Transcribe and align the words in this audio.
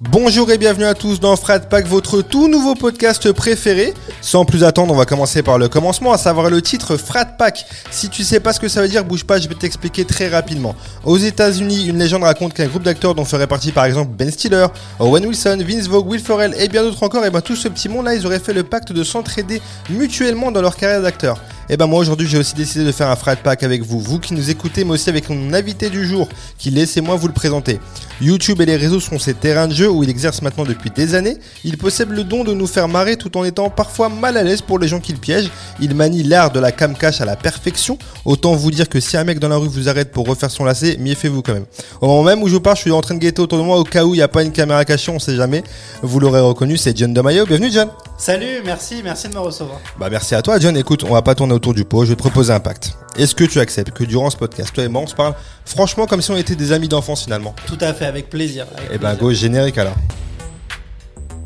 Bonjour 0.00 0.48
et 0.52 0.58
bienvenue 0.58 0.84
à 0.84 0.94
tous 0.94 1.18
dans 1.18 1.34
Frat 1.34 1.58
Pack, 1.58 1.88
votre 1.88 2.22
tout 2.22 2.46
nouveau 2.46 2.76
podcast 2.76 3.32
préféré. 3.32 3.94
Sans 4.20 4.44
plus 4.44 4.62
attendre, 4.62 4.94
on 4.94 4.96
va 4.96 5.06
commencer 5.06 5.42
par 5.42 5.58
le 5.58 5.68
commencement, 5.68 6.12
à 6.12 6.18
savoir 6.18 6.50
le 6.50 6.62
titre 6.62 6.96
Frat 6.96 7.24
Pack. 7.24 7.66
Si 7.90 8.08
tu 8.08 8.22
sais 8.22 8.38
pas 8.38 8.52
ce 8.52 8.60
que 8.60 8.68
ça 8.68 8.80
veut 8.80 8.86
dire, 8.86 9.04
bouge 9.04 9.24
pas, 9.24 9.40
je 9.40 9.48
vais 9.48 9.56
t'expliquer 9.56 10.04
très 10.04 10.28
rapidement. 10.28 10.76
Aux 11.04 11.18
États-Unis, 11.18 11.86
une 11.88 11.98
légende 11.98 12.22
raconte 12.22 12.54
qu'un 12.54 12.68
groupe 12.68 12.84
d'acteurs 12.84 13.16
dont 13.16 13.24
ferait 13.24 13.48
partie 13.48 13.72
par 13.72 13.86
exemple 13.86 14.12
Ben 14.16 14.30
Stiller, 14.30 14.68
Owen 15.00 15.26
Wilson, 15.26 15.58
Vince 15.66 15.88
Vogue, 15.88 16.06
Will 16.06 16.20
Ferrell 16.20 16.54
et 16.60 16.68
bien 16.68 16.84
d'autres 16.84 17.02
encore, 17.02 17.24
et 17.24 17.30
ben 17.30 17.40
tout 17.40 17.56
ce 17.56 17.66
petit 17.66 17.88
monde 17.88 18.04
là, 18.04 18.14
ils 18.14 18.24
auraient 18.24 18.38
fait 18.38 18.52
le 18.54 18.62
pacte 18.62 18.92
de 18.92 19.02
s'entraider 19.02 19.60
mutuellement 19.90 20.52
dans 20.52 20.62
leur 20.62 20.76
carrière 20.76 21.02
d'acteur. 21.02 21.42
Et 21.70 21.76
ben 21.76 21.86
moi 21.86 22.00
aujourd'hui, 22.00 22.26
j'ai 22.26 22.38
aussi 22.38 22.54
décidé 22.54 22.82
de 22.82 22.92
faire 22.92 23.10
un 23.10 23.16
Frat 23.16 23.36
Pack 23.36 23.62
avec 23.62 23.82
vous, 23.82 24.00
vous 24.00 24.18
qui 24.18 24.32
nous 24.32 24.48
écoutez, 24.48 24.84
mais 24.84 24.92
aussi 24.92 25.10
avec 25.10 25.28
mon 25.28 25.52
invité 25.52 25.90
du 25.90 26.06
jour, 26.06 26.26
qui 26.56 26.70
laissez-moi 26.70 27.14
vous 27.16 27.26
le 27.26 27.34
présenter. 27.34 27.78
YouTube 28.22 28.62
et 28.62 28.66
les 28.66 28.76
réseaux 28.76 29.00
sont 29.00 29.18
ses 29.18 29.34
terrains 29.34 29.68
de 29.68 29.74
jeu 29.74 29.90
où 29.90 30.02
il 30.02 30.08
exerce 30.08 30.40
maintenant 30.40 30.64
depuis 30.64 30.90
des 30.90 31.14
années. 31.14 31.36
Il 31.64 31.76
possède 31.76 32.08
le 32.08 32.24
don 32.24 32.42
de 32.42 32.54
nous 32.54 32.66
faire 32.66 32.88
marrer 32.88 33.16
tout 33.16 33.36
en 33.36 33.44
étant 33.44 33.68
parfois 33.68 34.08
mal 34.08 34.38
à 34.38 34.42
l'aise 34.42 34.62
pour 34.62 34.78
les 34.78 34.88
gens 34.88 34.98
qu'il 34.98 35.18
piège. 35.18 35.50
Il 35.78 35.94
manie 35.94 36.22
l'art 36.22 36.50
de 36.50 36.58
la 36.58 36.72
cam 36.72 36.96
cash 36.96 37.20
à 37.20 37.26
la 37.26 37.36
perfection. 37.36 37.98
Autant 38.24 38.54
vous 38.54 38.70
dire 38.70 38.88
que 38.88 38.98
si 38.98 39.18
un 39.18 39.24
mec 39.24 39.38
dans 39.38 39.48
la 39.48 39.56
rue 39.56 39.68
vous 39.68 39.90
arrête 39.90 40.10
pour 40.10 40.26
refaire 40.26 40.50
son 40.50 40.64
lacet, 40.64 40.96
méfiez-vous 40.98 41.42
quand 41.42 41.52
même. 41.52 41.66
Au 42.00 42.06
moment 42.06 42.22
même 42.22 42.42
où 42.42 42.48
je 42.48 42.54
vous 42.54 42.60
parle, 42.60 42.76
je 42.76 42.82
suis 42.82 42.90
en 42.90 43.02
train 43.02 43.14
de 43.14 43.20
guetter 43.20 43.42
autour 43.42 43.58
de 43.58 43.64
moi 43.64 43.78
au 43.78 43.84
cas 43.84 44.04
où 44.04 44.14
il 44.14 44.18
n'y 44.18 44.22
a 44.22 44.28
pas 44.28 44.42
une 44.42 44.52
caméra 44.52 44.84
cachée, 44.86 45.12
on 45.12 45.18
sait 45.18 45.36
jamais. 45.36 45.62
Vous 46.02 46.18
l'aurez 46.18 46.40
reconnu, 46.40 46.78
c'est 46.78 46.96
John 46.96 47.12
de 47.12 47.20
Mayo. 47.20 47.44
Bienvenue 47.44 47.70
John. 47.70 47.90
Salut, 48.16 48.62
merci, 48.64 49.02
merci 49.04 49.28
de 49.28 49.34
me 49.34 49.40
recevoir. 49.40 49.78
Bah 50.00 50.08
merci 50.10 50.34
à 50.34 50.42
toi 50.42 50.58
John. 50.58 50.76
Écoute, 50.76 51.04
on 51.04 51.12
va 51.12 51.22
pas 51.22 51.36
tourner 51.36 51.57
autour 51.58 51.74
du 51.74 51.84
pot, 51.84 52.04
je 52.04 52.10
vais 52.10 52.14
te 52.16 52.20
proposer 52.20 52.52
un 52.52 52.60
pacte. 52.60 52.92
Est-ce 53.16 53.34
que 53.34 53.44
tu 53.44 53.60
acceptes 53.60 53.90
que 53.92 54.04
durant 54.04 54.30
ce 54.30 54.36
podcast, 54.36 54.72
toi 54.72 54.84
et 54.84 54.88
moi, 54.88 55.02
on 55.02 55.06
se 55.06 55.14
parle 55.14 55.34
franchement 55.66 56.06
comme 56.06 56.22
si 56.22 56.30
on 56.30 56.36
était 56.36 56.54
des 56.56 56.72
amis 56.72 56.88
d'enfance 56.88 57.24
finalement 57.24 57.54
Tout 57.66 57.78
à 57.80 57.92
fait, 57.92 58.06
avec 58.06 58.30
plaisir. 58.30 58.66
avec 58.76 58.88
Eh 58.92 58.98
ben 58.98 59.08
plaisir. 59.16 59.18
go, 59.18 59.32
générique 59.32 59.78
alors. 59.78 59.94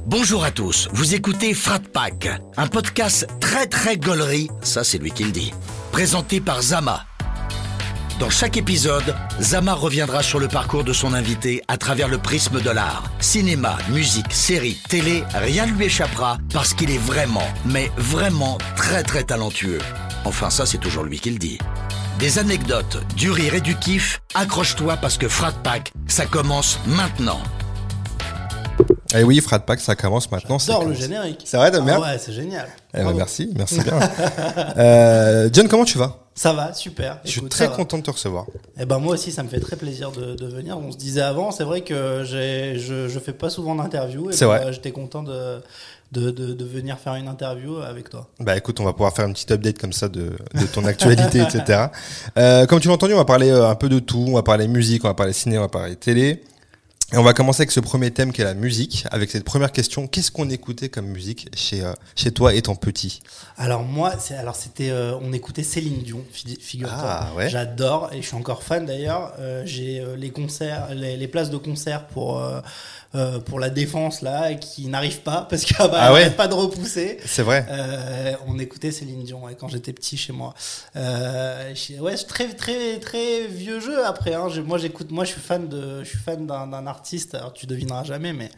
Bonjour 0.07 0.45
à 0.45 0.51
tous, 0.51 0.89
vous 0.93 1.15
écoutez 1.15 1.55
Frat 1.55 1.79
Pack, 1.93 2.29
un 2.57 2.67
podcast 2.67 3.27
très 3.41 3.67
très 3.67 3.97
gaulerie, 3.97 4.49
ça 4.61 4.83
c'est 4.85 4.99
lui 4.99 5.13
qui 5.13 5.23
le 5.25 5.31
dit, 5.31 5.53
présenté 5.93 6.41
par 6.41 6.61
Zama. 6.61 7.05
Dans 8.23 8.31
chaque 8.31 8.57
épisode, 8.57 9.17
Zama 9.41 9.75
reviendra 9.75 10.23
sur 10.23 10.39
le 10.39 10.47
parcours 10.47 10.85
de 10.85 10.93
son 10.93 11.13
invité 11.13 11.61
à 11.67 11.77
travers 11.77 12.07
le 12.07 12.19
prisme 12.19 12.61
de 12.61 12.71
l'art. 12.71 13.03
Cinéma, 13.19 13.77
musique, 13.91 14.33
série, 14.33 14.79
télé, 14.89 15.25
rien 15.35 15.67
ne 15.67 15.73
lui 15.73 15.87
échappera 15.87 16.39
parce 16.53 16.73
qu'il 16.73 16.93
est 16.93 16.99
vraiment, 16.99 17.43
mais 17.67 17.91
vraiment 17.97 18.59
très 18.77 19.03
très 19.03 19.25
talentueux. 19.25 19.81
Enfin 20.25 20.51
ça 20.51 20.67
c'est 20.67 20.79
toujours 20.79 21.03
lui 21.03 21.19
qui 21.19 21.31
le 21.33 21.39
dit. 21.39 21.59
Des 22.21 22.39
anecdotes, 22.39 23.03
du 23.17 23.33
rire 23.33 23.57
et 23.57 23.61
du 23.61 23.75
kiff, 23.75 24.23
accroche-toi 24.35 24.99
parce 24.99 25.19
que 25.19 25.27
Frat 25.27 25.55
Pack, 25.65 25.93
ça 26.07 26.25
commence 26.25 26.79
maintenant. 26.87 27.41
Eh 29.17 29.25
oui, 29.25 29.41
Frat 29.41 29.59
Pack, 29.59 29.81
ça 29.81 29.97
commence 29.97 30.31
maintenant. 30.31 30.61
J'adore 30.61 30.85
le 30.85 30.95
générique. 30.95 31.43
C'est 31.45 31.57
vrai, 31.57 31.73
bien 31.73 31.97
Ah 31.97 32.01
ouais, 32.01 32.19
c'est 32.19 32.33
génial. 32.33 32.69
Eh 32.95 33.03
ben, 33.03 33.15
merci, 33.15 33.53
merci 33.57 33.81
bien. 33.85 33.99
Euh, 34.79 35.51
John, 35.53 35.67
comment 35.67 35.85
tu 35.85 35.99
vas? 35.99 36.22
Ça 36.35 36.53
va, 36.53 36.73
super. 36.73 37.19
Je 37.25 37.31
suis 37.31 37.43
très 37.43 37.69
content 37.69 37.99
de 37.99 38.03
te 38.03 38.11
recevoir. 38.11 38.47
Eh 38.81 38.87
ben 38.87 38.99
moi 38.99 39.15
aussi, 39.15 39.33
ça 39.33 39.43
me 39.43 39.49
fait 39.49 39.61
très 39.61 39.77
plaisir 39.77 40.13
de, 40.13 40.35
de 40.35 40.47
venir. 40.47 40.79
On 40.79 40.91
se 40.91 40.97
disait 40.97 41.21
avant, 41.21 41.51
c'est 41.51 41.65
vrai 41.65 41.83
que 41.83 42.23
je, 42.25 43.09
je 43.09 43.19
fais 43.19 43.35
pas 43.35 43.51
souvent 43.51 43.75
d'interviews. 43.75 44.33
C'est 44.33 44.47
ben, 44.47 44.59
vrai. 44.59 44.73
J'étais 44.73 44.93
content 44.93 45.23
de, 45.23 45.61
de, 46.13 46.31
de, 46.31 46.53
de 46.53 46.65
venir 46.65 46.99
faire 46.99 47.15
une 47.15 47.29
interview 47.29 47.79
avec 47.79 48.11
toi. 48.11 48.29
Bah 48.41 48.57
écoute, 48.57 48.81
on 48.81 48.85
va 48.85 48.93
pouvoir 48.93 49.15
faire 49.15 49.27
une 49.27 49.33
petite 49.33 49.51
update 49.51 49.79
comme 49.79 49.93
ça 49.93 50.09
de, 50.09 50.33
de 50.55 50.67
ton 50.73 50.85
actualité, 50.85 51.41
etc. 51.43 51.87
Euh, 52.39 52.67
comme 52.67 52.81
tu 52.81 52.89
l'as 52.89 52.95
entendu, 52.95 53.15
on 53.15 53.19
va 53.19 53.25
parler 53.25 53.51
euh, 53.51 53.69
un 53.69 53.75
peu 53.75 53.89
de 53.89 53.99
tout. 53.99 54.25
On 54.29 54.35
va 54.35 54.43
parler 54.43 54.69
musique, 54.69 55.05
on 55.05 55.09
va 55.09 55.15
parler 55.15 55.33
ciné, 55.33 55.59
on 55.59 55.63
va 55.63 55.69
parler 55.69 55.97
télé. 55.97 56.43
Et 57.13 57.19
on 57.19 57.23
va 57.23 57.35
commencer 57.35 57.61
avec 57.63 57.71
ce 57.73 57.81
premier 57.81 58.11
thème 58.11 58.33
qui 58.33 58.41
est 58.41 58.45
la 58.45 58.55
musique. 58.55 59.05
Avec 59.11 59.31
cette 59.31 59.45
première 59.45 59.71
question, 59.71 60.07
qu'est-ce 60.07 60.31
qu'on 60.31 60.49
écoutait 60.49 60.89
comme 60.89 61.07
musique 61.07 61.49
chez, 61.55 61.83
euh, 61.83 61.93
chez 62.17 62.33
toi 62.33 62.55
étant 62.55 62.75
petit? 62.75 63.21
Alors 63.59 63.83
moi, 63.83 64.15
c'est, 64.19 64.35
alors 64.35 64.57
c'était, 64.57 64.89
euh, 64.91 65.15
on 65.21 65.33
écoutait 65.35 65.63
Céline 65.63 66.03
Dion, 66.03 66.25
fi- 66.33 66.59
figure-toi. 66.59 66.97
Ah, 66.99 67.29
ouais. 67.37 67.51
J'adore 67.51 68.11
et 68.15 68.23
je 68.23 68.27
suis 68.27 68.37
encore 68.37 68.63
fan 68.63 68.87
d'ailleurs. 68.87 69.35
Euh, 69.41 69.63
j'ai 69.67 70.03
les 70.17 70.31
concerts, 70.31 70.89
les, 70.95 71.19
les 71.19 71.29
places 71.29 71.51
de 71.51 71.59
concert 71.59 72.07
pour 72.07 72.43
pour 73.45 73.61
la 73.61 73.69
défense 73.69 74.23
là 74.23 74.55
qui 74.55 74.87
n'arrivent 74.87 75.21
pas 75.21 75.47
parce 75.51 75.67
qu'elle 75.67 75.87
Ah 75.93 76.15
ouais. 76.15 76.31
pas 76.31 76.49
de 76.49 76.55
repousser. 76.55 77.19
C'est 77.27 77.43
vrai 77.43 77.67
on 78.47 78.59
écoutait 78.59 78.91
Céline 78.91 79.23
Dion 79.25 79.45
ouais, 79.45 79.55
quand 79.55 79.69
j'étais 79.69 79.93
petit 79.93 80.17
chez 80.17 80.33
moi. 80.33 80.55
Ouais, 80.97 82.17
très 82.27 82.49
très 82.55 82.99
très 83.01 83.47
vieux 83.49 83.81
jeu 83.81 84.03
après. 84.07 84.33
Hein. 84.33 84.49
Moi 84.65 84.79
j'écoute, 84.79 85.11
moi 85.11 85.25
je 85.25 85.33
suis 85.33 85.41
fan 85.43 85.69
de, 85.69 86.03
je 86.03 86.09
suis 86.09 86.19
fan 86.19 86.47
d'un 86.47 86.67
d'un 86.67 86.87
artiste. 87.03 87.35
Alors 87.35 87.53
tu 87.53 87.67
devineras 87.67 88.05
jamais, 88.05 88.33
mais 88.33 88.49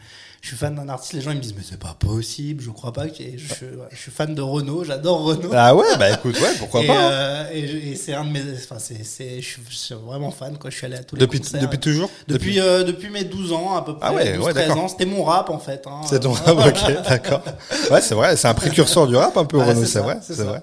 je 0.41 0.49
suis 0.49 0.57
fan 0.57 0.75
d'un 0.75 0.87
artiste. 0.87 1.13
Les 1.13 1.21
gens 1.21 1.31
ils 1.31 1.37
me 1.37 1.41
disent 1.41 1.55
mais 1.57 1.63
c'est 1.67 1.79
pas 1.79 1.95
possible, 1.97 2.61
je 2.63 2.69
crois 2.69 2.93
pas. 2.93 3.07
que 3.07 3.15
je, 3.17 3.39
je, 3.39 3.65
ouais, 3.65 3.87
je 3.91 3.97
suis 3.97 4.11
fan 4.11 4.35
de 4.35 4.41
Renault, 4.43 4.83
j'adore 4.83 5.23
Renault. 5.23 5.49
Ah 5.53 5.75
ouais, 5.75 5.97
bah 5.97 6.11
écoute, 6.11 6.39
ouais, 6.39 6.53
pourquoi 6.59 6.83
et, 6.83 6.87
pas 6.87 6.93
hein. 6.93 7.11
euh, 7.11 7.49
et, 7.53 7.95
c'est 7.95 8.13
un 8.13 8.23
de 8.23 8.29
mes, 8.29 8.41
enfin 8.53 8.77
c'est, 8.77 8.97
je, 9.03 9.03
suis, 9.45 9.61
je 9.67 9.75
suis 9.75 9.95
vraiment 9.95 10.29
fan 10.29 10.57
quoi. 10.59 10.69
Je 10.69 10.75
suis 10.77 10.85
allé 10.85 10.97
à 10.97 11.03
tous 11.03 11.15
les 11.15 11.21
depuis, 11.21 11.39
concerts. 11.39 11.59
depuis 11.61 11.79
toujours? 11.79 12.09
Depuis, 12.27 12.59
euh, 12.59 12.83
depuis 12.83 13.09
mes 13.09 13.23
12 13.23 13.51
ans 13.53 13.75
à 13.75 13.81
peu 13.83 13.97
près. 13.97 14.07
Ah 14.07 14.13
ouais, 14.13 14.33
12, 14.35 14.45
ouais, 14.45 14.53
13 14.53 14.67
d'accord. 14.67 14.83
ans. 14.83 14.87
C'était 14.87 15.05
mon 15.07 15.23
rap 15.23 15.49
en 15.49 15.57
fait. 15.59 15.83
Hein. 15.87 16.01
C'est 16.07 16.19
ton 16.19 16.33
Euh, 16.35 16.53
rap, 16.53 16.67
ok, 16.67 17.03
d'accord. 17.09 17.41
Ouais, 17.89 18.01
c'est 18.01 18.13
vrai, 18.15 18.37
c'est 18.37 18.47
un 18.47 18.53
précurseur 18.53 19.07
du 19.07 19.15
rap 19.15 19.35
un 19.37 19.45
peu, 19.45 19.57
Ouais, 19.57 19.65
Renaud, 19.65 19.85
c'est 19.85 19.99
vrai. 19.99 20.19
c'est 20.21 20.35
vrai. 20.43 20.61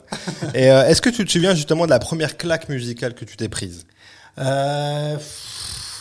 Et 0.54 0.70
euh, 0.70 0.86
est-ce 0.86 1.02
que 1.02 1.10
tu 1.10 1.24
te 1.24 1.30
souviens 1.32 1.54
justement 1.56 1.86
de 1.86 1.90
la 1.90 1.98
première 1.98 2.36
claque 2.36 2.68
musicale 2.68 3.14
que 3.14 3.24
tu 3.24 3.36
t'es 3.36 3.48
prise? 3.48 3.84
Euh, 4.38 5.16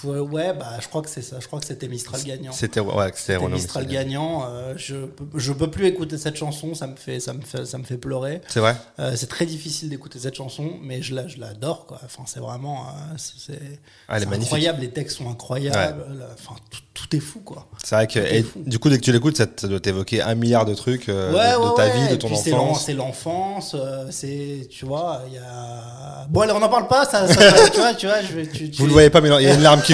ouais, 0.03 0.53
bah, 0.53 0.73
je 0.81 0.87
crois 0.87 1.01
que 1.01 1.09
c'est 1.09 1.21
ça. 1.21 1.37
Je 1.39 1.47
crois 1.47 1.59
que 1.59 1.65
c'était 1.65 1.87
Mistral 1.87 2.21
gagnant. 2.23 2.51
C'était 2.51 2.79
ouais, 2.79 3.11
c'était 3.15 3.39
Mistral 3.47 3.87
gagnant. 3.87 4.45
euh, 4.49 4.73
je 4.77 4.95
je 5.35 5.53
peux 5.53 5.69
plus 5.69 5.85
écouter 5.87 6.17
cette 6.17 6.35
chanson. 6.35 6.73
Ça 6.75 6.87
me 6.87 6.95
fait 6.95 7.19
ça 7.19 7.33
me 7.33 7.41
fait 7.41 7.65
ça 7.65 7.77
me 7.77 7.83
fait 7.83 7.97
pleurer. 7.97 8.41
C'est 8.47 8.59
vrai? 8.59 8.75
Euh, 8.99 9.13
c'est 9.15 9.27
très 9.27 9.45
difficile 9.45 9.89
d'écouter 9.89 10.19
cette 10.19 10.35
chanson, 10.35 10.71
mais 10.81 11.01
je 11.01 11.15
la 11.15 11.27
je 11.27 11.39
l'adore 11.39 11.85
quoi. 11.85 11.99
Enfin 12.05 12.23
c'est 12.25 12.39
vraiment 12.39 12.87
euh, 12.87 13.13
c'est 13.17 13.59
Ah, 14.07 14.17
incroyable. 14.17 14.81
Les 14.81 14.91
textes 14.91 15.17
sont 15.17 15.29
incroyables. 15.29 16.05
Enfin 16.33 16.55
tout, 16.69 16.81
tout 16.93 17.15
est 17.15 17.19
fou 17.19 17.39
quoi. 17.39 17.67
C'est 17.83 17.95
vrai 17.95 18.07
que 18.07 18.19
et 18.19 18.45
du 18.55 18.79
coup 18.79 18.89
dès 18.89 18.97
que 18.97 19.03
tu 19.03 19.11
l'écoutes, 19.11 19.37
ça 19.37 19.45
doit 19.67 19.79
t'évoquer 19.79 20.21
un 20.21 20.35
milliard 20.35 20.65
de 20.65 20.73
trucs 20.73 21.09
euh, 21.09 21.31
ouais, 21.33 21.69
de, 21.69 21.75
ta 21.75 21.89
vie, 21.89 22.09
de 22.09 22.15
ton 22.15 22.27
puis 22.27 22.53
enfance. 22.53 22.85
C'est 22.85 22.93
l'enfance, 22.93 23.75
c'est 24.09 24.67
tu 24.69 24.85
vois, 24.85 25.21
il 25.27 25.33
y 25.33 25.37
a. 25.37 26.25
Bon 26.29 26.41
allez, 26.41 26.53
on 26.53 26.59
n'en 26.59 26.69
parle 26.69 26.87
pas, 26.87 27.05
ça, 27.05 27.27
ça- 27.27 27.69
tu 27.69 27.77
vois, 27.79 27.93
tu 27.93 28.05
vois, 28.07 28.21
je. 28.21 28.41
Tu, 28.51 28.69
tu- 28.71 28.81
Vous 28.81 28.85
le 28.87 28.93
voyez 28.93 29.09
pas, 29.09 29.21
mais 29.21 29.29
il 29.39 29.43
y 29.43 29.47
a 29.47 29.53
une 29.53 29.61
larme 29.61 29.81
qui 29.81 29.90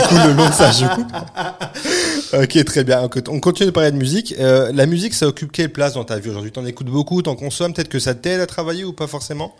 ok, 2.33 2.63
très 2.65 2.83
bien. 2.83 3.09
On 3.29 3.39
continue 3.39 3.67
de 3.67 3.71
parler 3.71 3.91
de 3.91 3.97
musique. 3.97 4.35
Euh, 4.39 4.71
la 4.73 4.85
musique, 4.85 5.13
ça 5.13 5.27
occupe 5.27 5.51
quelle 5.51 5.71
place 5.71 5.93
dans 5.93 6.03
ta 6.03 6.19
vie 6.19 6.29
aujourd'hui? 6.29 6.51
T'en 6.51 6.65
écoutes 6.65 6.87
beaucoup, 6.87 7.21
t'en 7.21 7.35
consommes? 7.35 7.73
Peut-être 7.73 7.89
que 7.89 7.99
ça 7.99 8.15
t'aide 8.15 8.39
à 8.39 8.47
travailler 8.47 8.83
ou 8.83 8.93
pas 8.93 9.07
forcément? 9.07 9.55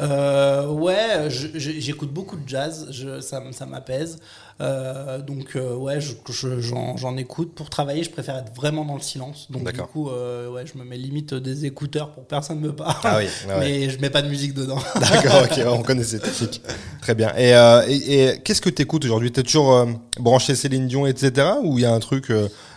Euh, 0.00 0.66
ouais, 0.68 1.28
je- 1.28 1.48
je- 1.58 1.78
j'écoute 1.78 2.12
beaucoup 2.12 2.36
de 2.36 2.48
jazz, 2.48 2.86
je, 2.90 3.20
ça, 3.20 3.40
m'apaise. 3.66 4.18
Euh, 4.60 5.20
donc 5.22 5.56
euh, 5.56 5.74
ouais, 5.74 6.00
je- 6.00 6.12
je- 6.30 6.60
j'en 6.60 6.96
j'en 6.96 7.16
écoute. 7.16 7.54
Pour 7.54 7.70
travailler, 7.70 8.02
je 8.02 8.10
préfère 8.10 8.36
être 8.36 8.54
vraiment 8.54 8.84
dans 8.84 8.94
le 8.94 9.00
silence. 9.00 9.46
Donc 9.50 9.72
du 9.72 9.80
coup, 9.80 10.10
euh, 10.10 10.50
ouais, 10.50 10.64
je 10.66 10.78
me 10.78 10.84
mets 10.84 10.98
limite 10.98 11.32
des 11.34 11.64
écouteurs 11.64 12.10
pour 12.12 12.24
que 12.24 12.28
personne 12.28 12.60
me 12.60 12.74
parle. 12.74 12.94
Ah 13.04 13.18
oui, 13.18 13.24
ouais. 13.48 13.54
mais 13.58 13.90
je 13.90 13.98
mets 14.00 14.10
pas 14.10 14.20
de 14.22 14.28
musique 14.28 14.52
dedans. 14.54 14.78
D'accord, 15.00 15.42
ok, 15.44 15.60
on 15.66 15.82
connaît 15.82 16.04
cette 16.04 16.22
technique. 16.22 16.62
Très 17.00 17.14
bien. 17.14 17.32
Et, 17.38 17.50
et, 17.88 18.24
et 18.34 18.40
qu'est-ce 18.42 18.60
que 18.60 18.70
t'écoutes 18.70 19.04
aujourd'hui? 19.04 19.32
T'es 19.32 19.42
toujours 19.42 19.86
branché 20.18 20.54
Céline 20.54 20.86
Dion, 20.88 21.06
etc. 21.06 21.46
Ou 21.62 21.78
il 21.78 21.82
y 21.82 21.86
a 21.86 21.92
un 21.92 22.00
truc, 22.00 22.30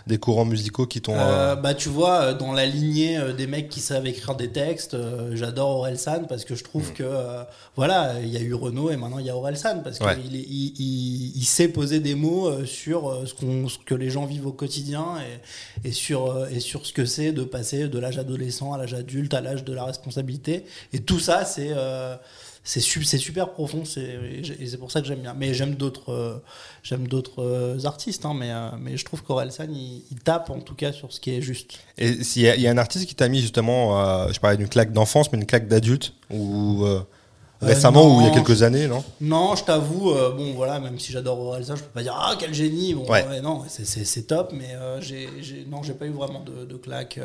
des 0.06 0.18
courants 0.18 0.44
musicaux 0.44 0.86
qui 0.86 1.00
t'ont... 1.00 1.14
euh, 1.14 1.52
Euh, 1.52 1.56
bah 1.56 1.72
tu 1.74 1.88
vois, 1.88 2.20
euh, 2.20 2.34
dans 2.34 2.52
la 2.52 2.66
lignée 2.66 3.18
des 3.36 3.46
mecs 3.46 3.68
qui 3.68 3.80
savent 3.80 4.06
écrire 4.06 4.34
des 4.34 4.48
textes, 4.50 4.96
j'adore 5.32 5.70
Orelsan 5.78 6.24
parce 6.28 6.44
que 6.44 6.54
je 6.54 6.62
trouve 6.64 6.90
Mm. 6.90 6.94
que 6.94 7.04
voilà, 7.76 8.20
il 8.22 8.28
y 8.28 8.36
a 8.36 8.40
eu 8.40 8.52
Renault 8.54 8.90
et 8.90 8.96
maintenant 8.96 9.18
il 9.18 9.26
y 9.26 9.30
a 9.30 9.36
Orelsan 9.36 9.80
parce 9.82 9.98
Ouais. 10.00 10.14
qu'il 10.16 10.34
il, 10.36 10.74
il, 10.78 11.36
il 11.36 11.44
sait 11.44 11.68
poser 11.68 12.00
des 12.00 12.14
mots 12.14 12.64
sur 12.66 13.22
ce, 13.26 13.32
qu'on, 13.34 13.68
ce 13.68 13.78
que 13.78 13.94
les 13.94 14.10
gens 14.10 14.26
vivent 14.26 14.46
au 14.46 14.52
quotidien 14.52 15.06
et, 15.84 15.88
et 15.88 15.92
sur 15.92 16.46
et 16.48 16.60
sur 16.60 16.84
ce 16.86 16.92
que 16.92 17.04
c'est 17.06 17.32
de 17.32 17.44
passer 17.44 17.88
de 17.88 17.98
l'âge 17.98 18.18
adolescent 18.18 18.72
à 18.72 18.78
l'âge 18.78 18.94
adulte 18.94 19.32
à 19.34 19.40
l'âge 19.40 19.64
de 19.64 19.72
la 19.72 19.84
responsabilité 19.84 20.64
et 20.92 21.00
tout 21.00 21.18
ça 21.18 21.44
c'est 21.44 21.70
euh, 21.74 22.16
c'est 22.66 22.80
su- 22.80 23.04
c'est 23.04 23.18
super 23.18 23.50
profond 23.50 23.84
c'est 23.84 24.18
et 24.58 24.66
c'est 24.66 24.78
pour 24.78 24.90
ça 24.90 25.00
que 25.02 25.06
j'aime 25.06 25.20
bien. 25.20 25.34
Mais 25.38 25.52
j'aime 25.54 25.74
d'autres 25.74 26.10
euh, 26.12 26.38
j'aime 26.82 27.06
d'autres 27.06 27.42
euh, 27.42 27.84
artistes 27.84 28.24
hein, 28.24 28.32
mais 28.34 28.50
euh, 28.50 28.70
mais 28.80 28.96
je 28.96 29.04
trouve 29.04 29.22
qu'Orelsan 29.22 29.66
il, 29.70 30.02
il 30.10 30.18
tape 30.20 30.48
en 30.50 30.60
tout 30.60 30.74
cas 30.74 30.92
sur 30.92 31.12
ce 31.12 31.20
qui 31.20 31.30
est 31.34 31.42
juste. 31.42 31.78
Et 31.98 32.24
s'il 32.24 32.42
y, 32.42 32.48
a- 32.48 32.56
il 32.56 32.62
y 32.62 32.66
a 32.66 32.70
un 32.70 32.78
artiste 32.78 33.06
qui 33.06 33.14
t'a 33.14 33.28
mis 33.28 33.40
justement, 33.40 34.00
euh, 34.00 34.32
je 34.32 34.40
parlais 34.40 34.56
d'une 34.56 34.68
claque 34.68 34.92
d'enfance, 34.92 35.30
mais 35.32 35.38
une 35.38 35.46
claque 35.46 35.68
d'adulte, 35.68 36.14
ou 36.30 36.84
euh, 36.84 37.02
Euh, 37.62 37.66
récemment, 37.68 38.04
ou 38.16 38.20
il 38.20 38.26
y 38.26 38.30
a 38.30 38.32
quelques 38.32 38.62
années, 38.62 38.88
non? 38.88 39.02
Non 39.20 39.54
je 39.56 39.64
t'avoue 39.64 40.12
bon 40.36 40.52
voilà 40.54 40.80
même 40.80 40.98
si 40.98 41.12
j'adore 41.12 41.38
Orelsan 41.38 41.76
je 41.76 41.82
peux 41.82 41.88
pas 41.94 42.02
dire 42.02 42.14
ah 42.18 42.34
quel 42.38 42.52
génie 42.52 42.92
bon 42.94 43.06
Ouais. 43.08 43.24
ouais, 43.28 43.40
non 43.40 43.62
c'est- 43.68 44.26
top 44.26 44.52
mais 44.52 44.70
j'ai 45.00 45.28
j'ai- 45.40 45.64
non 45.70 45.82
j'ai 45.82 45.94
pas 45.94 46.06
eu 46.06 46.10
vraiment 46.10 46.40
de, 46.40 46.64
de 46.64 46.76
claque 46.76 47.18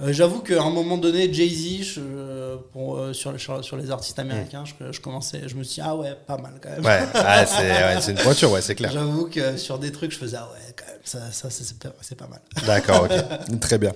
euh, 0.00 0.12
J'avoue 0.12 0.40
qu'à 0.40 0.62
un 0.62 0.70
moment 0.70 0.98
donné, 0.98 1.32
Jay-Z, 1.32 1.82
je- 1.82 2.56
pour, 2.72 2.96
euh, 2.98 3.12
sur, 3.12 3.38
sur, 3.40 3.64
sur 3.64 3.76
les 3.76 3.90
artistes 3.90 4.18
américains, 4.18 4.64
je, 4.64 4.92
je 4.92 5.00
commençais, 5.00 5.42
je 5.46 5.54
me 5.54 5.62
suis 5.62 5.76
dit, 5.76 5.80
ah 5.84 5.96
ouais, 5.96 6.16
pas 6.26 6.36
mal 6.38 6.52
quand 6.62 6.70
même. 6.70 6.84
Ouais, 6.84 7.00
ah, 7.14 7.46
c'est 7.46 7.62
ouais, 7.62 8.00
c'est 8.00 8.12
une 8.12 8.18
pointure, 8.18 8.50
ouais, 8.52 8.60
c'est 8.62 8.74
clair. 8.74 8.90
J'avoue 8.92 9.28
que 9.28 9.56
sur 9.56 9.78
des 9.78 9.92
trucs, 9.92 10.12
je 10.12 10.18
faisais, 10.18 10.36
ah 10.38 10.48
ouais, 10.52 10.74
quand 10.76 10.86
même, 10.86 11.00
ça, 11.04 11.48
c'est 11.50 12.14
pas 12.16 12.26
mal. 12.28 12.40
D'accord, 12.66 13.04
ok. 13.04 13.58
Très 13.60 13.78
bien. 13.78 13.92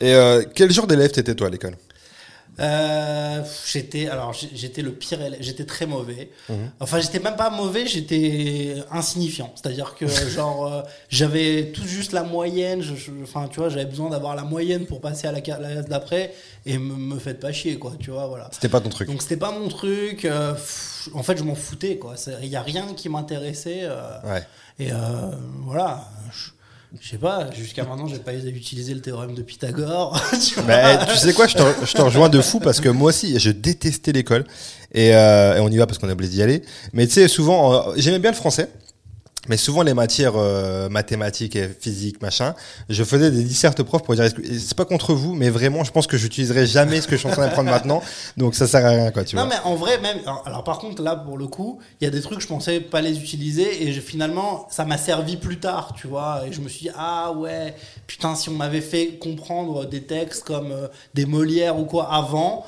Et 0.00 0.14
euh, 0.14 0.42
quel 0.54 0.70
genre 0.72 0.86
d'élève 0.86 1.10
t'étais 1.12 1.34
toi 1.34 1.46
à 1.46 1.50
l'école? 1.50 1.74
Euh, 2.60 3.42
j'étais 3.66 4.08
alors 4.08 4.32
j'étais 4.32 4.82
le 4.82 4.92
pire 4.92 5.20
élève, 5.20 5.40
j'étais 5.42 5.64
très 5.64 5.86
mauvais. 5.86 6.30
Mhm. 6.48 6.70
Enfin, 6.80 7.00
j'étais 7.00 7.18
même 7.18 7.36
pas 7.36 7.50
mauvais, 7.50 7.86
j'étais 7.86 8.76
insignifiant. 8.90 9.52
C'est-à-dire 9.56 9.94
que 9.96 10.06
genre 10.28 10.66
euh, 10.72 10.82
j'avais 11.08 11.72
tout 11.72 11.84
juste 11.86 12.12
la 12.12 12.22
moyenne, 12.22 12.80
je- 12.80 12.94
je- 12.94 13.10
enfin 13.22 13.48
tu 13.50 13.58
vois, 13.60 13.68
j'avais 13.70 13.86
besoin 13.86 14.10
d'avoir 14.10 14.36
la 14.36 14.42
moyenne 14.44 14.86
pour 14.86 15.00
passer 15.00 15.26
à 15.26 15.32
la, 15.32 15.40
classe 15.40 15.86
d'après 15.88 16.32
et 16.64 16.78
me, 16.78 16.94
me 16.94 17.18
faites 17.18 17.40
pas 17.40 17.52
chier 17.52 17.76
quoi, 17.78 17.92
tu 17.98 18.10
vois, 18.10 18.26
voilà. 18.28 18.48
C'était 18.52 18.68
pas 18.68 18.80
ton 18.80 18.88
truc. 18.88 19.08
Donc 19.08 19.20
c'était 19.22 19.36
pas 19.36 19.50
mon 19.50 19.68
truc, 19.68 20.24
euh, 20.24 20.52
pff, 20.54 21.08
en 21.14 21.22
fait, 21.22 21.36
je 21.36 21.42
m'en 21.42 21.54
foutais 21.56 21.96
quoi, 21.96 22.14
il 22.40 22.48
y 22.48 22.56
a 22.56 22.62
rien 22.62 22.94
qui 22.94 23.08
m'intéressait 23.08 23.80
euh, 23.82 24.00
Ouais. 24.24 24.46
et 24.78 24.90
voilà, 25.64 26.08
je 26.32 26.50
je 27.00 27.08
sais 27.10 27.18
pas, 27.18 27.50
jusqu'à 27.52 27.84
maintenant, 27.84 28.06
j'ai 28.06 28.18
pas 28.18 28.34
utilisé 28.34 28.94
le 28.94 29.00
théorème 29.00 29.34
de 29.34 29.42
Pythagore. 29.42 30.20
tu. 30.46 30.60
Bah, 30.62 31.06
tu 31.06 31.16
sais 31.16 31.32
quoi, 31.32 31.46
je 31.46 31.54
te, 31.54 31.62
je 31.84 31.92
te 31.92 32.02
rejoins 32.02 32.28
de 32.28 32.40
fou 32.40 32.60
parce 32.60 32.80
que 32.80 32.88
moi 32.88 33.10
aussi, 33.10 33.38
je 33.38 33.50
détestais 33.50 34.12
l'école. 34.12 34.44
Et, 34.92 35.14
euh, 35.14 35.56
et 35.56 35.60
on 35.60 35.68
y 35.68 35.76
va 35.76 35.86
parce 35.86 35.98
qu'on 35.98 36.08
est 36.08 36.12
obligé 36.12 36.32
d'y 36.32 36.42
aller. 36.42 36.62
Mais 36.92 37.06
tu 37.06 37.14
sais, 37.14 37.28
souvent, 37.28 37.92
j'aimais 37.96 38.20
bien 38.20 38.30
le 38.30 38.36
français. 38.36 38.68
Mais 39.48 39.56
souvent, 39.58 39.82
les 39.82 39.92
matières 39.94 40.34
euh, 40.36 40.88
mathématiques 40.88 41.54
et 41.56 41.68
physiques, 41.68 42.22
machin, 42.22 42.54
je 42.88 43.04
faisais 43.04 43.30
des 43.30 43.42
dissertes 43.44 43.82
profs 43.82 44.02
pour 44.02 44.14
dire, 44.14 44.24
c'est 44.58 44.74
pas 44.76 44.84
contre 44.86 45.12
vous, 45.14 45.34
mais 45.34 45.50
vraiment, 45.50 45.84
je 45.84 45.90
pense 45.92 46.06
que 46.06 46.16
j'utiliserai 46.16 46.66
jamais 46.66 47.00
ce 47.00 47.06
que 47.08 47.16
je 47.16 47.20
suis 47.20 47.28
en 47.28 47.32
train 47.32 47.42
d'apprendre 47.46 47.70
maintenant. 47.70 48.02
Donc 48.38 48.54
ça 48.54 48.66
sert 48.66 48.84
à 48.86 48.88
rien, 48.90 49.10
quoi, 49.10 49.22
tu 49.24 49.36
Non 49.36 49.46
vois. 49.46 49.54
mais 49.54 49.60
en 49.64 49.74
vrai 49.74 49.98
même 49.98 50.18
alors, 50.24 50.42
alors, 50.46 50.64
par 50.64 50.78
contre 50.78 51.02
là 51.02 51.14
pour 51.16 51.36
le 51.36 51.46
coup 51.46 51.78
il 52.00 52.04
y 52.04 52.06
a 52.08 52.10
des 52.10 52.20
trucs 52.20 52.40
je 52.40 52.46
pensais 52.46 52.80
pas 52.80 53.00
les 53.00 53.18
utiliser 53.18 53.84
et 53.86 53.92
je- 53.92 54.00
finalement 54.00 54.66
ça 54.70 54.84
m'a 54.84 54.96
servi 54.98 55.36
plus 55.36 55.58
tard 55.58 55.92
tu 55.96 56.06
vois 56.06 56.42
et 56.46 56.52
je 56.52 56.60
me 56.60 56.68
suis 56.68 56.86
dit 56.86 56.90
ah 56.96 57.32
ouais 57.32 57.74
putain 58.06 58.34
si 58.34 58.48
on 58.48 58.52
m'avait 58.54 58.80
fait 58.80 59.18
comprendre 59.18 59.84
des 59.86 60.02
textes 60.04 60.44
comme 60.44 60.72
euh, 60.72 60.88
des 61.14 61.26
Molières 61.26 61.78
ou 61.78 61.84
quoi 61.84 62.12
avant 62.12 62.64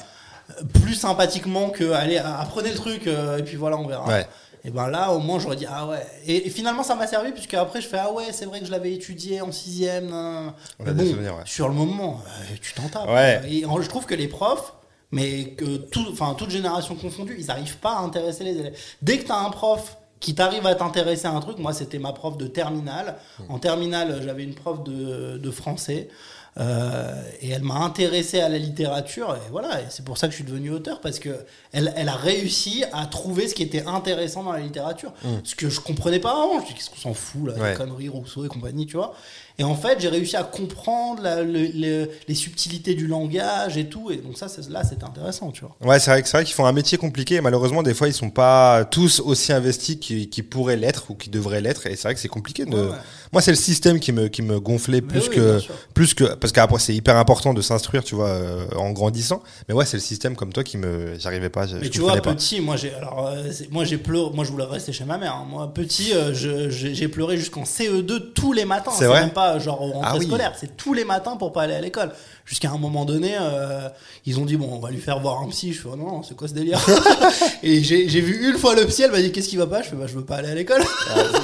euh, 0.51 0.63
plus 0.83 0.95
sympathiquement 0.95 1.71
que 1.71 1.91
allez 1.93 2.19
apprenez 2.19 2.71
le 2.71 2.77
truc 2.77 3.07
euh, 3.07 3.39
et 3.39 3.43
puis 3.43 3.57
voilà 3.57 3.77
on 3.79 3.87
verra 3.87 4.07
Ouais. 4.07 4.27
Et 4.67 4.71
ben 4.71 4.89
là 4.89 5.13
au 5.13 5.21
moins 5.21 5.39
j'aurais 5.39 5.57
dit 5.57 5.67
ah 5.69 5.87
ouais 5.87 6.05
et, 6.27 6.47
et 6.47 6.51
finalement 6.51 6.83
ça 6.83 6.95
m'a 6.97 7.07
servi 7.07 7.31
puisque 7.33 7.55
après 7.55 7.81
je 7.81 7.87
fais 7.87 7.99
ah 7.99 8.13
ouais 8.13 8.33
c'est 8.33 8.45
vrai 8.47 8.61
que 8.61 8.67
je 8.67 8.71
l'avais 8.73 8.93
étudié 8.93 9.41
en 9.41 9.53
sixième. 9.53 10.13
On 10.13 10.53
Mais 10.85 10.91
a 10.91 10.93
des 10.93 11.05
bon 11.05 11.11
souvenirs, 11.11 11.35
ouais. 11.37 11.43
sur 11.45 11.69
le 11.69 11.75
moment 11.75 12.21
euh, 12.27 12.55
tu 12.61 12.75
t'en 12.75 12.89
tapes 12.89 13.09
Ouais. 13.09 13.41
et 13.49 13.61
je 13.63 13.89
trouve 13.89 14.05
que 14.07 14.15
les 14.15 14.29
profs, 14.29 14.75
mais 15.13 15.51
que 15.51 15.77
tout, 15.77 16.05
enfin, 16.11 16.35
toute 16.35 16.51
génération 16.51 16.95
confondue, 16.97 17.37
ils 17.39 17.47
n'arrivent 17.47 17.79
pas 17.79 17.93
à 17.97 18.01
intéresser 18.01 18.43
les 18.45 18.57
élèves. 18.59 18.77
Dès 19.03 19.19
que 19.19 19.25
tu 19.27 19.33
as 19.33 19.39
un 19.39 19.51
prof 19.51 19.97
qui 20.19 20.35
t'arrive 20.35 20.67
à 20.67 20.75
t'intéresser 20.75 21.27
à 21.27 21.31
un 21.31 21.41
truc, 21.41 21.59
moi 21.59 21.73
c'était 21.73 21.99
ma 21.99 22.13
prof 22.13 22.37
de 22.37 22.47
terminale. 22.47 23.17
En 23.49 23.59
terminale, 23.59 24.21
j'avais 24.25 24.43
une 24.45 24.55
prof 24.55 24.83
de, 24.83 25.39
de 25.39 25.51
français. 25.51 26.09
Euh, 26.59 27.13
et 27.43 27.51
elle 27.51 27.63
m'a 27.63 27.75
intéressé 27.77 28.41
à 28.41 28.49
la 28.49 28.59
littérature 28.59 29.35
et 29.37 29.51
voilà 29.51 29.81
et 29.83 29.85
c'est 29.91 30.05
pour 30.05 30.17
ça 30.17 30.27
que 30.27 30.31
je 30.33 30.37
suis 30.37 30.45
devenu 30.45 30.71
auteur 30.71 31.01
parce 31.01 31.19
que 31.19 31.45
elle, 31.73 31.93
elle 31.97 32.09
a 32.09 32.15
réussi 32.17 32.83
à 32.93 33.05
trouver 33.07 33.47
ce 33.49 33.55
qui 33.55 33.63
était 33.63 33.85
intéressant 33.87 34.43
dans 34.43 34.53
la 34.53 34.61
littérature. 34.61 35.13
Ce 35.45 35.55
que 35.55 35.69
je 35.69 35.81
comprenais 35.81 36.19
pas 36.21 36.31
avant 36.33 36.61
je 36.63 36.67
dis 36.69 36.75
qu'est-ce 36.75 36.89
qu'on 36.91 36.97
s'en 36.97 37.15
fout 37.15 37.47
là 37.49 37.55
Ouais. 37.55 37.71
les 37.73 37.77
conneries 37.77 38.09
Rousseau 38.09 38.45
et 38.45 38.49
compagnie 38.49 38.87
tu 38.87 38.97
vois 38.97 39.15
et 39.59 39.65
en 39.65 39.75
fait, 39.75 39.99
j'ai 40.01 40.09
réussi 40.09 40.37
à 40.37 40.43
comprendre 40.43 41.23
la- 41.23 41.43
le- 41.43 41.69
le- 41.75 42.11
les 42.29 42.35
subtilités 42.35 42.95
du 42.95 43.07
langage 43.07 43.77
et 43.77 43.87
tout. 43.89 44.11
Et 44.11 44.17
donc 44.17 44.37
ça, 44.37 44.49
c'est- 44.49 44.69
là, 44.71 44.83
c'était 44.85 45.05
intéressant, 45.05 45.51
tu 45.51 45.63
vois. 45.63 45.75
Ouais, 45.89 45.99
c'est 45.99 46.11
vrai, 46.11 46.23
que- 46.23 46.29
c'est 46.29 46.37
vrai 46.37 46.45
qu'ils 46.45 46.55
font 46.55 46.67
un 46.67 46.73
métier 46.73 46.99
compliqué 46.99 47.37
et 47.37 47.41
malheureusement, 47.41 47.83
des 47.83 47.95
fois, 47.95 48.09
ils 48.09 48.15
sont 48.15 48.31
pas 48.31 48.85
tous 48.85 49.21
aussi 49.21 49.53
investis 49.53 49.97
qu'ils 49.99 50.45
pourraient 50.49 50.77
l'être 50.77 51.11
ou 51.11 51.15
qu'ils 51.15 51.31
devraient 51.33 51.61
l'être. 51.61 51.87
Et 51.87 51.97
c'est 51.97 52.03
vrai 52.09 52.15
que 52.15 52.21
c'est 52.21 52.29
compliqué 52.29 52.65
de. 52.65 52.75
Ouais, 52.77 52.83
ouais. 52.91 52.97
Moi, 53.33 53.43
c'est 53.43 53.51
le 53.51 53.57
système 53.57 53.99
qui 53.99 54.13
me, 54.13 54.29
qui 54.29 54.43
me 54.43 54.61
gonflait 54.61 55.01
plus 55.01 55.29
oui, 55.29 55.37
que. 55.37 55.59
Plus 55.95 56.15
que. 56.15 56.35
Parce 56.35 56.53
qu'après, 56.53 56.79
c'est 56.79 56.95
hyper 56.95 57.17
important 57.17 57.55
de 57.55 57.61
s'instruire, 57.63 58.05
tu 58.05 58.15
vois, 58.15 58.29
euh, 58.29 58.67
en 58.77 58.91
grandissant. 58.93 59.43
Mais 59.69 59.75
ouais, 59.75 59.85
c'est 59.85 59.97
le 59.97 60.03
système 60.03 60.37
comme 60.37 60.53
toi 60.53 60.63
qui 60.65 60.77
me. 60.79 61.15
J'arrivais 61.19 61.49
pas. 61.51 61.67
Mais 61.81 61.89
tu 61.89 62.01
vois, 62.01 62.17
pas. 62.17 62.35
petit, 62.35 62.61
moi, 62.61 62.77
j'ai, 62.77 62.93
alors, 62.95 63.27
euh, 63.29 63.51
c'est- 63.53 63.71
moi, 63.71 63.85
j'ai 63.85 63.99
pleuré. 63.99 64.31
Moi, 64.35 64.45
je 64.45 64.51
voulais 64.53 64.65
rester 64.65 64.93
chez 64.93 65.05
ma 65.05 65.19
mère. 65.19 65.35
hein. 65.35 65.47
Moi, 65.49 65.73
petit, 65.73 66.13
euh, 66.15 66.33
j'ai 66.35 67.09
pleuré 67.09 67.37
jusqu'en 67.37 67.65
CE2 67.65 68.33
tous 68.35 68.53
les 68.53 68.65
matins. 68.65 68.93
C'est 68.97 69.07
vrai 69.07 69.21
même 69.23 69.31
pas 69.31 69.46
genre 69.59 69.81
au 69.83 69.93
rentrée 69.93 70.11
Ah 70.13 70.17
oui. 70.19 70.27
scolaire. 70.27 70.53
C'est 70.59 70.77
tous 70.77 70.93
les 70.95 71.05
matins 71.05 71.37
pour 71.37 71.53
pas 71.53 71.63
aller 71.63 71.75
à 71.75 71.81
l'école. 71.81 72.13
Jusqu'à 72.45 72.71
un 72.71 72.79
moment 72.79 73.05
donné, 73.05 73.35
euh, 73.41 73.89
ils 74.25 74.39
ont 74.39 74.45
dit 74.45 74.57
bon, 74.57 74.69
on 74.73 74.79
va 74.79 74.91
lui 74.91 75.01
faire 75.01 75.19
voir 75.21 75.43
un 75.43 75.49
psy. 75.49 75.73
Je 75.73 75.81
fais 75.81 75.89
oh 75.93 75.97
non, 75.97 76.23
c'est 76.23 76.37
quoi 76.37 76.47
ce 76.49 76.55
délire 76.55 76.79
Et 77.63 77.83
j'ai 77.83 78.21
vu 78.21 78.49
une 78.51 78.57
fois 78.59 78.75
le 78.75 78.85
psy. 78.87 79.03
Elle 79.03 79.11
m'a 79.13 79.21
dit 79.21 79.33
qu'est-ce 79.33 79.49
qui 79.49 79.57
va 79.57 79.67
pas? 79.67 79.83
Je 79.83 79.89
fais 79.89 79.97
bah 79.97 80.07
je 80.07 80.15
veux 80.15 80.25
pas 80.25 80.37
aller 80.37 80.49
à 80.51 80.55
l'école. 80.55 80.83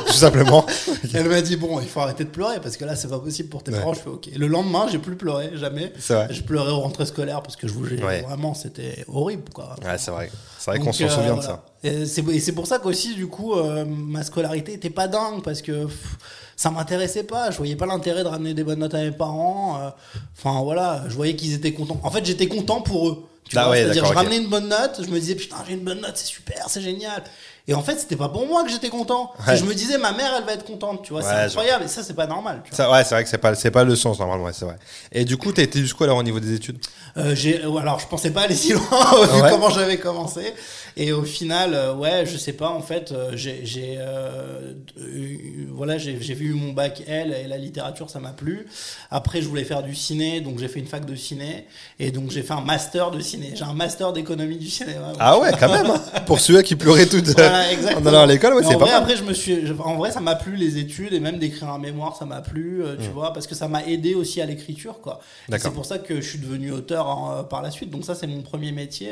Tout 0.07 0.13
simplement. 0.13 0.65
Elle 1.15 1.29
m'a 1.29 1.41
dit 1.41 1.57
bon, 1.57 1.81
il 1.81 1.89
faut 1.89 2.01
arrêter 2.01 2.25
de 2.25 2.29
pleurer 2.31 2.61
parce 2.61 2.77
que 2.77 2.85
là 2.85 2.95
c'est 2.97 3.09
pas 3.09 3.19
possible 3.19 3.49
pour 3.49 3.63
tes 3.63 3.73
Ouais. 3.73 3.79
parents. 3.79 3.95
Je 3.95 4.01
fais 4.01 4.11
ok. 4.11 4.29
Le 4.37 4.47
lendemain, 4.47 4.87
j'ai 4.91 4.99
plus 4.99 5.17
pleuré, 5.17 5.51
jamais. 5.55 5.93
Vrai. 6.09 6.29
Je 6.31 6.43
pleurais 6.43 6.71
aux 6.71 6.81
rentrées 6.81 7.07
scolaires 7.07 7.43
parce 7.43 7.57
que 7.57 7.67
je 7.67 7.73
voulais 7.73 8.03
Ouais. 8.03 8.23
vraiment, 8.23 8.55
c'était 8.55 9.05
horrible 9.09 9.45
quoi. 9.53 9.75
Ouais, 9.85 9.97
c'est 9.99 10.11
vrai. 10.11 10.31
C'est 10.59 10.71
vrai 10.71 10.79
qu'on 10.81 10.93
s'en 10.93 11.05
euh, 11.05 11.09
souvient 11.09 11.37
de 11.37 11.43
ça. 11.43 11.65
Et 11.83 12.07
c'est 12.07 12.27
et 12.29 12.39
c'est 12.39 12.53
pour 12.53 12.67
ça 12.69 12.79
qu'aussi 12.79 13.15
du 13.17 13.27
coup 13.27 13.55
euh, 13.55 13.85
ma 13.85 14.23
scolarité 14.23 14.73
était 14.75 14.91
pas 14.91 15.09
dingue 15.09 15.43
parce 15.43 15.61
que 15.63 15.87
pff, 15.87 16.19
ça 16.57 16.71
m'intéressait 16.71 17.25
pas. 17.25 17.51
Je 17.51 17.57
voyais 17.57 17.77
pas 17.77 17.87
l'intérêt 17.87 18.23
de 18.23 18.29
ramener 18.29 18.55
des 18.55 18.65
bonnes 18.65 18.79
notes 18.81 18.95
à 18.95 18.99
mes 19.03 19.11
parents. 19.13 19.79
euh, 19.83 19.91
Enfin 20.39 20.63
voilà, 20.63 21.03
je 21.09 21.15
voyais 21.15 21.37
qu'ils 21.37 21.55
étaient 21.55 21.73
contents. 21.73 22.01
En 22.03 22.11
fait, 22.11 22.25
j'étais 22.25 22.49
content 22.49 22.81
pour 22.81 23.09
eux. 23.09 23.25
Tu 23.49 23.59
Ah 23.59 23.63
vois, 23.65 23.73
ouais, 23.73 23.83
c'est-à-dire 23.83 24.07
je 24.07 24.13
ramenais 24.15 24.39
une 24.39 24.49
bonne 24.49 24.69
note, 24.69 25.01
je 25.05 25.11
me 25.11 25.19
disais 25.19 25.35
putain 25.35 25.57
j'ai 25.67 25.75
une 25.75 25.81
bonne 25.85 26.01
note, 26.01 26.13
c'est 26.17 26.27
super, 26.27 26.67
c'est 26.69 26.81
génial. 26.81 27.23
Et 27.69 27.75
en 27.75 27.83
fait, 27.83 27.99
c'était 27.99 28.17
pas 28.17 28.29
pour 28.29 28.45
moi 28.47 28.65
que 28.65 28.71
j'étais 28.71 28.89
content. 28.89 29.31
Ouais. 29.47 29.57
Je 29.57 29.65
me 29.65 29.73
disais 29.75 29.97
ma 29.99 30.13
mère, 30.13 30.33
elle 30.37 30.45
va 30.45 30.53
être 30.55 30.65
contente, 30.65 31.03
tu 31.05 31.13
vois, 31.13 31.23
Ouais, 31.23 31.29
c'est 31.29 31.43
je- 31.43 31.47
incroyable. 31.49 31.85
Et 31.85 31.89
ça, 31.89 32.03
c'est 32.03 32.15
pas 32.15 32.27
normal. 32.27 32.61
Tu 32.65 32.71
vois. 32.71 32.77
Ça, 32.77 32.91
ouais, 32.91 33.05
c'est 33.05 33.15
vrai 33.15 33.23
que 33.25 33.31
c'est 33.31 33.39
pas, 33.39 33.55
c'est 33.55 33.71
pas 33.71 33.85
le 33.85 33.95
sens 33.95 34.19
normalement, 34.19 34.45
ouais, 34.47 34.53
c'est 34.53 34.65
vrai. 34.65 34.77
Et 35.13 35.25
du 35.25 35.37
coup, 35.37 35.53
t'as 35.53 35.63
été 35.63 35.79
jusqu'où 35.81 36.03
alors 36.05 36.17
au 36.19 36.23
niveau 36.25 36.41
des 36.41 36.55
études? 36.55 36.79
Euh, 37.19 37.35
j'ai, 37.37 37.63
euh, 37.65 37.77
alors, 37.77 38.01
je 38.01 38.07
pensais 38.09 38.31
pas 38.31 38.43
aller 38.43 38.57
si 38.57 38.73
loin 38.73 38.81
vu 39.35 39.43
comment 39.51 39.71
j'avais 39.71 39.99
commencé. 39.99 40.55
Et 40.97 41.13
au 41.13 41.23
final, 41.23 41.73
euh, 41.75 41.95
ouais, 41.95 42.25
je 42.27 42.37
sais 42.37 42.53
pas. 42.53 42.69
En 42.69 42.83
fait, 42.83 43.13
euh, 43.13 43.31
j'ai, 43.35 43.63
euh, 43.99 44.75
euh, 44.99 45.37
voilà, 45.71 45.97
j'ai, 45.99 46.13
vu 46.15 46.53
mon 46.55 46.73
bac 46.73 47.03
L 47.07 47.35
et 47.45 47.49
la 47.49 47.57
littérature, 47.57 48.11
ça 48.11 48.19
m'a 48.21 48.33
plu. 48.33 48.67
Après, 49.11 49.41
je 49.41 49.49
voulais 49.49 49.65
faire 49.65 49.83
du 49.83 49.95
ciné, 49.95 50.41
donc 50.41 50.59
j'ai 50.59 50.69
fait 50.69 50.81
une 50.81 50.87
fac 50.87 51.05
de 51.07 51.15
ciné 51.15 51.67
et 51.99 52.11
donc 52.11 52.31
j'ai 52.31 52.43
fait 52.43 52.53
un 52.53 52.61
master 52.61 53.11
de 53.11 53.21
ciné. 53.21 53.53
J'ai 53.55 53.65
un 53.65 53.73
master 53.73 54.13
d'économie 54.13 54.57
du 54.59 54.69
cinéma. 54.69 55.13
Ah 55.19 55.39
ouais, 55.39 55.51
quand 55.59 55.71
même. 55.71 55.93
Pour 56.27 56.41
ceux 56.41 56.61
qui 56.63 56.77
pleuraient 56.77 57.07
toutes 57.07 57.29
Voilà, 57.29 57.65
en 57.97 58.07
allant 58.07 58.23
à 58.23 58.27
l'école, 58.27 58.55
ouais, 58.55 58.63
c'est 58.63 58.75
en 58.75 58.79
pas 58.79 58.85
vrai, 58.85 58.93
mal. 58.95 59.03
après, 59.03 59.17
je 59.17 59.23
me 59.25 59.33
suis, 59.33 59.67
je- 59.67 59.73
en 59.75 59.97
vrai, 59.97 60.11
ça 60.11 60.21
m'a 60.21 60.35
plu 60.35 60.57
les 60.57 60.79
études 60.79 61.13
et 61.15 61.21
même 61.21 61.39
d'écrire 61.39 61.71
un 61.71 61.79
mémoire, 61.79 62.17
ça 62.17 62.25
m'a 62.27 62.41
plu, 62.43 62.83
tu 63.01 63.09
Mm. 63.09 63.13
vois, 63.13 63.33
parce 63.33 63.47
que 63.47 63.55
ça 63.55 63.69
m'a 63.69 63.85
aidé 63.87 64.15
aussi 64.15 64.41
à 64.41 64.47
l'écriture, 64.47 65.01
quoi. 65.01 65.21
C'est 65.51 65.73
pour 65.73 65.87
ça 65.87 65.99
que 65.99 66.21
je 66.21 66.29
suis 66.29 66.39
devenu 66.39 66.71
auteur 66.73 67.07
en, 67.09 67.45
par 67.45 67.63
la 67.63 67.71
suite. 67.71 67.91
Donc 67.91 68.05
ça, 68.05 68.15
c'est 68.15 68.27
mon 68.27 68.43
premier 68.43 68.73
métier. 68.73 69.11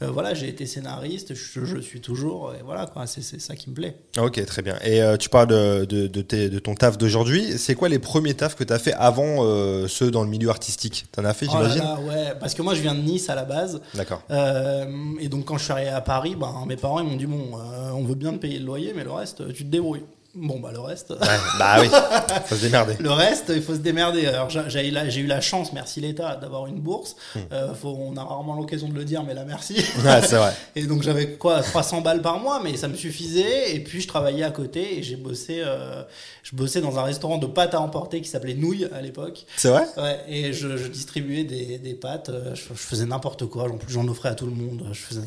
voilà, 0.00 0.34
j'ai 0.34 0.48
été 0.48 0.66
scénariste, 0.66 1.03
je, 1.08 1.64
je 1.64 1.78
suis 1.78 2.00
toujours, 2.00 2.52
et 2.58 2.62
voilà, 2.64 2.86
quoi. 2.86 3.06
C'est 3.06 3.22
ça 3.40 3.54
qui 3.56 3.70
me 3.70 3.74
plaît. 3.74 3.96
Ok, 4.18 4.44
très 4.46 4.62
bien. 4.62 4.76
Et 4.84 5.02
euh, 5.02 5.16
tu 5.16 5.28
parles 5.28 5.48
de, 5.48 5.84
de, 5.84 6.06
de, 6.06 6.22
tes- 6.22 6.48
de 6.50 6.58
ton 6.58 6.74
taf 6.74 6.98
d'aujourd'hui. 6.98 7.58
C'est 7.58 7.74
quoi 7.74 7.88
les 7.88 7.98
premiers 7.98 8.34
tafs 8.34 8.54
que 8.54 8.64
t'as 8.64 8.78
fait 8.78 8.92
avant 8.94 9.44
euh, 9.44 9.86
ceux 9.88 10.10
dans 10.10 10.22
le 10.22 10.28
milieu 10.28 10.48
artistique? 10.50 11.06
T'en 11.12 11.24
as 11.24 11.34
fait, 11.34 11.46
Oh 11.48 11.52
j'imagine? 11.52 11.82
ouais, 12.08 12.32
parce 12.40 12.54
que 12.54 12.62
moi, 12.62 12.74
je 12.74 12.80
viens 12.82 12.94
de 12.94 13.00
Nice 13.00 13.28
à 13.30 13.34
la 13.34 13.44
base. 13.44 13.80
D'accord. 13.94 14.22
Euh, 14.30 14.86
et 15.20 15.28
donc 15.28 15.44
quand 15.44 15.58
je 15.58 15.64
suis 15.64 15.72
arrivé 15.72 15.90
à 15.90 16.00
Paris, 16.00 16.34
ben, 16.36 16.64
mes 16.66 16.76
parents 16.76 17.00
ils 17.00 17.06
m'ont 17.06 17.16
dit 17.16 17.26
bon, 17.26 17.58
euh, 17.58 17.90
on 17.92 18.04
veut 18.04 18.14
bien 18.14 18.32
te 18.32 18.38
payer 18.38 18.58
le 18.58 18.64
loyer, 18.66 18.92
mais 18.94 19.04
le 19.04 19.12
reste, 19.12 19.40
euh, 19.40 19.52
tu 19.52 19.64
te 19.64 19.70
débrouilles. 19.70 20.04
Bon 20.36 20.58
bah 20.58 20.70
le 20.72 20.80
reste. 20.80 21.10
Ouais, 21.10 21.16
bah 21.58 21.76
oui, 21.80 21.88
faut 22.46 22.56
se 22.56 22.62
démerder. 22.62 22.96
Le 22.98 23.10
reste, 23.12 23.52
il 23.54 23.62
faut 23.62 23.74
se 23.74 23.78
démerder. 23.80 24.26
Alors, 24.26 24.50
j'ai- 24.50 24.68
j'ai 24.68 25.20
eu 25.20 25.26
la- 25.26 25.40
chance, 25.40 25.72
merci 25.72 26.00
l'État, 26.00 26.36
d'avoir 26.36 26.66
une 26.66 26.80
bourse. 26.80 27.14
Hmm. 27.36 27.38
Euh, 27.52 27.74
faut, 27.74 27.96
on 28.00 28.16
a 28.16 28.24
rarement 28.24 28.54
l'occasion 28.56 28.88
de 28.88 28.94
le 28.94 29.04
dire, 29.04 29.22
mais 29.22 29.34
là, 29.34 29.44
merci. 29.44 29.74
Ouais, 30.04 30.20
c'est 30.26 30.36
vrai. 30.36 30.52
Et 30.76 30.86
donc, 30.86 31.02
j'avais 31.02 31.32
quoi, 31.34 31.60
300 31.62 32.00
balles 32.00 32.22
par 32.22 32.40
mois, 32.40 32.60
mais 32.64 32.76
ça 32.76 32.88
me 32.88 32.94
suffisait. 32.96 33.74
Et 33.76 33.80
puis, 33.80 34.00
je 34.00 34.08
travaillais 34.08 34.42
à 34.44 34.50
côté 34.50 34.98
et 34.98 35.02
j'ai 35.02 35.16
bossé, 35.16 35.60
euh, 35.64 36.02
je 36.42 36.56
bossais 36.56 36.80
dans 36.80 36.98
un 36.98 37.02
restaurant 37.04 37.38
de 37.38 37.46
pâtes 37.46 37.74
à 37.74 37.80
emporter 37.80 38.20
qui 38.20 38.28
s'appelait 38.28 38.54
Nouilles 38.54 38.88
à 38.92 39.00
l'époque. 39.02 39.44
C'est 39.56 39.68
vrai? 39.68 39.84
Ouais, 39.96 40.18
et 40.28 40.52
je, 40.52 40.76
je 40.76 40.88
distribuais 40.88 41.44
des, 41.44 41.78
des 41.78 41.94
pâtes. 41.94 42.30
euh, 42.30 42.54
Je, 42.54 42.62
je 42.70 42.74
faisais 42.74 43.06
n'importe 43.06 43.46
quoi. 43.46 43.64
En 43.64 43.76
plus, 43.76 43.92
j'en 43.92 44.08
offrais 44.08 44.30
à 44.30 44.34
tout 44.34 44.46
le 44.46 44.52
monde. 44.52 44.84
Je 44.92 44.98
faisais, 45.00 45.20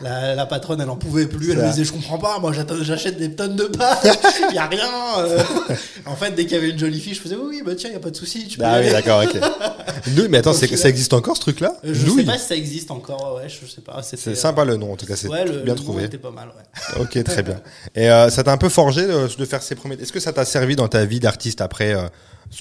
la, 0.00 0.10
la- 0.20 0.34
la 0.34 0.46
patronne, 0.46 0.80
elle 0.80 0.90
en 0.90 0.96
pouvait 0.96 1.26
plus. 1.26 1.52
Elle 1.52 1.58
me 1.58 1.66
disait, 1.70 1.84
je 1.84 1.92
comprends 1.92 2.18
pas. 2.18 2.38
Moi, 2.40 2.52
j'achète 2.82 3.18
des 3.18 3.34
tonnes 3.34 3.54
de 3.56 3.64
pâtes. 3.64 4.15
Il 4.50 4.54
y 4.54 4.58
a 4.58 4.66
rien. 4.66 4.88
euh. 5.18 5.38
En 6.06 6.16
fait, 6.16 6.30
dès 6.32 6.44
qu'il 6.44 6.54
y 6.54 6.56
avait 6.58 6.70
une 6.70 6.78
jolie 6.78 7.00
fille, 7.00 7.14
je 7.14 7.20
faisais, 7.20 7.34
oui, 7.36 7.46
oui, 7.48 7.62
bah 7.64 7.72
tiens, 7.76 7.90
il 7.90 7.94
y 7.94 7.96
a 7.96 8.00
pas 8.00 8.10
de 8.10 8.16
souci. 8.16 8.46
Tu 8.48 8.58
peux 8.58 8.64
y 8.64 8.66
Ah 8.66 8.80
oui, 8.80 8.90
d'accord, 8.90 9.22
ok. 9.24 9.40
Nous, 10.16 10.28
mais 10.28 10.38
attends, 10.38 10.52
ça 10.52 10.88
existe 10.88 11.12
encore 11.14 11.36
ce 11.36 11.40
truc-là 11.42 11.74
Euh, 11.84 11.92
Je 11.94 12.06
Nouilles 12.06 12.20
sais 12.20 12.24
pas 12.24 12.38
si 12.38 12.46
ça 12.46 12.54
existe 12.56 12.90
encore. 12.90 13.36
Ouais, 13.36 13.48
je 13.48 13.66
sais 13.66 13.80
pas. 13.80 14.00
C'est 14.02 14.28
euh, 14.28 14.34
sympa 14.34 14.64
le 14.64 14.76
nom, 14.76 14.92
en 14.92 14.96
tout 14.96 15.06
cas, 15.06 15.16
c'est 15.16 15.28
Ouais, 15.28 15.44
bien 15.44 15.54
le 15.54 15.64
nom 15.66 15.74
trouvé. 15.74 16.04
était 16.04 16.18
pas 16.18 16.30
mal. 16.30 16.48
Ouais. 16.48 17.00
Ok, 17.02 17.22
très 17.24 17.42
bien. 17.42 17.60
Et 17.94 18.10
euh, 18.10 18.30
ça 18.30 18.42
t'a 18.44 18.52
un 18.52 18.56
peu 18.58 18.68
forgé 18.68 19.02
de, 19.06 19.28
de 19.36 19.44
faire 19.44 19.62
ces 19.62 19.74
premiers. 19.74 19.94
Est-ce 20.00 20.12
que 20.12 20.20
ça 20.20 20.32
t'a 20.32 20.44
servi 20.44 20.76
dans 20.76 20.88
ta 20.88 21.04
vie 21.04 21.20
d'artiste 21.20 21.60
après, 21.60 21.94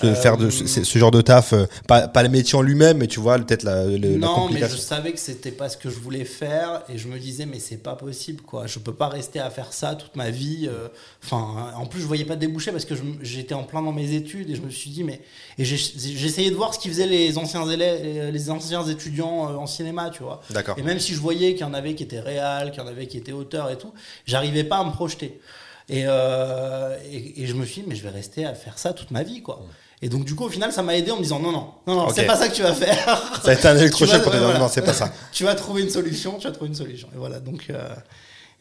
euh, 0.04 0.14
ce, 0.16 0.22
faire 0.22 0.38
de, 0.38 0.50
ce, 0.50 0.66
ce 0.84 1.00
genre 1.00 1.12
de 1.12 1.22
taf, 1.22 1.54
euh, 1.54 1.66
pas, 1.88 2.08
pas 2.08 2.24
le 2.24 2.30
métier 2.30 2.58
en 2.58 2.62
lui-même, 2.62 2.98
mais 2.98 3.08
tu 3.08 3.20
vois, 3.20 3.38
peut-être 3.40 3.64
la, 3.64 3.86
le- 3.86 3.98
la 3.98 4.18
non, 4.18 4.50
mais 4.50 4.60
je 4.68 4.76
savais 4.78 5.12
que 5.12 5.20
c'était 5.20 5.52
pas 5.52 5.70
ce 5.70 5.78
que 5.78 5.90
je 5.90 6.00
voulais 6.00 6.26
faire 6.26 6.82
et 6.90 6.98
je 6.98 7.08
me 7.08 7.18
disais 7.20 7.46
mais 7.46 7.60
c'est 7.60 7.78
pas 7.78 7.96
possible 7.96 8.42
quoi. 8.42 8.68
Je 8.68 8.80
peux 8.80 8.94
pas 8.94 9.08
rester 9.08 9.40
à 9.40 9.50
faire 9.50 9.72
ça 9.74 9.96
toute 9.96 10.16
ma 10.16 10.30
vie. 10.30 10.68
euh, 10.70 10.88
Enfin, 11.24 11.72
en 11.78 11.86
plus 11.86 12.02
je 12.02 12.06
voyais 12.06 12.26
pas 12.26 12.36
de 12.36 12.42
débouché 12.42 12.72
parce 12.72 12.86
que 12.86 12.96
j'étais 13.22 13.54
en 13.56 13.64
plein 13.64 13.82
dans 13.82 13.92
mes 13.94 14.14
études 14.14 14.50
et 14.50 14.56
je 14.56 14.62
me 14.62 14.70
suis 14.70 14.90
dit 14.90 15.04
mais 15.04 15.22
et 15.58 15.64
essayé 15.64 16.50
de 16.52 16.56
voir 16.56 16.74
ce 16.74 16.80
qu'ils 16.80 16.92
faisaient 16.92 17.08
les 17.08 17.38
anciens 17.38 17.68
élèves, 17.70 18.32
les 18.34 18.50
anciens 18.50 18.84
étudiants 18.86 19.50
euh, 19.50 19.56
en 19.56 19.68
cinéma, 19.68 20.10
tu 20.10 20.24
vois. 20.24 20.42
D'accord. 20.50 20.76
Et 20.78 20.84
même 20.84 21.00
si 21.00 21.14
je 21.14 21.20
voyais 21.20 21.54
qu'il 21.54 21.62
y 21.66 21.70
en 21.70 21.74
avait 21.74 21.96
qui 21.96 22.04
étaient 22.04 22.20
réals, 22.20 22.72
qu'il 22.72 22.82
y 22.82 22.86
en 22.86 22.88
avait 22.88 23.08
qui 23.08 23.18
étaient 23.18 23.32
auteurs 23.32 23.70
et 23.72 23.78
tout, 23.78 23.94
j'arrivais 24.26 24.64
pas 24.64 24.78
à 24.78 24.84
me 24.84 24.92
projeter. 24.92 25.40
Et, 25.90 26.04
euh, 26.08 26.98
et, 27.12 27.44
et 27.44 27.48
je 27.48 27.54
me 27.54 27.66
suis 27.66 27.82
dit, 27.82 27.88
mais 27.88 27.96
je 27.96 28.04
vais 28.04 28.10
rester 28.10 28.46
à 28.46 28.54
faire 28.56 28.78
ça 28.80 28.94
toute 28.94 29.12
ma 29.12 29.24
vie, 29.24 29.42
quoi. 29.42 29.62
Et 30.02 30.10
donc, 30.10 30.26
du 30.26 30.36
coup, 30.36 30.46
au 30.46 30.50
final, 30.50 30.72
ça 30.74 30.84
m'a 30.84 30.96
aidé 30.98 31.12
en 31.12 31.18
me 31.18 31.22
disant, 31.24 31.40
non, 31.40 31.52
non, 31.52 31.72
non, 31.88 31.96
non, 31.96 32.10
c'est 32.10 32.26
pas 32.26 32.36
ça 32.36 32.48
que 32.50 32.54
tu 32.56 32.62
vas 32.64 32.74
faire. 32.74 33.40
Ça 33.44 33.52
a 33.52 33.54
été 33.54 33.68
un 33.68 33.78
électrochoc 33.78 34.10
Tu 34.16 34.18
vas- 34.18 34.24
pour 34.24 34.34
ouais, 34.34 34.40
voilà. 34.40 34.60
non, 34.60 34.68
c'est 34.68 34.82
pas 34.82 34.94
ça. 34.94 35.12
tu 35.32 35.44
vas 35.46 35.56
trouver 35.56 35.84
une 35.84 35.90
solution, 35.90 36.38
tu 36.38 36.48
vas 36.48 36.54
trouver 36.54 36.70
une 36.70 36.76
solution. 36.76 37.08
Et 37.14 37.18
voilà, 37.18 37.40
donc. 37.40 37.68
euh, 37.70 37.90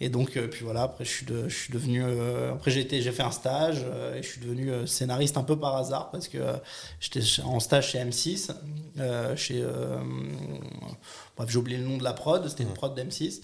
et 0.00 0.08
donc, 0.08 0.36
euh, 0.36 0.48
puis 0.48 0.64
voilà, 0.64 0.82
après, 0.82 1.04
je 1.04 1.10
suis, 1.10 1.24
de- 1.24 1.48
je 1.48 1.54
suis 1.56 1.72
devenu. 1.72 2.02
euh, 2.04 2.52
après, 2.52 2.70
j'ai 2.72 2.80
été- 2.80 3.00
j'ai 3.00 3.12
fait 3.12 3.22
un 3.22 3.30
stage 3.30 3.84
euh, 3.84 4.16
et 4.16 4.22
je 4.22 4.28
suis 4.28 4.40
devenu 4.40 4.70
scénariste 4.88 5.36
un 5.36 5.44
peu 5.44 5.56
par 5.56 5.76
hasard 5.76 6.10
parce 6.10 6.26
que 6.28 6.38
j'étais 7.00 7.20
en 7.44 7.60
stage 7.60 7.90
chez 7.92 7.98
M6. 8.00 8.50
euh, 8.98 9.34
chez. 9.36 9.62
Bref, 11.36 11.50
j'ai 11.50 11.58
oublié 11.58 11.78
le 11.78 11.84
nom 11.84 11.96
de 11.96 12.04
la 12.04 12.12
prod, 12.12 12.46
c'était 12.48 12.62
une 12.62 12.74
prod 12.74 12.96
d'M6. 12.98 13.40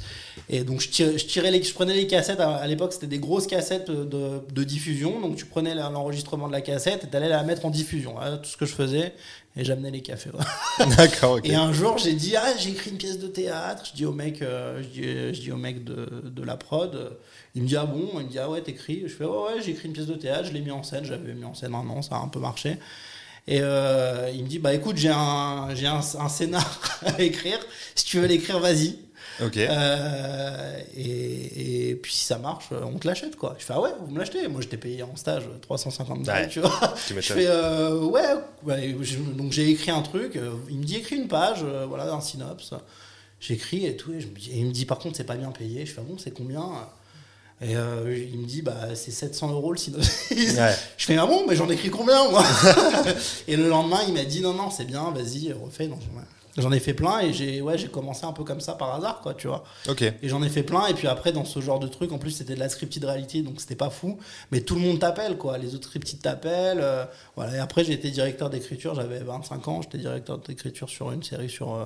Et 0.48 0.64
donc, 0.64 0.80
je, 0.80 0.88
tirais, 0.88 1.18
je, 1.18 1.26
tirais 1.26 1.50
les, 1.50 1.62
je 1.62 1.74
prenais 1.74 1.94
les 1.94 2.06
cassettes. 2.06 2.40
À, 2.40 2.56
à 2.56 2.66
l'époque, 2.66 2.92
c'était 2.92 3.06
des 3.06 3.18
grosses 3.18 3.46
cassettes 3.46 3.90
de, 3.90 4.40
de 4.52 4.64
diffusion. 4.64 5.20
Donc, 5.20 5.36
tu 5.36 5.46
prenais 5.46 5.74
l'enregistrement 5.74 6.46
de 6.46 6.52
la 6.52 6.60
cassette 6.60 7.04
et 7.04 7.08
tu 7.08 7.16
allais 7.16 7.28
la 7.28 7.42
mettre 7.42 7.66
en 7.66 7.70
diffusion. 7.70 8.12
Voilà, 8.14 8.38
tout 8.38 8.50
ce 8.50 8.56
que 8.56 8.66
je 8.66 8.74
faisais. 8.74 9.14
Et 9.56 9.64
j'amenais 9.64 9.90
les 9.90 10.00
cafés. 10.00 10.30
D'accord. 10.96 11.40
Et 11.42 11.54
un 11.54 11.72
jour, 11.72 11.98
j'ai 11.98 12.12
dit, 12.12 12.36
ah, 12.36 12.56
j'ai 12.56 12.70
écrit 12.70 12.90
une 12.90 12.98
pièce 12.98 13.18
de 13.18 13.26
théâtre. 13.26 13.84
Je 13.90 13.96
dis 13.96 14.06
au 14.06 14.12
mec, 14.12 14.42
euh, 14.42 14.82
je 14.82 14.88
dis, 14.88 15.02
je 15.02 15.40
dis 15.40 15.52
au 15.52 15.56
mec 15.56 15.82
de, 15.84 16.06
de 16.24 16.42
la 16.42 16.56
prod, 16.56 16.94
euh, 16.94 17.10
il 17.54 17.62
me 17.62 17.66
dit, 17.66 17.76
ah 17.76 17.86
bon? 17.86 18.08
Il 18.18 18.26
me 18.26 18.30
dit, 18.30 18.38
ah 18.38 18.48
ouais, 18.48 18.60
t'écris 18.60 19.02
Je 19.06 19.12
fais, 19.12 19.24
ouais, 19.24 19.30
ouais, 19.30 19.62
j'ai 19.64 19.72
écrit 19.72 19.88
une 19.88 19.94
pièce 19.94 20.06
de 20.06 20.14
théâtre, 20.14 20.44
je 20.46 20.52
l'ai 20.52 20.60
mis 20.60 20.70
en 20.70 20.84
scène. 20.84 21.04
J'avais 21.04 21.34
mis 21.34 21.44
en 21.44 21.54
scène 21.54 21.74
un 21.74 21.88
an, 21.88 22.00
ça 22.02 22.16
a 22.16 22.18
un 22.20 22.28
peu 22.28 22.38
marché. 22.38 22.78
Et 23.48 23.58
euh, 23.60 24.30
il 24.32 24.44
me 24.44 24.48
dit, 24.48 24.60
bah 24.60 24.72
écoute, 24.74 24.96
j'ai 24.96 25.10
un, 25.12 25.74
j'ai 25.74 25.86
un, 25.86 26.00
un 26.18 26.28
scénar 26.28 26.80
à 27.04 27.20
écrire. 27.20 27.58
Si 28.00 28.06
tu 28.06 28.18
veux 28.20 28.26
l'écrire, 28.26 28.58
vas-y. 28.60 28.96
Ok. 29.44 29.56
Euh, 29.58 30.80
et, 30.96 31.90
et 31.90 31.94
puis 31.96 32.12
si 32.14 32.24
ça 32.24 32.38
marche, 32.38 32.66
on 32.72 32.98
te 32.98 33.06
l'achète 33.06 33.36
quoi. 33.36 33.56
Je 33.58 33.64
fais 33.64 33.74
ah 33.74 33.80
ouais, 33.80 33.90
vous 34.00 34.12
me 34.12 34.18
l'achetez. 34.18 34.48
Moi 34.48 34.60
j'étais 34.62 34.76
payé 34.78 35.02
en 35.02 35.14
stage 35.16 35.44
350 35.62 36.22
balles, 36.24 36.44
Ouais, 36.44 36.48
tu 36.48 36.60
vois. 36.60 36.94
tu 37.06 37.14
Je 37.14 37.20
fais 37.20 37.46
euh, 37.46 38.00
ouais, 38.00 38.22
ouais, 38.64 38.96
je- 39.02 39.18
donc 39.18 39.52
j'ai 39.52 39.68
écrit 39.70 39.90
un 39.90 40.00
truc. 40.02 40.36
euh, 40.36 40.52
Il 40.70 40.78
me 40.78 40.84
dit 40.84 40.96
écris 40.96 41.16
une 41.16 41.28
page, 41.28 41.58
euh, 41.62 41.84
voilà 41.86 42.10
un 42.12 42.20
synopsis. 42.22 42.72
J'écris 43.38 43.84
et 43.86 43.96
tout 43.96 44.12
et, 44.12 44.20
je 44.20 44.26
me 44.28 44.34
dis- 44.34 44.50
et 44.50 44.58
il 44.58 44.66
me 44.66 44.72
dit 44.72 44.84
par 44.86 44.98
contre 44.98 45.16
c'est 45.16 45.24
pas 45.24 45.36
bien 45.36 45.50
payé. 45.50 45.84
Je 45.86 45.92
fais 45.92 46.00
ah 46.02 46.08
bon 46.08 46.16
c'est 46.18 46.32
combien? 46.32 46.66
Et 47.62 47.72
il 47.72 48.38
me 48.40 48.46
dit 48.46 48.62
bah 48.62 48.94
c'est 48.94 49.10
700 49.10 49.52
euros 49.52 49.72
le 49.72 49.78
synopsis. 49.78 50.30
Ouais. 50.58 50.74
Je 50.98 51.04
fais 51.06 51.16
ah 51.18 51.26
bon 51.26 51.44
mais 51.46 51.54
j'en 51.56 51.68
écris 51.68 51.90
combien 51.90 52.28
moi? 52.30 52.42
Et 53.48 53.56
le 53.56 53.68
lendemain 53.68 54.00
il 54.08 54.14
m'a 54.14 54.24
dit 54.24 54.40
non 54.40 54.54
non 54.54 54.70
c'est 54.70 54.84
bien 54.86 55.10
vas-y 55.10 55.52
refais. 55.52 55.86
Donc. 55.86 56.00
J'en 56.58 56.72
ai 56.72 56.80
fait 56.80 56.94
plein 56.94 57.20
et 57.20 57.32
j'ai 57.32 57.60
ouais 57.62 57.78
j'ai 57.78 57.88
commencé 57.88 58.24
un 58.24 58.32
peu 58.32 58.42
comme 58.44 58.60
ça 58.60 58.74
par 58.74 58.94
hasard 58.94 59.20
quoi 59.20 59.34
tu 59.34 59.46
vois. 59.46 59.62
Ok. 59.88 60.02
Et 60.02 60.28
j'en 60.28 60.42
ai 60.42 60.48
fait 60.48 60.62
plein. 60.64 60.86
Et 60.88 60.94
puis 60.94 61.06
après, 61.06 61.30
dans 61.32 61.44
ce 61.44 61.60
genre 61.60 61.78
de 61.78 61.86
truc, 61.88 62.10
en 62.12 62.18
plus, 62.18 62.32
c'était 62.32 62.54
de 62.54 62.60
la 62.60 62.68
scripted 62.68 63.04
reality, 63.04 63.42
donc 63.42 63.60
c'était 63.60 63.76
pas 63.76 63.90
fou. 63.90 64.18
Mais 64.50 64.60
tout 64.60 64.74
le 64.74 64.80
monde 64.80 64.98
t'appelle, 64.98 65.36
quoi. 65.38 65.58
Les 65.58 65.74
autres 65.74 65.86
scripted 65.88 66.20
t'appellent. 66.20 66.80
euh, 66.80 67.04
voilà. 67.36 67.56
Et 67.56 67.58
après, 67.60 67.84
j'ai 67.84 67.92
été 67.92 68.10
directeur 68.10 68.50
d'écriture. 68.50 68.94
J'avais 68.94 69.20
25 69.20 69.68
ans. 69.68 69.82
J'étais 69.82 69.98
directeur 69.98 70.38
d'écriture 70.38 70.88
sur 70.88 71.12
une 71.12 71.22
série 71.22 71.48
sur, 71.48 71.74
euh, 71.74 71.84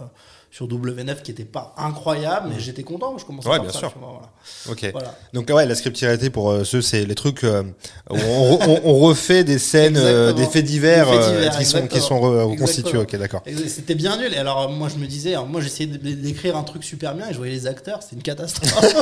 sur 0.54 0.68
W9 0.68 1.22
qui 1.22 1.32
était 1.32 1.44
pas 1.44 1.74
incroyable, 1.76 2.50
mais 2.54 2.60
j'étais 2.60 2.84
content. 2.84 3.18
Je 3.18 3.24
commençais 3.24 3.48
Ouais, 3.48 3.56
par 3.56 3.64
bien 3.64 3.72
ça, 3.72 3.80
sûr. 3.80 3.92
vois, 3.98 4.10
voilà. 4.12 4.30
Ok. 4.70 4.88
Voilà. 4.92 5.18
Donc 5.32 5.50
ouais, 5.50 5.66
la 5.66 5.74
scripturité 5.74 6.30
pour 6.30 6.48
euh, 6.52 6.62
ceux, 6.62 6.80
c'est 6.80 7.04
les 7.04 7.16
trucs 7.16 7.42
euh, 7.42 7.64
où 8.08 8.14
on, 8.14 8.56
re- 8.56 8.64
on- 8.68 8.80
on 8.90 8.98
refait 9.00 9.42
des 9.42 9.58
scènes, 9.58 9.96
euh, 9.96 10.32
des 10.32 10.46
faits 10.46 10.64
divers, 10.64 11.06
Des 11.10 11.16
faits 11.16 11.22
euh, 11.24 11.32
divers, 11.38 11.58
qui 11.58 11.64
sont 11.64 11.86
qui 11.88 12.00
sont 12.00 12.20
re- 12.20 12.42
reconstitués. 12.52 12.98
Ok, 12.98 13.16
d'accord. 13.16 13.42
C'était 13.66 13.96
bien 13.96 14.16
nul. 14.16 14.32
Et 14.32 14.36
alors, 14.36 14.70
moi, 14.70 14.88
je 14.88 14.94
me 14.96 15.08
disais, 15.08 15.32
alors, 15.34 15.46
moi, 15.48 15.60
j'essayais 15.60 15.88
d'écrire 15.88 16.56
un 16.56 16.62
truc 16.62 16.84
super 16.84 17.16
bien 17.16 17.28
et 17.30 17.32
je 17.32 17.38
voyais 17.38 17.52
les 17.52 17.66
acteurs, 17.66 18.04
c'était 18.04 18.14
une 18.14 18.22
catastrophe. 18.22 18.94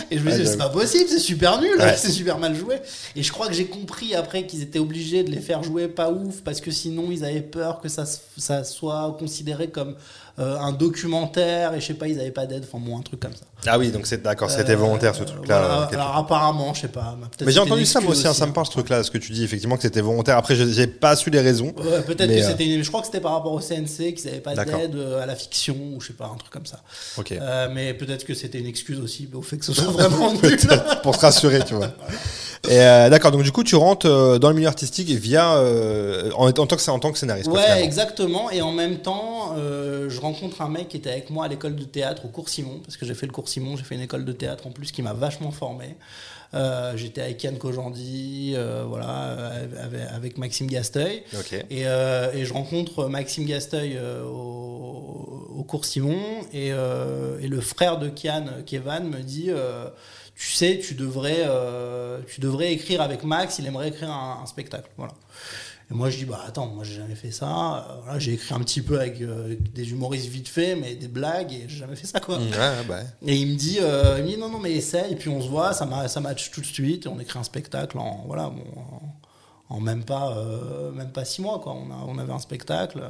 et 0.10 0.18
je 0.18 0.24
me 0.24 0.30
disais, 0.32 0.44
c'est 0.44 0.58
j'avoue. 0.58 0.58
pas 0.58 0.68
possible, 0.80 1.04
c'est 1.08 1.20
super 1.20 1.60
nul, 1.60 1.78
Ouais. 1.78 1.94
c'est 1.96 2.10
super 2.10 2.36
mal 2.38 2.56
joué. 2.56 2.78
Et 3.14 3.22
je 3.22 3.30
crois 3.30 3.46
que 3.46 3.54
j'ai 3.54 3.66
compris 3.66 4.16
après 4.16 4.44
qu'ils 4.44 4.62
étaient 4.62 4.80
obligés 4.80 5.22
de 5.22 5.30
les 5.30 5.40
faire 5.40 5.62
jouer 5.62 5.86
pas 5.86 6.10
ouf 6.10 6.40
parce 6.42 6.60
que 6.60 6.72
sinon, 6.72 7.12
ils 7.12 7.24
avaient 7.24 7.42
peur 7.42 7.80
que 7.80 7.88
ça, 7.88 8.04
ça 8.36 8.64
soit 8.64 9.16
considéré 9.20 9.68
comme 9.68 9.94
un 10.38 10.72
documentaire 10.72 11.74
et 11.74 11.80
je 11.80 11.86
sais 11.86 11.94
pas, 11.94 12.08
ils 12.08 12.18
avaient 12.20 12.30
pas 12.30 12.46
d'aide, 12.46 12.64
enfin, 12.64 12.78
bon, 12.84 12.98
un 12.98 13.02
truc 13.02 13.20
comme 13.20 13.34
ça. 13.34 13.46
Ah 13.66 13.78
oui, 13.78 13.90
donc 13.90 14.06
c'est 14.06 14.22
d'accord, 14.22 14.50
c'était 14.50 14.72
Euh, 14.72 14.76
volontaire 14.76 15.14
ce 15.14 15.24
truc-là. 15.24 15.58
voilà. 15.60 15.88
alors, 15.92 16.16
apparemment, 16.16 16.72
je 16.74 16.82
sais 16.82 16.88
pas. 16.88 17.16
Mais 17.44 17.52
j'ai 17.52 17.58
entendu 17.60 17.84
ça 17.86 18.00
moi 18.00 18.12
aussi, 18.12 18.26
hein, 18.26 18.32
ça 18.34 18.46
me 18.46 18.52
parle 18.52 18.66
ce 18.66 18.72
truc-là, 18.72 19.02
ce 19.02 19.10
que 19.10 19.18
tu 19.18 19.32
dis 19.32 19.44
effectivement 19.44 19.76
que 19.76 19.82
c'était 19.82 20.00
volontaire. 20.00 20.36
Après, 20.38 20.54
je- 20.56 20.68
j'ai 20.68 20.86
pas 20.86 21.16
su 21.16 21.30
les 21.30 21.40
raisons. 21.40 21.72
Ouais, 21.76 22.00
peut-être 22.06 22.28
que 22.30 22.38
euh, 22.40 22.48
c'était. 22.48 22.82
Je 22.82 22.88
crois 22.88 23.00
que 23.00 23.06
c'était 23.06 23.20
par 23.20 23.32
rapport 23.32 23.52
au 23.52 23.60
CNC 23.60 24.14
qu'ils 24.14 24.26
n'avaient 24.26 24.40
pas 24.40 24.54
d'aide 24.54 24.94
euh, 24.94 25.22
à 25.22 25.26
la 25.26 25.34
fiction 25.36 25.76
ou 25.94 26.00
je 26.00 26.08
sais 26.08 26.12
pas, 26.14 26.30
un 26.32 26.36
truc 26.36 26.50
comme 26.52 26.66
ça. 26.66 26.80
Ok. 27.18 27.34
Mais 27.74 27.94
peut-être 27.94 28.24
que 28.24 28.34
c'était 28.34 28.58
une 28.58 28.66
excuse 28.66 29.00
aussi 29.00 29.28
au 29.34 29.42
fait 29.42 29.58
que 29.58 29.64
ce 29.64 29.72
soit 29.72 29.84
vraiment 29.92 30.32
nul. 30.32 30.58
pour 31.02 31.14
se 31.14 31.20
rassurer, 31.20 31.60
tu 31.64 31.74
vois. 31.74 31.90
Euh, 32.70 33.08
d'accord, 33.08 33.30
donc 33.30 33.42
du 33.42 33.52
coup, 33.52 33.64
tu 33.64 33.74
rentres 33.74 34.06
euh, 34.06 34.38
dans 34.38 34.50
le 34.50 34.54
milieu 34.54 34.68
artistique 34.68 35.08
et 35.10 35.16
via 35.16 35.54
euh, 35.54 36.30
en, 36.36 36.48
en 36.48 36.52
tant 36.52 36.66
que 36.66 36.90
en 36.90 36.98
tant 36.98 37.10
que 37.10 37.18
scénariste. 37.18 37.48
Ouais, 37.48 37.82
exactement. 37.82 38.50
Et 38.50 38.60
en 38.60 38.72
même 38.72 38.98
temps, 38.98 39.54
je 40.08 40.20
rencontre 40.20 40.60
un 40.62 40.68
mec 40.68 40.88
qui 40.88 40.96
était 40.98 41.10
avec 41.10 41.30
moi 41.30 41.46
à 41.46 41.48
l'école 41.48 41.74
de 41.76 41.84
théâtre 41.84 42.24
au 42.24 42.28
cours 42.28 42.48
Simon, 42.48 42.80
parce 42.84 42.96
que 42.96 43.06
j'ai 43.06 43.14
fait 43.14 43.26
le 43.26 43.32
cours 43.32 43.48
Simon, 43.50 43.76
j'ai 43.76 43.84
fait 43.84 43.94
une 43.94 44.00
école 44.00 44.24
de 44.24 44.32
théâtre 44.32 44.66
en 44.66 44.70
plus 44.70 44.92
qui 44.92 45.02
m'a 45.02 45.12
vachement 45.12 45.50
formé. 45.50 45.96
Euh, 46.52 46.96
J'étais 46.96 47.20
avec 47.22 47.42
Yann 47.44 47.56
Kojandi, 47.58 48.54
euh, 48.56 48.84
voilà, 48.86 49.24
euh, 49.28 49.66
avec, 49.84 50.00
avec 50.10 50.38
Maxime 50.38 50.66
Gasteuil. 50.66 51.22
Et, 51.70 51.86
euh, 51.86 52.32
et 52.32 52.44
je 52.44 52.52
rencontre 52.52 53.06
Maxime 53.06 53.44
Gasteuil 53.46 53.98
au, 54.24 55.48
au 55.58 55.64
cours 55.64 55.84
Simon 55.84 56.20
et, 56.52 56.68
et 56.68 57.48
le 57.48 57.60
frère 57.60 57.98
de 57.98 58.08
Kian, 58.08 58.46
Kevan, 58.66 59.04
me 59.04 59.20
dit 59.20 59.50
Tu 60.34 60.50
sais, 60.52 60.80
tu 60.84 60.94
devrais, 60.94 61.46
tu 62.26 62.40
devrais 62.40 62.72
écrire 62.72 63.00
avec 63.00 63.22
Max, 63.22 63.58
il 63.60 63.66
aimerait 63.66 63.88
écrire 63.88 64.10
un, 64.10 64.40
un 64.42 64.46
spectacle. 64.46 64.90
Voilà. 64.96 65.12
Et 65.90 65.94
moi, 65.94 66.08
je 66.08 66.18
dis 66.18 66.24
Bah 66.24 66.40
attends, 66.46 66.66
moi 66.68 66.84
j'ai 66.84 66.94
jamais 66.96 67.14
fait 67.16 67.30
ça. 67.32 67.48
Euh, 67.90 68.00
voilà, 68.04 68.18
j'ai 68.18 68.34
écrit 68.34 68.54
un 68.54 68.60
petit 68.60 68.80
peu 68.80 69.00
avec 69.00 69.20
euh, 69.20 69.56
des 69.74 69.90
humoristes 69.90 70.26
vite 70.28 70.48
fait, 70.48 70.76
mais 70.76 70.94
des 70.94 71.08
blagues, 71.08 71.52
et 71.52 71.64
j'ai 71.68 71.78
jamais 71.78 71.96
fait 71.96 72.06
ça 72.06 72.20
quoi. 72.20 72.38
Ouais, 72.38 72.44
ouais, 72.44 72.84
bah. 72.88 73.00
Et 73.26 73.36
il 73.36 73.48
me 73.52 73.56
dit, 73.56 73.78
euh, 73.80 74.16
il 74.18 74.24
me 74.24 74.28
dit 74.28 74.36
non, 74.36 74.48
non, 74.48 74.58
mais 74.60 74.72
essaye. 74.72 75.12
Et 75.12 75.16
puis 75.16 75.28
on 75.28 75.40
se 75.42 75.48
voit, 75.48 75.72
ça, 75.74 75.86
m'a- 75.86 76.06
ça 76.08 76.20
match 76.20 76.50
tout 76.52 76.60
de 76.60 76.66
suite. 76.66 77.06
Et 77.06 77.08
on 77.08 77.18
écrit 77.18 77.38
un 77.38 77.42
spectacle 77.44 77.98
en, 77.98 78.22
voilà, 78.26 78.44
bon, 78.50 78.62
en, 78.80 79.00
en 79.70 79.80
même, 79.80 80.04
pas, 80.04 80.36
euh, 80.36 80.90
même 80.92 81.10
pas 81.10 81.24
six 81.24 81.40
mois. 81.40 81.60
Quoi. 81.60 81.72
On, 81.74 81.90
a, 81.90 82.04
on 82.06 82.18
avait 82.18 82.32
un 82.32 82.38
spectacle. 82.38 83.00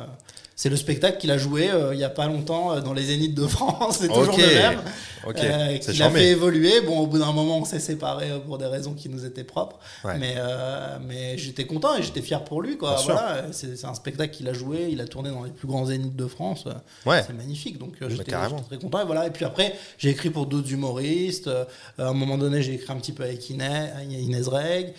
C'est 0.60 0.68
le 0.68 0.76
spectacle 0.76 1.16
qu'il 1.16 1.30
a 1.30 1.38
joué 1.38 1.70
euh, 1.70 1.94
il 1.94 1.98
y 2.00 2.04
a 2.04 2.10
pas 2.10 2.26
longtemps 2.26 2.72
euh, 2.72 2.80
dans 2.82 2.92
les 2.92 3.04
Zéniths 3.04 3.34
de 3.34 3.46
France. 3.46 3.96
C'est 4.00 4.08
toujours 4.08 4.34
Ok. 4.34 4.36
le 4.36 4.46
même. 4.46 4.78
Ok. 5.26 5.38
Euh, 5.42 5.78
qu'il 5.78 6.02
a 6.02 6.10
fait 6.10 6.26
évoluer. 6.26 6.82
Bon, 6.82 6.98
au 6.98 7.06
bout 7.06 7.18
d'un 7.18 7.32
moment, 7.32 7.56
on 7.56 7.64
s'est 7.64 7.80
séparés 7.80 8.28
pour 8.46 8.58
des 8.58 8.66
raisons 8.66 8.92
qui 8.92 9.08
nous 9.08 9.24
étaient 9.24 9.42
propres. 9.42 9.78
Ouais. 10.04 10.18
Mais, 10.18 10.34
mais 11.06 11.38
j'étais 11.38 11.64
content 11.64 11.96
et 11.96 12.02
j'étais 12.02 12.20
fier 12.20 12.44
pour 12.44 12.60
lui. 12.60 12.76
Quoi. 12.76 12.96
Voilà, 13.06 13.46
c'est 13.52 13.86
un 13.86 13.94
spectacle 13.94 14.34
qu'il 14.34 14.48
a 14.48 14.52
joué. 14.52 14.88
Il 14.90 15.00
a 15.00 15.06
tourné 15.06 15.30
dans 15.30 15.44
les 15.44 15.50
plus 15.50 15.66
grands 15.66 15.86
Zéniths 15.86 16.14
de 16.16 16.26
France. 16.26 16.66
Ouais. 17.06 17.22
C'est 17.26 17.32
magnifique. 17.32 17.78
Donc 17.78 17.92
Bah, 17.98 18.08
j'étais 18.10 18.16
j'étais 18.16 18.32
très 18.32 18.78
content. 18.78 19.00
Et, 19.00 19.06
voilà. 19.06 19.26
et 19.26 19.30
puis 19.30 19.46
après, 19.46 19.74
j'ai 19.96 20.10
écrit 20.10 20.28
pour 20.28 20.44
d'autres 20.44 20.70
humoristes. 20.70 21.48
À 21.98 22.08
un 22.08 22.12
moment 22.12 22.36
donné, 22.36 22.62
j'ai 22.62 22.74
écrit 22.74 22.92
un 22.92 22.96
petit 22.96 23.12
peu 23.12 23.22
avec 23.22 23.48
Inès, 23.48 23.92
Inès 24.10 24.46
Reg. 24.46 24.92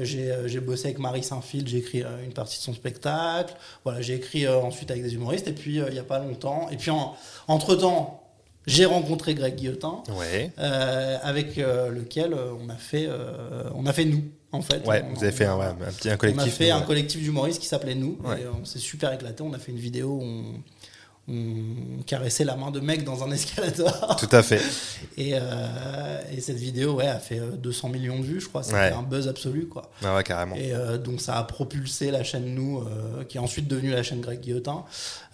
J'ai 0.00 0.34
j'ai 0.46 0.60
bossé 0.60 0.86
avec 0.86 0.93
Marie 0.98 1.22
Saint-Fil. 1.22 1.66
J'ai 1.68 1.78
écrit 1.78 2.02
euh, 2.02 2.24
une 2.24 2.32
partie 2.32 2.58
de 2.58 2.62
son 2.62 2.74
spectacle. 2.74 3.54
Voilà, 3.84 4.00
j'ai 4.00 4.14
écrit 4.14 4.46
euh, 4.46 4.58
ensuite 4.60 4.90
avec 4.90 5.02
des 5.02 5.14
humoristes. 5.14 5.48
Et 5.48 5.52
puis, 5.52 5.80
euh, 5.80 5.86
il 5.88 5.92
n'y 5.94 5.98
a 5.98 6.04
pas 6.04 6.18
longtemps. 6.18 6.68
Et 6.70 6.76
puis, 6.76 6.90
en- 6.90 7.14
entre-temps, 7.48 8.20
j'ai 8.66 8.84
rencontré 8.86 9.34
Greg 9.34 9.56
Guillotin. 9.56 10.02
Ouais. 10.18 10.50
euh, 10.58 11.18
avec 11.22 11.58
euh, 11.58 11.90
lequel 11.90 12.32
euh, 12.32 12.52
on 12.60 12.68
a 12.70 12.76
fait 12.76 13.08
on 13.74 13.84
a 13.86 13.92
fait 13.92 14.04
nous 14.06 14.24
en 14.52 14.62
fait 14.62 14.86
Ouais, 14.86 15.04
On- 15.10 15.14
vous 15.14 15.22
avez 15.24 15.32
fait 15.32 15.44
un, 15.44 15.56
on- 15.56 15.60
ouais, 15.60 15.66
un 15.66 15.92
petit 15.92 16.08
un 16.08 16.14
on 16.14 16.16
collectif. 16.16 16.46
a 16.46 16.50
fait 16.56 16.70
un 16.70 16.80
collectif 16.82 17.20
d'humoristes 17.20 17.60
qui 17.60 17.66
s'appelait 17.66 17.94
Nous. 17.94 18.18
Et 18.40 18.46
on 18.46 18.64
s'est 18.64 18.78
super 18.78 19.12
éclaté. 19.12 19.42
On 19.42 19.52
a 19.52 19.58
fait 19.58 19.72
une 19.72 19.78
vidéo 19.78 20.08
où 20.12 20.22
on, 20.22 20.44
on 21.26 22.02
caressait 22.06 22.44
la 22.44 22.54
main 22.56 22.70
de 22.70 22.80
mec 22.80 23.02
dans 23.04 23.24
un 23.24 23.30
escalator. 23.30 24.16
Tout 24.20 24.28
à 24.30 24.42
fait. 24.42 24.60
Et, 25.16 25.30
euh, 25.34 26.20
et 26.32 26.40
cette 26.40 26.56
vidéo 26.56 26.94
ouais, 26.94 27.06
a 27.06 27.18
fait 27.18 27.38
euh, 27.38 27.52
200 27.52 27.88
millions 27.90 28.18
de 28.18 28.24
vues, 28.24 28.40
je 28.40 28.48
crois. 28.48 28.62
C'était 28.64 28.76
Ouais. 28.76 28.92
un 28.92 29.02
buzz 29.02 29.28
absolu. 29.28 29.66
quoi. 29.68 29.90
Ah 30.04 30.16
ouais, 30.16 30.22
carrément. 30.24 30.56
Et 30.56 30.72
euh, 30.74 30.98
donc 30.98 31.20
ça 31.20 31.36
a 31.38 31.44
propulsé 31.44 32.10
la 32.10 32.24
chaîne 32.24 32.54
Nous, 32.54 32.80
euh, 32.80 33.22
qui 33.24 33.36
est 33.36 33.40
ensuite 33.40 33.68
devenue 33.68 33.90
la 33.92 34.02
chaîne 34.02 34.20
Greg 34.20 34.40
Guillotin, 34.40 34.84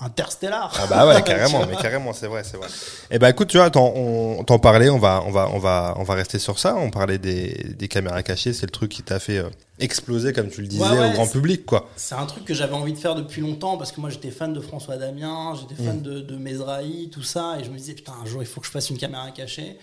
Interstellar. 0.00 0.72
Ah 0.80 0.86
bah 0.86 1.06
ouais, 1.06 1.22
carrément, 1.24 1.66
mais 1.66 1.76
carrément, 1.76 2.12
c'est 2.12 2.26
vrai, 2.26 2.42
c'est 2.44 2.56
vrai. 2.56 2.68
Et 3.10 3.18
bah 3.18 3.30
écoute, 3.30 3.48
tu 3.48 3.56
vois, 3.58 3.70
t'en, 3.70 3.92
on 3.94 4.44
t'en 4.44 4.58
parlait, 4.58 4.88
on 4.90 4.98
va, 4.98 5.22
on 5.26 5.30
va, 5.30 5.48
on 5.52 5.58
va, 5.58 5.94
on 5.98 6.02
va 6.02 6.14
rester 6.14 6.38
sur 6.38 6.58
ça. 6.58 6.74
On 6.76 6.90
parlait 6.90 7.18
des, 7.18 7.74
des 7.76 7.88
caméras 7.88 8.22
cachées, 8.22 8.52
c'est 8.52 8.66
le 8.66 8.70
truc 8.72 8.90
qui 8.90 9.02
t'a 9.02 9.18
fait 9.18 9.38
euh, 9.38 9.48
exploser, 9.78 10.32
comme 10.32 10.48
tu 10.50 10.60
le 10.62 10.66
disais, 10.66 10.82
Ouais, 10.84 10.98
ouais, 10.98 11.08
au 11.10 11.12
grand 11.12 11.26
public, 11.26 11.64
quoi. 11.66 11.88
C'est 11.96 12.14
un 12.14 12.26
truc 12.26 12.44
que 12.44 12.54
j'avais 12.54 12.74
envie 12.74 12.92
de 12.92 12.98
faire 12.98 13.14
depuis 13.14 13.40
longtemps 13.40 13.76
parce 13.78 13.92
que 13.92 14.00
moi 14.00 14.10
j'étais 14.10 14.30
fan 14.30 14.52
de 14.52 14.60
François 14.60 14.96
Damien, 14.96 15.54
j'étais 15.58 15.82
fan 15.82 15.98
Mm. 15.98 16.02
de, 16.02 16.20
de 16.20 16.36
Mesrahi, 16.36 17.10
tout 17.12 17.22
ça, 17.22 17.56
et 17.60 17.64
je 17.64 17.70
me 17.70 17.76
disais 17.76 17.94
putain 17.94 18.12
un 18.22 18.26
jour 18.26 18.42
il 18.42 18.46
faut 18.46 18.60
que 18.60 18.66
je 18.66 18.72
fasse 18.72 18.90
une 18.90 18.98
caméra 18.98 19.30
cachée. 19.30 19.78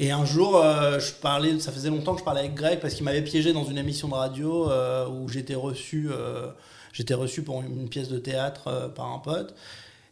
Et 0.00 0.10
un 0.10 0.24
jour, 0.24 0.56
euh, 0.56 0.98
je 0.98 1.12
parlais, 1.12 1.58
ça 1.60 1.70
faisait 1.70 1.88
longtemps 1.90 2.14
que 2.14 2.20
je 2.20 2.24
parlais 2.24 2.40
avec 2.40 2.54
Greg 2.54 2.80
parce 2.80 2.94
qu'il 2.94 3.04
m'avait 3.04 3.22
piégé 3.22 3.52
dans 3.52 3.64
une 3.64 3.78
émission 3.78 4.08
de 4.08 4.14
radio 4.14 4.68
euh, 4.70 5.06
où 5.08 5.28
j'étais 5.28 5.54
reçu, 5.54 6.08
euh, 6.10 6.48
j'étais 6.92 7.14
reçu 7.14 7.42
pour 7.42 7.60
une 7.62 7.88
pièce 7.88 8.08
de 8.08 8.18
théâtre 8.18 8.90
par 8.96 9.06
un 9.12 9.18
pote. 9.20 9.54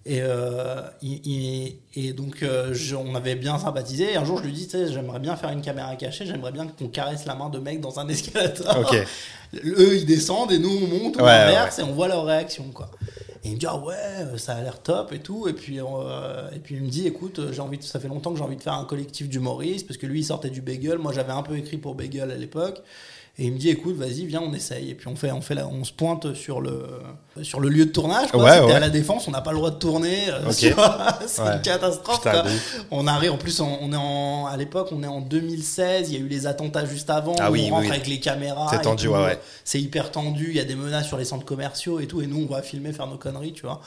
Et, 0.04 0.20
il- 1.02 1.20
il- 1.26 1.76
et 1.94 2.12
donc, 2.12 2.44
je- 2.72 2.96
on 2.96 3.14
avait 3.14 3.36
bien 3.36 3.56
sympathisé. 3.58 4.12
Et 4.12 4.16
un 4.16 4.24
jour, 4.24 4.38
je 4.38 4.44
lui 4.44 4.52
dis, 4.52 4.64
tu 4.66 4.72
sais, 4.72 4.92
j'aimerais 4.92 5.20
bien 5.20 5.36
faire 5.36 5.50
une 5.50 5.62
caméra 5.62 5.94
cachée, 5.94 6.26
j'aimerais 6.26 6.50
bien 6.50 6.66
qu'on 6.66 6.88
caresse 6.88 7.24
la 7.24 7.36
main 7.36 7.48
de 7.50 7.58
mec 7.60 7.80
dans 7.80 8.00
un 8.00 8.08
escalator. 8.08 8.92
Eux, 9.64 9.96
ils 9.96 10.06
descendent 10.06 10.50
et 10.50 10.58
nous, 10.58 10.70
on 10.76 10.86
monte, 10.88 11.16
on 11.20 11.24
Ouais, 11.24 11.30
inverse 11.30 11.78
et 11.78 11.82
on 11.82 11.92
voit 11.92 12.08
leur 12.08 12.24
réaction, 12.24 12.64
quoi. 12.74 12.90
Et 13.44 13.49
il 13.49 13.54
me 13.54 13.58
dit, 13.58 13.66
ah 13.66 13.76
ouais, 13.76 14.38
ça 14.38 14.54
a 14.54 14.62
l'air 14.62 14.80
top 14.82 15.12
et 15.12 15.18
tout. 15.18 15.49
Et 15.49 15.52
puis, 15.52 15.80
euh, 15.80 16.50
et 16.54 16.61
puis 16.61 16.76
il 16.76 16.82
me 16.82 16.88
dit, 16.88 17.06
écoute, 17.08 17.40
euh, 17.40 17.52
j'ai 17.52 17.61
envie 17.61 17.78
de- 17.78 17.82
ça 17.82 17.99
fait 17.99 18.06
longtemps 18.08 18.30
que 18.32 18.38
j'ai 18.38 18.44
envie 18.44 18.56
de 18.56 18.62
faire 18.62 18.75
un 18.75 18.84
collectif 18.84 19.28
d'humoristes 19.28 19.87
parce 19.88 19.99
que 19.99 20.06
lui, 20.06 20.20
il 20.20 20.25
sortait 20.25 20.50
du 20.50 20.61
Bagel. 20.62 20.99
Moi, 20.99 21.12
j'avais 21.12 21.32
un 21.32 21.42
peu 21.42 21.56
écrit 21.56 21.76
pour 21.78 21.94
Bagel 21.96 22.30
à 22.30 22.37
l'époque. 22.37 22.82
Et 23.38 23.46
il 23.46 23.52
me 23.52 23.58
dit, 23.58 23.70
écoute, 23.70 23.96
vas-y, 23.96 24.26
viens, 24.26 24.42
on 24.42 24.52
essaye. 24.52 24.90
Et 24.90 24.94
puis 24.94 25.08
on 25.08 25.16
fait, 25.16 25.32
on 25.32 25.40
fait, 25.40 25.54
la- 25.54 25.66
on 25.66 25.84
se 25.84 25.92
pointe 25.92 26.34
sur 26.34 26.60
le, 26.60 26.84
sur 27.42 27.60
le 27.60 27.70
lieu 27.70 27.86
de 27.86 27.90
tournage. 27.90 28.30
quoi. 28.30 28.42
Ouais, 28.44 28.50
C'était 28.52 28.64
ouais. 28.66 28.72
à 28.74 28.78
la 28.80 28.90
défense, 28.90 29.26
on 29.26 29.30
n'a 29.30 29.40
pas 29.40 29.52
le 29.52 29.56
droit 29.56 29.70
de 29.70 29.76
tourner. 29.78 30.28
euh, 30.28 30.50
C'est 30.50 30.74
Ouais. 30.74 31.54
une 31.56 31.62
catastrophe. 31.62 32.18
Putain. 32.22 32.44
On 32.90 33.06
arrive, 33.06 33.32
en 33.32 33.38
plus, 33.38 33.58
on, 33.60 33.78
on 33.80 33.90
est 33.90 33.96
en, 33.96 34.44
à 34.46 34.56
l'époque, 34.58 34.88
on 34.92 35.02
est 35.02 35.06
en 35.06 35.22
2016. 35.22 36.10
Il 36.10 36.14
y 36.14 36.16
a 36.18 36.20
eu 36.20 36.28
les 36.28 36.46
attentats 36.46 36.84
juste 36.84 37.08
avant. 37.08 37.34
Ah 37.40 37.50
oui, 37.50 37.68
on 37.70 37.76
rentre 37.76 37.86
oui. 37.86 37.90
avec 37.90 38.06
les 38.06 38.20
caméras. 38.20 38.66
C'est 38.70 38.82
tendu, 38.82 39.06
tout. 39.06 39.12
ouais, 39.12 39.24
ouais. 39.24 39.38
C'est 39.64 39.80
hyper 39.80 40.10
tendu. 40.10 40.48
Il 40.50 40.56
y 40.56 40.60
a 40.60 40.64
des 40.64 40.74
menaces 40.74 41.06
sur 41.06 41.16
les 41.16 41.24
centres 41.24 41.46
commerciaux 41.46 42.00
et 42.00 42.06
tout. 42.06 42.20
Et 42.20 42.26
nous, 42.26 42.46
on 42.48 42.52
va 42.52 42.60
filmer, 42.60 42.92
faire 42.92 43.06
nos 43.06 43.16
conneries, 43.16 43.54
tu 43.54 43.62
vois. 43.62 43.80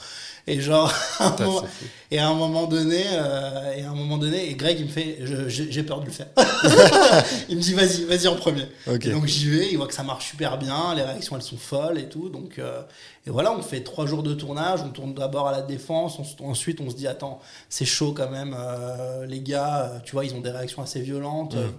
Et 0.48 0.60
genre, 0.60 0.92
Putain, 1.18 1.46
moment- 1.46 1.64
et 2.10 2.18
à 2.18 2.28
un 2.28 2.34
moment 2.34 2.66
donné, 2.66 3.04
euh, 3.14 3.74
et 3.78 3.84
à 3.84 3.92
un 3.92 3.96
moment 3.96 4.18
donné, 4.18 4.50
et 4.50 4.56
Greg, 4.56 4.80
il 4.80 4.86
me 4.86 4.92
fait, 4.92 5.20
j'ai 5.48 5.84
peur 5.84 6.00
de 6.02 6.06
le 6.06 6.12
faire. 6.12 6.28
il 7.50 7.58
me 7.58 7.62
dit, 7.62 7.74
vas-y, 7.74 8.06
vas-y 8.06 8.28
en 8.28 8.36
premier. 8.36 8.66
Ok. 8.88 9.06
Et 9.06 9.10
donc 9.12 9.26
j'y 9.36 9.50
vais. 9.50 9.70
Il 9.72 9.78
voit 9.78 9.88
que 9.88 9.94
ça 9.94 10.04
marche 10.04 10.30
super 10.30 10.58
bien. 10.58 10.94
Les 10.96 11.04
réactions, 11.04 11.36
elles 11.36 11.42
sont 11.42 11.58
folles 11.58 11.98
et 11.98 12.10
tout. 12.10 12.30
Donc, 12.30 12.60
euh, 12.60 12.82
et 13.26 13.30
voilà, 13.30 13.52
on 13.52 13.62
fait 13.62 13.82
trois 13.82 14.06
jours 14.06 14.24
de 14.24 14.34
tournage. 14.34 14.82
On 14.84 14.90
tourne 14.90 15.14
d'abord 15.14 15.48
à 15.48 15.52
la 15.52 15.62
défense. 15.62 16.20
On 16.40 16.50
ensuite, 16.50 16.82
on 16.82 16.90
se 16.90 16.96
dit, 16.96 17.08
attends, 17.08 17.40
c'est 17.70 17.86
chaud 17.86 18.14
quand 18.16 18.30
même. 18.30 18.56
euh, 18.58 19.26
les 19.26 19.42
gars, 19.42 19.82
euh, 19.82 20.00
tu 20.04 20.14
vois, 20.14 20.26
ils 20.26 20.34
ont 20.34 20.42
des 20.42 20.52
réactions 20.52 20.82
assez 20.82 21.02
violentes. 21.02 21.56
Mm. 21.56 21.74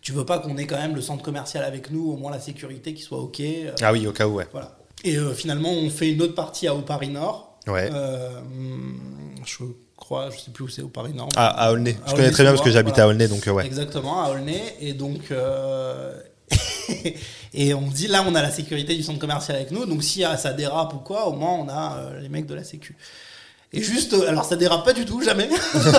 tu 0.00 0.12
veux 0.12 0.26
pas 0.26 0.38
qu'on 0.38 0.56
ait 0.56 0.66
quand 0.66 0.78
même 0.78 0.94
le 0.94 1.02
centre 1.02 1.22
commercial 1.22 1.64
avec 1.64 1.90
nous, 1.90 2.12
au 2.12 2.16
moins 2.16 2.30
la 2.30 2.40
sécurité 2.40 2.94
qui 2.94 3.02
soit 3.02 3.18
ok. 3.18 3.42
Ah 3.80 3.92
oui, 3.92 4.06
au 4.06 4.12
cas 4.12 4.26
où, 4.26 4.34
ouais. 4.34 4.48
voilà. 4.52 4.76
Et 5.04 5.16
finalement, 5.34 5.72
on 5.72 5.90
fait 5.90 6.10
une 6.10 6.22
autre 6.22 6.34
partie 6.34 6.68
à 6.68 6.74
Au 6.74 6.82
Paris 6.82 7.08
Nord. 7.08 7.58
Ouais. 7.66 7.90
Je 9.44 9.64
crois, 9.96 10.30
je 10.30 10.38
sais 10.38 10.50
plus 10.50 10.64
où 10.64 10.68
c'est 10.68 10.82
au 10.82 10.88
Paris 10.88 11.12
Nord. 11.14 11.28
Ah, 11.36 11.48
à 11.48 11.72
Aulnay. 11.72 11.96
Je 12.06 12.14
connais 12.14 12.30
très 12.30 12.42
bien 12.42 12.52
parce 12.52 12.64
que 12.64 12.70
j'habite 12.70 12.94
voilà. 12.94 13.04
à 13.04 13.12
Aulnay, 13.12 13.28
donc 13.28 13.46
euh, 13.46 13.52
ouais. 13.52 13.66
Exactement, 13.66 14.22
à 14.22 14.30
Aulnay. 14.30 14.76
Et 14.80 14.92
donc, 14.92 15.30
euh, 15.30 16.18
et 17.54 17.74
on 17.74 17.88
dit 17.88 18.06
là, 18.06 18.24
on 18.26 18.34
a 18.34 18.42
la 18.42 18.50
sécurité 18.50 18.94
du 18.94 19.02
centre 19.02 19.18
commercial 19.18 19.56
avec 19.56 19.70
nous. 19.70 19.86
Donc, 19.86 20.02
si 20.02 20.24
ah, 20.24 20.36
ça 20.36 20.52
dérape 20.52 20.94
ou 20.94 20.98
quoi, 20.98 21.28
au 21.28 21.32
moins, 21.32 21.52
on 21.52 21.68
a 21.68 21.98
euh, 21.98 22.20
les 22.20 22.28
mecs 22.28 22.46
de 22.46 22.54
la 22.54 22.64
Sécu. 22.64 22.96
Et 23.74 23.82
juste, 23.82 24.12
euh, 24.12 24.28
alors 24.28 24.44
ça 24.44 24.56
dérape 24.56 24.84
pas 24.84 24.92
du 24.92 25.04
tout, 25.04 25.22
jamais. 25.22 25.48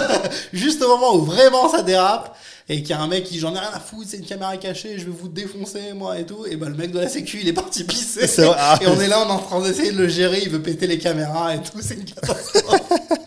juste 0.54 0.82
au 0.84 0.88
moment 0.88 1.16
où 1.16 1.24
vraiment 1.24 1.70
ça 1.70 1.82
dérape 1.82 2.38
et 2.70 2.82
qu'il 2.82 2.92
y 2.92 2.94
a 2.94 3.02
un 3.02 3.08
mec 3.08 3.24
qui 3.24 3.40
j'en 3.40 3.56
ai 3.56 3.60
rien 3.60 3.72
à 3.74 3.80
foutre, 3.80 4.08
c'est 4.10 4.18
une 4.18 4.26
caméra 4.26 4.56
cachée, 4.58 5.00
je 5.00 5.06
vais 5.06 5.12
vous 5.12 5.28
défoncer 5.28 5.94
moi 5.94 6.20
et 6.20 6.26
tout. 6.26 6.46
Et 6.46 6.56
ben 6.56 6.70
le 6.70 6.76
mec 6.76 6.92
de 6.92 7.00
la 7.00 7.10
Sécu, 7.10 7.40
il 7.42 7.48
est 7.48 7.54
parti 7.54 7.84
pisser. 7.84 8.28
Ah. 8.58 8.78
Et 8.80 8.88
on 8.88 9.00
est 9.02 9.08
là, 9.08 9.24
on 9.26 9.28
est 9.28 9.32
en 9.32 9.40
train 9.40 9.62
d'essayer 9.62 9.92
de 9.92 9.98
le 9.98 10.08
gérer, 10.08 10.42
il 10.44 10.50
veut 10.50 10.62
péter 10.62 10.86
les 10.86 11.00
caméras 11.00 11.56
et 11.56 11.62
tout, 11.62 11.80
c'est 11.82 11.96
une 11.96 12.06
catastrophe. 12.06 12.82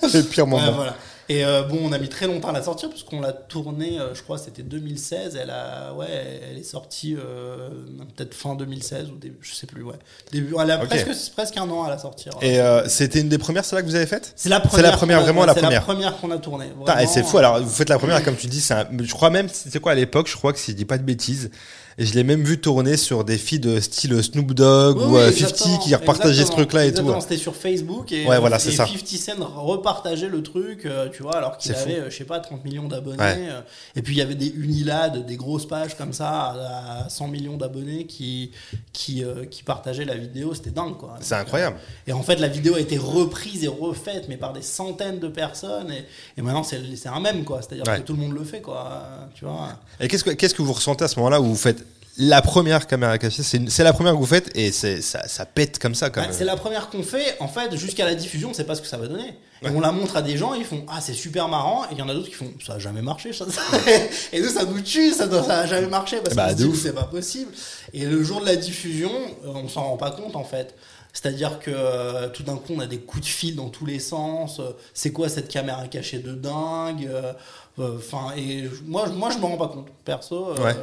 C'est 0.09 0.19
le 0.19 0.25
pire 0.25 0.45
Ouais, 0.45 0.51
moment. 0.51 0.73
voilà. 0.73 0.97
Et 1.29 1.45
euh, 1.45 1.63
bon, 1.63 1.79
on 1.83 1.93
a 1.93 1.99
mis 1.99 2.09
très 2.09 2.27
longtemps 2.27 2.49
à 2.49 2.53
la 2.53 2.63
sortir 2.63 2.89
parce 2.89 3.03
qu'on 3.03 3.21
l'a 3.21 3.33
tournée, 3.33 3.99
euh, 3.99 4.15
je 4.15 4.23
crois, 4.23 4.39
c'était 4.39 4.63
2016. 4.63 5.37
Elle 5.41 5.51
a, 5.51 5.93
ouais, 5.95 6.07
elle 6.51 6.57
est 6.59 6.63
sortie 6.63 7.17
euh, 7.17 7.69
peut-être 8.17 8.33
fin 8.35 8.55
2016 8.55 9.11
ou 9.11 9.17
début, 9.19 9.39
je 9.41 9.55
sais 9.55 9.67
plus, 9.67 9.83
ouais. 9.83 9.97
Début, 10.31 10.55
elle 10.61 10.71
a 10.71 10.79
presque, 10.79 11.09
presque 11.35 11.57
un 11.57 11.69
an 11.71 11.83
à 11.85 11.91
la 11.91 11.99
sortir. 11.99 12.33
Et 12.43 12.61
euh, 12.61 12.87
c'était 12.89 13.21
une 13.21 13.29
des 13.29 13.39
premières, 13.39 13.65
celle-là 13.65 13.83
que 13.83 13.89
vous 13.89 13.95
avez 13.97 14.07
faite 14.07 14.33
c'est 14.37 14.49
la 14.49 14.61
c'est 14.63 14.69
première, 14.69 14.91
la 14.93 14.97
première, 14.97 15.21
vraiment 15.23 15.45
la 15.45 15.55
c'est 15.55 15.61
première. 15.61 15.81
la 15.81 15.85
première 15.85 16.17
qu'on 16.19 16.31
a 16.31 16.39
tournée. 16.39 16.67
C'est 17.09 17.25
fou. 17.25 17.39
Alors, 17.39 17.61
vous 17.61 17.69
faites 17.71 17.89
la 17.89 17.99
première, 17.99 18.23
comme 18.25 18.37
tu 18.37 18.47
dis, 18.47 18.61
c'est 18.61 18.75
un- 18.75 18.87
je 19.03 19.13
crois 19.13 19.31
même, 19.31 19.49
c'est 19.53 19.81
quoi 19.81 19.93
à 19.93 19.95
l'époque, 19.97 20.29
je 20.29 20.37
crois 20.37 20.53
que 20.53 20.59
si 20.59 20.73
je 20.73 20.77
dis 20.77 20.85
pas 20.85 20.99
de 20.99 21.03
bêtises, 21.05 21.51
et 21.99 22.05
je 22.05 22.15
l'ai 22.15 22.25
même 22.25 22.43
vu 22.45 22.61
tourner 22.61 22.97
sur 22.97 23.25
des 23.25 23.39
filles 23.39 23.61
de 23.61 23.81
style 23.81 24.23
Snoop 24.23 24.53
Dogg 24.53 24.99
Oui, 24.99 25.05
ou 25.05 25.15
oui, 25.15 25.21
euh, 25.21 25.29
exactement, 25.31 25.75
50 25.77 25.85
qui 25.85 25.95
repartageaient 25.95 26.45
ce 26.45 26.51
truc-là 26.51 26.85
et 26.87 26.93
tout. 26.93 27.11
C'était 27.21 27.37
sur 27.37 27.57
Facebook 27.57 28.13
et, 28.13 28.27
Ouais, 28.27 28.39
voilà, 28.39 28.59
c'est 28.59 28.71
et 28.73 28.77
ça. 28.77 28.87
50 28.87 29.07
Cent 29.07 29.33
repartageait 29.57 30.29
le 30.29 30.43
truc, 30.43 30.85
euh, 30.87 31.09
tu 31.11 31.23
vois, 31.23 31.37
alors 31.37 31.57
qu'il 31.57 31.73
C'est 31.73 31.79
fou. 31.79 31.89
avait, 31.89 32.01
euh, 32.01 32.11
je 32.11 32.17
sais 32.17 32.25
pas, 32.25 32.41
30 32.41 32.65
millions 32.65 32.87
d'abonnés. 32.89 33.19
Ouais. 33.19 33.49
Et 33.95 34.03
puis 34.03 34.15
il 34.15 34.19
y 34.19 34.23
avait 34.23 34.35
des 34.35 34.49
Unilad, 34.49 35.25
des 35.25 35.37
grosses 35.37 35.67
pages 35.67 35.97
comme 35.97 36.13
ça, 36.13 36.29
à 36.29 37.05
à 37.07 37.09
100 37.09 37.29
millions 37.29 37.57
d'abonnés 37.57 38.05
qui, 38.07 38.51
qui, 38.93 39.23
qui 39.51 39.63
partageaient 39.63 40.05
la 40.05 40.17
vidéo. 40.17 40.55
C'était 40.55 40.71
dingue, 40.71 40.97
quoi. 40.97 41.15
C'est 41.21 41.35
incroyable. 41.35 41.77
Et 42.07 42.13
en 42.13 42.23
fait, 42.23 42.37
la 42.37 42.49
vidéo 42.49 42.75
a 42.75 42.81
été 42.81 42.99
reprise 42.99 43.65
et 43.65 43.69
refaite, 43.69 44.27
mais 44.29 44.37
par 44.37 44.53
des 44.53 44.63
centaines 44.63 45.19
de 45.19 45.29
personnes. 45.29 45.91
Et, 45.91 46.05
et 46.39 46.43
maintenant, 46.43 46.63
c'est 46.63 47.09
un 47.09 47.21
mème, 47.21 47.45
quoi. 47.45 47.61
C'est-à-dire 47.63 47.85
Ouais. 47.87 48.01
que 48.01 48.07
tout 48.07 48.13
le 48.15 48.21
monde 48.21 48.33
le 48.35 48.45
fait, 48.45 48.61
quoi. 48.61 49.03
Tu 49.35 49.45
vois. 49.45 49.69
Et 50.01 50.09
qu'est-ce 50.09 50.25
que, 50.25 50.31
qu'est-ce 50.31 50.55
que 50.55 50.63
vous 50.63 50.73
ressentez 50.73 51.05
à 51.05 51.09
ce 51.09 51.17
moment-là 51.21 51.41
où 51.41 51.45
vous 51.45 51.55
faites 51.57 51.86
la 52.19 52.41
première 52.43 52.87
caméra 52.87 53.19
cachée 53.19 53.43
C'est, 53.43 53.83
la 53.83 53.93
première 53.93 54.13
que 54.15 54.19
vous 54.19 54.27
faites 54.27 54.51
et 54.57 54.73
ça, 54.73 55.01
ça 55.29 55.45
pète 55.47 55.79
comme 55.79 55.95
ça, 55.95 56.09
quand 56.11 56.21
Bah, 56.21 56.29
même. 56.29 56.37
c'est 56.37 56.45
la 56.45 56.57
première 56.57 56.89
qu'on 56.89 57.03
fait. 57.03 57.37
En 57.41 57.49
fait, 57.49 57.77
jusqu'à 57.77 58.05
la 58.05 58.15
diffusion, 58.15 58.51
on 58.51 58.55
sait 58.55 58.65
pas 58.65 58.75
ce 58.75 58.81
que 58.83 58.87
ça 58.87 58.97
va 58.97 59.07
donner. 59.07 59.35
Et 59.63 59.69
on 59.69 59.81
la 59.81 59.93
montre 59.93 60.17
à 60.17 60.23
des 60.23 60.37
gens, 60.37 60.55
ils 60.55 60.65
font 60.65 60.85
Ah, 60.89 61.01
c'est 61.01 61.13
super 61.15 61.49
marrant. 61.49 61.85
Et 61.85 61.89
il 61.93 61.99
y 61.99 62.03
en 62.03 62.09
a 62.09 62.15
d'autres 62.15 62.29
qui 62.29 62.35
font 62.35 62.53
Ça 62.65 62.75
a 62.75 62.79
jamais 62.79 63.03
marché. 63.03 63.33
Ça. 63.33 63.45
et 64.33 64.41
nous, 64.41 64.49
ça 64.49 64.65
nous 64.65 64.81
tue, 64.81 65.13
ça, 65.13 65.29
ça 65.31 65.59
a 65.61 65.67
jamais 65.67 65.87
marché. 65.89 66.19
Parce 66.23 66.37
Bah, 66.37 66.53
ouf. 66.67 66.81
C'est 66.83 66.95
pas 66.95 67.05
possible. 67.05 67.51
Et 67.93 68.05
le 68.05 68.23
jour 68.23 68.41
de 68.41 68.47
la 68.47 68.57
diffusion, 68.57 69.11
euh, 69.45 69.49
on 69.55 69.69
s'en 69.69 69.85
rend 69.85 69.97
pas 69.97 70.11
compte, 70.11 70.37
en 70.37 70.45
fait. 70.45 70.75
C'est-à-dire 71.13 71.59
que 71.61 71.71
euh, 71.75 72.29
tout 72.29 72.43
d'un 72.43 72.57
coup, 72.57 72.75
on 72.77 72.81
a 72.81 72.87
des 72.87 72.99
coups 72.99 73.23
de 73.25 73.29
fil 73.29 73.57
dans 73.57 73.69
tous 73.71 73.87
les 73.87 73.99
sens. 73.99 74.61
Euh, 74.61 74.73
c'est 74.93 75.13
quoi 75.13 75.29
cette 75.31 75.49
caméra 75.49 75.87
cachée 75.89 76.19
de 76.19 76.33
dingue 76.33 77.09
euh, 77.11 77.33
Enfin, 77.79 78.33
et 78.39 78.65
moi, 78.87 79.05
je- 79.07 79.13
moi, 79.13 79.29
je 79.31 79.37
me 79.39 79.45
rends 79.45 79.57
pas 79.59 79.69
compte, 79.69 79.89
perso. 80.05 80.55
Ouais. 80.55 80.75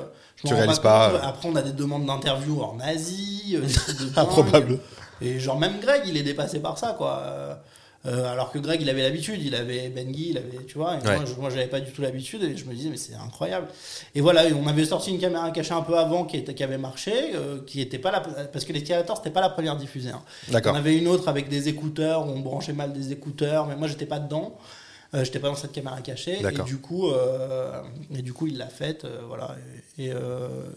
Je 0.43 0.49
Tu 0.49 0.53
réalises 0.53 0.79
pas, 0.79 1.11
euh. 1.11 1.19
Après, 1.23 1.47
on 1.47 1.55
a 1.55 1.61
des 1.61 1.71
demandes 1.71 2.05
d'interview 2.05 2.61
en 2.61 2.77
Asie. 2.79 3.57
des 3.61 3.71
trucs 3.73 3.97
de 3.99 4.05
dingue. 4.05 4.17
Improbable. 4.17 4.79
Et 5.21 5.39
genre 5.39 5.57
même 5.59 5.79
Greg, 5.79 6.01
il 6.05 6.17
est 6.17 6.23
dépassé 6.23 6.59
par 6.59 6.77
ça, 6.77 6.95
quoi. 6.97 7.21
Euh, 7.25 7.53
euh, 8.05 8.29
alors 8.29 8.51
que 8.51 8.59
Greg, 8.59 8.81
il 8.81 8.89
avait 8.89 9.03
l'habitude, 9.03 9.41
il 9.41 9.55
avait 9.55 9.87
Bengi, 9.87 10.31
il 10.31 10.37
avait, 10.37 10.65
tu 10.67 10.77
vois. 10.77 10.95
Et 10.95 11.07
Ouais. 11.07 11.19
moi, 11.39 11.49
j'avais 11.49 11.67
pas 11.67 11.79
du 11.79 11.89
tout 11.93 12.01
l'habitude 12.01 12.43
et 12.43 12.57
je 12.57 12.65
me 12.65 12.73
disais, 12.73 12.89
mais 12.89 12.97
c'est 12.97 13.13
incroyable. 13.15 13.67
Et 14.13 14.19
voilà, 14.19 14.45
et 14.45 14.51
on 14.51 14.67
avait 14.67 14.83
sorti 14.83 15.11
une 15.11 15.19
caméra 15.21 15.49
cachée 15.51 15.73
un 15.73 15.83
peu 15.83 15.97
avant 15.97 16.25
qui, 16.25 16.35
était, 16.35 16.53
qui 16.53 16.63
avait 16.65 16.77
marché, 16.77 17.13
euh, 17.33 17.59
qui 17.65 17.79
était 17.79 17.99
pas 17.99 18.11
la, 18.11 18.19
parce 18.19 18.65
que 18.65 18.73
l'escalator, 18.73 19.15
c'était 19.15 19.29
pas 19.29 19.39
la 19.39 19.47
première 19.49 19.77
diffusée. 19.77 20.09
hein. 20.09 20.21
D'accord. 20.49 20.73
On 20.73 20.75
avait 20.75 20.97
une 20.97 21.07
autre 21.07 21.29
avec 21.29 21.47
des 21.47 21.69
écouteurs, 21.69 22.27
où 22.27 22.31
on 22.31 22.39
branchait 22.41 22.73
mal 22.73 22.91
des 22.91 23.13
écouteurs, 23.13 23.67
mais 23.67 23.77
moi, 23.77 23.87
j'étais 23.87 24.05
pas 24.05 24.19
dedans. 24.19 24.57
Euh, 25.15 25.23
j'étais 25.23 25.37
pas 25.37 25.49
dans 25.49 25.55
cette 25.55 25.71
caméra 25.71 26.01
cachée 26.01 26.41
et 26.41 26.63
du 26.63 26.77
coup 26.77 27.11
euh, 27.11 27.83
et 28.15 28.23
du 28.23 28.33
coup 28.33 28.47
il 28.47 28.57
l'a 28.57 28.67
faite 28.67 29.05
euh, 29.05 29.19
voilà 29.27 29.55
et, 29.99 30.11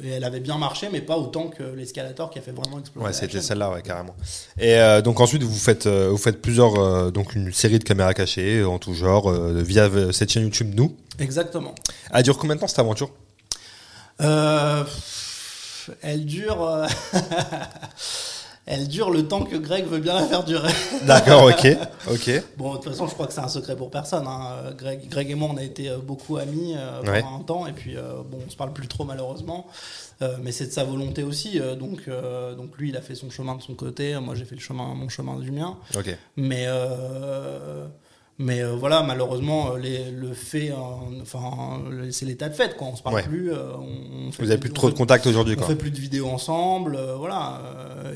elle 0.07 0.25
avait 0.25 0.41
bien 0.41 0.59
marché 0.59 0.91
mais 0.93 1.01
pas 1.01 1.17
autant 1.17 1.49
que 1.49 1.63
l'escalator 1.63 2.29
qui 2.29 2.39
a 2.39 2.43
fait 2.43 2.53
vraiment 2.53 2.79
exploser 2.79 3.07
Ouais, 3.07 3.15
c'était 3.15 3.41
celle-là, 3.41 3.71
ouais, 3.71 3.81
carrément. 3.81 4.15
Et 4.59 4.77
donc 5.03 5.21
ensuite, 5.21 5.43
vous 5.43 5.55
faites, 5.55 5.87
vous 5.87 6.19
faites 6.19 6.43
plusieurs, 6.43 7.11
donc 7.13 7.35
une 7.35 7.51
série 7.51 7.79
de 7.79 7.85
caméras 7.85 8.13
cachées 8.13 8.63
en 8.63 8.79
tout 8.79 8.93
genre 8.93 9.33
via 9.33 9.89
cette 10.13 10.31
chaîne 10.31 10.43
YouTube 10.43 10.75
Nous. 10.77 10.95
exactement 11.19 11.75
Elle 12.13 12.25
dure 12.25 12.37
combien 12.37 12.57
de 12.57 12.61
temps 12.61 12.67
cette 12.67 12.79
aventure? 12.79 13.11
Elle 14.19 14.85
dure. 16.27 16.87
elle 18.67 18.89
dure 18.89 19.11
le 19.11 19.27
temps 19.27 19.45
que 19.45 19.57
Greg 19.57 19.87
veut 19.87 19.99
bien 20.01 20.15
la 20.15 20.27
faire 20.27 20.45
durer. 20.45 20.73
D'accord, 21.07 21.45
ok, 21.45 21.67
ok. 22.11 22.43
Bon, 22.57 22.73
de 22.73 22.77
toute 22.79 22.91
façon, 22.93 23.07
je 23.07 23.15
crois 23.15 23.27
que 23.27 23.33
c'est 23.33 23.41
un 23.41 23.49
secret 23.49 23.77
pour 23.77 23.91
personne. 23.91 24.27
hein. 24.27 24.73
Greg, 24.77 25.09
Greg 25.09 25.31
et 25.31 25.35
moi, 25.35 25.49
on 25.53 25.57
a 25.57 25.63
été 25.63 25.89
euh, 25.89 25.99
beaucoup 25.99 26.37
amis 26.37 26.75
euh, 26.77 27.01
pendant 27.01 27.13
Ouais. 27.13 27.25
un 27.41 27.43
temps, 27.45 27.67
et 27.67 27.73
puis 27.73 27.97
euh, 27.97 28.23
bon, 28.29 28.39
on 28.47 28.51
se 28.51 28.57
parle 28.57 28.73
plus 28.73 28.89
trop 28.89 29.05
malheureusement. 29.05 29.67
Euh, 30.23 30.37
mais 30.43 30.51
c'est 30.53 30.67
de 30.67 30.73
sa 30.73 30.83
volonté 30.85 31.23
aussi. 31.23 31.61
donc, 31.79 32.09
donc 32.57 32.77
lui, 32.79 32.89
il 32.89 32.97
a 32.97 33.03
fait 33.03 33.15
son 33.15 33.31
chemin 33.31 33.55
de 33.55 33.63
son 33.63 33.75
côté. 33.75 34.19
Moi, 34.19 34.35
j'ai 34.35 34.45
fait 34.47 34.55
le 34.55 34.61
chemin, 34.61 34.95
mon 34.95 35.09
chemin 35.09 35.37
du 35.39 35.51
mien. 35.51 35.77
Ok. 35.97 36.17
Mais, 36.37 36.65
euh, 36.67 37.87
mais 38.39 38.61
euh, 38.63 38.73
voilà, 38.77 39.03
malheureusement, 39.03 39.73
euh, 39.73 39.79
les- 39.79 40.11
le 40.11 40.33
fait, 40.35 40.73
enfin, 41.23 41.81
c'est 42.11 42.27
l'état 42.27 42.49
de 42.49 42.55
fait, 42.55 42.77
quoi. 42.77 42.89
On 42.89 42.97
se 42.97 43.03
parle 43.03 43.17
Ouais. 43.17 43.23
plus. 43.23 43.53
euh, 43.53 43.73
on, 43.79 44.29
on 44.29 44.33
fait 44.33 44.43
Vous 44.45 44.51
avez 44.51 44.61
plus 44.61 44.71
trop 44.73 44.89
de 44.89 44.93
fait- 44.93 44.99
contact 44.99 45.27
aujourd'hui, 45.27 45.55
On 45.55 45.59
quoi. 45.59 45.67
fait 45.69 45.75
plus 45.77 45.91
de 45.91 45.99
vidéos 46.01 46.29
ensemble, 46.29 46.97
euh, 46.97 47.15
voilà. 47.17 47.61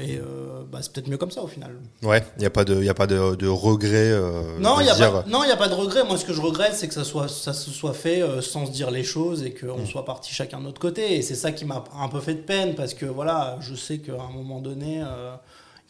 et, 0.00 0.16
euh, 0.18 0.62
bah, 0.70 0.78
c'est 0.82 0.92
peut-être 0.92 1.08
mieux 1.08 1.16
comme 1.16 1.30
ça 1.30 1.42
au 1.42 1.46
final. 1.46 1.72
Ouais, 2.02 2.22
il 2.36 2.40
n'y 2.40 2.46
a 2.46 2.50
pas 2.50 2.64
de, 2.64 2.82
y 2.82 2.88
a 2.88 2.94
pas 2.94 3.06
de, 3.06 3.34
de 3.34 3.48
regret. 3.48 4.12
Non, 4.60 4.80
il 4.80 4.84
n'y 4.84 4.90
a, 4.90 4.94
dire- 4.94 5.12
pas- 5.12 5.24
non, 5.28 5.40
a 5.42 5.56
pas 5.56 5.68
de 5.68 5.74
regret. 5.74 6.04
Moi, 6.04 6.16
ce 6.16 6.24
que 6.24 6.32
je 6.32 6.40
regrette, 6.40 6.74
c'est 6.74 6.86
que 6.88 6.94
ça, 6.94 7.04
soit, 7.04 7.28
ça 7.28 7.52
se 7.52 7.70
soit 7.70 7.92
fait 7.94 8.22
sans 8.40 8.66
se 8.66 8.70
dire 8.72 8.90
les 8.90 9.02
choses 9.04 9.42
et 9.42 9.52
qu'on 9.54 9.84
soit 9.86 10.04
parti 10.04 10.32
chacun 10.32 10.58
de 10.58 10.64
notre 10.64 10.80
côté. 10.80 11.16
Et 11.16 11.22
c'est 11.22 11.34
ça 11.34 11.50
qui 11.52 11.64
m'a 11.64 11.82
un 11.98 12.08
peu 12.08 12.20
fait 12.20 12.34
de 12.34 12.40
peine 12.40 12.74
parce 12.74 12.94
que 12.94 13.06
voilà, 13.06 13.56
je 13.60 13.74
sais 13.74 13.98
qu'à 13.98 14.12
un 14.14 14.32
moment 14.32 14.60
donné, 14.60 15.02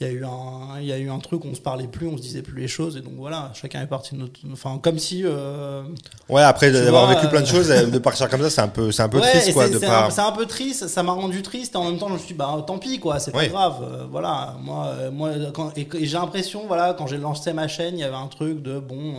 il 0.00 0.06
y, 0.06 0.10
a 0.10 0.12
eu 0.12 0.24
un- 0.24 0.80
il 0.80 0.86
y 0.86 0.92
a 0.92 0.98
eu 0.98 1.10
un 1.10 1.18
truc, 1.18 1.44
on 1.44 1.54
se 1.54 1.60
parlait 1.60 1.86
plus, 1.86 2.06
on 2.08 2.16
se 2.16 2.22
disait 2.22 2.40
plus 2.40 2.58
les 2.58 2.68
choses. 2.68 2.96
Et 2.96 3.00
donc 3.00 3.12
voilà, 3.18 3.50
chacun 3.54 3.82
est 3.82 3.86
parti 3.86 4.14
de 4.14 4.20
notre. 4.20 4.40
Enfin, 4.50 4.78
comme 4.82 4.98
si. 4.98 5.22
euh, 5.26 5.82
Ouais, 6.30 6.42
après 6.42 6.70
d'avoir 6.70 7.06
vécu 7.08 7.28
plein 7.28 7.42
de 7.42 7.46
euh, 7.46 7.50
choses, 7.50 7.68
de 7.92 7.98
partir 7.98 8.28
comme 8.30 8.40
ça, 8.42 8.48
c'est 8.48 8.62
un 8.62 8.68
peu, 8.68 8.90
c'est 8.92 9.02
un 9.02 9.10
peu 9.10 9.18
Ouais, 9.20 9.28
triste, 9.30 9.52
quoi, 9.52 9.66
c'est- 9.66 9.74
de 9.74 9.78
c'est 9.78 9.86
pas. 9.86 10.06
un, 10.06 10.10
c'est 10.10 10.22
un 10.22 10.32
peu 10.32 10.46
triste, 10.46 10.88
ça 10.88 11.02
m'a 11.02 11.12
rendu 11.12 11.42
triste 11.42 11.74
et 11.74 11.78
en 11.78 11.84
même 11.84 11.98
temps 11.98 12.08
je 12.08 12.14
me 12.14 12.18
suis 12.18 12.28
dit 12.28 12.34
bah 12.34 12.64
tant 12.66 12.78
pis 12.78 12.98
quoi, 12.98 13.18
c'est 13.18 13.30
pas 13.32 13.46
grave, 13.46 13.76
euh, 13.82 14.06
voilà. 14.10 14.54
Moi, 14.62 14.86
euh, 14.86 15.10
moi 15.10 15.32
quand, 15.52 15.70
et, 15.76 15.86
et 15.94 16.06
j'ai 16.06 16.16
l'impression 16.16 16.62
voilà 16.66 16.94
quand 16.94 17.06
j'ai 17.06 17.18
lancé 17.18 17.52
ma 17.52 17.68
chaîne, 17.68 17.98
il 17.98 18.00
y 18.00 18.04
avait 18.04 18.14
un 18.16 18.28
truc 18.28 18.62
de 18.62 18.78
bon. 18.78 19.16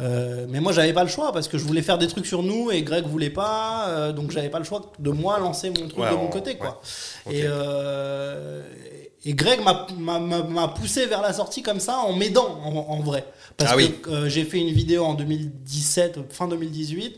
euh, 0.00 0.46
mais 0.48 0.60
moi 0.60 0.72
j'avais 0.72 0.94
pas 0.94 1.02
le 1.04 1.10
choix 1.10 1.30
parce 1.30 1.46
que 1.46 1.58
je 1.58 1.64
voulais 1.64 1.82
faire 1.82 1.98
des 1.98 2.06
trucs 2.08 2.24
sur 2.24 2.42
nous 2.42 2.70
et 2.70 2.80
Greg 2.82 3.04
voulait 3.06 3.28
pas, 3.28 3.86
euh, 3.88 4.12
donc 4.12 4.30
j'avais 4.30 4.48
pas 4.48 4.58
le 4.58 4.64
choix 4.64 4.80
de 4.98 5.10
moi 5.10 5.38
lancer 5.38 5.68
mon 5.68 5.88
truc 5.88 5.98
Ouais, 5.98 6.08
de 6.10 6.14
on- 6.14 6.22
mon 6.22 6.28
côté 6.28 6.56
quoi. 6.56 6.80
ouais. 7.26 7.34
Et, 7.36 7.42
euh, 7.44 8.62
et 9.24 9.34
Greg 9.34 9.60
m'a- 9.62 10.68
poussé 10.68 11.06
vers 11.06 11.20
la 11.22 11.32
sortie 11.32 11.62
comme 11.62 11.80
ça 11.80 11.98
en 11.98 12.12
m'aidant 12.14 12.58
en, 12.64 12.74
en 12.74 13.00
vrai. 13.00 13.24
Parce 13.56 13.72
Ah 13.72 13.76
que 13.76 14.10
euh, 14.10 14.28
j'ai 14.28 14.44
fait 14.44 14.58
une 14.58 14.72
vidéo 14.72 15.04
en 15.04 15.14
2017, 15.14 16.20
fin 16.30 16.48
2018. 16.48 17.16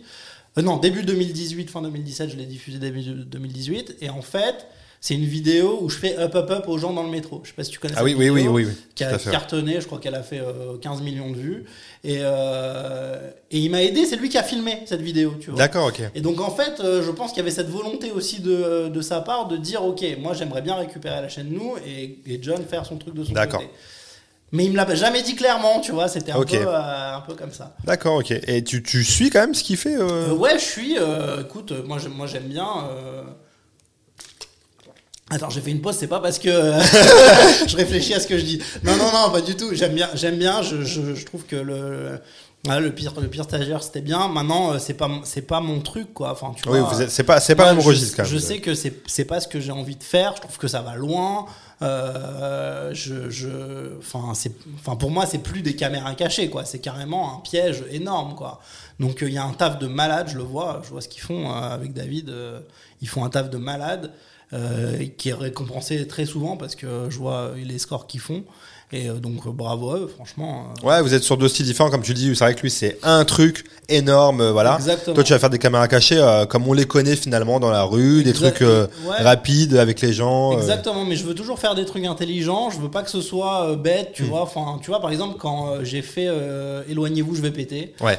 Euh, 0.58 0.62
non, 0.62 0.76
début 0.78 1.02
2018, 1.02 1.70
fin 1.70 1.82
2017, 1.82 2.30
je 2.30 2.36
l'ai 2.36 2.46
diffusée 2.46 2.78
début 2.78 3.02
2018. 3.02 3.96
Et 4.00 4.10
en 4.10 4.22
fait, 4.22 4.66
c'est 5.04 5.14
une 5.14 5.24
vidéo 5.24 5.80
où 5.82 5.88
je 5.90 5.98
fais 5.98 6.16
up 6.16 6.34
up 6.36 6.48
up 6.50 6.68
aux 6.68 6.78
gens 6.78 6.92
dans 6.92 7.02
le 7.02 7.10
métro. 7.10 7.40
Je 7.42 7.48
sais 7.48 7.54
pas 7.54 7.64
si 7.64 7.72
tu 7.72 7.80
connais 7.80 7.92
Ah 7.96 7.98
cette 7.98 8.06
oui, 8.06 8.14
oui, 8.16 8.30
oui, 8.30 8.36
vidéo, 8.42 8.52
oui, 8.52 8.64
oui. 8.66 8.72
Qui 8.94 9.02
a 9.02 9.18
cartonné, 9.18 9.80
je 9.80 9.86
crois 9.86 9.98
qu'elle 9.98 10.14
a 10.14 10.22
fait 10.22 10.38
euh, 10.38 10.78
15 10.80 11.02
millions 11.02 11.30
de 11.32 11.36
vues. 11.36 11.64
Et, 12.04 12.18
euh, 12.20 13.28
et 13.50 13.58
il 13.58 13.68
m'a 13.70 13.82
aidé, 13.82 14.06
c'est 14.06 14.14
lui 14.14 14.28
qui 14.28 14.38
a 14.38 14.44
filmé 14.44 14.78
cette 14.86 15.00
vidéo, 15.02 15.34
tu 15.40 15.50
vois. 15.50 15.58
D'accord, 15.58 15.88
ok. 15.88 16.00
Et 16.14 16.20
donc 16.20 16.40
en 16.40 16.50
fait, 16.52 16.78
euh, 16.78 17.02
je 17.02 17.10
pense 17.10 17.30
qu'il 17.32 17.38
y 17.38 17.42
avait 17.42 17.50
cette 17.50 17.68
volonté 17.68 18.12
aussi 18.12 18.40
de, 18.40 18.88
de 18.88 19.00
sa 19.00 19.20
part 19.20 19.48
de 19.48 19.56
dire 19.56 19.84
ok, 19.84 20.04
moi 20.20 20.34
j'aimerais 20.34 20.62
bien 20.62 20.76
récupérer 20.76 21.20
la 21.20 21.28
chaîne 21.28 21.48
nous 21.50 21.74
et, 21.84 22.20
et 22.24 22.38
John 22.40 22.64
faire 22.64 22.86
son 22.86 22.96
truc 22.96 23.14
de 23.14 23.24
son 23.24 23.32
D'accord. 23.32 23.58
côté. 23.60 23.72
Mais 24.54 24.66
il 24.66 24.70
me 24.72 24.76
l'a 24.76 24.94
jamais 24.94 25.22
dit 25.22 25.34
clairement, 25.34 25.80
tu 25.80 25.92
vois, 25.92 26.08
c'était 26.08 26.30
un, 26.30 26.42
peu, 26.44 26.54
euh, 26.56 27.14
un 27.16 27.22
peu 27.22 27.34
comme 27.34 27.52
ça. 27.52 27.74
D'accord, 27.84 28.16
ok. 28.18 28.30
Et 28.46 28.62
tu, 28.62 28.82
tu 28.82 29.02
suis 29.02 29.30
quand 29.30 29.40
même 29.40 29.54
ce 29.54 29.64
qu'il 29.64 29.78
fait 29.78 29.96
euh 29.96 30.28
Euh, 30.28 30.34
ouais, 30.34 30.58
je 30.58 30.64
suis. 30.64 30.96
euh, 30.98 31.40
écoute, 31.42 31.72
euh, 31.72 31.82
moi 31.86 31.98
j'aime, 31.98 32.12
moi 32.12 32.26
j'aime 32.28 32.44
bien. 32.44 32.66
Euh, 35.32 35.36
Attends, 35.36 35.50
j'ai 35.50 35.60
fait 35.60 35.70
une 35.70 35.80
pause, 35.80 35.96
c'est 35.98 36.06
pas 36.06 36.20
parce 36.20 36.38
que 36.38 36.48
je 37.66 37.76
réfléchis 37.76 38.14
à 38.14 38.20
ce 38.20 38.26
que 38.26 38.38
je 38.38 38.44
dis. 38.44 38.62
Non, 38.84 38.96
non, 38.96 39.10
non, 39.12 39.30
pas 39.30 39.40
du 39.40 39.56
tout. 39.56 39.70
J'aime 39.74 39.94
bien, 39.94 40.08
j'aime 40.14 40.36
bien. 40.38 40.62
Je, 40.62 40.82
je, 40.82 41.14
je 41.14 41.24
trouve 41.24 41.44
que 41.44 41.56
le, 41.56 42.18
voilà, 42.64 42.80
le 42.80 42.92
pire, 42.92 43.12
le 43.20 43.28
pire 43.28 43.44
stagiaire, 43.44 43.82
c'était 43.82 44.00
bien. 44.02 44.28
Maintenant, 44.28 44.72
euh, 44.72 44.78
c'est 44.78 44.94
pas, 44.94 45.08
mon- 45.08 45.22
c'est 45.24 45.42
pas 45.42 45.60
mon 45.60 45.80
truc, 45.80 46.12
quoi. 46.14 46.32
Enfin, 46.32 46.52
tu 46.56 46.68
Oui, 46.68 46.78
c'est 47.08 47.24
pas, 47.24 47.40
c'est 47.40 47.54
pas 47.56 47.74
je- 47.74 47.80
registre 47.86 48.16
quand 48.16 48.22
même. 48.22 48.32
Je 48.32 48.38
sais 48.38 48.58
que 48.58 48.74
c'est 48.74 49.02
c'est 49.06 49.24
pas 49.24 49.40
ce 49.40 49.48
que 49.48 49.60
j'ai 49.60 49.72
envie 49.72 49.96
de 49.96 50.02
faire. 50.04 50.34
Je 50.36 50.42
trouve 50.42 50.58
que 50.58 50.68
ça 50.68 50.82
va 50.82 50.94
loin. 50.94 51.46
Euh, 51.80 52.90
je, 52.92 53.28
je, 53.30 53.48
enfin, 53.98 54.32
c'est, 54.34 54.52
enfin, 54.78 54.94
pour 54.96 55.10
moi, 55.10 55.26
c'est 55.26 55.38
plus 55.38 55.62
des 55.62 55.74
caméras 55.74 56.14
cachées, 56.14 56.48
quoi. 56.48 56.64
C'est 56.64 56.78
carrément 56.78 57.36
un 57.36 57.40
piège 57.40 57.84
énorme, 57.90 58.34
quoi. 58.36 58.60
Donc, 59.00 59.22
euh, 59.22 59.28
il 59.28 59.34
y 59.34 59.38
a 59.38 59.44
un 59.44 59.52
taf 59.52 59.78
de 59.78 59.86
malade. 59.88 60.28
Je 60.30 60.36
le 60.36 60.44
vois. 60.44 60.80
Je 60.84 60.90
vois 60.90 61.00
ce 61.00 61.08
qu'ils 61.08 61.22
font 61.22 61.50
euh, 61.50 61.54
avec 61.54 61.92
David. 61.92 62.30
euh, 62.30 62.60
ils 63.00 63.08
font 63.08 63.24
un 63.24 63.30
taf 63.30 63.50
de 63.50 63.58
malade 63.58 64.12
euh, 64.52 65.04
qui 65.16 65.30
est 65.30 65.34
récompensé 65.34 66.06
très 66.06 66.26
souvent 66.26 66.56
parce 66.56 66.74
que 66.74 67.06
je 67.08 67.18
vois 67.18 67.50
les 67.56 67.78
scores 67.78 68.06
qu'ils 68.06 68.20
font. 68.20 68.44
Et 68.94 69.08
euh, 69.08 69.14
donc, 69.14 69.48
bravo 69.48 69.90
à 69.92 69.96
eux, 70.00 70.06
franchement. 70.14 70.66
euh, 70.84 70.86
Ouais, 70.86 71.00
vous 71.00 71.14
êtes 71.14 71.22
sur 71.22 71.38
deux 71.38 71.48
styles 71.48 71.64
différents, 71.64 71.88
comme 71.88 72.02
tu 72.02 72.12
dis. 72.12 72.36
C'est 72.36 72.44
vrai 72.44 72.54
que 72.54 72.60
lui, 72.60 72.70
c'est 72.70 72.98
un 73.02 73.24
truc 73.24 73.64
énorme, 73.88 74.46
voilà. 74.50 74.74
Exactement. 74.74 75.14
Toi, 75.14 75.24
tu 75.24 75.32
vas 75.32 75.38
faire 75.38 75.48
des 75.48 75.58
caméras 75.58 75.88
cachées, 75.88 76.18
euh, 76.18 76.44
comme 76.44 76.68
on 76.68 76.74
les 76.74 76.84
connaît 76.84 77.16
finalement 77.16 77.58
dans 77.58 77.70
la 77.70 77.84
rue, 77.84 78.22
des 78.22 78.34
trucs 78.34 78.60
euh, 78.60 78.86
ouais. 79.06 79.16
rapides 79.22 79.76
avec 79.76 80.02
les 80.02 80.12
gens. 80.12 80.52
euh. 80.52 80.56
Exactement, 80.58 81.06
mais 81.06 81.16
je 81.16 81.24
veux 81.24 81.34
toujours 81.34 81.58
faire 81.58 81.74
des 81.74 81.86
trucs 81.86 82.04
intelligents. 82.04 82.68
Je 82.68 82.80
veux 82.80 82.90
pas 82.90 83.02
que 83.02 83.08
ce 83.10 83.22
soit 83.22 83.74
bête, 83.76 84.10
Hmm. 84.10 84.12
tu 84.12 84.22
vois. 84.24 84.42
Enfin, 84.42 84.78
tu 84.82 84.90
vois, 84.90 85.00
par 85.00 85.10
exemple, 85.10 85.36
quand 85.38 85.82
j'ai 85.82 86.02
fait 86.02 86.28
Éloignez-vous, 86.90 87.34
je 87.34 87.40
vais 87.40 87.50
péter. 87.50 87.94
Ouais. 88.02 88.18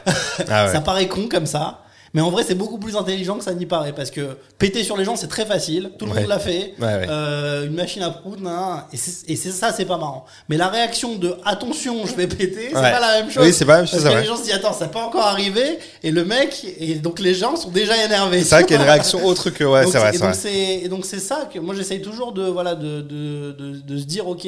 Ah 0.50 0.66
ouais. 0.66 0.72
Ça 0.72 0.82
paraît 0.82 1.08
con 1.08 1.28
comme 1.30 1.46
ça. 1.46 1.82
Mais 2.16 2.22
en 2.22 2.30
vrai, 2.30 2.44
c'est 2.48 2.54
beaucoup 2.54 2.78
plus 2.78 2.96
intelligent 2.96 3.38
que 3.40 3.44
ça 3.44 3.54
n'y 3.56 3.66
paraît 3.66 3.92
parce 3.92 4.12
que 4.12 4.38
péter 4.60 4.84
sur 4.84 4.96
les 4.98 5.04
gens, 5.04 5.16
c'est 5.16 5.28
très 5.28 5.46
facile. 5.48 5.92
Tout 5.98 6.06
le 6.06 6.12
Ouais. 6.12 6.20
monde 6.20 6.30
l'a 6.30 6.38
fait. 6.38 6.76
Ouais, 6.80 6.86
ouais. 6.86 7.06
Euh, 7.10 7.66
une 7.66 7.74
machine 7.74 8.04
à 8.04 8.12
prout, 8.12 8.40
nan, 8.40 8.54
nan, 8.54 8.84
et 8.92 9.36
c'est 9.36 9.52
ça, 9.52 9.74
c'est 9.74 9.86
pas 9.86 9.98
marrant. 9.98 10.26
Mais 10.48 10.56
la 10.58 10.68
réaction 10.68 11.16
de 11.16 11.36
attention, 11.44 12.06
je 12.06 12.14
vais 12.14 12.28
péter, 12.28 12.68
c'est 12.68 12.74
pas 12.74 13.00
la 13.00 13.22
même 13.22 13.32
chose. 13.32 13.44
Oui, 13.44 13.52
c'est 13.52 13.66
pas 13.66 13.74
la 13.74 13.78
même 13.80 13.88
chose, 13.88 14.04
Parce 14.04 14.14
que 14.16 14.20
les 14.22 14.28
gens 14.28 14.38
se 14.38 14.44
disent 14.44 14.54
attends, 14.54 14.74
ça 14.74 14.86
n'est 14.86 14.92
pas 14.92 15.06
encore 15.06 15.26
arrivé, 15.26 15.80
et 16.04 16.12
le 16.12 16.24
mec, 16.24 16.64
et 16.80 16.96
donc 16.96 17.20
les 17.20 17.34
gens 17.34 17.56
sont 17.56 17.70
déjà 17.72 17.98
énervés. 18.06 18.44
C'est 18.44 18.56
vrai 18.56 18.64
qu'il 18.66 18.76
y 18.76 18.80
a 18.80 18.84
une 18.84 18.88
réaction 18.90 19.26
autre 19.26 19.50
que 19.50 19.64
ouais, 19.64 19.88
c'est 19.92 19.98
vrai, 19.98 20.10
et 20.10 20.14
c'est 20.14 20.20
donc 20.20 20.30
vrai. 20.30 20.40
c'est 20.40 20.74
et 20.84 20.88
donc 20.90 21.06
c'est 21.06 21.20
ça 21.20 21.50
que 21.52 21.58
moi 21.58 21.74
j'essaye 21.74 22.02
toujours 22.04 22.32
de 22.32 22.44
voilà 22.44 22.76
de, 22.76 23.02
de, 23.02 23.52
de, 23.54 23.80
de 23.82 23.98
se 23.98 24.04
dire 24.06 24.28
ok 24.28 24.48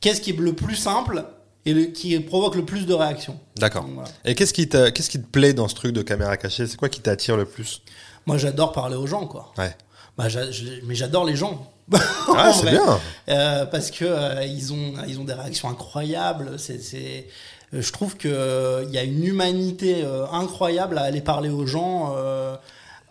qu'est-ce 0.00 0.20
qui 0.22 0.30
est 0.30 0.36
le 0.38 0.54
plus 0.54 0.76
simple 0.76 1.24
et 1.66 1.72
le, 1.74 1.84
qui 1.86 2.18
provoque 2.20 2.54
le 2.56 2.64
plus 2.64 2.86
de 2.86 2.94
réactions. 2.94 3.38
D'accord. 3.56 3.86
Voilà. 3.92 4.08
Et 4.24 4.34
qu'est-ce 4.34 4.52
qui 4.52 4.68
te, 4.68 4.90
qu'est-ce 4.90 5.10
qui 5.10 5.20
te 5.20 5.26
plaît 5.26 5.52
dans 5.54 5.68
ce 5.68 5.74
truc 5.74 5.92
de 5.92 6.02
caméra 6.02 6.36
cachée? 6.36 6.66
C'est 6.66 6.76
quoi 6.76 6.88
qui 6.88 7.00
t'attire 7.00 7.36
le 7.36 7.44
plus? 7.44 7.82
Moi 8.26 8.38
j'adore 8.38 8.72
parler 8.72 8.96
aux 8.96 9.06
gens 9.06 9.26
quoi. 9.26 9.52
Ouais. 9.58 9.74
Bah, 10.16 10.28
j'a- 10.28 10.46
mais 10.84 10.94
j'adore 10.94 11.24
les 11.24 11.36
gens. 11.36 11.70
Ah, 12.36 12.52
c'est 12.52 12.62
vrai. 12.62 12.70
bien. 12.72 13.00
Euh, 13.28 13.66
parce 13.66 13.90
que 13.90 14.04
euh, 14.06 14.44
ils 14.44 14.72
ont 14.72 14.94
ils 15.06 15.18
ont 15.20 15.24
des 15.24 15.34
réactions 15.34 15.68
incroyables. 15.68 16.58
C'est 16.58 16.78
c'est 16.80 17.28
je 17.72 17.90
trouve 17.92 18.16
que 18.16 18.28
euh, 18.28 18.84
il 18.88 18.94
y 18.94 18.98
a 18.98 19.02
une 19.02 19.24
humanité 19.24 20.02
euh, 20.04 20.26
incroyable 20.28 20.96
à 20.98 21.02
aller 21.02 21.20
parler 21.20 21.48
aux 21.50 21.66
gens. 21.66 22.14
euh. 22.16 22.56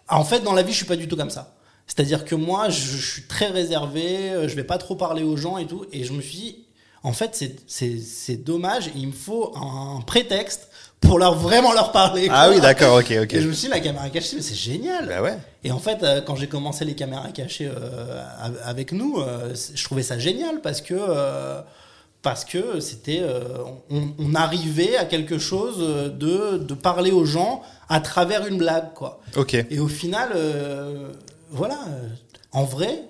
En 0.09 0.23
fait, 0.25 0.39
dans 0.41 0.53
la 0.53 0.63
vie, 0.63 0.71
je 0.71 0.77
suis 0.77 0.85
pas 0.85 0.95
du 0.95 1.07
tout 1.07 1.15
comme 1.17 1.29
ça. 1.29 1.53
C'est-à-dire 1.87 2.23
que 2.25 2.33
moi, 2.35 2.69
je, 2.69 2.81
je 2.97 3.11
suis 3.11 3.23
très 3.23 3.47
réservé. 3.47 4.47
Je 4.47 4.55
vais 4.55 4.63
pas 4.63 4.77
trop 4.77 4.95
parler 4.95 5.23
aux 5.23 5.35
gens 5.37 5.57
et 5.57 5.67
tout. 5.67 5.85
Et 5.91 6.03
je 6.05 6.13
me 6.13 6.21
suis 6.21 6.37
dit, 6.37 6.62
en 7.03 7.13
fait, 7.13 7.31
c'est 7.35 7.55
c'est 7.67 7.97
c'est 7.99 8.37
dommage. 8.37 8.89
Il 8.95 9.07
me 9.07 9.11
faut 9.13 9.53
un 9.57 10.01
prétexte 10.01 10.69
pour 11.01 11.19
leur 11.19 11.35
vraiment 11.35 11.73
leur 11.73 11.91
parler. 11.91 12.29
Ah 12.31 12.49
oui, 12.49 12.61
d'accord, 12.61 12.97
ok, 12.99 13.13
ok. 13.23 13.33
Et 13.33 13.41
je 13.41 13.47
me 13.49 13.53
suis 13.53 13.67
dit, 13.67 13.73
la 13.73 13.81
caméra 13.81 14.09
cachée, 14.09 14.37
mais 14.37 14.41
c'est 14.41 14.55
génial. 14.55 15.07
Bah 15.07 15.21
ouais. 15.21 15.37
Et 15.65 15.71
en 15.71 15.79
fait, 15.79 16.01
euh, 16.01 16.21
quand 16.21 16.35
j'ai 16.37 16.47
commencé 16.47 16.85
les 16.85 16.95
caméras 16.95 17.29
cachées 17.33 17.67
euh, 17.69 18.23
av- 18.39 18.59
avec 18.63 18.93
nous, 18.93 19.17
euh, 19.19 19.53
je 19.75 19.83
trouvais 19.83 20.03
ça 20.03 20.17
génial 20.17 20.61
parce 20.61 20.79
que 20.81 20.95
parce 22.21 22.45
que 22.45 22.79
c'était 22.79 23.21
on, 23.89 24.13
on 24.17 24.33
arrivait 24.33 24.95
à 24.95 25.03
quelque 25.03 25.37
chose 25.37 25.79
de 26.17 26.57
de 26.57 26.73
parler 26.73 27.11
aux 27.11 27.25
gens 27.25 27.61
à 27.89 27.99
travers 27.99 28.47
une 28.47 28.57
blague 28.57 28.93
quoi. 28.93 29.19
Ok. 29.35 29.55
Et 29.55 29.79
au 29.79 29.89
final, 29.89 30.29
voilà, 31.49 31.79
en 32.53 32.63
vrai, 32.63 33.03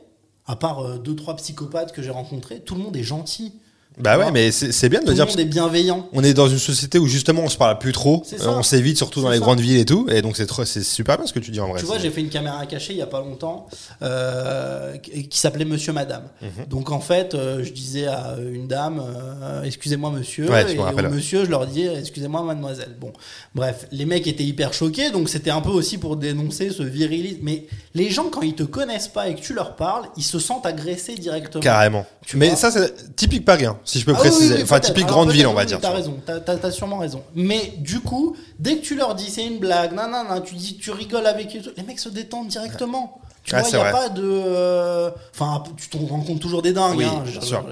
à 0.48 0.56
part 0.56 0.98
deux 0.98 1.16
trois 1.16 1.36
psychopathes 1.36 1.92
que 1.92 2.02
j'ai 2.02 2.10
rencontrés, 2.10 2.60
tout 2.62 2.74
le 2.76 2.82
monde 2.82 2.98
est 2.98 3.04
gentil. 3.04 3.54
Bah 4.00 4.18
ouais, 4.18 4.32
mais 4.32 4.52
c'est 4.52 4.90
bien 4.90 5.00
de 5.00 5.06
Tout 5.06 5.10
le 5.12 5.16
dire. 5.16 5.28
monde 5.28 5.40
est 5.40 5.46
bienveillant. 5.46 6.10
On 6.14 6.24
est 6.24 6.34
dans 6.34 6.48
une 6.48 6.58
société 6.58 6.98
où 7.00 7.08
justement 7.08 7.44
on 7.44 7.50
se 7.50 7.58
parle 7.58 7.78
plus 7.78 7.92
trop, 7.92 8.24
Euh, 8.34 8.48
on 8.48 8.64
s'évite 8.64 8.98
surtout 8.98 9.22
dans 9.22 9.30
les 9.30 9.38
ça. 9.38 9.44
grandes 9.44 9.60
villes 9.60 9.78
et 9.78 9.86
tout, 9.86 10.08
et 10.10 10.22
donc 10.22 10.36
c'est 10.38 10.84
super 10.84 11.18
bien 11.18 11.28
ce 11.28 11.34
que 11.34 11.40
tu 11.40 11.52
dis 11.52 11.60
en 11.60 11.68
vrai. 11.70 11.80
Tu 11.80 11.86
vois, 11.86 12.00
j'ai 12.00 12.10
fait 12.10 12.22
une 12.22 12.30
caméra 12.30 12.66
cachée 12.66 12.94
il 12.94 13.00
y 13.00 13.02
a 13.02 13.08
pas 13.08 13.20
longtemps 13.22 13.68
euh, 14.02 14.98
qui 14.98 15.38
s'appelait 15.38 15.66
Monsieur 15.66 15.94
Madame. 15.94 16.24
Mhm. 16.42 16.66
Donc 16.70 16.92
en 16.92 17.00
fait, 17.00 17.34
euh, 17.36 17.64
je 17.64 17.72
disais 17.72 18.08
à 18.08 18.36
une 18.54 18.68
dame, 18.68 19.02
excusez-moi 19.64 20.12
monsieur, 20.12 20.50
Ouais, 20.50 20.74
et 20.74 20.78
au 20.80 21.10
monsieur, 21.10 21.46
je 21.46 21.50
leur 21.50 21.68
dis, 21.68 21.86
excusez-moi 21.86 22.42
mademoiselle. 22.44 22.96
Bon, 23.00 23.14
bref, 23.56 23.88
les 23.92 24.06
mecs 24.06 24.28
étaient 24.28 24.44
hyper 24.44 24.74
choqués, 24.74 25.12
donc 25.12 25.30
c'était 25.30 25.52
un 25.52 25.62
peu 25.62 25.70
aussi 25.70 25.98
pour 25.98 26.16
dénoncer 26.18 26.70
ce 26.72 26.84
virilisme. 26.84 27.40
Mais 27.44 27.66
les 27.94 28.10
gens, 28.10 28.30
quand 28.30 28.42
ils 28.42 28.56
te 28.56 28.64
connaissent 28.64 29.08
pas 29.08 29.30
et 29.30 29.36
que 29.36 29.42
tu 29.42 29.54
leur 29.54 29.76
parles, 29.76 30.06
ils 30.18 30.24
se 30.24 30.40
sentent 30.40 30.66
agressés 30.66 31.16
directement. 31.16 31.62
Carrément. 31.62 32.06
Tu 32.26 32.38
mais 32.38 32.56
ça 32.56 32.72
c'est 32.72 33.16
typique 33.16 33.46
Paris, 33.46 33.66
hein, 33.66 33.78
si 33.86 34.00
je 34.00 34.06
peux 34.06 34.14
Ah 34.16 34.20
préciser. 34.20 34.48
oui, 34.50 34.54
oui, 34.58 34.64
enfin 34.64 34.80
typique 34.80 35.06
grande 35.06 35.32
ville, 35.32 35.48
on 35.48 35.54
va 35.54 35.66
dire. 35.66 35.80
T'as 35.82 35.92
raison, 35.92 36.18
t'as, 36.26 36.72
sûrement 36.72 36.98
raison. 37.00 37.24
Mais 37.36 37.74
du 37.80 38.00
coup, 38.00 38.36
dès 38.60 38.78
que 38.78 38.82
tu 38.82 38.96
leur 38.96 39.16
dis 39.16 39.30
c'est 39.30 39.46
une 39.46 39.60
blague, 39.60 39.94
non, 39.94 40.08
non, 40.10 40.24
non, 40.24 40.42
tu 40.42 40.56
dis, 40.56 40.78
tu 40.78 40.92
rigoles 40.92 41.26
avec 41.26 41.56
eux, 41.56 41.74
les 41.76 41.84
mecs 41.84 42.00
se 42.00 42.10
détendent 42.10 42.48
directement. 42.48 43.20
Tu 43.44 43.54
Ah, 43.56 43.60
vois, 43.60 43.70
il 43.70 43.74
n'y 43.74 43.80
a 43.80 43.84
vrai. 43.84 43.92
pas 43.92 44.10
de. 44.10 44.22
euh, 44.24 45.10
Enfin, 45.34 45.64
tu 45.76 45.90
t'en 45.90 46.06
rencontres 46.06 46.40
toujours 46.40 46.62
des 46.62 46.72
dingues. 46.72 46.98
Oui, 46.98 47.04
hein, 47.06 47.24
bien 47.26 47.42
sûr. 47.42 47.66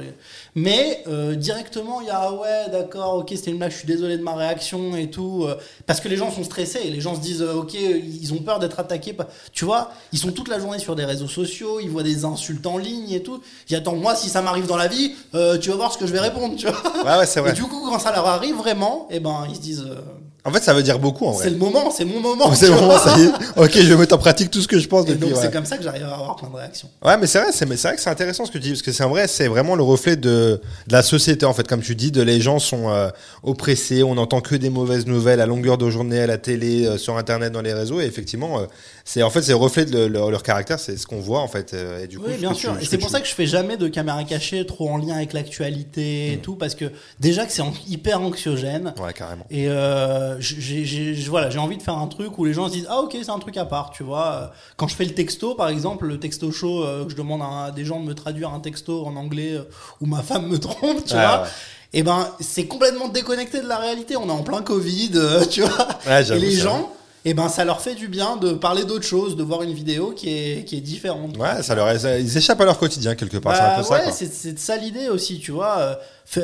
Mais 0.53 1.01
euh, 1.07 1.35
directement, 1.35 2.01
il 2.01 2.07
y 2.07 2.09
a 2.09 2.19
ah 2.23 2.33
ouais, 2.33 2.69
d'accord, 2.71 3.15
ok, 3.19 3.31
c'était 3.33 3.51
une 3.51 3.57
blague, 3.57 3.71
je 3.71 3.77
suis 3.77 3.87
désolé 3.87 4.17
de 4.17 4.21
ma 4.23 4.33
réaction 4.35 4.97
et 4.97 5.09
tout. 5.09 5.45
euh, 5.47 5.55
parce 5.87 6.01
que 6.01 6.09
les 6.09 6.17
gens 6.17 6.29
sont 6.29 6.43
stressés, 6.43 6.83
les 6.89 6.99
gens 6.99 7.15
se 7.15 7.21
disent, 7.21 7.41
euh, 7.41 7.53
ok, 7.53 7.73
ils 7.73 8.33
ont 8.33 8.39
peur 8.39 8.59
d'être 8.59 8.79
attaqués. 8.81 9.15
Tu 9.53 9.63
vois, 9.63 9.91
ils 10.11 10.19
sont 10.19 10.31
toute 10.33 10.49
la 10.49 10.59
journée 10.59 10.79
sur 10.79 10.95
des 10.97 11.05
réseaux 11.05 11.29
sociaux, 11.29 11.79
ils 11.79 11.89
voient 11.89 12.03
des 12.03 12.25
insultes 12.25 12.67
en 12.67 12.77
ligne 12.77 13.09
et 13.11 13.23
tout. 13.23 13.39
Ils 13.69 13.75
attends, 13.77 13.95
moi, 13.95 14.13
si 14.15 14.27
ça 14.29 14.41
m'arrive 14.41 14.67
dans 14.67 14.75
la 14.77 14.87
vie, 14.89 15.13
euh, 15.35 15.57
tu 15.57 15.69
vas 15.69 15.77
voir 15.77 15.93
ce 15.93 15.97
que 15.97 16.05
je 16.05 16.11
vais 16.11 16.19
répondre, 16.19 16.55
tu 16.57 16.67
vois. 16.67 17.03
Ouais, 17.05 17.19
ouais, 17.19 17.25
c'est 17.25 17.39
vrai. 17.39 17.51
Et 17.51 17.53
du 17.53 17.63
coup, 17.63 17.89
quand 17.89 17.99
ça 17.99 18.11
leur 18.11 18.27
arrive 18.27 18.57
vraiment, 18.57 19.07
eh 19.09 19.21
ben, 19.21 19.45
ils 19.49 19.55
se 19.55 19.61
disent, 19.61 19.85
euh, 19.87 19.95
En 20.43 20.51
fait, 20.51 20.63
ça 20.63 20.73
veut 20.73 20.81
dire 20.81 20.97
beaucoup 20.97 21.27
en 21.27 21.31
vrai. 21.33 21.43
C'est 21.43 21.49
le 21.51 21.57
moment, 21.57 21.91
c'est 21.91 22.03
mon 22.03 22.19
moment. 22.19 22.51
C'est 22.55 22.67
le 22.67 22.73
moment, 22.73 22.97
ça 22.97 23.15
y 23.17 23.23
est. 23.25 23.31
Ok, 23.57 23.71
je 23.75 23.81
vais 23.93 23.95
mettre 23.95 24.15
en 24.15 24.17
pratique 24.17 24.49
tout 24.49 24.59
ce 24.61 24.67
que 24.67 24.79
je 24.79 24.87
pense 24.87 25.05
Et 25.05 25.09
depuis. 25.09 25.27
donc 25.27 25.35
ouais. 25.35 25.41
c'est 25.41 25.51
comme 25.53 25.65
ça 25.65 25.77
que 25.77 25.83
j'arrive 25.83 26.03
à 26.03 26.15
avoir 26.15 26.35
plein 26.35 26.49
de 26.49 26.55
réactions. 26.55 26.89
Ouais, 27.05 27.15
mais 27.17 27.27
c'est 27.27 27.39
vrai, 27.39 27.51
c'est 27.51 27.67
mais 27.67 27.77
c'est 27.77 27.89
vrai 27.89 27.95
que 27.97 28.01
c'est 28.01 28.09
intéressant 28.09 28.45
ce 28.45 28.51
que 28.51 28.57
tu 28.57 28.63
dis 28.63 28.69
parce 28.71 28.81
que 28.81 28.91
c'est 28.91 29.03
en 29.03 29.09
vrai, 29.09 29.27
c'est 29.27 29.47
vraiment 29.47 29.75
le 29.75 29.83
reflet 29.83 30.15
de, 30.15 30.59
de 30.87 30.91
la 30.93 31.03
société 31.03 31.45
en 31.45 31.53
fait, 31.53 31.67
comme 31.67 31.81
tu 31.81 31.93
dis, 31.95 32.11
de 32.11 32.23
les 32.23 32.41
gens 32.41 32.57
sont 32.57 32.89
euh, 32.89 33.09
oppressés, 33.43 34.01
on 34.01 34.15
n'entend 34.15 34.41
que 34.41 34.55
des 34.55 34.71
mauvaises 34.71 35.05
nouvelles 35.05 35.41
à 35.41 35.45
longueur 35.45 35.77
de 35.77 35.89
journée 35.91 36.19
à 36.21 36.27
la 36.27 36.39
télé, 36.39 36.85
euh, 36.87 36.97
sur 36.97 37.17
internet, 37.17 37.51
dans 37.53 37.61
les 37.61 37.73
réseaux, 37.73 38.01
et 38.01 38.05
effectivement, 38.05 38.59
euh, 38.61 38.65
c'est 39.05 39.23
en 39.23 39.29
fait 39.29 39.41
c'est 39.41 39.51
le 39.51 39.57
reflet 39.57 39.85
de 39.85 39.91
le- 39.97 40.07
leur, 40.07 40.31
leur 40.31 40.43
caractère, 40.43 40.79
c'est 40.79 40.97
ce 40.97 41.05
qu'on 41.07 41.19
voit 41.19 41.39
en 41.41 41.47
fait. 41.47 41.73
euh, 41.73 42.03
et 42.03 42.07
du 42.07 42.19
coup, 42.19 42.25
Oui, 42.27 42.37
bien 42.37 42.53
sûr. 42.53 42.73
tu- 42.77 42.81
et 42.81 42.85
ce 42.85 42.91
c'est 42.91 42.97
pour 42.97 43.07
tu- 43.07 43.13
ça 43.13 43.21
que 43.21 43.27
je 43.27 43.33
fais 43.33 43.45
jamais 43.47 43.77
de 43.77 43.87
caméra 43.87 44.23
cachée 44.23 44.65
trop 44.65 44.89
en 44.89 44.97
lien 44.97 45.15
avec 45.15 45.33
l'actualité 45.33 46.33
et 46.33 46.37
Mm. 46.37 46.41
tout, 46.41 46.55
parce 46.55 46.75
que 46.75 46.85
déjà 47.19 47.45
que 47.45 47.51
c'est 47.51 47.63
hyper 47.89 48.21
anxiogène. 48.21 48.93
Ouais, 49.01 49.13
carrément. 49.13 49.45
Et 49.49 49.67
euh, 49.69 50.39
j'ai 50.39 51.13
voilà, 51.29 51.49
j'ai 51.49 51.59
envie 51.59 51.77
de 51.77 51.81
faire 51.83 51.97
un 51.97 52.07
truc 52.07 52.37
où 52.37 52.45
les 52.45 52.53
gens 52.53 52.67
se 52.67 52.73
disent 52.73 52.87
ah 52.89 52.99
ok 53.01 53.15
c'est 53.21 53.29
un 53.29 53.39
truc 53.39 53.57
à 53.57 53.65
part, 53.65 53.91
tu 53.91 54.03
vois. 54.03 54.51
Quand 54.77 54.87
je 54.87 54.95
fais 54.95 55.05
le 55.05 55.13
texto 55.13 55.55
par 55.55 55.69
exemple, 55.69 56.05
le 56.07 56.19
texto 56.19 56.51
show, 56.51 56.83
euh, 56.83 57.05
que 57.05 57.11
je 57.11 57.15
demande 57.15 57.41
à 57.41 57.71
des 57.71 57.85
gens 57.85 57.99
de 57.99 58.05
me 58.05 58.13
traduire 58.15 58.49
un 58.53 58.59
texto 58.59 59.05
en 59.05 59.15
anglais 59.15 59.53
euh, 59.53 59.63
où 59.99 60.05
ma 60.05 60.21
femme 60.21 60.47
me 60.47 60.57
trompe, 60.59 61.05
tu 61.05 61.13
vois. 61.13 61.43
ouais. 61.43 61.47
Et 61.93 62.03
ben 62.03 62.29
c'est 62.39 62.67
complètement 62.67 63.09
déconnecté 63.09 63.59
de 63.61 63.67
la 63.67 63.77
réalité. 63.77 64.15
On 64.15 64.27
est 64.27 64.31
en 64.31 64.43
plein 64.43 64.61
Covid, 64.61 65.11
euh, 65.15 65.45
tu 65.49 65.61
vois. 65.61 65.87
Ouais, 66.07 66.23
Et 66.31 66.39
les 66.39 66.51
gens, 66.51 66.89
et 67.25 67.33
ben 67.33 67.49
ça 67.49 67.65
leur 67.65 67.81
fait 67.81 67.95
du 67.95 68.07
bien 68.07 68.35
de 68.37 68.53
parler 68.53 68.83
d'autre 68.85 69.05
chose, 69.05 69.35
de 69.35 69.43
voir 69.43 69.61
une 69.63 69.73
vidéo 69.73 70.11
qui 70.11 70.29
est 70.29 70.65
qui 70.65 70.77
est 70.77 70.81
différente. 70.81 71.37
Ouais, 71.37 71.61
ça 71.63 71.75
leur, 71.75 71.99
ça- 71.99 72.17
ils 72.19 72.37
échappent 72.37 72.61
à 72.61 72.65
leur 72.65 72.77
quotidien 72.79 73.15
quelque 73.15 73.37
part, 73.37 73.53
Bah 73.53 73.81
ouais, 73.89 74.11
c'est 74.11 74.53
de 74.53 74.59
ça 74.59 74.77
l'idée 74.77 75.09
aussi, 75.09 75.39
tu 75.39 75.51
vois. 75.51 75.77
Euh, 75.79 75.95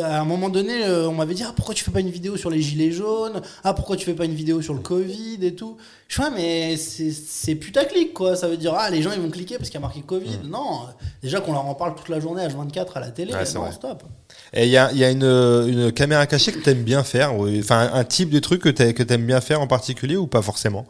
à 0.03 0.19
un 0.19 0.25
moment 0.25 0.49
donné, 0.49 0.83
euh, 0.85 1.07
on 1.07 1.13
m'avait 1.13 1.33
dit 1.33 1.43
ah, 1.47 1.53
pourquoi 1.55 1.73
tu 1.73 1.83
fais 1.83 1.91
pas 1.91 2.01
une 2.01 2.09
vidéo 2.09 2.35
sur 2.35 2.49
les 2.49 2.61
gilets 2.61 2.91
jaunes? 2.91 3.41
Ah 3.63 3.73
pourquoi 3.73 3.95
tu 3.95 4.05
fais 4.05 4.13
pas 4.13 4.25
une 4.25 4.33
vidéo 4.35 4.61
sur 4.61 4.73
le 4.73 4.81
Covid 4.81 5.37
et 5.41 5.55
tout? 5.55 5.77
Je 6.09 6.17
vois 6.21 6.29
mais 6.29 6.75
c'est 6.77 7.55
putaclic 7.55 8.13
quoi. 8.13 8.35
Ça 8.35 8.47
veut 8.47 8.57
dire 8.57 8.73
ah 8.77 8.89
les 8.89 9.01
gens 9.01 9.11
ils 9.13 9.21
vont 9.21 9.29
cliquer 9.29 9.57
parce 9.57 9.69
qu'il 9.69 9.79
y 9.79 9.83
a 9.83 9.85
marqué 9.85 10.01
Covid. 10.01 10.39
Non, 10.45 10.81
déjà 11.23 11.39
qu'on 11.39 11.53
leur 11.53 11.65
en 11.65 11.75
parle 11.75 11.95
toute 11.95 12.09
la 12.09 12.19
journée 12.19 12.45
H24 12.45 12.87
à 12.95 12.99
la 12.99 13.11
télé. 13.11 13.33
Ouais, 13.33 13.45
c'est 13.45 13.55
non 13.55 13.61
vrai. 13.61 13.71
stop. 13.71 14.03
Et 14.53 14.65
il 14.65 14.69
y 14.69 14.77
a, 14.77 15.12
une, 15.12 15.91
caméra 15.91 16.25
cachée 16.25 16.51
que 16.51 16.60
t'aimes 16.60 16.83
bien 16.83 17.03
faire, 17.03 17.33
enfin 17.33 17.89
un 17.93 18.03
type 18.03 18.29
de 18.29 18.39
truc 18.39 18.62
que 18.62 18.69
t'aimes 18.69 19.25
bien 19.25 19.41
faire 19.41 19.62
en 19.62 19.67
particulier 19.67 20.15
ou 20.15 20.27
pas 20.27 20.41
forcément? 20.41 20.86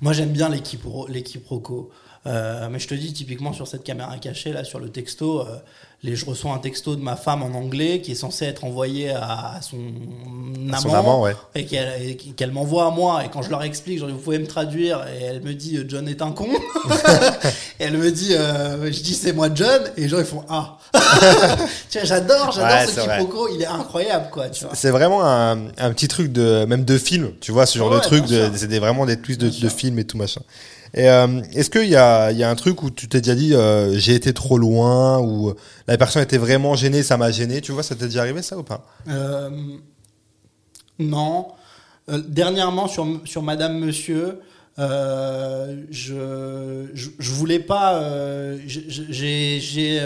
Moi 0.00 0.12
j'aime 0.12 0.30
bien 0.30 0.48
l'équipe 0.48 0.84
Roco. 0.84 1.90
Euh, 2.26 2.68
mais 2.70 2.78
je 2.78 2.88
te 2.88 2.94
dis 2.94 3.12
typiquement 3.12 3.52
sur 3.52 3.68
cette 3.68 3.84
caméra 3.84 4.16
cachée 4.18 4.52
là 4.52 4.64
sur 4.64 4.80
le 4.80 4.88
texto, 4.88 5.40
euh, 5.40 5.58
les, 6.04 6.14
je 6.16 6.24
reçois 6.26 6.52
un 6.52 6.58
texto 6.58 6.94
de 6.96 7.02
ma 7.02 7.16
femme 7.16 7.42
en 7.42 7.46
anglais 7.56 8.00
qui 8.02 8.12
est 8.12 8.14
censé 8.14 8.44
être 8.44 8.64
envoyé 8.64 9.10
à, 9.10 9.58
son 9.62 9.78
À 10.70 10.76
amant, 10.76 10.78
son 10.78 10.94
amant, 10.94 11.22
ouais. 11.22 11.34
et 11.54 11.64
qu'elle 11.64 12.52
m'envoie 12.52 12.86
à 12.86 12.90
moi 12.90 13.24
et 13.24 13.28
quand 13.30 13.42
je 13.42 13.50
leur 13.50 13.62
explique, 13.62 13.98
genre, 13.98 14.10
vous 14.10 14.18
pouvez 14.18 14.38
me 14.38 14.46
traduire 14.46 15.04
et 15.18 15.24
elle 15.24 15.40
me 15.42 15.54
dit 15.54 15.78
euh, 15.78 15.84
John 15.88 16.06
est 16.06 16.20
un 16.22 16.30
con. 16.32 16.46
et 17.80 17.84
elle 17.84 17.96
me 17.96 18.10
dit, 18.10 18.34
euh, 18.34 18.92
je 18.92 19.00
dis 19.00 19.14
c'est 19.14 19.32
moi 19.32 19.48
John 19.54 19.82
et 19.96 20.02
les 20.02 20.08
gens 20.08 20.18
ils 20.18 20.24
font 20.24 20.44
ah. 20.48 20.78
tu 21.90 21.98
vois, 21.98 22.04
j'adore, 22.06 22.52
j'adore 22.52 22.70
Ouais, 22.70 22.86
ce 22.86 22.92
c'est 22.92 23.00
vrai. 23.06 23.18
quiproquo, 23.20 23.48
il 23.54 23.62
est 23.62 23.66
incroyable 23.66 24.26
quoi. 24.30 24.48
Tu 24.50 24.64
vois. 24.64 24.74
C'est 24.74 24.90
vraiment 24.90 25.24
un, 25.24 25.68
un 25.78 25.92
petit 25.92 26.08
truc 26.08 26.32
de 26.32 26.64
même 26.66 26.84
de 26.84 26.98
film, 26.98 27.32
tu 27.40 27.50
vois, 27.52 27.66
ce 27.66 27.78
genre 27.78 27.90
Ouais, 27.90 27.96
de 27.96 28.02
truc, 28.02 28.26
de- 28.26 28.50
c'est 28.54 28.78
vraiment 28.78 29.06
des 29.06 29.16
twists 29.18 29.40
de, 29.40 29.46
de 29.48 29.52
sûr. 29.52 29.70
films 29.72 29.98
et 29.98 30.04
tout 30.04 30.16
machin. 30.18 30.42
Et 30.94 31.08
euh, 31.08 31.40
est-ce 31.52 31.70
qu'il 31.70 31.88
y 31.88 31.96
a, 31.96 32.28
un 32.28 32.54
truc 32.54 32.82
où 32.82 32.90
tu 32.90 33.08
t'es 33.08 33.20
déjà 33.20 33.34
dit 33.34 33.54
euh, 33.54 33.98
j'ai 33.98 34.14
été 34.14 34.32
trop 34.32 34.58
loin 34.58 35.18
ou 35.18 35.52
la 35.88 35.98
personne 35.98 36.22
était 36.22 36.38
vraiment 36.38 36.76
gênée, 36.76 37.02
ça 37.02 37.16
m'a 37.16 37.30
gêné, 37.30 37.60
tu 37.60 37.72
vois, 37.72 37.82
ça 37.82 37.94
t'est 37.94 38.06
déjà 38.06 38.20
arrivé 38.20 38.42
ça 38.42 38.56
ou 38.56 38.62
pas? 38.62 38.86
Euh, 39.08 39.50
non. 40.98 41.48
Dernièrement, 42.08 42.86
sur, 42.86 43.42
Madame 43.42 43.78
Monsieur, 43.78 44.40
je, 44.76 45.80
je, 46.92 47.30
voulais 47.32 47.60
pas. 47.60 48.02
J'ai 48.66 50.02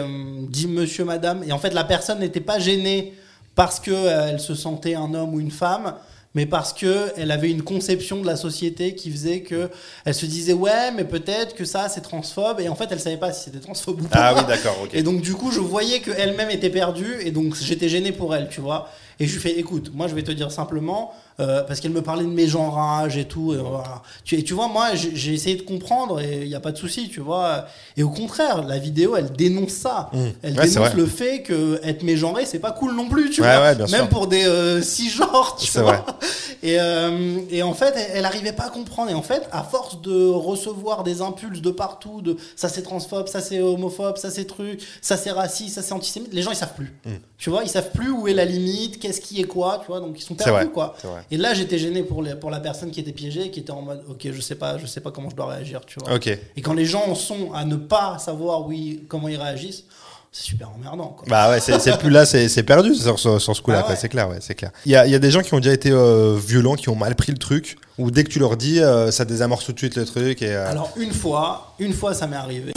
dit 0.48 0.66
Monsieur, 0.68 1.04
Madame, 1.04 1.42
et 1.44 1.52
en 1.52 1.58
fait, 1.58 1.74
la 1.74 1.84
personne 1.84 2.20
n'était 2.20 2.40
pas 2.40 2.58
gênée 2.58 3.14
parce 3.58 3.80
que 3.80 3.90
euh, 3.90 4.28
elle 4.30 4.38
se 4.38 4.54
sentait 4.54 4.94
un 4.94 5.12
homme 5.14 5.34
ou 5.34 5.40
une 5.40 5.50
femme. 5.50 5.94
Mais 6.34 6.46
parce 6.46 6.72
que 6.72 7.12
elle 7.16 7.30
avait 7.30 7.50
une 7.50 7.62
conception 7.62 8.20
de 8.20 8.26
la 8.26 8.36
société 8.36 8.94
qui 8.94 9.10
faisait 9.10 9.40
que 9.40 9.70
elle 10.04 10.14
se 10.14 10.26
disait 10.26 10.52
ouais 10.52 10.92
mais 10.92 11.04
peut-être 11.04 11.54
que 11.54 11.64
ça 11.64 11.88
c'est 11.88 12.02
transphobe 12.02 12.60
et 12.60 12.68
en 12.68 12.74
fait 12.74 12.86
elle 12.90 13.00
savait 13.00 13.16
pas 13.16 13.32
si 13.32 13.44
c'était 13.44 13.60
transphobe 13.60 14.02
ou 14.02 14.04
pas. 14.04 14.18
Ah 14.18 14.34
oui, 14.34 14.42
d'accord, 14.46 14.76
ok. 14.84 14.90
Et 14.92 15.02
donc 15.02 15.22
du 15.22 15.34
coup, 15.34 15.50
je 15.50 15.60
voyais 15.60 16.00
qu'elle-même 16.00 16.50
était 16.50 16.70
perdue 16.70 17.16
et 17.20 17.30
donc 17.30 17.56
j'étais 17.56 17.88
gêné 17.88 18.12
pour 18.12 18.34
elle, 18.34 18.48
tu 18.48 18.60
vois. 18.60 18.90
Et 19.20 19.26
je 19.26 19.32
lui 19.32 19.40
fais, 19.40 19.58
écoute, 19.58 19.90
moi 19.92 20.06
je 20.06 20.14
vais 20.14 20.22
te 20.22 20.30
dire 20.30 20.52
simplement, 20.52 21.12
euh, 21.40 21.62
parce 21.62 21.80
qu'elle 21.80 21.92
me 21.92 22.02
parlait 22.02 22.24
de 22.24 22.28
mes 22.30 22.46
genrages 22.48 23.16
et 23.16 23.24
tout. 23.26 23.52
Et, 23.52 23.56
voilà. 23.56 24.02
tu, 24.24 24.36
et 24.36 24.42
tu 24.44 24.54
vois, 24.54 24.68
moi 24.68 24.88
j'ai 24.94 25.32
essayé 25.34 25.56
de 25.56 25.62
comprendre 25.62 26.20
et 26.20 26.42
il 26.42 26.48
n'y 26.48 26.54
a 26.54 26.60
pas 26.60 26.72
de 26.72 26.76
souci, 26.78 27.08
tu 27.08 27.20
vois. 27.20 27.66
Et 27.96 28.02
au 28.02 28.10
contraire, 28.10 28.64
la 28.66 28.78
vidéo, 28.78 29.16
elle 29.16 29.30
dénonce 29.32 29.70
ça. 29.72 30.10
Mmh. 30.12 30.18
Elle 30.42 30.58
Ouais, 30.58 30.68
dénonce 30.68 30.94
le 30.94 31.06
fait 31.06 31.42
que 31.42 31.80
être 31.84 32.02
mégenré, 32.02 32.44
c'est 32.46 32.58
pas 32.58 32.72
cool 32.72 32.94
non 32.94 33.08
plus, 33.08 33.30
tu 33.30 33.40
Ouais, 33.42 33.54
vois. 33.56 33.62
ouais, 33.66 33.74
bien 33.76 33.86
Même 33.86 34.00
sûr. 34.00 34.08
pour 34.08 34.26
des 34.26 34.44
euh, 34.46 34.82
cisgenres, 34.82 35.56
tu 35.60 35.70
vois. 35.72 35.82
vrai. 35.82 36.02
Et, 36.64 36.80
euh, 36.80 37.38
et 37.50 37.62
en 37.62 37.72
fait, 37.72 37.94
elle, 37.96 38.10
elle 38.16 38.24
arrivait 38.24 38.52
pas 38.52 38.64
à 38.64 38.70
comprendre. 38.70 39.10
Et 39.12 39.14
en 39.14 39.22
fait, 39.22 39.48
à 39.52 39.62
force 39.62 40.00
de 40.02 40.26
recevoir 40.28 41.04
des 41.04 41.22
impulses 41.22 41.62
de 41.62 41.70
partout, 41.70 42.20
de 42.20 42.36
ça 42.56 42.68
c'est 42.68 42.82
transphobe, 42.82 43.28
ça 43.28 43.40
c'est 43.40 43.60
homophobe, 43.60 44.16
ça 44.16 44.28
c'est 44.32 44.44
truc, 44.44 44.82
ça 45.00 45.16
c'est 45.16 45.30
raciste, 45.30 45.76
ça 45.76 45.82
c'est 45.82 45.92
antisémite, 45.94 46.32
les 46.34 46.42
gens 46.42 46.50
ils 46.50 46.56
savent 46.56 46.74
plus. 46.74 46.92
Tu 47.36 47.50
vois, 47.50 47.62
ils 47.62 47.68
savent 47.68 47.92
plus 47.92 48.10
où 48.10 48.26
est 48.26 48.34
la 48.34 48.44
limite, 48.44 48.98
qu'est-ce 48.98 49.20
qui 49.20 49.40
est 49.40 49.44
quoi, 49.44 49.78
tu 49.82 49.86
vois, 49.86 50.00
donc 50.00 50.18
ils 50.18 50.22
sont 50.24 50.34
perdus 50.34 50.70
quoi. 50.70 50.96
Et 51.30 51.36
là, 51.36 51.52
j'étais 51.54 51.78
gêné 51.78 52.02
pour, 52.02 52.22
les, 52.22 52.34
pour 52.34 52.50
la 52.50 52.58
personne 52.60 52.90
qui 52.90 53.00
était 53.00 53.12
piégée, 53.12 53.50
qui 53.50 53.60
était 53.60 53.70
en 53.70 53.82
mode, 53.82 54.02
ok, 54.08 54.28
je 54.32 54.40
sais 54.40 54.54
pas, 54.54 54.78
je 54.78 54.86
sais 54.86 55.00
pas 55.00 55.10
comment 55.10 55.28
je 55.30 55.36
dois 55.36 55.46
réagir, 55.46 55.80
tu 55.86 55.98
vois. 56.00 56.14
Ok. 56.16 56.26
Et 56.26 56.62
quand 56.62 56.72
les 56.72 56.86
gens 56.86 57.04
en 57.06 57.14
sont 57.14 57.52
à 57.52 57.64
ne 57.64 57.76
pas 57.76 58.18
savoir 58.18 58.66
oui 58.66 59.04
comment 59.08 59.28
ils 59.28 59.36
réagissent, 59.36 59.84
c'est 60.32 60.42
super 60.44 60.70
emmerdant 60.70 61.08
quoi. 61.18 61.26
Bah 61.28 61.50
ouais, 61.50 61.60
c'est 61.60 61.98
plus 61.98 62.10
là, 62.10 62.24
c'est 62.26 62.62
perdu 62.62 62.94
sur, 62.94 63.18
sur, 63.18 63.40
sur 63.40 63.56
ce 63.56 63.62
coup-là, 63.62 63.82
Ah 63.86 63.90
ouais. 63.90 63.96
c'est 63.96 64.08
clair, 64.08 64.28
ouais, 64.28 64.38
c'est 64.40 64.54
clair. 64.54 64.70
Il 64.86 64.92
y 64.92 64.96
a, 64.96 65.06
il 65.06 65.12
y 65.12 65.14
a 65.14 65.18
des 65.18 65.30
gens 65.30 65.40
qui 65.42 65.52
ont 65.54 65.58
déjà 65.60 65.72
été 65.72 65.90
euh, 65.90 66.36
violents, 66.38 66.74
qui 66.76 66.88
ont 66.90 66.96
mal 66.96 67.14
pris 67.14 67.32
le 67.32 67.38
truc, 67.38 67.76
ou 67.98 68.10
dès 68.10 68.24
que 68.24 68.28
tu 68.30 68.38
leur 68.38 68.56
dis, 68.56 68.80
euh, 68.80 69.10
ça 69.10 69.24
désamorce 69.24 69.64
tout 69.64 69.72
de 69.72 69.78
suite 69.78 69.96
le 69.96 70.04
truc. 70.04 70.42
Et, 70.42 70.54
euh, 70.54 70.68
Alors 70.70 70.92
une 70.98 71.12
fois, 71.12 71.74
une 71.78 71.92
fois 71.94 72.14
ça 72.14 72.26
m'est 72.26 72.36
arrivé. 72.36 72.72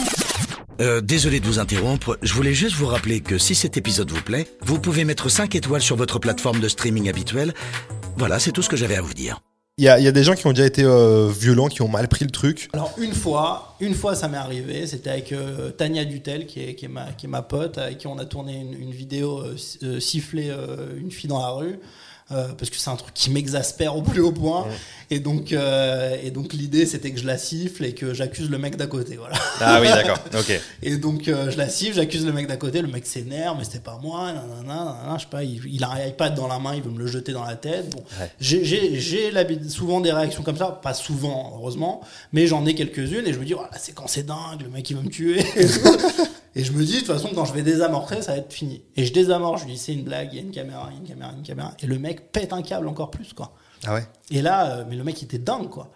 Euh, 0.80 1.00
désolé 1.02 1.38
de 1.40 1.46
vous 1.46 1.58
interrompre, 1.58 2.18
je 2.22 2.32
voulais 2.32 2.54
juste 2.54 2.74
vous 2.76 2.86
rappeler 2.86 3.20
que 3.20 3.36
si 3.38 3.54
cet 3.54 3.76
épisode 3.76 4.10
vous 4.10 4.22
plaît, 4.22 4.46
vous 4.62 4.80
pouvez 4.80 5.04
mettre 5.04 5.28
5 5.28 5.54
étoiles 5.54 5.82
sur 5.82 5.96
votre 5.96 6.18
plateforme 6.18 6.60
de 6.60 6.68
streaming 6.68 7.08
habituelle. 7.10 7.52
Voilà, 8.16 8.38
c'est 8.38 8.52
tout 8.52 8.62
ce 8.62 8.68
que 8.68 8.76
j'avais 8.76 8.96
à 8.96 9.00
vous 9.02 9.14
dire. 9.14 9.40
Il 9.78 9.84
y 9.84 9.88
a, 9.88 9.98
il 9.98 10.04
y 10.04 10.08
a 10.08 10.12
des 10.12 10.22
gens 10.22 10.34
qui 10.34 10.46
ont 10.46 10.52
déjà 10.52 10.66
été 10.66 10.84
euh, 10.84 11.30
violents, 11.30 11.68
qui 11.68 11.80
ont 11.80 11.88
mal 11.88 12.06
pris 12.06 12.24
le 12.26 12.30
truc. 12.30 12.68
Alors 12.74 12.92
une 12.98 13.14
fois, 13.14 13.74
une 13.80 13.94
fois 13.94 14.14
ça 14.14 14.28
m'est 14.28 14.36
arrivé, 14.36 14.86
c'était 14.86 15.08
avec 15.10 15.32
euh, 15.32 15.70
Tania 15.70 16.04
Dutel 16.04 16.46
qui 16.46 16.60
est, 16.62 16.74
qui, 16.74 16.84
est 16.84 16.88
ma, 16.88 17.06
qui 17.12 17.24
est 17.24 17.28
ma 17.28 17.40
pote, 17.42 17.78
avec 17.78 17.98
qui 17.98 18.06
on 18.06 18.18
a 18.18 18.26
tourné 18.26 18.60
une, 18.60 18.74
une 18.74 18.90
vidéo 18.92 19.38
euh, 19.40 19.56
si- 19.56 19.78
euh, 19.82 19.98
siffler 19.98 20.50
euh, 20.50 20.94
une 21.00 21.10
fille 21.10 21.28
dans 21.28 21.38
la 21.40 21.48
rue. 21.50 21.78
euh, 22.32 22.48
parce 22.56 22.70
que 22.70 22.76
c'est 22.76 22.90
un 22.90 22.96
truc 22.96 23.14
qui 23.14 23.30
m'exaspère 23.30 23.96
au 23.96 24.02
plus 24.02 24.20
haut 24.20 24.30
point. 24.32 24.66
Et 25.14 25.20
donc, 25.20 25.52
euh, 25.52 26.16
et 26.22 26.30
donc 26.30 26.54
l'idée 26.54 26.86
c'était 26.86 27.10
que 27.10 27.20
je 27.20 27.26
la 27.26 27.36
siffle 27.36 27.84
et 27.84 27.92
que 27.92 28.14
j'accuse 28.14 28.48
le 28.48 28.56
mec 28.56 28.76
d'à 28.76 28.86
côté. 28.86 29.16
Voilà. 29.16 29.36
Ah 29.60 29.78
oui, 29.78 29.88
d'accord, 29.88 30.16
ok. 30.34 30.58
Et 30.82 30.96
donc 30.96 31.28
euh, 31.28 31.50
je 31.50 31.58
la 31.58 31.68
siffle, 31.68 31.96
j'accuse 31.96 32.24
le 32.24 32.32
mec 32.32 32.46
d'à 32.46 32.56
côté, 32.56 32.80
le 32.80 32.88
mec 32.88 33.04
s'énerve, 33.06 33.58
mais 33.58 33.64
c'était 33.64 33.80
pas 33.80 33.98
moi, 34.02 34.32
nanana, 34.32 34.62
nanana, 34.64 35.16
je 35.18 35.24
sais 35.24 35.28
pas, 35.30 35.44
il, 35.44 35.60
il 35.66 35.84
a 35.84 35.90
un 35.90 36.06
iPad 36.06 36.34
dans 36.34 36.48
la 36.48 36.58
main, 36.58 36.74
il 36.74 36.80
veut 36.82 36.90
me 36.90 36.98
le 36.98 37.06
jeter 37.06 37.32
dans 37.32 37.44
la 37.44 37.56
tête. 37.56 37.90
Bon, 37.90 38.02
Ouais. 38.18 38.30
j'ai- 38.40 39.68
souvent 39.68 40.00
des 40.00 40.12
réactions 40.12 40.42
comme 40.42 40.56
ça, 40.56 40.80
pas 40.82 40.94
souvent 40.94 41.52
heureusement, 41.58 42.00
mais 42.32 42.46
j'en 42.46 42.64
ai 42.64 42.74
quelques-unes 42.74 43.26
et 43.26 43.34
je 43.34 43.38
me 43.38 43.44
dis, 43.44 43.52
oh, 43.54 43.60
la 43.70 43.78
séquence 43.78 44.16
est 44.16 44.22
dingue, 44.22 44.62
le 44.62 44.70
mec 44.70 44.88
il 44.88 44.96
veut 44.96 45.02
me 45.02 45.10
tuer. 45.10 45.40
et 46.56 46.64
je 46.64 46.72
me 46.72 46.82
dis, 46.84 46.94
de 46.94 46.98
toute 47.00 47.06
façon, 47.08 47.28
quand 47.34 47.44
je 47.44 47.52
vais 47.52 47.62
désamorcer, 47.62 48.22
ça 48.22 48.32
va 48.32 48.38
être 48.38 48.52
fini. 48.52 48.80
Et 48.96 49.04
je 49.04 49.12
désamorce, 49.12 49.60
je 49.60 49.66
lui 49.66 49.74
dis, 49.74 49.78
c'est 49.78 49.92
une 49.92 50.04
blague, 50.04 50.28
il 50.32 50.36
y 50.36 50.38
a 50.38 50.42
une 50.42 50.50
caméra, 50.52 50.88
il 50.90 50.94
y 50.94 50.96
a 50.96 51.00
une 51.00 51.06
caméra, 51.08 51.32
une 51.36 51.42
caméra. 51.42 51.74
Et 51.82 51.86
le 51.86 51.98
mec 51.98 52.32
pète 52.32 52.52
un 52.54 52.62
câble 52.62 52.88
encore 52.88 53.10
plus, 53.10 53.34
quoi. 53.34 53.52
Ah 53.84 53.94
ouais 53.94 54.06
Et 54.30 54.42
là, 54.42 54.78
euh, 54.78 54.84
mais 54.88 54.96
le 54.96 55.04
mec 55.04 55.22
était 55.22 55.38
dingue 55.38 55.68
quoi. 55.68 55.90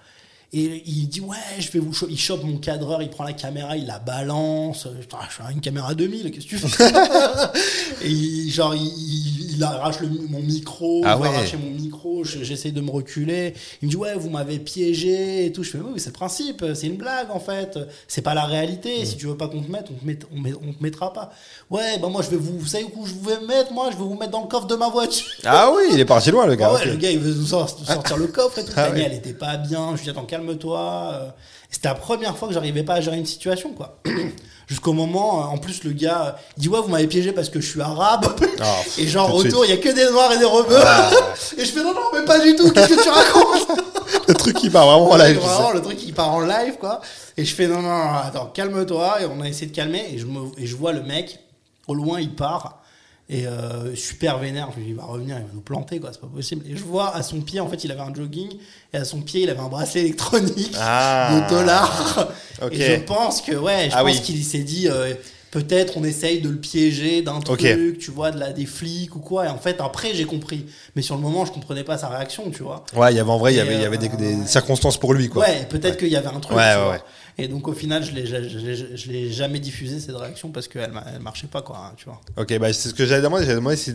Et 0.53 0.83
il 0.87 1.09
dit 1.09 1.21
ouais, 1.21 1.37
je 1.59 1.71
vais 1.73 1.81
vous 1.81 1.93
cho- 1.93 2.07
il 2.09 2.19
chope 2.19 2.45
mon 2.45 2.57
cadreur, 2.59 3.03
il 3.03 3.11
prend 3.11 3.25
la 3.25 3.33
caméra, 3.33 3.77
il 3.77 3.87
la 3.87 3.99
balance. 3.99 4.87
Putain, 5.01 5.19
je 5.29 5.35
suis 5.35 5.43
à 5.43 5.51
une 5.51 5.61
caméra 5.61 5.93
2000, 5.95 6.31
qu'est-ce 6.31 6.47
que 6.47 6.51
tu 6.51 6.59
fais? 6.59 6.85
Et 8.05 8.09
il, 8.11 8.51
genre 8.53 8.75
il, 8.75 9.63
arrache 9.63 10.01
le, 10.01 10.09
mon 10.29 10.41
micro, 10.41 11.03
Ah 11.05 11.17
il 11.19 11.23
ouais. 11.23 11.29
arracher 11.29 11.57
mon 11.57 11.71
micro, 11.71 12.23
je- 12.25 12.45
j'essaie 12.45 12.71
de 12.71 12.81
me 12.81 12.91
reculer. 12.91 13.55
Il 13.83 13.87
me 13.87 13.91
dit 13.91 13.97
ouais, 13.97 14.15
vous 14.15 14.31
m'avez 14.31 14.59
piégé 14.59 15.47
et 15.47 15.53
tout. 15.53 15.63
Je 15.65 15.71
fais 15.71 15.79
oui, 15.79 15.91
mais 15.95 15.99
c'est 15.99 16.11
le 16.11 16.15
principe, 16.15 16.65
c'est 16.75 16.87
une 16.87 16.97
blague 16.97 17.31
en 17.31 17.41
fait. 17.41 17.79
C'est 18.07 18.23
pas 18.23 18.35
la 18.35 18.45
réalité. 18.45 19.03
Mm. 19.03 19.05
Si 19.05 19.17
tu 19.17 19.27
veux 19.27 19.37
pas 19.37 19.49
qu'on 19.49 19.63
te 19.63 19.71
mette, 19.71 19.87
on 19.91 19.95
te, 19.95 20.05
met- 20.07 20.19
on, 20.35 20.39
met- 20.41 20.55
on 20.55 20.73
te 20.73 20.83
mettra 20.83 21.13
pas. 21.13 21.31
Ouais, 21.71 21.99
bah 22.01 22.09
moi 22.09 22.23
je 22.23 22.31
vais 22.31 22.37
vous, 22.37 22.59
vous 22.59 22.67
savez 22.67 22.87
où 22.97 23.05
je 23.05 23.15
vais 23.15 23.41
me 23.41 23.47
mettre 23.49 23.73
moi? 23.73 23.89
Je 23.91 23.97
vais 23.97 24.05
vous 24.05 24.15
mettre 24.17 24.31
dans 24.33 24.43
le 24.43 24.49
coffre 24.49 24.69
de 24.69 24.77
ma 24.77 24.89
voiture. 24.89 25.27
Ah 25.45 25.71
oui, 25.75 25.83
il 25.93 25.99
est 26.01 26.05
parti 26.05 26.31
loin, 26.31 26.47
le 26.47 26.55
gars. 26.55 26.69
Ah 26.71 26.75
ouais, 26.75 26.85
le 26.87 26.97
gars, 26.97 27.11
il 27.11 27.19
veut 27.19 27.35
nous 27.35 27.47
sor- 27.47 27.77
nous 27.81 27.85
sortir 27.87 28.17
le 28.17 28.29
coffre 28.29 28.59
et 28.61 28.65
tout. 28.65 28.73
Ah 28.77 28.91
ouais. 28.91 29.01
elle 29.03 29.15
était 29.15 29.33
pas 29.35 29.57
bien. 29.57 29.91
Je 29.93 29.97
lui 29.99 30.05
dis, 30.05 30.11
attends, 30.11 30.25
calme-toi. 30.47 31.11
Euh, 31.13 31.29
C'était 31.71 31.89
la 31.89 31.95
première 31.95 32.37
fois 32.37 32.49
que 32.49 32.55
j'arrivais 32.55 32.83
pas 32.83 32.95
à 32.95 33.01
gérer 33.01 33.17
une 33.19 33.27
situation, 33.27 33.71
quoi. 33.71 33.99
Jusqu'au 34.67 34.93
moment, 34.93 35.41
euh, 35.41 35.45
en 35.45 35.59
plus, 35.59 35.85
le 35.85 35.93
gars 35.93 36.27
euh, 36.27 36.33
dit 36.57 36.69
Ouais, 36.69 36.81
vous 36.81 36.89
m'avez 36.89 37.07
piégé 37.07 37.33
parce 37.33 37.49
que 37.49 37.61
je 37.61 37.69
suis 37.69 37.81
arabe. 37.81 38.27
Ah, 38.61 38.81
et 38.99 39.07
genre, 39.07 39.35
autour, 39.35 39.65
il 39.65 39.71
y 39.71 39.75
a 39.75 39.77
que 39.77 39.89
des 39.89 40.11
noirs 40.11 40.33
et 40.33 40.39
des 40.39 40.45
rebeux. 40.45 40.81
Ah. 40.85 41.11
et 41.57 41.65
je 41.65 41.71
fais 41.71 41.83
Non, 41.83 41.95
non, 41.95 42.01
mais 42.13 42.25
pas 42.25 42.41
du 42.41 42.57
tout, 42.57 42.71
qu'est-ce 42.73 42.95
que 42.95 43.03
tu 43.03 43.09
racontes? 43.09 43.69
Le 44.29 44.35
truc 44.35 44.57
qui 44.57 44.71
part 44.71 44.87
vraiment 44.87 45.11
en 45.11 45.17
live. 45.17 45.39
Vraiment, 45.39 45.71
le 45.73 45.83
truc 45.83 45.99
qui 45.99 46.11
part 46.13 46.33
en 46.33 46.41
live, 46.41 46.79
quoi. 46.81 47.01
Et 47.37 47.45
je 47.45 47.55
fais 47.55 47.69
Non, 47.69 47.81
non, 47.81 47.97
non, 47.97 48.15
attends, 48.25 48.47
calme-toi. 48.47 49.23
Et 49.23 49.27
on 49.27 49.41
a 49.41 49.49
essayé 49.49 49.67
de 49.67 49.75
calmer. 49.75 50.05
Et 50.13 50.19
je, 50.19 50.27
me, 50.27 50.49
et 50.59 50.67
je 50.67 50.75
vois 50.75 50.93
le 50.93 51.03
mec, 51.03 51.39
au 51.87 51.95
loin, 51.95 52.21
il 52.21 52.35
part. 52.35 52.83
Et 53.29 53.47
euh, 53.49 53.95
super 53.97 54.39
vénère, 54.39 54.69
je 54.75 54.79
me 54.81 54.85
dis, 54.85 54.91
il 54.91 54.97
va 54.97 55.03
revenir, 55.05 55.37
il 55.37 55.43
va 55.43 55.49
nous 55.53 55.61
planter, 55.61 55.99
quoi, 55.99 56.11
c'est 56.13 56.21
pas 56.21 56.29
possible. 56.29 56.65
Et 56.71 56.77
je 56.77 56.85
vois 56.85 57.15
à 57.15 57.23
son 57.25 57.41
pied, 57.41 57.59
en 57.59 57.69
fait, 57.69 57.83
il 57.83 57.91
avait 57.91 58.01
un 58.01 58.15
jogging, 58.15 58.51
et 58.93 58.97
à 58.99 59.05
son 59.05 59.21
pied, 59.21 59.43
il 59.43 59.51
avait 59.51 59.59
un 59.59 59.69
bracelet 59.69 60.03
électronique 60.03 60.75
Ah. 60.79 61.41
de 61.45 61.51
dollars. 61.55 62.29
Et 62.71 62.81
je 62.81 62.95
pense 63.01 63.43
que, 63.43 63.53
ouais, 63.57 63.89
je 63.91 63.97
Ah 63.97 64.03
pense 64.05 64.13
oui. 64.17 64.23
qu'il 64.23 64.45
s'est 64.45 64.61
dit, 64.61 64.87
euh, 64.89 65.13
peut-être 65.51 65.97
on 65.97 66.05
essaye 66.05 66.41
de 66.41 66.49
le 66.51 66.57
piéger 66.57 67.23
d'un 67.23 67.41
truc, 67.41 67.99
tu 67.99 68.11
vois, 68.13 68.31
de 68.31 68.39
la, 68.39 68.53
des 68.53 68.65
flics 68.67 69.17
ou 69.17 69.21
quoi. 69.21 69.47
Et 69.47 69.49
en 69.49 69.59
fait, 69.59 69.81
après, 69.81 70.15
j'ai 70.15 70.25
compris. 70.25 70.67
Mais 70.95 71.03
sur 71.03 71.17
le 71.17 71.21
moment, 71.23 71.45
je 71.45 71.51
comprenais 71.51 71.83
pas 71.83 71.99
sa 71.99 72.09
réaction, 72.09 72.51
tu 72.53 72.63
vois. 72.63 72.85
Ouais, 72.95 73.13
il 73.13 73.17
y 73.17 73.21
avait 73.21 73.31
en 73.31 73.39
vrai, 73.39 73.55
il 73.55 73.57
y 73.57 73.61
avait, 73.61 73.75
il 73.75 73.81
y 73.81 73.85
avait 73.85 73.99
des, 73.99 74.09
euh, 74.09 74.17
des 74.17 74.47
circonstances 74.47 74.99
pour 74.99 75.15
lui, 75.15 75.29
quoi. 75.29 75.43
Ouais, 75.45 75.67
peut-être 75.69 75.97
qu'il 75.97 76.09
y 76.09 76.17
avait 76.17 76.29
un 76.29 76.39
truc. 76.39 76.57
Ouais, 76.57 76.73
tu 76.75 76.79
ouais, 76.79 76.85
vois. 76.85 77.05
Et 77.39 77.49
donc, 77.49 77.69
au 77.69 77.73
final, 77.75 78.03
je 78.03 78.13
l'ai, 78.13 78.25
je, 78.27 79.11
l'ai- 79.11 79.31
jamais 79.31 79.61
diffusé 79.61 80.01
cette 80.01 80.17
réaction 80.17 80.49
parce 80.51 80.69
qu'elle 80.69 80.91
elle 81.15 81.21
marchait 81.21 81.47
pas, 81.49 81.61
quoi, 81.63 81.77
hein, 81.79 81.93
tu 81.97 82.07
vois. 82.07 82.21
Ok, 82.39 82.59
bah 82.59 82.73
c'est 82.73 82.89
ce 82.89 82.95
que 82.95 83.05
j'avais 83.05 83.21
demandé. 83.23 83.45
J'avais 83.45 83.57
demandé 83.57 83.77
si, 83.77 83.93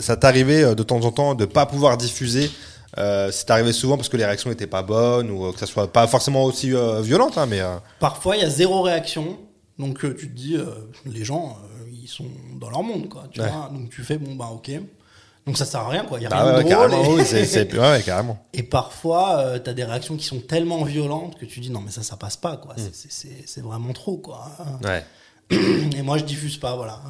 ça 0.00 0.16
t'arrivait 0.16 0.62
euh, 0.62 0.74
de 0.76 0.82
temps 0.84 1.00
en 1.04 1.10
temps 1.10 1.34
de 1.34 1.44
pas 1.46 1.66
pouvoir 1.66 1.96
diffuser. 1.96 2.50
Euh, 2.98 3.32
si 3.32 3.44
t'arrivait 3.46 3.72
souvent 3.72 3.96
parce 3.96 4.08
que 4.10 4.16
les 4.18 4.24
réactions 4.26 4.50
n'étaient 4.50 4.66
pas 4.66 4.82
bonnes 4.82 5.30
ou 5.30 5.46
euh, 5.46 5.52
que 5.52 5.58
ça 5.58 5.66
soit 5.66 5.90
pas 5.92 6.06
forcément 6.06 6.44
aussi 6.44 6.74
euh, 6.74 7.00
violente, 7.00 7.38
hein, 7.38 7.46
mais 7.46 7.60
euh, 7.60 7.76
Parfois, 7.98 8.36
il 8.36 8.42
y 8.42 8.44
a 8.44 8.50
zéro 8.50 8.82
réaction. 8.82 9.38
Donc, 9.78 10.00
tu 10.16 10.28
te 10.28 10.34
dis, 10.36 10.56
les 11.06 11.24
gens, 11.24 11.56
ils 11.90 12.06
sont 12.06 12.26
dans 12.60 12.70
leur 12.70 12.82
monde, 12.84 13.08
quoi. 13.08 13.24
Tu 13.32 13.40
Ouais. 13.40 13.48
vois 13.48 13.68
donc, 13.72 13.88
tu 13.90 14.02
fais, 14.04 14.18
bon, 14.18 14.34
bah, 14.36 14.50
ok. 14.52 14.70
Donc, 15.46 15.58
ça 15.58 15.64
sert 15.64 15.80
à 15.80 15.88
rien, 15.88 16.04
quoi. 16.04 16.18
Il 16.18 16.22
y 16.22 16.26
a 16.26 16.28
bah 16.28 16.44
rien 16.44 16.52
ouais, 16.56 16.64
de 16.64 16.68
drôle. 16.70 16.88
carrément, 16.90 17.04
et... 17.04 17.14
oui, 17.16 17.22
c'est, 17.26 17.44
c'est- 17.44 17.72
ouais, 17.74 17.78
ouais, 17.80 18.02
carrément. 18.02 18.38
et 18.52 18.62
parfois, 18.62 19.38
euh, 19.38 19.58
t'as 19.58 19.72
des 19.72 19.82
réactions 19.84 20.16
qui 20.16 20.24
sont 20.24 20.38
tellement 20.40 20.84
violentes 20.84 21.36
que 21.38 21.44
tu 21.44 21.58
dis, 21.60 21.70
non, 21.70 21.80
mais 21.80 21.90
ça, 21.90 22.02
ça 22.04 22.16
passe 22.16 22.36
pas, 22.36 22.56
quoi. 22.56 22.74
C'est- 22.76 22.94
C'est, 22.94 23.10
c'est- 23.12 23.42
c'est 23.46 23.60
vraiment 23.60 23.92
trop, 23.92 24.16
quoi. 24.18 24.48
Ouais. 24.84 25.04
Et 25.50 26.02
moi, 26.02 26.16
je 26.18 26.24
diffuse 26.24 26.56
pas, 26.58 26.76
voilà. 26.76 27.00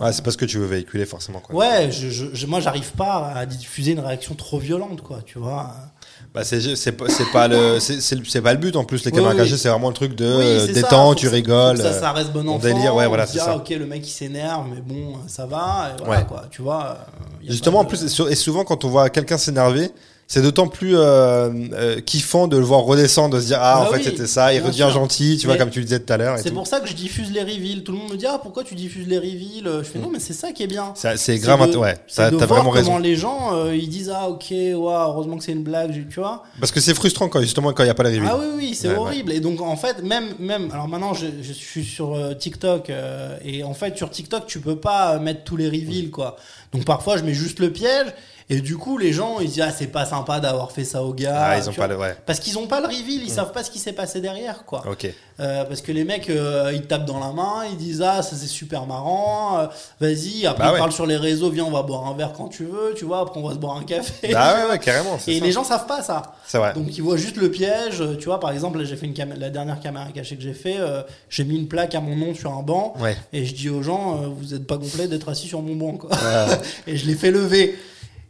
Euh, 0.00 0.04
Ouais, 0.04 0.12
c'est 0.12 0.22
parce 0.22 0.36
que 0.36 0.44
tu 0.44 0.58
veux 0.58 0.66
véhiculer 0.66 1.04
forcément, 1.04 1.40
quoi. 1.40 1.54
Ouais, 1.54 1.90
je, 1.90 2.08
je, 2.10 2.26
je- 2.32 2.46
moi, 2.46 2.60
j'arrive 2.60 2.92
pas 2.92 3.32
à 3.34 3.44
diffuser 3.44 3.92
une 3.92 4.00
réaction 4.00 4.34
trop 4.36 4.58
violente, 4.58 5.00
quoi. 5.02 5.20
Tu 5.26 5.38
vois. 5.38 5.74
Bah 6.32 6.44
c'est, 6.44 6.76
c'est, 6.76 6.92
pas- 6.92 7.08
c'est 7.08 7.28
pas 7.32 7.48
le, 7.48 7.80
c'est, 7.80 8.00
c'est, 8.00 8.40
pas 8.40 8.52
le 8.52 8.60
but 8.60 8.76
en 8.76 8.84
plus. 8.84 9.04
Les 9.04 9.10
Oui, 9.10 9.16
caméras 9.16 9.32
oui. 9.34 9.38
cachées, 9.40 9.56
c'est 9.56 9.68
vraiment 9.68 9.88
le 9.88 9.94
truc 9.94 10.14
de 10.14 10.24
Oui, 10.26 10.44
euh, 10.44 10.66
détente, 10.72 11.14
faut 11.18 11.26
tu 11.26 11.28
rigoles. 11.28 11.78
ça, 11.78 11.86
euh, 11.86 12.00
ça 12.00 12.12
reste 12.12 12.30
bon 12.32 12.44
ton 12.44 12.50
enfant. 12.50 12.58
délire, 12.68 12.94
ouais, 12.94 13.08
voilà, 13.08 13.24
on 13.24 13.26
c'est 13.26 13.32
dit, 13.32 13.38
ça. 13.40 13.46
ah, 13.50 13.56
ok, 13.56 13.68
le 13.70 13.84
mec 13.86 14.06
il 14.06 14.10
s'énerve, 14.12 14.66
mais 14.72 14.80
bon, 14.80 15.14
ça 15.26 15.46
va. 15.46 15.90
Et 15.98 16.02
voilà, 16.04 16.20
Ouais. 16.20 16.26
quoi. 16.28 16.44
Tu 16.48 16.62
vois. 16.62 16.98
euh, 17.00 17.46
Justement, 17.48 17.80
en 17.80 17.84
de- 17.84 17.88
plus, 17.88 18.04
et 18.30 18.34
souvent 18.36 18.62
quand 18.62 18.84
on 18.84 18.88
voit 18.90 19.10
quelqu'un 19.10 19.38
s'énerver, 19.38 19.90
c'est 20.32 20.42
d'autant 20.42 20.68
plus 20.68 20.96
euh, 20.96 21.50
euh, 21.72 22.00
kiffant 22.00 22.46
de 22.46 22.56
le 22.56 22.62
voir 22.62 22.82
redescendre, 22.82 23.34
de 23.34 23.40
se 23.40 23.46
dire 23.46 23.58
ah 23.60 23.80
Bah 23.80 23.88
en 23.88 23.92
fait 23.92 23.96
oui, 23.98 24.04
c'était 24.04 24.28
ça, 24.28 24.54
il 24.54 24.60
redevient 24.60 24.76
sûr. 24.78 24.90
gentil, 24.90 25.38
tu 25.40 25.48
vois 25.48 25.56
comme 25.56 25.70
tu 25.70 25.80
le 25.80 25.84
disais 25.86 25.98
tout 25.98 26.12
à 26.12 26.16
l'heure. 26.18 26.38
C'est 26.38 26.52
pour 26.52 26.68
ça 26.68 26.78
que 26.78 26.88
je 26.88 26.94
diffuse 26.94 27.32
les 27.32 27.40
reveals. 27.42 27.82
Tout 27.82 27.90
le 27.90 27.98
monde 27.98 28.12
me 28.12 28.16
dit 28.16 28.26
ah 28.26 28.38
pourquoi 28.40 28.62
tu 28.62 28.76
diffuses 28.76 29.08
les 29.08 29.18
reveals? 29.18 29.68
Je 29.78 29.82
fais 29.82 29.98
non 29.98 30.08
mais 30.12 30.20
c'est 30.20 30.32
ça 30.32 30.52
qui 30.52 30.62
est 30.62 30.68
bien. 30.68 30.92
C'est, 30.94 31.16
c'est 31.16 31.36
grave, 31.38 31.68
de- 31.68 31.76
ouais. 31.76 31.96
T'as, 32.14 32.30
vraiment 32.30 32.46
comment 32.60 32.70
raison. 32.70 32.98
les 32.98 33.16
gens 33.16 33.56
euh, 33.56 33.74
ils 33.74 33.88
disent 33.88 34.12
ah 34.14 34.28
ok 34.28 34.46
ouais 34.50 34.74
heureusement 34.76 35.36
que 35.36 35.42
c'est 35.42 35.50
une 35.50 35.64
blague 35.64 36.06
tu 36.08 36.20
vois. 36.20 36.44
Parce 36.60 36.70
que 36.70 36.78
c'est 36.78 36.94
frustrant 36.94 37.28
quand 37.28 37.40
justement 37.40 37.72
quand 37.72 37.82
il 37.82 37.88
y 37.88 37.90
a 37.90 37.94
pas 37.94 38.04
les 38.04 38.10
reveals. 38.20 38.30
Ah 38.30 38.38
oui 38.38 38.46
oui 38.56 38.74
c'est 38.74 38.86
Ouais, 38.86 38.94
ouais. 38.94 39.00
horrible 39.00 39.32
et 39.32 39.40
donc 39.40 39.60
en 39.60 39.74
fait 39.76 40.00
même 40.04 40.26
même 40.38 40.70
alors 40.72 40.86
maintenant 40.86 41.12
je, 41.12 41.26
je 41.42 41.52
suis 41.52 41.84
sur 41.84 42.14
euh, 42.14 42.34
TikTok 42.34 42.88
euh, 42.90 43.36
et 43.44 43.64
en 43.64 43.74
fait 43.74 43.96
sur 43.96 44.08
TikTok 44.10 44.46
tu 44.46 44.60
peux 44.60 44.76
pas 44.76 45.18
mettre 45.18 45.42
tous 45.42 45.56
les 45.56 45.66
reveals 45.68 46.10
quoi. 46.12 46.36
Donc 46.72 46.84
parfois 46.84 47.16
je 47.16 47.24
mets 47.24 47.34
juste 47.34 47.58
le 47.58 47.72
piège 47.72 48.06
et 48.50 48.60
du 48.60 48.76
coup 48.76 48.98
les 48.98 49.12
gens 49.12 49.38
ils 49.38 49.48
disent 49.48 49.62
ah 49.64 49.70
c'est 49.70 49.86
pas 49.86 50.04
sympa 50.04 50.40
d'avoir 50.40 50.72
fait 50.72 50.84
ça 50.84 51.04
au 51.04 51.14
gars. 51.14 51.40
Ah, 51.40 51.58
ils 51.58 51.70
ont 51.70 51.72
pas 51.72 51.86
le 51.86 51.96
ouais. 51.96 52.16
Parce 52.26 52.40
qu'ils 52.40 52.58
ont 52.58 52.66
pas 52.66 52.80
le 52.80 52.88
reveal, 52.88 53.22
ils 53.22 53.30
savent 53.30 53.52
pas 53.52 53.62
ce 53.62 53.70
qui 53.70 53.78
s'est 53.78 53.92
passé 53.92 54.20
derrière 54.20 54.64
quoi. 54.64 54.82
Ok. 54.90 55.08
Euh, 55.38 55.64
parce 55.64 55.80
que 55.80 55.92
les 55.92 56.04
mecs, 56.04 56.28
euh, 56.28 56.70
ils 56.74 56.82
tapent 56.82 57.06
dans 57.06 57.20
la 57.20 57.32
main, 57.32 57.64
ils 57.70 57.76
disent 57.76 58.02
ah 58.02 58.22
ça 58.22 58.34
c'est 58.34 58.48
super 58.48 58.86
marrant, 58.86 59.60
euh, 59.60 59.66
vas-y. 60.00 60.46
Après 60.46 60.64
Bah 60.64 60.70
ils 60.70 60.72
ouais. 60.72 60.78
parlent 60.80 60.92
sur 60.92 61.06
les 61.06 61.16
réseaux, 61.16 61.48
viens 61.48 61.64
on 61.64 61.70
va 61.70 61.82
boire 61.82 62.08
un 62.08 62.14
verre 62.14 62.32
quand 62.32 62.48
tu 62.48 62.64
veux, 62.64 62.92
tu 62.96 63.04
vois. 63.04 63.20
Après 63.20 63.38
on 63.38 63.46
va 63.46 63.54
se 63.54 63.58
boire 63.58 63.76
un 63.76 63.84
café. 63.84 64.34
Ah 64.34 64.56
ouais, 64.64 64.72
ouais, 64.72 64.78
carrément. 64.80 65.16
Et 65.28 65.38
ça. 65.38 65.44
les 65.44 65.52
gens 65.52 65.62
savent 65.62 65.86
pas 65.86 66.02
ça. 66.02 66.34
C'est 66.44 66.58
vrai. 66.58 66.74
Donc 66.74 66.96
ils 66.96 67.02
voient 67.02 67.16
juste 67.16 67.36
le 67.36 67.52
piège. 67.52 68.02
Tu 68.18 68.24
vois 68.24 68.40
par 68.40 68.50
exemple 68.50 68.84
j'ai 68.84 68.96
fait 68.96 69.06
une 69.06 69.14
la 69.38 69.50
dernière 69.50 69.78
caméra 69.78 70.06
cachée 70.12 70.36
que 70.36 70.42
j'ai 70.42 70.54
fait, 70.54 70.76
j'ai 71.28 71.44
mis 71.44 71.54
une 71.54 71.68
plaque 71.68 71.94
à 71.94 72.00
mon 72.00 72.16
nom 72.16 72.34
sur 72.34 72.52
un 72.52 72.62
banc 72.62 72.94
et 73.32 73.44
je 73.44 73.54
dis 73.54 73.70
aux 73.70 73.82
gens 73.82 74.28
vous 74.28 74.54
êtes 74.54 74.66
pas 74.66 74.76
complet 74.76 75.06
d'être 75.06 75.28
assis 75.28 75.46
sur 75.46 75.62
mon 75.62 75.76
banc 75.76 75.98
quoi. 75.98 76.10
et 76.88 76.96
je 76.96 77.06
les 77.06 77.14
fais 77.14 77.30
lever. 77.30 77.78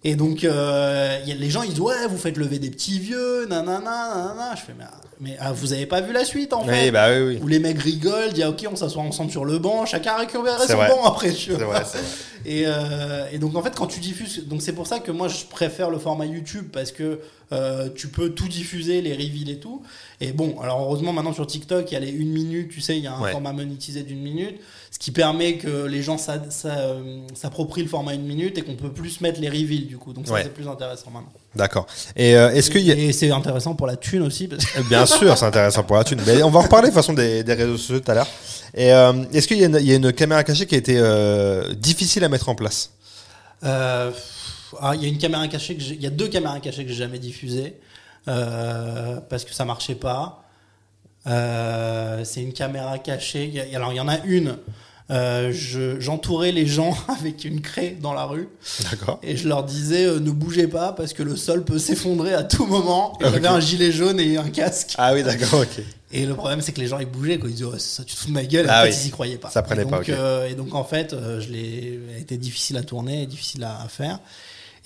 Et 0.03 0.15
donc, 0.17 0.45
euh, 0.45 1.19
y 1.27 1.33
a- 1.33 1.35
les 1.35 1.51
gens, 1.51 1.63
ils 1.63 1.71
disent, 1.71 1.81
ouais, 1.81 2.07
vous 2.09 2.17
faites 2.17 2.39
lever 2.39 2.59
des 2.59 2.71
petits 2.71 2.99
vieux, 2.99 3.45
nanana, 3.47 3.81
nanana. 3.81 4.55
Je 4.57 4.63
fais, 4.63 4.73
mais, 4.79 4.85
mais 5.21 5.37
ah, 5.39 5.53
vous 5.53 5.75
avez 5.75 5.85
pas 5.85 6.01
vu 6.01 6.13
la 6.15 6.25
suite, 6.25 6.55
en 6.55 6.65
fait? 6.65 6.91
bah 6.91 7.09
oui, 7.11 7.23
oui. 7.35 7.39
où 7.43 7.47
les 7.49 7.59
mecs 7.59 7.79
rigolent, 7.79 8.33
disent 8.33 8.45
ah, 8.45 8.49
ok 8.51 8.67
on 8.73 8.77
s'assoit 8.77 9.03
ensemble 9.03 9.31
sur 9.31 9.45
le 9.45 9.59
banc, 9.59 9.85
chacun 9.85 10.17
récupère 10.17 10.59
son 10.63 10.77
vrai. 10.77 10.89
banc 10.89 11.05
après. 11.05 11.33
tu 11.33 11.53
vois. 11.53 11.81
vrai. 11.81 12.01
Et, 12.47 12.63
euh, 12.67 13.27
et 13.31 13.39
donc 13.39 13.55
en 13.55 13.63
fait 13.63 13.75
quand 13.77 13.87
tu 13.87 14.01
diffuses, 14.01 14.47
donc 14.47 14.63
c'est 14.63 14.73
pour 14.73 14.87
ça 14.87 14.99
que 15.01 15.13
moi 15.13 15.29
je 15.29 15.45
préfère 15.45 15.91
le 15.91 15.99
format 15.99 16.25
YouTube 16.25 16.69
parce 16.73 16.91
que 16.93 17.21
euh, 17.53 17.89
tu 17.95 18.09
peux 18.09 18.31
tout 18.31 18.49
diffuser, 18.49 19.01
les 19.03 19.13
reveals 19.13 19.51
et 19.51 19.59
tout. 19.59 19.83
Et 20.21 20.33
bon, 20.33 20.61
alors 20.61 20.81
heureusement 20.83 21.13
maintenant 21.13 21.33
sur 21.33 21.47
TikTok 21.47 21.91
il 21.91 21.95
y 21.95 21.97
a 21.97 22.01
les 22.01 22.11
une 22.11 22.31
minute, 22.31 22.71
tu 22.71 22.81
sais, 22.81 22.97
il 22.97 23.03
y 23.03 23.07
a 23.07 23.15
un 23.15 23.21
Ouais. 23.21 23.33
format 23.33 23.53
monétisé 23.53 24.03
d'une 24.03 24.21
minute, 24.21 24.57
ce 24.91 24.99
qui 24.99 25.11
permet 25.11 25.57
que 25.57 25.85
les 25.87 26.03
gens 26.03 26.17
euh, 26.65 27.21
s'approprient 27.35 27.83
le 27.83 27.89
format 27.89 28.15
une 28.15 28.25
minute 28.27 28.59
et 28.59 28.63
qu'on 28.63 28.75
peut 28.77 28.93
plus 28.93 29.21
mettre 29.21 29.41
les 29.41 29.49
reveals 29.49 29.87
du 29.87 29.97
coup. 29.99 30.13
Donc 30.13 30.27
ça 30.29 30.35
Ouais. 30.35 30.43
c'est 30.45 30.53
plus 30.55 30.69
intéressant 30.69 31.11
maintenant. 31.11 31.33
D'accord. 31.57 31.87
Et 32.17 32.37
euh, 32.37 32.51
est-ce 32.53 32.71
qu'il 32.71 32.83
y 32.83 32.93
a... 32.93 32.95
Et 32.95 33.13
c'est 33.13 33.31
intéressant 33.31 33.75
pour 33.75 33.87
la 33.87 33.97
thune 33.97 34.23
aussi 34.23 34.47
parce 34.47 34.65
que 34.65 34.81
Bien 34.83 35.07
sûr, 35.19 35.37
c'est 35.39 35.47
intéressant 35.47 35.83
pour 35.83 35.97
la 35.97 36.05
thune. 36.05 36.21
Mais 36.27 36.43
on 36.43 36.51
va 36.51 36.61
en 36.61 36.63
reparler 36.63 36.89
de 36.91 36.95
toute 36.95 37.03
façon 37.03 37.15
des, 37.15 37.43
des 37.43 37.55
réseaux 37.55 37.77
sociaux 37.79 38.01
tout 38.01 38.11
à 38.11 38.15
l'heure. 38.15 38.29
Et 38.75 38.93
euh, 38.93 39.13
est-ce 39.33 39.49
qu'il 39.49 39.59
y, 39.59 39.65
a 39.65 39.67
une- 39.67 39.79
il 39.81 39.87
y 39.87 39.93
a 39.93 39.97
une 39.97 40.13
caméra 40.13 40.45
cachée 40.45 40.67
qui 40.67 40.75
a 40.77 40.79
été 40.79 41.01
difficile 41.77 42.23
à 42.25 42.29
mettre 42.29 42.49
en 42.49 42.55
place? 42.55 42.91
Ah, 44.81 44.95
Il 44.95 45.03
y 45.03 45.07
a 45.07 45.09
une 45.09 45.19
caméra 45.19 45.47
cachée 45.49 45.77
que 45.77 45.83
il 45.83 46.01
y 46.01 46.07
a 46.07 46.11
deux 46.11 46.29
caméras 46.29 46.61
cachées 46.61 46.85
que 46.85 46.91
j'ai 46.91 46.97
jamais 46.97 47.19
diffusées 47.19 47.75
euh, 48.29 49.17
parce 49.29 49.45
que 49.45 49.55
ça 49.55 49.65
marchait 49.65 49.95
pas. 49.95 50.45
Euh, 51.27 52.25
c'est 52.25 52.43
une 52.43 52.53
caméra 52.53 52.99
cachée. 52.99 53.45
Il 53.47 53.55
y 53.55 53.61
a- 53.61 53.77
alors 53.77 53.93
il 53.93 53.97
y 53.97 54.01
en 54.01 54.09
a 54.09 54.19
une. 54.25 54.57
euh, 55.11 55.51
je- 55.53 55.99
J'entourais 56.01 56.53
les 56.53 56.67
gens 56.67 56.97
avec 57.09 57.45
une 57.45 57.61
craie 57.61 57.97
dans 58.01 58.15
la 58.15 58.25
rue 58.25 58.49
D'accord. 58.91 59.19
et 59.25 59.37
je 59.37 59.49
leur 59.49 59.65
disais 59.65 60.05
euh, 60.07 60.21
ne 60.21 60.31
bougez 60.31 60.69
pas 60.69 60.93
parce 60.93 61.13
que 61.15 61.23
le 61.25 61.35
sol 61.37 61.65
peut 61.65 61.79
s'effondrer 61.81 62.33
à 62.33 62.45
tout 62.45 62.65
moment. 62.67 63.19
Et 63.21 63.25
Ok. 63.25 63.33
J'avais 63.33 63.49
un 63.49 63.61
gilet 63.61 63.91
jaune 63.93 64.21
et 64.21 64.37
un 64.37 64.49
casque. 64.51 64.95
Ah 64.99 65.13
oui, 65.13 65.23
d'accord, 65.25 65.61
ok. 65.63 65.83
Et 66.13 66.27
le 66.27 66.35
problème, 66.35 66.61
c'est 66.61 66.73
que 66.73 66.81
les 66.81 66.87
gens 66.89 66.99
ils 67.01 67.07
bougeaient, 67.07 67.39
quoi. 67.39 67.49
Ils 67.49 67.55
disaient, 67.57 67.69
c'est 67.79 67.97
ça, 67.99 68.05
tu 68.05 68.15
te 68.15 68.21
fous 68.21 68.29
de 68.29 68.33
ma 68.33 68.45
gueule. 68.45 68.67
Ah 68.69 68.81
en 68.83 68.85
fait, 68.85 68.91
ils 69.05 69.09
y 69.09 69.11
croyaient 69.11 69.37
pas. 69.39 69.51
Ça 69.51 69.63
prenait 69.63 69.83
et 69.83 69.85
donc, 69.85 69.93
pas, 69.93 70.01
ok. 70.01 70.09
euh, 70.09 70.49
et 70.49 70.55
donc, 70.55 70.75
en 70.75 70.83
fait, 70.85 71.15
je 71.41 71.49
l'ai, 71.51 72.01
été 72.19 72.37
difficile 72.37 72.77
à 72.79 72.83
tourner, 72.83 73.27
difficile 73.27 73.63
à, 73.65 73.81
à 73.83 73.89
faire. 73.89 74.19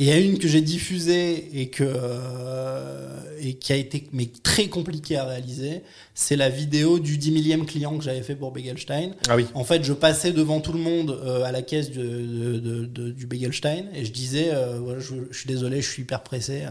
Il 0.00 0.06
y 0.06 0.10
a 0.10 0.18
une 0.18 0.38
que 0.38 0.48
j'ai 0.48 0.60
diffusée 0.60 1.60
et 1.60 1.68
que 1.68 1.84
euh, 1.86 3.08
et 3.40 3.54
qui 3.54 3.72
a 3.72 3.76
été 3.76 4.08
mais 4.12 4.28
très 4.42 4.66
compliquée 4.68 5.16
à 5.16 5.24
réaliser. 5.24 5.82
C'est 6.14 6.36
la 6.36 6.48
vidéo 6.48 6.98
du 6.98 7.16
10 7.18 7.30
millième 7.30 7.64
client 7.66 7.96
que 7.96 8.02
j'avais 8.04 8.22
fait 8.22 8.34
pour 8.34 8.50
Begelstein. 8.52 9.12
Ah 9.28 9.36
oui. 9.36 9.46
En 9.54 9.64
fait, 9.64 9.84
je 9.84 9.92
passais 9.92 10.32
devant 10.32 10.60
tout 10.60 10.72
le 10.72 10.80
monde 10.80 11.10
euh, 11.24 11.44
à 11.44 11.52
la 11.52 11.62
caisse 11.62 11.90
de, 11.90 12.02
de- 12.02 12.58
de- 12.58 12.84
de- 12.86 13.10
du 13.10 13.26
Begelstein 13.26 13.84
et 13.94 14.04
je 14.04 14.12
disais 14.12 14.50
euh, 14.52 14.78
voilà, 14.80 14.98
je, 15.00 15.14
je 15.30 15.38
suis 15.38 15.46
désolé, 15.48 15.80
je 15.80 15.88
suis 15.90 16.02
hyper 16.02 16.22
pressé. 16.22 16.62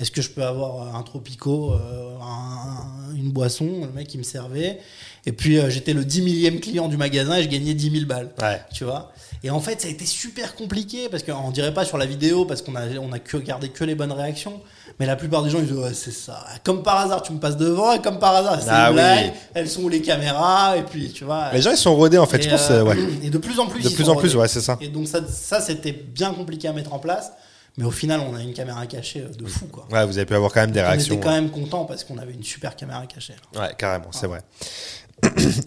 Est-ce 0.00 0.10
que 0.10 0.22
je 0.22 0.30
peux 0.30 0.42
avoir 0.44 0.96
un 0.96 1.02
tropico, 1.04 1.72
un- 1.72 3.14
une 3.16 3.30
boisson? 3.30 3.82
Le 3.86 3.92
mec, 3.92 4.12
il 4.14 4.18
me 4.18 4.22
servait. 4.24 4.80
Et 5.24 5.30
puis, 5.32 5.58
j'étais 5.68 5.92
le 5.94 6.04
10 6.04 6.22
millième 6.22 6.58
client 6.60 6.88
du 6.88 6.96
magasin 6.96 7.36
et 7.36 7.44
je 7.44 7.48
gagnais 7.48 7.74
10 7.74 7.90
000 7.90 8.04
balles. 8.06 8.30
Ouais. 8.42 8.60
Tu 8.72 8.82
vois? 8.84 9.12
Et 9.44 9.50
en 9.50 9.60
fait, 9.60 9.80
ça 9.82 9.88
a 9.88 9.90
été 9.90 10.06
super 10.06 10.54
compliqué 10.56 11.08
parce 11.10 11.22
qu'on 11.22 11.50
dirait 11.50 11.74
pas 11.74 11.84
sur 11.84 11.98
la 11.98 12.06
vidéo 12.06 12.46
parce 12.46 12.62
qu'on 12.62 12.74
a, 12.76 12.86
on 13.00 13.12
a 13.12 13.18
que 13.18 13.36
regardé 13.36 13.68
que 13.68 13.84
les 13.84 13.94
bonnes 13.94 14.10
réactions. 14.12 14.60
Mais 14.98 15.04
la 15.06 15.16
plupart 15.16 15.42
des 15.42 15.50
gens, 15.50 15.58
ils 15.58 15.66
disent, 15.66 15.76
ouais, 15.76 15.92
c'est 15.92 16.12
ça. 16.12 16.44
Comme 16.64 16.82
par 16.82 16.96
hasard, 17.00 17.22
tu 17.22 17.32
me 17.32 17.38
passes 17.38 17.56
devant 17.58 17.92
et 17.92 18.00
comme 18.00 18.18
par 18.18 18.34
hasard, 18.34 18.60
c'est 18.62 18.70
Ah 18.70 18.84
une 18.90 18.96
oui. 18.96 19.02
blague. 19.02 19.32
Elles 19.52 19.68
sont 19.68 19.82
où 19.82 19.88
les 19.90 20.00
caméras 20.00 20.76
Et 20.78 20.82
puis, 20.82 21.12
tu 21.12 21.24
vois. 21.24 21.50
Les 21.52 21.60
gens, 21.60 21.72
ils 21.72 21.76
sont 21.76 21.94
rodés 21.94 22.16
en 22.18 22.26
fait, 22.26 22.38
Et, 22.38 22.42
je 22.42 22.48
pense. 22.50 22.70
euh, 22.70 22.84
ouais. 22.84 22.96
Et 23.22 23.28
de 23.30 23.36
plus 23.38 23.58
en 23.60 23.66
plus, 23.66 23.82
De 23.82 23.88
ils 23.90 23.94
plus 23.94 24.04
sont 24.04 24.12
en 24.12 24.16
plus, 24.16 24.28
rodés. 24.30 24.40
ouais, 24.40 24.48
c'est 24.48 24.60
ça. 24.62 24.78
Et 24.80 24.88
donc, 24.88 25.08
ça, 25.08 25.20
ça 25.28 25.60
c'était 25.60 25.92
bien 25.92 26.32
compliqué 26.32 26.66
à 26.68 26.72
mettre 26.72 26.94
en 26.94 26.98
place. 26.98 27.30
Mais 27.76 27.84
au 27.84 27.90
final, 27.90 28.20
on 28.20 28.36
a 28.36 28.40
une 28.40 28.54
caméra 28.54 28.86
cachée 28.86 29.22
euh, 29.22 29.28
de 29.36 29.46
fou, 29.46 29.66
quoi. 29.66 29.84
Ouais, 29.90 30.06
vous 30.06 30.16
avez 30.16 30.24
pu 30.26 30.34
avoir 30.34 30.52
quand 30.52 30.60
même 30.60 30.70
des 30.70 30.80
On 30.80 30.84
réactions. 30.86 31.16
était 31.16 31.24
quand 31.24 31.32
même 31.32 31.50
content 31.50 31.84
parce 31.86 32.04
qu'on 32.04 32.16
avait 32.18 32.32
une 32.32 32.44
super 32.44 32.76
caméra 32.76 33.04
cachée. 33.06 33.34
Ouais, 33.56 33.74
carrément, 33.76 34.12
c'est 34.12 34.28
vrai. 34.28 34.40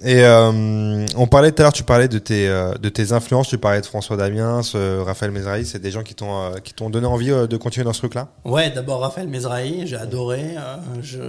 Et 0.03 0.23
euh, 0.23 1.05
on 1.15 1.27
parlait 1.27 1.51
tout 1.51 1.61
à 1.61 1.63
l'heure, 1.63 1.73
tu 1.73 1.83
parlais 1.83 2.07
de 2.07 2.19
tes, 2.19 2.47
euh, 2.47 2.73
de 2.75 2.89
tes 2.89 3.11
influences, 3.11 3.47
tu 3.47 3.57
parlais 3.57 3.81
de 3.81 3.85
François 3.85 4.15
Damiens, 4.17 4.61
euh, 4.75 5.01
Raphaël 5.05 5.31
Mesrahi, 5.31 5.65
c'est 5.65 5.79
des 5.79 5.89
gens 5.91 6.03
qui 6.03 6.13
t'ont 6.15 6.41
euh, 6.41 6.57
qui 6.63 6.73
t'ont 6.73 6.89
donné 6.89 7.07
envie 7.07 7.31
euh, 7.31 7.47
de 7.47 7.57
continuer 7.57 7.83
dans 7.85 7.93
ce 7.93 7.99
truc-là? 7.99 8.27
Ouais, 8.45 8.69
d'abord 8.69 8.99
Raphaël 9.01 9.27
Mesrahi, 9.27 9.87
j'ai 9.87 9.95
adoré. 9.95 10.55
je, 11.01 11.19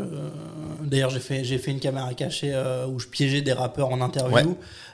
D'ailleurs, 0.82 1.10
j'ai 1.10 1.20
fait, 1.20 1.44
j'ai 1.44 1.58
fait 1.58 1.70
une 1.70 1.80
caméra 1.80 2.12
cachée 2.14 2.54
où 2.92 2.98
je 2.98 3.06
piégeais 3.06 3.40
des 3.42 3.52
rappeurs 3.52 3.88
en 3.90 4.00
interview. 4.00 4.36
Ouais. 4.36 4.44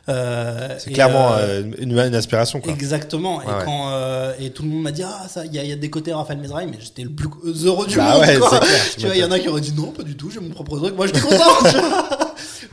Euh, 0.09 0.75
C'est 0.79 0.91
clairement 0.93 1.33
euh, 1.33 1.63
une, 1.79 1.93
une 1.99 2.15
inspiration, 2.15 2.61
quoi. 2.61 2.73
Exactement. 2.73 3.43
Et, 3.43 3.47
ouais. 3.47 3.53
quand, 3.65 3.89
euh, 3.91 4.33
et 4.39 4.51
tout 4.51 4.63
le 4.63 4.69
monde 4.69 4.83
m'a 4.83 4.93
dit 4.93 5.03
Ah, 5.03 5.27
ça, 5.29 5.45
il 5.47 5.55
y, 5.55 5.59
a- 5.59 5.63
il 5.65 5.71
y 5.71 5.73
a 5.73 5.77
des 5.77 5.89
côtés 5.91 6.13
Raphaël 6.13 6.39
Mesrahi, 6.41 6.67
mais 6.67 6.77
j'étais 6.79 7.03
le 7.03 7.11
plus 7.11 7.29
heureux 7.65 7.87
du 7.87 7.97
Bah 7.97 8.13
monde. 8.15 8.21
ouais, 8.23 8.39
quoi. 8.39 8.59
clair, 8.61 8.71
tu 8.99 9.07
vois, 9.07 9.15
il 9.17 9.21
y 9.21 9.25
en 9.25 9.31
a 9.31 9.39
qui 9.39 9.49
auraient 9.49 9.61
dit 9.63 9.73
Non, 9.75 9.93
pas 9.93 10.03
du 10.03 10.15
tout, 10.17 10.31
j'ai 10.31 10.41
mon 10.41 10.51
propre 10.51 10.77
truc. 10.79 10.95
Moi, 10.97 11.07
j'étais 11.07 11.21
content. 11.21 11.37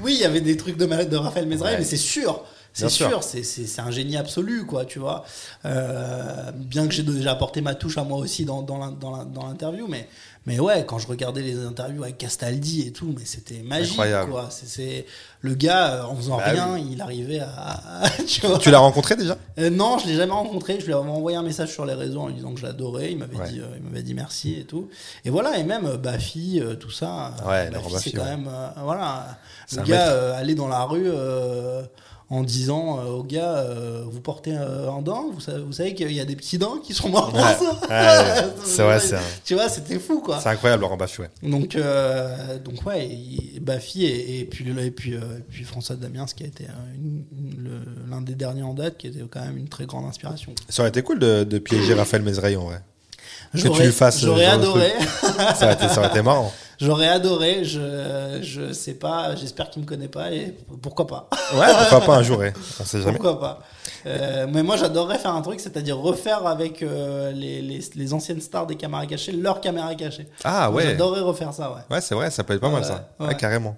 oui, 0.04 0.14
il 0.16 0.22
y 0.22 0.26
avait 0.26 0.42
des 0.42 0.58
trucs 0.58 0.78
de 0.78 0.86
malade 0.86 1.10
de 1.10 1.18
Raphaël 1.18 1.48
Mesrahi, 1.48 1.74
Ouais. 1.74 1.80
mais 1.80 1.86
c'est 1.86 1.98
sûr. 1.98 2.44
C'est 2.74 2.88
sûr. 2.88 3.10
sûr, 3.10 3.22
c'est- 3.24 3.80
un 3.82 3.92
génie 3.92 4.16
absolu, 4.16 4.66
quoi, 4.66 4.86
tu 4.86 4.98
vois. 5.00 5.26
Euh, 5.66 6.52
bien 6.56 6.88
que 6.88 6.94
j'ai 6.94 7.04
déjà 7.04 7.32
apporté 7.34 7.60
ma 7.60 7.76
touche 7.76 7.98
à 7.98 8.04
moi 8.06 8.18
aussi 8.18 8.46
dans, 8.46 8.62
dans 8.62 8.78
l'interview, 9.48 9.88
mais, 9.90 10.08
mais 10.48 10.60
ouais, 10.60 10.86
quand 10.88 10.98
je 10.98 11.08
regardais 11.08 11.42
les 11.42 11.64
interviews 11.66 12.04
avec 12.04 12.18
Castaldi 12.18 12.88
et 12.88 12.92
tout, 12.92 13.14
mais 13.18 13.26
c'était 13.26 13.62
magique, 13.62 13.92
Incroyable. 13.92 14.32
quoi. 14.32 14.48
C'est- 14.50 14.66
C'est 14.66 15.06
le 15.42 15.54
gars, 15.56 15.96
euh, 15.96 16.04
en 16.04 16.16
faisant 16.16 16.38
Bah 16.38 16.46
rien, 16.48 16.78
il 16.78 17.00
arrivait 17.02 17.40
à. 17.42 18.04
tu 18.60 18.72
l'as 18.72 18.80
rencontré 18.80 19.16
déjà? 19.16 19.38
Euh, 19.60 19.70
non, 19.70 19.98
je 20.00 20.08
l'ai 20.08 20.16
jamais 20.16 20.32
rencontré. 20.34 20.80
Je 20.80 20.86
lui 20.88 20.94
avais 20.94 21.10
envoyé 21.10 21.38
un 21.38 21.44
message 21.44 21.72
sur 21.72 21.86
les 21.86 21.94
réseaux 21.94 22.22
en 22.22 22.28
lui 22.28 22.36
disant 22.36 22.54
que 22.54 22.60
je 22.60 22.66
l'adorais. 22.66 23.12
Il 23.12 23.18
m'avait 23.20 23.36
Ouais. 23.38 23.50
dit, 23.50 23.60
euh, 23.60 23.66
il 23.78 23.84
m'avait 23.84 24.04
dit 24.04 24.14
merci 24.14 24.56
et 24.60 24.64
tout. 24.66 24.90
Et 25.26 25.30
voilà. 25.30 25.58
Et 25.60 25.64
même 25.64 25.86
euh, 25.86 25.98
Bafi, 25.98 26.60
euh, 26.60 26.76
tout 26.76 26.92
ça. 26.92 27.34
Ouais, 27.48 27.70
c'est 28.00 28.12
quand 28.12 28.24
ouais. 28.24 28.30
même, 28.38 28.50
voilà, 28.84 29.38
le 29.76 29.82
gars 29.84 30.08
euh, 30.10 30.40
aller 30.40 30.56
dans 30.56 30.68
la 30.68 30.84
rue. 30.86 31.10
En 32.32 32.44
disant 32.44 32.98
euh, 33.00 33.10
au 33.10 33.24
gars, 33.24 33.58
euh, 33.58 34.04
vous 34.10 34.22
portez 34.22 34.56
euh, 34.56 34.90
un 34.90 35.02
dent, 35.02 35.26
vous 35.34 35.42
savez, 35.42 35.62
vous 35.62 35.74
savez 35.74 35.94
qu'il 35.94 36.14
y 36.14 36.20
a 36.22 36.24
des 36.26 36.38
petits 36.38 36.58
dents 36.58 36.78
qui 36.78 36.94
sont 36.94 37.10
morts 37.10 37.30
pour 37.30 37.38
Ouais, 37.40 37.56
ça. 37.60 38.44
ouais, 38.46 38.52
c'est 38.64 38.84
vrai, 38.84 39.00
c'est 39.02 39.18
Tu 39.44 39.54
vois, 39.54 39.68
c'était 39.68 40.00
fou 40.00 40.22
quoi. 40.22 40.40
C'est 40.42 40.48
incroyable, 40.48 40.82
Laurent 40.82 40.96
Baffy, 40.96 41.22
ouais. 41.22 41.30
Donc, 41.44 41.76
euh, 41.76 42.58
donc 42.60 42.86
ouais, 42.86 43.06
et, 43.06 43.58
et 43.58 43.60
puis, 43.60 44.06
et 44.06 44.92
puis, 44.92 45.14
et 45.14 45.20
puis 45.50 45.64
François 45.66 45.98
Damiens, 45.98 46.26
qui 46.34 46.44
a 46.44 46.48
été 46.48 46.66
l'un 48.10 48.22
des 48.22 48.36
derniers 48.36 48.64
en 48.64 48.74
date, 48.74 48.98
qui 48.98 49.08
était 49.08 49.20
quand 49.30 49.42
même 49.42 49.58
une 49.58 49.68
très 49.68 49.86
grande 49.86 50.06
inspiration. 50.06 50.54
Ça 50.70 50.84
aurait 50.84 50.90
été 50.90 51.02
cool 51.02 51.20
de, 51.20 51.44
de 51.44 51.60
piéger 51.60 51.94
Raphaël 51.96 52.24
Mesrahi, 52.24 52.56
en 52.56 52.64
vrai. 52.64 52.82
Que 53.54 53.68
tu 53.68 53.84
lui 53.84 53.92
fasses, 53.92 54.22
J'aurais 54.22 54.46
adoré. 54.46 54.94
Ça 55.22 55.66
aurait 55.66 55.74
été, 55.74 55.90
ça 55.90 55.98
aurait 56.00 56.08
été 56.10 56.22
marrant. 56.22 56.54
J'aurais 56.82 57.08
adoré. 57.08 57.64
Je, 57.64 58.40
je 58.42 58.74
sais 58.74 58.96
pas. 58.96 59.36
J'espère 59.36 59.70
qu'il 59.70 59.82
me 59.84 59.88
connaît 59.88 60.08
pas 60.08 60.32
et 60.32 60.56
pourquoi 60.82 61.08
pas. 61.08 61.30
Ouais, 61.54 61.68
pourquoi 61.80 62.02
pas 62.02 62.16
un 62.18 62.24
jour, 62.24 62.40
ouais. 62.40 62.54
On 62.80 62.84
sait 62.84 63.00
jamais. 63.00 63.14
Pourquoi 63.14 63.40
pas. 63.40 63.60
Euh, 64.08 64.48
mais 64.52 64.64
moi, 64.64 64.78
j'adorerais 64.78 65.20
faire 65.20 65.36
un 65.36 65.42
truc, 65.42 65.60
c'est-à-dire 65.60 65.98
refaire 65.98 66.48
avec 66.48 66.82
euh, 66.82 67.32
les, 67.32 67.62
les, 67.62 67.80
les 67.94 68.14
anciennes 68.14 68.42
stars 68.42 68.66
des 68.66 68.76
caméras 68.76 69.06
cachées 69.06 69.32
leur 69.32 69.62
caméra 69.62 69.94
cachée. 69.94 70.28
Ah 70.44 70.72
ouais. 70.72 70.84
J'adorerais 70.84 71.22
refaire 71.22 71.54
ça, 71.54 71.70
ouais. 71.72 71.96
Ouais, 71.96 72.02
c'est 72.02 72.16
vrai, 72.16 72.32
ça 72.32 72.44
peut 72.44 72.56
être 72.56 72.62
pas 72.62 72.70
mal 72.70 72.84
ça. 72.84 73.10
Ouais, 73.20 73.28
ouais. 73.28 73.38
carrément. 73.38 73.78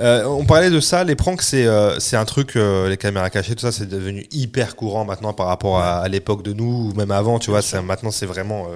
Euh, 0.00 0.24
on 0.24 0.46
parlait 0.46 0.70
de 0.70 0.80
ça, 0.80 1.04
les 1.04 1.16
pranks, 1.16 1.42
c'est 1.42 1.66
euh, 1.66 1.98
un 2.12 2.24
truc, 2.24 2.56
euh, 2.56 2.88
les 2.88 2.96
caméras 2.96 3.28
cachées, 3.28 3.54
tout 3.54 3.60
ça, 3.60 3.72
c'est 3.72 3.88
devenu 3.88 4.26
hyper 4.30 4.76
courant 4.76 5.04
maintenant 5.04 5.34
par 5.34 5.46
rapport 5.48 5.78
à, 5.78 5.98
à 5.98 6.08
l'époque 6.08 6.42
de 6.42 6.54
nous 6.54 6.90
ou 6.90 6.94
même 6.94 7.10
avant, 7.10 7.38
tu 7.38 7.50
vois. 7.50 7.60
Maintenant, 7.82 8.10
c'est 8.10 8.24
vraiment, 8.24 8.66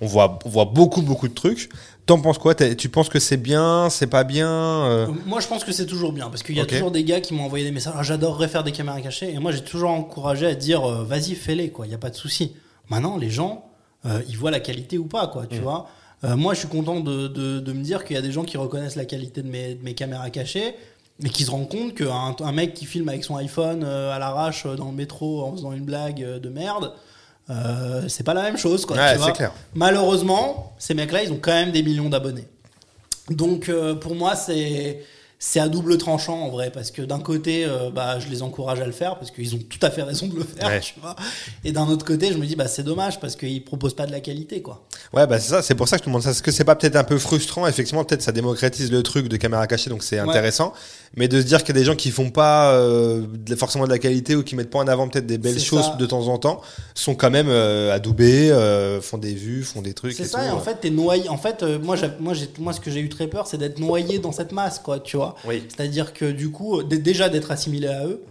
on 0.00 0.06
voit, 0.06 0.38
on 0.44 0.50
voit 0.50 0.66
beaucoup, 0.66 1.00
beaucoup 1.00 1.28
de 1.28 1.34
trucs. 1.34 1.70
T'en 2.10 2.20
penses 2.20 2.38
quoi 2.38 2.56
Tu 2.56 2.88
penses 2.88 3.08
que 3.08 3.20
c'est 3.20 3.36
bien, 3.36 3.88
c'est 3.88 4.08
pas 4.08 4.24
bien 4.24 4.50
euh, 4.50 5.06
Moi, 5.26 5.38
je 5.38 5.46
pense 5.46 5.62
que 5.62 5.70
c'est 5.70 5.86
toujours 5.86 6.12
bien 6.12 6.28
parce 6.28 6.42
qu'il 6.42 6.56
y 6.56 6.60
a 6.60 6.66
toujours 6.66 6.90
des 6.90 7.04
gars 7.04 7.20
qui 7.20 7.34
m'ont 7.34 7.44
envoyé 7.44 7.64
des 7.64 7.70
messages. 7.70 7.94
Ah, 7.96 8.02
J'adorerais 8.02 8.48
faire 8.48 8.64
des 8.64 8.72
caméras 8.72 9.00
cachées. 9.00 9.32
Et 9.32 9.38
moi, 9.38 9.52
j'ai 9.52 9.62
toujours 9.62 9.90
encouragé 9.90 10.44
à 10.46 10.56
dire 10.56 10.84
euh, 10.84 11.04
vas-y, 11.04 11.36
fais-les, 11.36 11.70
quoi. 11.70 11.86
Il 11.86 11.90
n'y 11.90 11.94
a 11.94 11.98
pas 11.98 12.10
de 12.10 12.16
souci. 12.16 12.56
Maintenant, 12.88 13.16
les 13.16 13.30
gens, 13.30 13.64
euh, 14.06 14.22
ils 14.28 14.36
voient 14.36 14.50
la 14.50 14.58
qualité 14.58 14.98
ou 14.98 15.04
pas, 15.06 15.28
quoi. 15.28 15.46
Tu 15.46 15.60
Mm. 15.60 15.62
vois. 15.62 15.86
Moi, 16.24 16.52
je 16.54 16.58
suis 16.58 16.68
content 16.68 16.98
de, 16.98 17.28
de, 17.28 17.60
de 17.60 17.72
me 17.72 17.82
dire 17.84 18.04
qu'il 18.04 18.16
y 18.16 18.18
a 18.18 18.22
des 18.22 18.32
gens 18.32 18.42
qui 18.42 18.56
reconnaissent 18.56 18.96
la 18.96 19.04
qualité 19.04 19.42
de 19.42 19.48
mes, 19.48 19.76
de 19.76 19.84
mes 19.84 19.94
caméras 19.94 20.30
cachées. 20.30 20.74
Mais 21.20 21.28
qui 21.28 21.44
se 21.44 21.50
rendent 21.52 21.68
compte 21.70 21.94
qu'un 21.94 22.34
un 22.40 22.52
mec 22.52 22.74
qui 22.74 22.86
filme 22.86 23.08
avec 23.08 23.22
son 23.22 23.36
iPhone 23.36 23.84
à 23.84 24.18
l'arrache 24.18 24.66
dans 24.66 24.86
le 24.86 24.96
métro 24.96 25.44
en 25.44 25.52
faisant 25.52 25.72
une 25.72 25.84
blague 25.84 26.40
de 26.40 26.48
merde, 26.48 26.92
euh, 27.50 28.04
c'est 28.08 28.22
pas 28.24 28.34
la 28.34 28.42
même 28.42 28.56
chose. 28.56 28.86
Quoi, 28.86 28.96
Ouais, 28.96 29.12
tu 29.12 29.18
vois. 29.18 29.26
c'est 29.26 29.32
clair. 29.32 29.52
Malheureusement, 29.74 30.72
ces 30.78 30.94
mecs-là, 30.94 31.22
ils 31.24 31.32
ont 31.32 31.38
quand 31.40 31.52
même 31.52 31.72
des 31.72 31.82
millions 31.82 32.08
d'abonnés. 32.08 32.46
Donc 33.28 33.68
euh, 33.68 33.94
pour 33.94 34.14
moi, 34.14 34.34
c'est 34.36 35.04
c'est 35.42 35.58
à 35.58 35.68
double 35.68 35.96
tranchant 35.96 36.38
en 36.38 36.50
vrai 36.50 36.70
parce 36.70 36.90
que 36.90 37.00
d'un 37.00 37.18
côté, 37.18 37.64
euh, 37.64 37.90
bah, 37.90 38.18
je 38.20 38.28
les 38.28 38.42
encourage 38.42 38.78
à 38.80 38.84
le 38.86 38.92
faire 38.92 39.16
parce 39.18 39.30
qu'ils 39.30 39.54
ont 39.54 39.58
tout 39.58 39.78
à 39.80 39.90
fait 39.90 40.02
raison 40.02 40.26
de 40.26 40.36
le 40.36 40.44
faire, 40.44 40.68
Ouais. 40.68 40.80
tu 40.80 40.94
vois. 41.00 41.16
Et 41.64 41.72
d'un 41.72 41.86
autre 41.88 42.04
côté, 42.04 42.30
je 42.30 42.36
me 42.36 42.44
dis 42.46 42.56
bah 42.56 42.68
c'est 42.68 42.82
dommage 42.82 43.18
parce 43.20 43.36
qu'ils 43.36 43.64
proposent 43.64 43.94
pas 43.96 44.04
de 44.06 44.12
la 44.12 44.20
qualité 44.20 44.60
quoi. 44.60 44.84
Ouais, 45.14 45.26
bah 45.26 45.40
c'est 45.40 45.48
ça, 45.50 45.62
c'est 45.62 45.74
pour 45.74 45.88
ça 45.88 45.96
que 45.96 46.02
je 46.02 46.04
te 46.04 46.10
demande 46.10 46.22
ça. 46.22 46.30
Est-ce 46.32 46.42
que 46.42 46.50
c'est 46.52 46.64
pas 46.64 46.76
peut-être 46.76 46.96
un 46.96 47.04
peu 47.04 47.18
frustrant 47.18 47.66
Effectivement, 47.66 48.04
peut-être 48.04 48.20
ça 48.22 48.32
démocratise 48.32 48.92
le 48.92 49.02
truc 49.02 49.28
de 49.28 49.36
caméra 49.38 49.66
cachée, 49.66 49.88
donc 49.88 50.02
c'est 50.02 50.20
Ouais. 50.20 50.28
intéressant. 50.28 50.74
Mais 51.16 51.26
de 51.26 51.40
se 51.40 51.46
dire 51.46 51.64
qu'il 51.64 51.74
y 51.74 51.78
a 51.78 51.80
des 51.80 51.84
gens 51.86 51.96
qui 51.96 52.10
font 52.12 52.30
pas 52.30 52.72
euh, 52.74 53.26
forcément 53.56 53.84
de 53.86 53.90
la 53.90 53.98
qualité 53.98 54.36
ou 54.36 54.44
qui 54.44 54.54
mettent 54.54 54.70
pas 54.70 54.78
en 54.78 54.86
avant 54.86 55.08
peut-être 55.08 55.26
des 55.26 55.38
belles 55.38 55.58
choses 55.58 55.86
ça. 55.86 55.96
de 55.98 56.06
temps 56.06 56.28
en 56.28 56.38
temps, 56.38 56.60
sont 56.94 57.14
quand 57.16 57.30
même 57.30 57.48
euh, 57.48 57.92
adoubés, 57.92 58.50
font 59.02 59.18
des 59.18 59.34
vues, 59.34 59.64
font 59.64 59.80
des 59.82 59.94
trucs. 59.94 60.12
C'est 60.12 60.24
ça. 60.26 60.38
tout, 60.40 60.44
et 60.46 60.50
en 60.50 60.60
fait, 60.60 60.76
t'es 60.82 60.90
noyé. 60.90 61.28
En 61.30 61.38
fait, 61.38 61.62
moi, 61.82 61.96
moi, 62.20 62.34
moi, 62.58 62.72
ce 62.74 62.78
que 62.80 62.90
j'ai 62.92 63.00
eu 63.00 63.08
très 63.08 63.26
peur, 63.26 63.46
c'est 63.48 63.56
d'être 63.58 63.78
noyé 63.80 64.18
dans 64.18 64.32
cette 64.32 64.52
masse 64.52 64.78
quoi, 64.78 65.00
tu 65.00 65.16
vois. 65.16 65.29
Oui. 65.44 65.62
C'est-à-dire 65.68 66.12
que 66.12 66.30
du 66.30 66.50
coup, 66.50 66.82
déjà 66.82 67.28
d'être 67.28 67.50
assimilé 67.50 67.88
à 67.88 68.06
eux. 68.06 68.22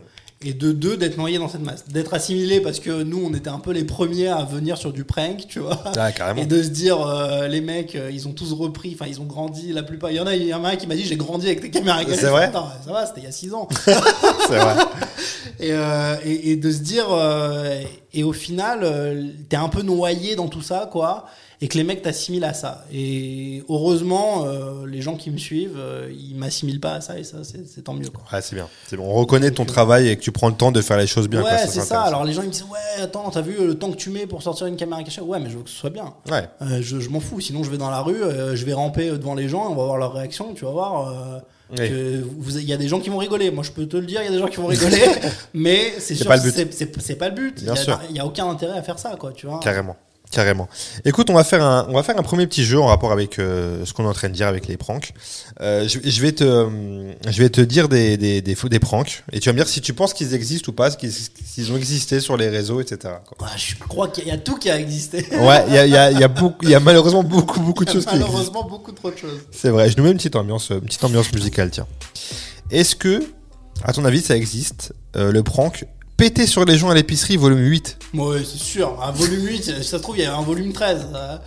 Et 0.41 0.53
de 0.53 0.71
deux, 0.71 0.95
d'être 0.95 1.17
noyé 1.17 1.37
dans 1.37 1.49
cette 1.49 1.63
masse. 1.63 1.89
D'être 1.89 2.13
assimilé 2.13 2.61
parce 2.61 2.79
que 2.79 3.03
nous, 3.03 3.21
on 3.25 3.33
était 3.33 3.49
un 3.49 3.59
peu 3.59 3.71
les 3.71 3.83
premiers 3.83 4.29
à 4.29 4.45
venir 4.45 4.77
sur 4.77 4.93
du 4.93 5.03
prank, 5.03 5.45
tu 5.49 5.59
vois. 5.59 5.83
Ah. 5.97 6.33
Et 6.37 6.45
de 6.45 6.63
se 6.63 6.69
dire, 6.69 7.05
euh, 7.05 7.49
les 7.49 7.59
mecs, 7.59 7.97
euh, 7.97 8.09
ils 8.09 8.25
ont 8.25 8.31
tous 8.31 8.53
repris, 8.53 8.93
enfin, 8.93 9.05
ils 9.09 9.19
ont 9.19 9.25
grandi, 9.25 9.73
la 9.73 9.83
plupart. 9.83 10.11
Il 10.11 10.15
y 10.15 10.19
en 10.21 10.27
a, 10.27 10.35
il 10.37 10.47
y 10.47 10.53
en 10.53 10.63
a 10.63 10.69
un 10.69 10.75
qui 10.77 10.87
m'a 10.87 10.95
dit, 10.95 11.03
j'ai 11.03 11.17
grandi 11.17 11.47
avec 11.47 11.59
tes 11.59 11.69
caméras. 11.69 12.03
C'est 12.07 12.27
vrai 12.27 12.45
Attends, 12.45 12.69
Ça 12.85 12.93
va, 12.93 13.05
c'était 13.05 13.19
il 13.19 13.25
y 13.25 13.27
a 13.27 13.33
6 13.33 13.53
ans. 13.53 13.67
C'est 13.85 14.57
vrai. 14.57 14.75
et, 15.59 15.73
euh, 15.73 16.15
et, 16.23 16.51
et 16.51 16.55
de 16.55 16.71
se 16.71 16.79
dire, 16.79 17.07
euh, 17.11 17.81
et 18.13 18.23
au 18.23 18.31
final, 18.31 19.33
t'es 19.49 19.57
un 19.57 19.67
peu 19.67 19.81
noyé 19.81 20.37
dans 20.37 20.47
tout 20.47 20.61
ça, 20.61 20.87
quoi. 20.89 21.25
Et 21.61 21.67
que 21.67 21.77
les 21.77 21.83
mecs 21.83 22.01
t'assimilent 22.01 22.45
à 22.45 22.53
ça. 22.53 22.85
Et 22.93 23.63
heureusement, 23.67 24.45
euh, 24.45 24.85
les 24.87 25.01
gens 25.01 25.15
qui 25.15 25.29
me 25.29 25.37
suivent, 25.37 25.75
euh, 25.77 26.09
ils 26.17 26.33
m'assimilent 26.35 26.79
pas 26.79 26.93
à 26.93 27.01
ça, 27.01 27.19
et 27.19 27.25
ça, 27.25 27.39
c'est 27.43 27.83
tant 27.83 27.93
mieux, 27.93 28.09
quoi. 28.09 28.23
Ouais, 28.31 28.41
c'est 28.41 28.55
bien. 28.55 28.69
C'est 28.87 28.95
bon. 28.95 29.03
On 29.03 29.13
reconnaît 29.13 29.51
ton 29.51 29.65
travail 29.65 30.07
et 30.07 30.15
que 30.15 30.21
tu 30.21 30.31
prends 30.31 30.47
le 30.47 30.55
temps 30.55 30.71
de 30.71 30.81
faire 30.81 30.97
les 30.97 31.05
choses 31.07 31.27
bien. 31.27 31.43
ouais, 31.43 31.57
c'est 31.67 31.81
ça. 31.81 32.01
Alors 32.03 32.23
les 32.23 32.31
gens 32.31 32.43
ils 32.43 32.47
me 32.47 32.51
disent 32.53 32.63
ouais, 32.71 33.03
attends, 33.03 33.29
t'as 33.29 33.41
vu 33.41 33.55
le 33.59 33.75
temps 33.75 33.91
que 33.91 33.97
tu 33.97 34.09
mets 34.09 34.25
pour 34.25 34.41
sortir 34.41 34.67
une 34.67 34.77
caméra 34.77 35.03
cachée? 35.03 35.19
Ouais, 35.19 35.37
mais 35.39 35.49
je 35.49 35.57
veux 35.57 35.63
que 35.63 35.69
ce 35.69 35.75
soit 35.75 35.89
bien. 35.89 36.13
Ouais. 36.31 36.47
Euh, 36.61 36.79
je 36.81 36.99
je 37.01 37.09
m'en 37.09 37.19
fous. 37.19 37.41
Sinon, 37.41 37.63
je 37.63 37.69
vais 37.71 37.77
dans 37.77 37.89
la 37.89 37.99
rue, 38.01 38.23
euh, 38.23 38.55
je 38.55 38.63
vais 38.65 38.73
ramper 38.73 39.09
devant 39.09 39.35
les 39.35 39.49
gens, 39.49 39.65
on 39.69 39.75
va 39.75 39.83
voir 39.83 39.97
leur 39.97 40.13
réaction. 40.13 40.53
Tu 40.53 40.63
vas 40.63 40.71
voir. 40.71 41.41
Oui. 41.77 41.91
Il 42.55 42.63
y 42.63 42.73
a 42.73 42.77
des 42.77 42.87
gens 42.87 42.99
qui 43.01 43.09
vont 43.09 43.17
rigoler. 43.17 43.51
Moi, 43.51 43.63
je 43.65 43.71
peux 43.71 43.85
te 43.85 43.97
le 43.97 44.05
dire, 44.05 44.21
il 44.21 44.25
y 44.25 44.27
a 44.29 44.31
des 44.31 44.39
gens 44.39 44.47
qui 44.47 44.57
vont 44.57 44.67
rigoler. 44.67 45.03
mais 45.53 45.93
c'est 45.99 46.15
sûr 46.15 46.25
pas 46.25 46.37
le 46.37 46.41
que 46.41 46.47
but. 46.63 46.73
c'est- 47.01 47.15
pas 47.15 47.27
le 47.29 47.35
but. 47.35 47.55
Il 47.57 47.65
Bien 47.65 47.73
y 48.13 48.19
a- 48.19 48.23
a 48.23 48.25
aucun 48.25 48.49
intérêt 48.49 48.79
à 48.79 48.81
faire 48.81 48.97
ça, 48.97 49.15
quoi. 49.19 49.33
Tu 49.33 49.45
vois. 49.45 49.59
Carrément. 49.59 49.97
Carrément. 50.31 50.69
Écoute, 51.05 51.31
on 51.31 51.33
va 51.33 51.43
faire 51.43 51.63
un, 51.63 51.87
on 51.89 51.93
va 51.93 52.03
faire 52.03 52.17
un 52.19 52.21
premier 52.21 52.45
petit 52.45 52.63
jeu 52.63 52.79
en 52.79 52.85
rapport 52.85 53.11
avec 53.11 53.39
euh, 53.39 53.83
ce 53.83 53.93
qu'on 53.93 54.03
est 54.03 54.07
en 54.07 54.13
train 54.13 54.29
de 54.29 54.35
dire 54.35 54.45
avec 54.47 54.67
les 54.67 54.77
pranks. 54.77 55.11
Euh, 55.59 55.87
je, 55.87 55.97
je 56.03 56.21
vais 56.21 56.33
te, 56.33 56.43
euh, 56.43 57.13
je 57.27 57.41
vais 57.41 57.49
te 57.49 57.61
dire 57.61 57.89
des, 57.89 58.15
des, 58.15 58.41
des, 58.43 58.53
des 58.55 58.79
pranks 58.79 59.23
et 59.31 59.39
tu 59.39 59.49
vas 59.49 59.53
me 59.53 59.57
dire 59.57 59.67
si 59.67 59.81
tu 59.81 59.93
penses 59.93 60.13
qu'ils 60.13 60.35
existent 60.35 60.71
ou 60.71 60.75
pas, 60.75 60.91
qu'ils 60.91 61.71
ont 61.71 61.77
existé 61.77 62.19
sur 62.19 62.37
les 62.37 62.47
réseaux, 62.47 62.79
etc. 62.79 63.15
quoi. 63.25 63.47
Ouais, 63.47 63.53
je 63.57 63.75
crois 63.75 64.07
qu'il 64.09 64.27
y 64.27 64.31
a 64.31 64.37
tout 64.37 64.57
qui 64.57 64.69
a 64.69 64.79
existé. 64.79 65.25
Ouais, 65.31 65.63
il 65.67 65.73
y 65.73 65.77
a, 65.79 65.87
y, 65.87 65.97
a, 65.97 66.11
y 66.11 66.23
a 66.23 66.27
beaucoup, 66.27 66.63
il 66.63 66.69
y 66.69 66.75
a 66.75 66.79
malheureusement 66.79 67.23
beaucoup, 67.23 67.59
beaucoup 67.61 67.83
de 67.83 67.89
choses 67.89 68.05
qui 68.05 68.11
existent. 68.11 68.27
Malheureusement, 68.31 68.63
beaucoup 68.69 68.91
trop 68.91 69.09
de 69.09 69.17
choses. 69.17 69.39
C'est 69.51 69.69
vrai. 69.69 69.89
Je 69.89 69.97
nous 69.97 70.03
mets 70.03 70.11
une 70.11 70.17
petite 70.17 70.35
ambiance, 70.35 70.69
une 70.69 70.81
petite 70.81 71.03
ambiance 71.03 71.33
musicale, 71.33 71.71
tiens. 71.71 71.87
Est-ce 72.69 72.95
que, 72.95 73.23
à 73.83 73.93
ton 73.93 74.05
avis, 74.05 74.21
ça 74.21 74.35
existe 74.37 74.93
euh, 75.15 75.31
le 75.31 75.41
prank 75.41 75.85
péter 76.19 76.45
sur 76.45 76.65
les 76.65 76.77
gens 76.77 76.89
à 76.89 76.93
l'épicerie 76.95 77.37
volume 77.37 77.59
8 77.65 77.97
Ouais, 78.13 78.39
c'est 78.43 78.59
sûr. 78.59 78.99
Un 79.03 79.11
volume 79.11 79.45
8, 79.45 79.63
si 79.63 79.71
ça 79.83 79.97
se 79.97 80.01
trouve, 80.01 80.17
il 80.17 80.23
y 80.23 80.25
a 80.25 80.35
un 80.35 80.41
volume 80.41 80.73
13. 80.73 81.07
euh. 81.15 81.37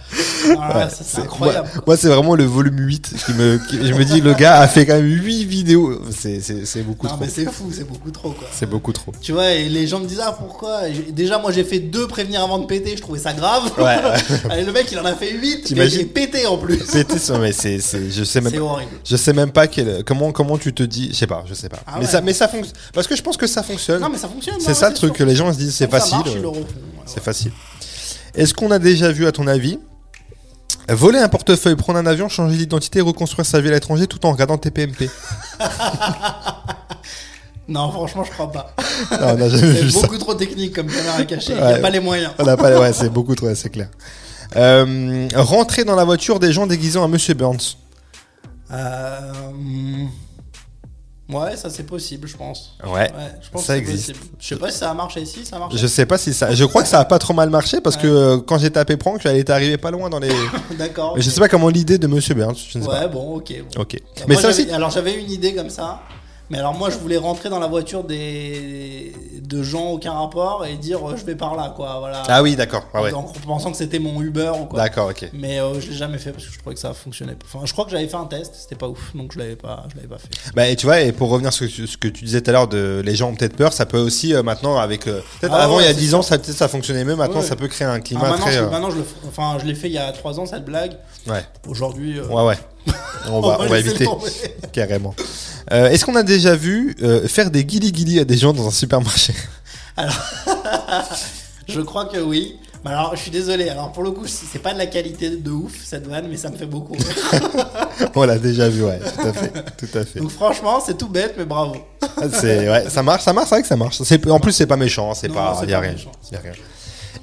Voilà, 0.57 0.87
Ouais, 0.87 0.91
c'est 0.91 1.19
incroyable. 1.21 1.69
Moi, 1.75 1.85
moi, 1.89 1.97
c'est 1.97 2.09
vraiment 2.09 2.35
le 2.35 2.45
volume 2.45 2.79
8 2.79 3.13
qui 3.27 3.33
me. 3.35 3.59
qui- 3.69 3.85
je 3.87 3.93
me 3.95 4.05
dis, 4.05 4.21
le 4.21 4.33
gars 4.35 4.61
a 4.61 4.67
fait 4.69 4.87
quand 4.87 4.95
même 4.95 5.07
8 5.07 5.45
vidéos. 5.45 6.01
C'est, 6.11 6.41
beaucoup 6.83 7.07
Non, 7.07 7.13
trop. 7.15 7.21
mais 7.25 7.29
c'est 7.29 7.45
fou, 7.51 7.71
c'est 7.73 7.87
beaucoup 7.87 8.11
trop, 8.11 8.31
quoi. 8.31 8.49
C'est 8.53 8.67
beaucoup 8.69 8.93
trop. 8.93 9.13
Tu 9.21 9.33
vois, 9.33 9.53
et 9.53 9.69
les 9.69 9.87
gens 9.87 10.01
me 10.01 10.07
disent, 10.07 10.23
ah, 10.25 10.33
pourquoi? 10.39 10.91
J'ai- 10.91 11.13
Déjà, 11.13 11.39
moi, 11.39 11.53
j'ai 11.53 11.65
fait 11.65 11.79
deux 11.81 12.07
prévenir 12.07 12.43
avant 12.43 12.59
de 12.59 12.67
péter, 12.67 12.97
je 12.97 13.03
trouvais 13.03 13.19
ça 13.19 13.33
grave. 13.35 13.71
Ouais, 13.79 13.99
Allez, 14.51 14.65
le 14.65 14.73
mec, 14.73 14.89
il 14.91 14.99
en 14.99 15.05
a 15.05 15.15
fait 15.15 15.31
8, 15.33 15.65
T'imagines 15.65 16.01
et 16.01 16.05
pété 16.07 16.47
en 16.47 16.57
plus. 16.57 16.79
Péter 16.79 17.19
sur. 17.19 17.39
Mais 17.39 17.53
c'est, 17.53 17.79
c'est, 17.81 18.11
je 18.11 18.25
sais 18.25 18.41
même 18.41 18.61
horrible. 18.63 18.91
Je 19.05 19.17
sais 19.17 19.33
même 19.33 19.51
pas 19.53 19.67
quel, 19.67 20.03
comment, 20.05 20.33
comment 20.33 20.57
tu 20.59 20.73
te 20.73 20.83
dis. 20.83 21.09
Je 21.13 21.17
sais 21.17 21.27
pas, 21.27 21.45
je 21.47 21.55
sais 21.55 21.69
pas. 21.69 21.79
Ah 21.87 21.97
mais, 22.01 22.07
ça, 22.07 22.21
mais 22.21 22.33
ça 22.33 22.49
fonctionne. 22.49 22.75
Parce 22.95 23.07
que 23.07 23.15
je 23.17 23.23
pense 23.23 23.37
que 23.37 23.47
ça 23.47 23.63
fonctionne. 23.63 24.01
Non, 24.01 24.09
mais 24.09 24.19
ça 24.19 24.29
fonctionne. 24.29 24.61
C'est 24.63 24.75
ça 24.75 24.89
le 24.89 24.95
truc, 24.95 25.15
que 25.15 25.25
les 25.25 25.37
gens 25.37 25.53
se 25.53 25.59
disent 25.59 25.75
c'est 25.75 25.91
facile. 25.91 26.19
Euh, 26.27 26.51
C'est 27.07 27.23
facile. 27.23 27.53
Est-ce 28.35 28.55
qu'on 28.55 28.71
a 28.71 28.79
déjà 28.79 29.13
vu, 29.13 29.27
à 29.27 29.33
ton 29.33 29.47
avis, 29.47 29.79
voler 30.89 31.19
un 31.19 31.29
portefeuille, 31.29 31.77
prendre 31.77 31.99
un 31.99 32.07
avion, 32.07 32.29
changer 32.29 32.57
d'identité, 32.57 33.01
reconstruire 33.01 33.45
sa 33.47 33.61
vie 33.61 33.69
à 33.69 33.73
l'étranger 33.73 34.07
tout 34.07 34.25
en 34.27 34.33
regardant 34.33 34.59
TPMP 34.59 35.11
Non, 37.69 37.91
franchement, 37.93 38.25
je 38.25 38.31
crois 38.33 38.51
pas. 38.51 38.75
Non, 39.13 39.29
on 39.29 39.35
n'a 39.37 39.49
jamais 39.49 39.73
vu 39.73 39.91
C'est 39.91 39.99
ça. 39.99 40.03
beaucoup 40.03 40.19
trop 40.19 40.35
technique 40.35 40.75
comme 40.75 40.89
caméra 40.89 41.23
cachée. 41.25 41.53
Il 41.53 41.65
n'y 41.65 41.73
a 41.73 41.79
pas 41.79 41.91
les 41.91 42.01
moyens. 42.01 42.33
On 42.39 42.45
n'a 42.45 42.57
pas, 42.57 42.79
ouais, 42.79 42.93
c'est 42.93 43.09
beaucoup 43.09 43.35
trop, 43.35 43.55
c'est 43.55 43.71
clair. 43.71 43.89
Euh, 44.57 45.29
rentrer 45.35 45.85
dans 45.85 45.95
la 45.95 46.05
voiture 46.05 46.39
des 46.41 46.53
gens 46.53 46.67
déguisés 46.67 46.99
en 46.99 47.09
Monsieur 47.09 47.35
Burns. 47.35 47.77
Euh, 48.71 49.33
hmm. 49.55 50.09
Ouais, 51.33 51.57
ça 51.57 51.71
c'est 51.71 51.83
possible, 51.85 52.29
je 52.29 52.37
pense. 52.37 52.77
Ouais. 52.87 53.11
je 53.43 53.49
pense 53.51 53.65
Ça 53.65 53.75
que 53.75 53.81
existe. 53.81 54.09
possible. 54.13 54.27
Je 54.39 54.47
sais 54.49 54.57
pas 54.57 54.71
si 54.71 54.79
ça 54.79 54.91
a 54.91 54.95
marché 54.95 55.21
ici, 55.21 55.45
ça 55.45 55.57
a 55.57 55.59
marché. 55.61 55.79
Je 55.79 55.87
sais 55.87 56.07
pas 56.07 56.19
si 56.19 56.33
ça. 56.35 56.55
Je 56.55 56.65
crois 56.65 56.83
que 56.83 56.89
ça 56.89 57.01
a 57.01 57.05
pas 57.05 57.19
trop 57.19 57.35
mal 57.35 57.51
marché 57.51 57.81
parce 57.81 57.97
que 57.97 58.07
euh, 58.07 58.39
quand 58.39 58.59
j'ai 58.59 58.71
tapé 58.71 58.97
prank, 58.97 59.21
elle 59.25 59.37
était 59.37 59.53
arrivée 59.53 59.79
pas 59.79 59.91
loin 59.91 60.11
dans 60.11 60.19
les. 60.19 60.31
D'accord. 60.79 61.15
Mais 61.17 61.23
je 61.23 61.31
sais 61.31 61.41
pas 61.41 61.49
comment 61.49 61.69
l'idée 61.69 61.99
de 61.99 62.07
Monsieur 62.07 62.35
Burns. 62.35 62.57
Je 62.71 62.79
ne 62.79 62.85
sais 62.85 62.89
Ouais, 62.91 63.09
bon, 63.09 63.37
ok. 63.37 63.53
bon. 63.75 63.83
Ok. 63.83 63.97
Moi, 64.19 64.27
Mais 64.29 64.37
ça 64.37 64.49
aussi. 64.49 64.71
Alors 64.71 64.91
j'avais 64.91 65.15
une 65.21 65.31
idée 65.31 65.55
comme 65.55 65.71
ça. 65.71 66.01
Mais 66.53 66.59
alors 66.59 66.75
moi 66.75 66.91
je 66.91 66.99
voulais 66.99 67.17
rentrer 67.17 67.49
dans 67.49 67.59
la 67.59 67.67
voiture 67.67 68.05
des 68.05 69.13
de 69.43 69.63
gens 69.63 69.87
aucun 69.93 70.13
rapport 70.13 70.65
et 70.67 70.77
dire 70.77 70.99
euh, 71.07 71.17
je 71.17 71.25
vais 71.25 71.35
par 71.35 71.57
là 71.57 71.73
quoi 71.75 71.97
voilà. 71.99 72.23
Ah 72.29 72.43
oui, 72.43 72.57
d'accord. 72.57 72.85
Ah 72.93 73.03
ouais. 73.03 73.13
En 73.15 73.23
pensant 73.23 73.71
que 73.71 73.77
c'était 73.79 73.99
mon 73.99 74.21
Uber 74.21 74.53
ou 74.61 74.67
quoi. 74.67 74.79
D'accord, 74.79 75.09
ok. 75.09 75.31
Mais 75.33 75.61
euh, 75.61 75.81
je 75.81 75.89
l'ai 75.89 75.97
jamais 75.97 76.19
fait 76.19 76.31
parce 76.31 76.45
que 76.47 76.53
je 76.53 76.59
trouvais 76.59 76.75
que 76.75 76.81
ça 76.81 76.93
fonctionnait. 76.93 77.35
pas. 77.35 77.47
Enfin, 77.47 77.65
je 77.65 77.73
crois 77.73 77.87
que 77.87 77.91
j'avais 77.91 78.07
fait 78.07 78.17
un 78.17 78.27
test, 78.27 78.55
c'était 78.55 78.75
pas 78.77 78.89
ouf, 78.89 79.15
donc 79.17 79.33
je 79.33 79.39
l'avais 79.39 79.57
pas, 79.57 79.85
je 79.91 79.97
l'avais 79.97 80.09
pas 80.09 80.19
fait. 80.19 80.29
Bah, 80.55 80.69
et 80.69 80.77
tu 80.77 80.85
vois, 80.87 81.01
et 81.01 81.13
pour 81.13 81.31
revenir 81.31 81.53
sur 81.55 81.67
ce 81.69 81.97
que 81.97 82.09
tu 82.09 82.25
disais 82.25 82.43
tout 82.43 82.51
à 82.51 82.53
l'heure 82.53 82.69
de 82.69 83.03
les 83.05 83.15
gens 83.17 83.31
ont 83.31 83.35
peut-être 83.35 83.57
peur, 83.57 83.73
ça 83.73 83.87
peut 83.87 83.99
aussi 83.99 84.35
euh, 84.35 84.43
maintenant 84.43 84.79
avec. 84.79 85.05
peut-être 85.07 85.23
Ah 85.53 85.65
avant 85.65 85.77
ouais, 85.79 85.85
il 85.85 85.87
y 85.87 85.89
a 85.89 85.95
c'est 85.95 86.01
10 86.01 86.15
ans, 86.15 86.23
ça, 86.23 86.39
peut-être 86.39 86.57
ça 86.57 86.69
fonctionnait 86.69 87.05
mieux. 87.05 87.17
Maintenant, 87.17 87.41
Ouais. 87.41 87.47
ça 87.47 87.57
peut 87.57 87.69
créer 87.69 87.89
un 87.89 87.95
Ah, 87.95 88.01
climat 88.01 88.23
maintenant, 88.29 88.45
très. 88.47 88.53
je, 88.53 88.61
maintenant, 88.65 88.91
je 88.91 88.97
le, 88.99 89.05
enfin, 89.27 89.57
je 89.59 89.65
l'ai 89.67 89.75
fait 89.75 89.89
il 89.89 89.95
y 89.95 89.99
a 89.99 90.13
3 90.13 90.39
ans 90.39 90.45
cette 90.47 90.65
blague. 90.67 90.93
Ouais, 91.27 91.45
Aujourd'hui, 91.67 92.21
ouais, 92.21 92.43
ouais. 92.45 92.59
On 93.29 93.41
va, 93.41 93.59
on 93.61 93.67
va 93.67 93.81
laisser 93.81 93.91
éviter 93.91 94.07
carrément. 94.73 95.15
Euh, 95.71 95.89
Est-ce 95.91 96.05
qu'on 96.05 96.17
a 96.17 96.23
déjà 96.23 96.57
vu 96.57 96.97
euh, 97.03 97.27
faire 97.29 97.51
des 97.51 97.65
guili 97.65 97.93
guili 97.93 98.19
à 98.19 98.25
des 98.25 98.37
gens 98.37 98.53
dans 98.53 98.67
un 98.67 98.73
supermarché? 98.73 99.35
Je 101.69 101.81
crois 101.81 102.07
que 102.07 102.19
oui. 102.19 102.59
Alors, 102.85 103.15
je 103.15 103.23
suis 103.23 103.31
désolé. 103.31 103.69
Alors, 103.69 103.93
pour 103.93 104.03
le 104.03 104.11
coup, 104.11 104.27
c'est 104.27 104.59
pas 104.59 104.73
de 104.73 104.79
la 104.79 104.87
qualité 104.87 105.31
de 105.31 105.51
ouf 105.51 105.73
cette 105.85 106.05
vanne, 106.09 106.27
mais 106.29 106.37
ça 106.37 106.51
me 106.51 106.57
fait 106.57 106.67
beaucoup. 106.67 106.97
On 108.17 108.25
l'a 108.25 108.39
déjà 108.39 108.69
vu, 108.69 108.83
ouais, 108.83 108.99
tout 108.99 109.29
à 109.29 109.33
fait, 109.33 109.53
tout 109.79 109.99
à 109.99 110.05
fait. 110.05 110.19
Donc, 110.19 110.31
franchement, 110.31 110.83
c'est 110.85 110.99
tout 110.99 111.09
bête, 111.09 111.35
mais 111.39 111.45
bravo. 111.45 111.77
C'est 112.33 112.69
ouais, 112.69 112.91
ça 112.91 113.05
marche, 113.05 113.23
ça 113.23 113.33
marche, 113.33 113.49
c'est 113.51 113.55
vrai 113.55 113.63
que 113.63 113.69
ça 113.69 113.77
marche. 113.77 114.01
En 114.29 114.41
plus 114.41 114.51
c'est 114.51 114.67
pas 114.67 114.77
méchant, 114.77 115.13
hein, 115.13 115.15
c'est 115.15 115.29
pas, 115.29 115.57
c'est 115.61 115.69
y 115.71 115.75
a 115.75 115.79
rien, 115.79 115.93
méchant. 115.93 116.11
y 116.33 116.35
a 116.35 116.41
rien. 116.41 116.53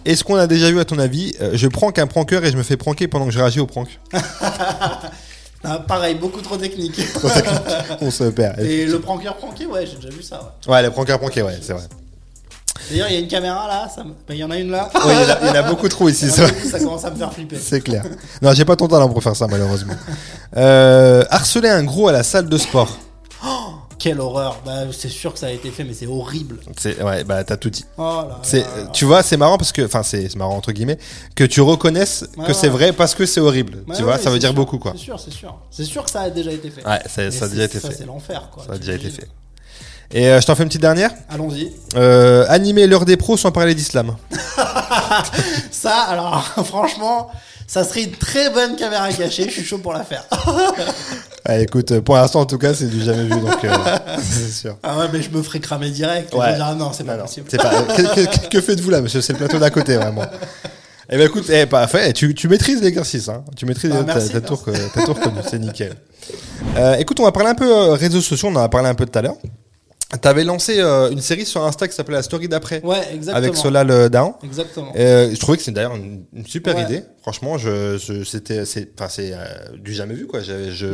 Est-ce 0.05 0.24
qu'on 0.24 0.36
a 0.36 0.47
déjà 0.47 0.72
vu 0.72 0.80
à 0.80 0.86
ton 0.86 0.97
avis, 0.97 1.34
euh, 1.41 1.51
je 1.55 1.68
prends 1.68 1.91
qu'un 1.91 2.07
pranker 2.07 2.45
et 2.45 2.51
je 2.51 2.57
me 2.57 2.64
fais 2.64 2.78
pranker 2.78 3.10
pendant 3.10 3.26
que 3.26 3.32
je 3.32 3.39
réagis 3.39 3.60
au 3.60 3.68
prank? 3.68 3.89
Ah, 5.64 5.80
pareil, 5.80 6.16
beaucoup 6.16 6.41
trop 6.41 6.57
technique. 6.57 6.99
On 8.01 8.10
se 8.12 8.24
perd. 8.26 8.60
Et 8.60 8.86
le 8.86 8.99
pranker 8.99 9.36
pranké, 9.36 9.66
ouais, 9.66 9.86
j'ai 9.86 9.95
déjà 9.97 10.10
vu 10.10 10.24
ça. 10.24 10.55
ouais. 10.68 10.74
Ouais, 10.74 10.82
les 10.84 10.89
prankers 10.89 11.20
prankés, 11.20 11.41
ouais, 11.41 11.60
c'est 11.62 11.74
vrai. 11.74 11.84
D'ailleurs, 12.89 13.07
il 13.10 13.14
y 13.14 13.18
a 13.18 13.20
une 13.20 13.28
caméra 13.28 13.68
là, 13.68 13.89
ça 13.93 14.03
me- 14.03 14.12
ben, 14.28 14.34
il 14.34 14.38
y 14.38 14.43
en 14.43 14.49
a 14.51 14.57
une 14.57 14.72
là. 14.72 14.89
Oui, 15.05 15.12
il 15.14 15.28
y 15.28 15.32
en 15.32 15.36
a- 15.36 15.38
il 15.41 15.47
y, 15.47 15.49
en 15.49 15.55
a 15.55 15.64
beaucoup 15.64 15.89
trop 15.89 16.07
ici, 16.07 16.28
vrai. 16.28 16.53
ça 16.72 16.80
commence 16.80 17.03
à 17.03 17.12
me 17.12 17.18
faire 17.18 17.32
flipper. 17.34 17.57
C'est 17.62 17.82
clair. 17.82 18.03
Non, 18.41 18.53
j'ai 18.53 18.64
pas 18.66 18.76
ton 18.78 18.88
talent 18.88 19.10
pour 19.10 19.22
faire 19.22 19.36
ça, 19.36 19.47
malheureusement. 19.47 19.93
Euh, 20.55 21.24
harceler 21.30 21.70
un 21.70 21.84
gros 21.84 22.07
à 22.07 22.14
la 22.14 22.24
salle 22.24 22.47
de 22.47 22.57
sport. 22.57 22.97
Quelle 24.00 24.20
horreur. 24.22 24.62
Bah, 24.66 24.84
c'est 24.91 25.10
sûr 25.10 25.34
que 25.34 25.39
ça 25.39 25.47
a 25.47 25.52
été 25.52 25.70
fait, 25.72 25.84
mais 25.84 25.93
c'est 25.93 26.08
horrible. 26.08 26.58
C'est, 26.78 27.02
ouais, 27.04 27.24
bah, 27.26 27.43
t'as 27.43 27.58
tout 27.58 27.70
dit. 27.70 27.86
Oh 27.97 28.24
là 28.28 28.39
C'est, 28.43 28.62
là 28.62 28.68
là. 28.78 28.89
tu 28.93 29.04
vois, 29.06 29.22
c'est 29.24 29.36
marrant 29.38 29.58
parce 29.58 29.74
que, 29.74 29.86
enfin, 29.86 30.04
c'est, 30.04 30.34
marrant 30.36 30.56
entre 30.56 30.72
guillemets, 30.72 30.97
que 31.36 31.43
tu 31.43 31.60
reconnaisses 31.62 32.26
Ouais, 32.38 32.47
que 32.47 32.54
c'est 32.54 32.70
vrai 32.70 32.93
parce 32.93 33.14
que 33.14 33.26
c'est 33.26 33.41
horrible. 33.41 33.84
Tu 33.95 34.04
vois, 34.04 34.18
ça 34.18 34.30
veut 34.30 34.39
dire 34.39 34.50
sûr. 34.50 34.56
beaucoup, 34.56 34.80
quoi. 34.80 34.93
C'est 34.95 35.04
sûr, 35.04 35.20
c'est 35.20 35.32
sûr. 35.32 35.56
C'est 35.70 35.84
sûr 35.84 36.04
que 36.06 36.12
ça 36.12 36.22
a 36.22 36.30
déjà 36.30 36.52
été 36.52 36.70
fait. 36.70 36.86
Ouais, 36.88 37.00
ça, 37.08 37.24
a 37.45 37.47
déjà 37.50 37.66
été 37.66 37.80
ça, 37.80 37.89
fait. 37.89 37.95
c'est 37.97 38.06
l'enfer, 38.06 38.50
quoi. 38.54 38.64
Ça 38.66 38.74
a 38.74 38.78
déjà 38.78 38.93
été 38.93 39.10
fait. 39.10 39.28
Et 40.12 40.28
euh, 40.28 40.41
je 40.41 40.47
t'en 40.47 40.56
fais 40.56 40.64
une 40.64 40.70
petite 40.70 40.82
dernière. 40.82 41.12
Allons-y. 41.30 41.72
Euh, 41.95 42.45
animer 42.50 42.88
l'heure 42.88 43.06
des 43.06 43.18
pros 43.18 43.38
sans 43.38 43.52
parler 43.52 43.76
d'islam. 43.76 44.16
Ça, 45.72 45.95
alors, 46.08 46.43
franchement, 46.66 47.30
ça 47.70 47.84
serait 47.86 48.03
une 48.03 48.11
très 48.11 48.49
bonne 48.49 48.76
caméra 48.76 49.09
cachée. 49.13 49.45
Je 49.45 49.51
suis 49.51 49.63
chaud 49.63 49.78
pour 49.78 49.93
la 49.93 50.03
faire. 50.03 50.26
Ah, 51.45 51.57
écoute, 51.57 52.01
pour 52.01 52.15
l'instant 52.15 52.41
en 52.41 52.45
tout 52.45 52.57
cas, 52.59 52.74
c'est 52.76 52.88
du 52.89 53.01
jamais 53.01 53.24
vu, 53.24 53.30
donc 53.30 53.63
euh, 53.63 53.70
c'est 54.22 54.51
sûr. 54.51 54.78
Ah 54.84 54.99
ouais, 54.99 55.05
mais 55.11 55.22
je 55.22 55.32
me 55.32 55.41
ferais 55.41 55.59
cramer 55.61 55.89
direct. 55.89 56.32
Ouais. 56.36 56.49
Je 56.51 56.55
dire, 56.55 56.65
ah 56.70 56.76
non, 56.76 56.91
c'est 56.93 57.05
pas 57.05 57.15
Non, 57.15 57.24
possible. 57.24 57.47
pas- 57.49 57.70
que, 57.95 58.01
que- 58.26 58.47
que 58.49 58.61
faites-vous 58.61 58.89
là, 58.91 59.01
monsieur? 59.01 59.22
C'est 59.22 59.34
le 59.34 59.39
plateau 59.39 59.57
d'à 59.57 59.70
côté, 59.72 59.95
vraiment. 59.95 60.26
Eh 61.09 61.17
ben 61.17 61.26
écoute, 61.26 61.45
eh, 61.49 61.65
parfait, 61.65 62.11
tu, 62.13 62.36
tu 62.36 62.47
maîtrises 62.49 62.82
l'exercice, 62.84 63.30
hein. 63.30 63.43
tu 63.55 63.65
maîtrises, 63.65 63.89
Bah, 63.91 64.03
merci, 64.05 64.30
tout, 64.41 64.53
reco- 64.55 64.74
t'as 64.93 65.05
tout 65.05 65.13
reconnu, 65.13 65.39
c'est 65.49 65.57
nickel. 65.57 65.95
Euh, 66.78 66.95
écoute, 66.97 67.20
on 67.20 67.24
va 67.24 67.32
parler 67.32 67.49
un 67.49 67.55
peu 67.55 67.72
euh, 67.72 67.93
réseaux 67.93 68.22
sociaux, 68.22 68.49
on 68.51 68.55
en 68.57 68.61
a 68.63 68.70
parlé 68.70 68.89
un 68.89 68.93
peu 68.95 69.05
tout 69.07 69.17
à 69.17 69.22
l'heure. 69.24 69.38
T'avais 70.22 70.43
lancé 70.43 70.80
euh, 70.80 71.12
une 71.12 71.22
série 71.22 71.45
sur 71.45 71.64
Insta 71.64 71.88
qui 71.88 71.93
s'appelait 71.93 72.16
La 72.16 72.24
Story 72.24 72.47
d'après, 72.47 72.82
Ouais, 72.84 72.97
exactement. 73.14 73.36
avec 73.38 73.55
Solal 73.55 74.10
Dahan. 74.10 74.39
Exactement. 74.43 74.91
Euh, 74.97 75.30
je 75.32 75.39
trouvais 75.39 75.57
que 75.57 75.62
c'est 75.64 75.72
d'ailleurs 75.72 75.95
une, 75.95 76.26
une 76.34 76.47
super 76.47 76.76
Ouais. 76.76 76.82
idée. 76.84 77.03
Franchement, 77.22 77.60
je, 77.60 77.99
je- 77.99 78.24
c'était, 78.24 78.66
c'est, 78.66 78.89
enfin, 78.97 79.07
c'est 79.07 79.34
euh, 79.34 79.45
du 79.78 79.93
jamais 79.93 80.16
vu 80.16 80.26
quoi. 80.26 80.39
Je, 80.41 80.72
je, 80.72 80.88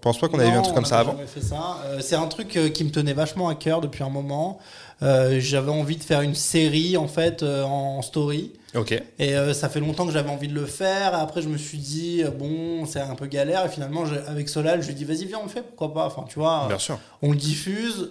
pense, 0.00 0.18
pas 0.18 0.26
qu'on 0.28 0.40
avait 0.40 0.50
vu 0.50 0.56
un 0.56 0.62
truc 0.62 0.74
comme 0.74 0.84
ça 0.84 0.98
avant. 0.98 1.14
fait 1.32 1.40
ça. 1.40 1.78
C'est 2.00 2.16
un 2.16 2.26
truc 2.26 2.48
qui 2.74 2.82
me 2.84 2.90
tenait 2.90 3.12
vachement 3.12 3.48
à 3.48 3.54
cœur 3.54 3.80
depuis 3.80 4.02
un 4.02 4.10
moment. 4.10 4.58
J'avais 5.00 5.70
envie 5.70 5.96
de 5.96 6.02
faire 6.02 6.20
une 6.22 6.34
série 6.34 6.96
en 6.96 7.06
fait 7.06 7.44
en 7.44 8.02
story. 8.02 8.52
Ok. 8.74 9.00
Et 9.20 9.34
ça 9.54 9.68
fait 9.68 9.78
longtemps 9.80 10.06
que 10.06 10.12
j'avais 10.12 10.28
envie 10.30 10.48
de 10.48 10.54
le 10.54 10.66
faire. 10.66 11.12
Et 11.14 11.20
après, 11.20 11.40
je 11.40 11.48
me 11.48 11.56
suis 11.56 11.78
dit, 11.78 12.24
bon, 12.36 12.84
c'est 12.86 13.00
un 13.00 13.14
peu 13.14 13.26
galère. 13.26 13.64
Et 13.64 13.68
finalement, 13.68 14.02
avec 14.26 14.48
Solal, 14.48 14.80
je 14.82 14.86
lui 14.88 14.92
ai 14.94 14.96
dit, 14.96 15.04
vas-y, 15.04 15.26
viens, 15.26 15.38
on 15.40 15.44
le 15.44 15.50
fait, 15.50 15.62
pourquoi 15.62 15.94
pas. 15.94 16.06
Enfin, 16.06 16.24
tu 16.28 16.40
vois, 16.40 16.64
Bien 16.68 16.78
sûr. 16.78 16.98
on 17.22 17.30
le 17.30 17.36
diffuse. 17.36 18.10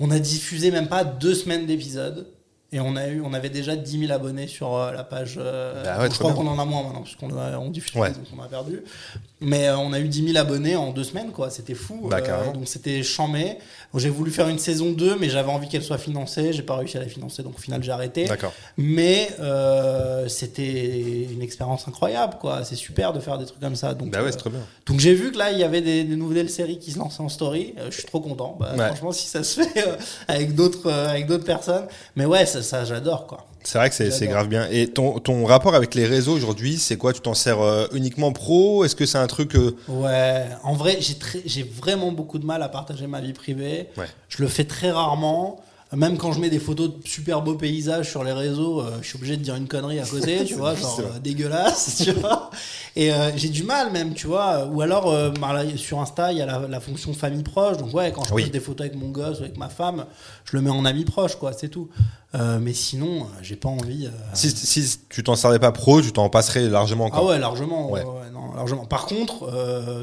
On 0.00 0.10
a 0.10 0.18
diffusé 0.18 0.70
même 0.70 0.88
pas 0.88 1.04
deux 1.04 1.34
semaines 1.34 1.66
d'épisode. 1.66 2.26
Et 2.74 2.80
on, 2.80 2.96
a 2.96 3.06
eu, 3.08 3.20
on 3.20 3.34
avait 3.34 3.50
déjà 3.50 3.76
10 3.76 4.00
000 4.06 4.12
abonnés 4.12 4.46
sur 4.46 4.74
euh, 4.74 4.92
la 4.92 5.04
page. 5.04 5.34
euh, 5.38 5.84
Bah 5.84 6.00
ouais, 6.00 6.10
je 6.10 6.18
crois 6.18 6.32
qu'on 6.32 6.46
en 6.46 6.58
a 6.58 6.64
moins 6.64 6.82
maintenant, 6.84 7.02
parce 7.02 7.16
qu'on 7.16 7.36
a- 7.36 7.58
on 7.58 7.68
diffuse, 7.70 7.94
Ouais. 8.00 8.10
donc 8.12 8.24
on 8.34 8.40
a 8.42 8.48
perdu. 8.48 8.80
Mais 9.42 9.68
euh, 9.68 9.76
on 9.78 9.92
a 9.92 9.98
eu 10.00 10.08
10 10.08 10.26
000 10.32 10.38
abonnés 10.38 10.76
en 10.76 10.92
deux 10.92 11.04
semaines, 11.04 11.30
quoi. 11.32 11.50
C'était 11.50 11.74
fou. 11.74 12.06
Bah, 12.08 12.20
carrément. 12.20 12.52
donc 12.52 12.68
c'était 12.68 13.02
chambé. 13.02 13.58
J'ai 13.94 14.08
voulu 14.08 14.30
faire 14.30 14.48
une 14.48 14.58
saison 14.58 14.92
2, 14.92 15.16
mais 15.18 15.28
j'avais 15.28 15.50
envie 15.50 15.68
qu'elle 15.68 15.82
soit 15.82 15.98
financée. 15.98 16.52
J'ai 16.54 16.62
pas 16.62 16.76
réussi 16.76 16.96
à 16.96 17.00
la 17.00 17.06
financer, 17.08 17.42
donc 17.42 17.56
au 17.58 17.60
final, 17.60 17.82
j'ai 17.82 17.90
arrêté. 17.92 18.24
Mais 18.78 19.28
euh, 19.40 20.28
c'était 20.28 21.26
une 21.30 21.42
expérience 21.42 21.86
incroyable, 21.86 22.36
quoi. 22.40 22.64
C'est 22.64 22.76
super 22.76 23.12
de 23.12 23.20
faire 23.20 23.36
des 23.38 23.44
trucs 23.46 23.60
comme 23.60 23.76
ça. 23.76 23.92
Donc, 23.94 24.10
Bah 24.10 24.20
ouais, 24.22 24.28
euh, 24.28 24.30
c'est 24.30 24.38
très 24.38 24.50
bien. 24.50 24.60
donc 24.86 24.98
j'ai 25.00 25.12
vu 25.14 25.30
que 25.32 25.38
là, 25.38 25.50
il 25.52 25.58
y 25.58 25.64
avait 25.64 25.82
des, 25.82 26.04
des 26.04 26.16
nouvelles 26.16 26.48
séries 26.48 26.78
qui 26.78 26.90
se 26.92 26.98
lançaient 26.98 27.20
en 27.22 27.28
story. 27.28 27.74
Euh, 27.78 27.88
je 27.90 27.96
suis 27.98 28.06
trop 28.06 28.20
content. 28.20 28.56
Bah, 28.58 28.72
Ouais. 28.78 28.86
Franchement, 28.86 29.12
si 29.12 29.26
ça 29.26 29.44
se 29.44 29.60
fait 29.62 29.86
euh, 29.86 29.96
avec 30.28 30.54
d'autres 30.54 30.86
euh, 30.90 31.08
avec 31.10 31.26
d'autres 31.26 31.44
personnes. 31.44 31.84
Mais 32.16 32.24
ouais, 32.24 32.46
ça, 32.46 32.62
ça 32.62 32.84
j'adore, 32.86 33.26
quoi. 33.26 33.46
C'est 33.64 33.78
vrai 33.78 33.90
que 33.90 33.94
c'est, 33.94 34.26
grave 34.26 34.48
bien. 34.48 34.68
Et 34.70 34.88
ton, 34.88 35.18
ton 35.18 35.44
rapport 35.44 35.74
avec 35.74 35.94
les 35.94 36.06
réseaux 36.06 36.34
aujourd'hui, 36.34 36.78
c'est 36.78 36.96
quoi? 36.96 37.12
Tu 37.12 37.20
t'en 37.20 37.34
sers 37.34 37.60
euh, 37.60 37.86
uniquement 37.92 38.32
pro? 38.32 38.84
Est-ce 38.84 38.96
que 38.96 39.06
c'est 39.06 39.18
un 39.18 39.26
truc 39.26 39.54
euh, 39.54 39.76
Ouais, 39.88 40.46
en 40.62 40.74
vrai, 40.74 40.98
j'ai 41.00 41.62
vraiment 41.62 42.12
beaucoup 42.12 42.38
de 42.38 42.46
mal 42.46 42.62
à 42.62 42.68
partager 42.68 43.06
ma 43.06 43.20
vie 43.20 43.32
privée. 43.32 43.88
Ouais. 43.96 44.06
Je 44.28 44.42
le 44.42 44.48
fais 44.48 44.64
très 44.64 44.90
rarement. 44.90 45.60
Même 45.94 46.16
quand 46.16 46.32
je 46.32 46.40
mets 46.40 46.48
des 46.48 46.58
photos 46.58 46.88
de 46.88 47.06
super 47.06 47.42
beaux 47.42 47.54
paysages 47.54 48.08
sur 48.08 48.24
les 48.24 48.32
réseaux, 48.32 48.80
euh, 48.80 48.90
je 49.02 49.08
suis 49.08 49.16
obligé 49.18 49.36
de 49.36 49.42
dire 49.42 49.56
une 49.56 49.68
connerie 49.68 49.98
à 50.00 50.06
côté, 50.06 50.42
tu 50.46 50.54
vois, 50.54 50.74
genre 50.76 51.00
euh, 51.00 51.18
dégueulasse, 51.18 52.00
tu 52.04 52.12
vois. 52.12 52.50
Et 52.96 53.12
euh, 53.12 53.30
j'ai 53.36 53.50
du 53.50 53.62
mal 53.62 53.92
même, 53.92 54.14
tu 54.14 54.26
vois. 54.26 54.66
Ou 54.66 54.80
alors, 54.80 55.14
sur 55.76 56.00
Insta, 56.00 56.32
il 56.32 56.38
y 56.38 56.42
a 56.42 56.46
la, 56.46 56.60
la 56.66 56.80
fonction 56.80 57.12
famille 57.12 57.42
proche. 57.42 57.76
Donc 57.76 57.92
ouais, 57.92 58.10
quand 58.10 58.24
je 58.24 58.32
Oui. 58.32 58.42
poste 58.42 58.52
des 58.54 58.60
photos 58.60 58.86
avec 58.86 58.98
mon 58.98 59.08
gosse 59.10 59.40
ou 59.40 59.42
avec 59.42 59.58
ma 59.58 59.68
femme, 59.68 60.06
je 60.46 60.56
le 60.56 60.62
mets 60.62 60.70
en 60.70 60.84
ami 60.86 61.04
proche, 61.04 61.36
quoi, 61.36 61.52
c'est 61.52 61.68
tout. 61.68 61.88
Mais 62.62 62.72
sinon, 62.72 63.26
j'ai 63.42 63.56
pas 63.56 63.68
envie. 63.68 64.08
si, 64.32 64.48
si 64.50 64.98
tu 65.10 65.22
t'en 65.22 65.36
servais 65.36 65.58
pas 65.58 65.70
pro, 65.72 66.00
tu 66.00 66.12
t'en 66.12 66.30
passerais 66.30 66.62
largement 66.70 67.04
ah 67.04 67.16
encore. 67.16 67.26
ouais, 67.26 67.38
largement. 67.38 67.90
Ouais. 67.90 68.02
non, 68.32 68.54
largement. 68.54 68.86
Par 68.86 69.04
contre, 69.04 69.50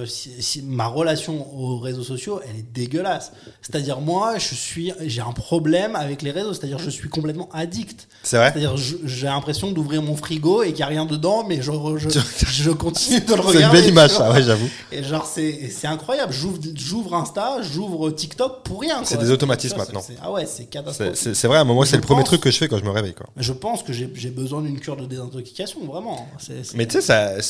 si, 0.05 0.39
si- 0.39 0.61
ma 0.61 0.85
relation 0.85 1.47
aux 1.57 1.79
réseaux 1.79 2.03
sociaux, 2.03 2.39
elle 2.47 2.59
est 2.59 2.71
dégueulasse. 2.71 3.31
C'est-à-dire 3.63 3.99
moi, 3.99 4.37
je 4.37 4.53
suis, 4.53 4.93
j'ai 5.07 5.21
un 5.21 5.31
problème 5.31 5.78
avec 5.95 6.21
les 6.21 6.31
réseaux. 6.31 6.53
C'est-à-dire 6.53 6.79
je 6.79 6.89
suis 6.89 7.09
complètement 7.09 7.49
addict. 7.53 8.07
C'est 8.23 8.37
vrai 8.37 8.51
C'est-à-dire 8.51 8.75
j'ai 8.77 9.25
l'impression 9.27 9.71
d'ouvrir 9.71 10.01
mon 10.01 10.15
frigo 10.15 10.63
et 10.63 10.67
qu'il 10.67 10.77
n'y 10.77 10.83
a 10.83 10.87
rien 10.87 11.05
dedans, 11.05 11.43
mais 11.47 11.61
je, 11.61 11.71
je, 11.97 12.09
je 12.45 12.69
continue 12.71 13.21
de 13.21 13.33
le 13.33 13.41
regarder. 13.41 13.57
C'est 13.59 13.63
une 13.65 13.71
belle 13.71 13.89
image, 13.89 14.11
ça, 14.11 14.31
ouais, 14.31 14.43
j'avoue. 14.43 14.69
Et 14.91 15.03
genre 15.03 15.25
c'est 15.25 15.69
incroyable. 15.87 16.33
J'ouvre 16.33 17.13
Insta, 17.15 17.57
j'ouvre 17.61 18.11
TikTok 18.11 18.63
pour 18.63 18.81
rien. 18.81 19.01
C'est 19.03 19.17
des 19.19 19.31
automatismes 19.31 19.75
vois, 19.75 19.85
maintenant. 19.85 20.01
c'est- 20.05 20.17
Ah 20.21 20.31
ouais, 20.31 20.45
c'est 20.45 20.65
catastrophique. 20.65 21.15
c'est, 21.15 21.47
vrai, 21.47 21.57
à 21.59 21.63
moi, 21.63 21.85
Je 21.85 21.91
c'est 21.91 21.95
le 21.97 22.01
premier 22.01 22.23
truc 22.23 22.41
que 22.41 22.51
je 22.51 22.57
fais 22.57 22.67
quand 22.67 22.77
je 22.77 22.83
me 22.85 22.89
réveille. 22.91 23.13
Quoi. 23.13 23.27
Je 23.37 23.53
pense 23.53 23.83
que 23.83 23.93
j'ai 23.93 24.29
besoin 24.29 24.61
d'une 24.61 24.79
cure 24.79 24.97
de 24.97 25.05
désintoxication, 25.05 25.79
vraiment. 25.85 26.27
Mais 26.75 26.87
tu 26.87 27.01
sais, 27.01 27.13
à 27.13 27.41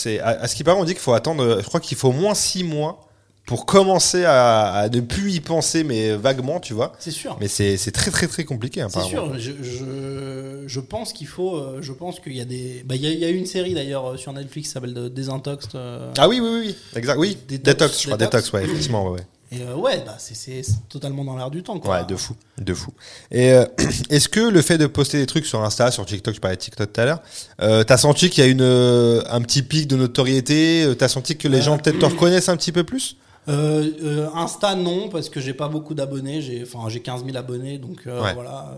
ce 0.48 0.56
qui 0.56 0.64
paraît, 0.64 0.80
on 0.80 0.86
dit 0.86 0.94
qu'il 0.94 1.02
faut 1.02 1.14
attendre, 1.14 1.60
je 1.62 1.66
crois 1.66 1.80
qu'il 1.80 1.98
faut 1.98 2.10
au 2.10 2.14
moins 2.14 2.34
6 2.34 2.64
mois 2.64 3.06
pour 3.50 3.66
commencer 3.66 4.26
à, 4.26 4.68
à 4.74 4.90
ne 4.90 5.00
plus 5.02 5.32
y 5.34 5.40
penser, 5.40 5.84
mais 5.84 6.16
vaguement, 6.16 6.60
tu 6.60 6.76
vois. 6.76 6.92
c'est 7.00 7.10
sûr. 7.10 7.36
Mais 7.42 7.48
c'est, 7.48 7.78
très, 7.92 8.12
très, 8.12 8.28
très 8.28 8.44
compliqué, 8.44 8.86
C'est 8.90 9.02
sûr, 9.02 9.34
je, 9.40 9.52
je, 9.64 10.64
je 10.68 10.80
pense 10.80 11.14
qu'il 11.14 11.26
faut. 11.26 11.56
euh, 11.58 11.80
Je 11.82 11.92
pense 11.92 12.20
qu'il 12.20 12.36
y 12.38 12.42
a 12.42 12.46
des. 12.46 12.84
Bah, 12.86 12.94
il 12.94 13.02
y, 13.02 13.08
a- 13.08 13.12
il 13.12 13.18
y 13.20 13.26
a 13.26 13.30
eu 13.30 13.36
une 13.36 13.48
série 13.48 13.74
d'ailleurs 13.74 14.06
euh, 14.12 14.18
sur 14.18 14.32
Netflix 14.34 14.68
qui 14.68 14.74
s'appelle 14.74 14.94
de- 14.94 15.08
Désintox. 15.10 15.66
euh, 15.74 16.12
Ah 16.20 16.30
oui, 16.30 16.40
oui, 16.40 16.50
oui, 16.68 16.76
exact, 16.96 17.18
oui. 17.18 17.38
Détox, 17.48 18.00
je 18.02 18.06
crois, 18.06 18.18
détox. 18.18 18.54
ouais, 18.54 18.64
effectivement, 18.66 19.06
ouais, 19.06 19.14
ouais. 19.20 19.28
Et 19.52 19.62
euh, 19.64 19.74
ouais, 19.74 20.04
bah, 20.06 20.16
c'est- 20.20 20.62
totalement 20.88 21.24
dans 21.26 21.36
l'air 21.36 21.50
du 21.50 21.64
temps. 21.64 21.80
Quoi. 21.80 22.02
Ouais, 22.02 22.06
de 22.06 22.16
fou, 22.16 22.36
de 22.60 22.74
fou. 22.76 22.92
Et 23.32 23.52
euh, 23.54 23.66
est-ce 24.12 24.30
que 24.30 24.42
le 24.42 24.62
fait 24.62 24.78
de 24.78 24.86
poster 24.86 25.18
des 25.18 25.26
trucs 25.26 25.48
sur 25.48 25.64
Insta, 25.64 25.90
sur 25.90 26.06
TikTok, 26.06 26.36
je 26.36 26.40
parlais 26.40 26.56
de 26.56 26.62
TikTok 26.62 26.94
tout 26.94 27.02
à 27.02 27.06
l'heure, 27.06 27.22
euh, 27.64 27.84
t'as 27.84 27.98
senti 27.98 28.30
qu'il 28.30 28.44
y 28.44 28.48
a 28.48 28.50
une, 28.52 28.62
un 28.62 29.42
petit 29.42 29.64
pic 29.64 29.88
de 29.88 29.96
notoriété 29.96 30.88
T'as 31.00 31.08
senti 31.08 31.36
que 31.36 31.48
les 31.48 31.64
gens 31.64 31.80
peut-être 31.80 31.98
te 31.98 32.06
reconnaissent 32.14 32.50
un 32.50 32.58
petit 32.58 32.72
peu 32.72 32.84
plus? 32.84 33.18
Euh, 33.48 33.90
euh, 34.04 34.28
Insta 34.36 34.76
non 34.76 35.10
parce 35.10 35.30
que 35.30 35.40
j'ai 35.40 35.54
pas 35.54 35.68
beaucoup 35.70 35.94
d'abonnés, 35.96 36.42
j'ai 36.42 36.62
enfin 36.64 36.88
j'ai 36.90 37.00
15 37.00 37.26
000 37.26 37.36
abonnés 37.38 37.78
donc 37.80 38.02
euh, 38.06 38.22
Ouais. 38.22 38.34
voilà. 38.34 38.76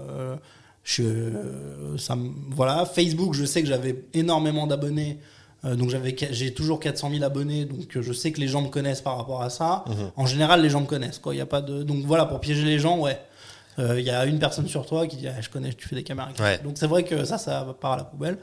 je, 0.83 1.03
ça 1.97 2.15
me- 2.15 2.31
voilà 2.51 2.85
Facebook 2.85 3.33
je 3.33 3.43
sais 3.45 3.61
que 3.61 3.67
j'avais 3.67 4.03
énormément 4.13 4.67
d'abonnés 4.67 5.19
donc 5.63 5.89
j'avais 5.89 6.15
j'ai 6.31 6.53
toujours 6.55 6.79
400 6.79 7.11
000 7.11 7.23
abonnés 7.23 7.65
donc 7.65 7.99
je 7.99 8.13
sais 8.13 8.31
que 8.31 8.39
les 8.39 8.47
gens 8.47 8.61
me 8.63 8.69
connaissent 8.69 9.01
par 9.01 9.17
rapport 9.17 9.43
à 9.43 9.49
ça. 9.51 9.83
Mhm. 9.87 9.95
En 10.15 10.25
général 10.25 10.61
les 10.61 10.69
gens 10.69 10.81
me 10.81 10.87
connaissent 10.87 11.19
quoi, 11.19 11.35
il 11.35 11.37
y 11.37 11.41
a 11.41 11.45
pas 11.45 11.61
de 11.61 11.83
donc 11.83 12.03
voilà 12.05 12.25
pour 12.25 12.39
piéger 12.39 12.63
les 12.63 12.79
gens 12.79 12.97
ouais. 12.99 13.19
Il 13.77 14.01
y 14.01 14.09
a 14.11 14.25
une 14.25 14.37
personne 14.39 14.67
sur 14.67 14.85
toi 14.85 15.07
qui 15.07 15.15
dit 15.17 15.27
ah, 15.27 15.39
je 15.41 15.49
connais 15.49 15.73
tu 15.73 15.87
fais 15.87 15.95
des 15.95 16.03
caméras 16.03 16.29
Ouais. 16.39 16.59
donc 16.63 16.73
c'est 16.77 16.87
vrai 16.87 17.03
que 17.03 17.25
ça 17.25 17.37
ça 17.37 17.75
part 17.81 17.93
à 17.93 17.97
la 17.97 18.03
poubelle. 18.05 18.37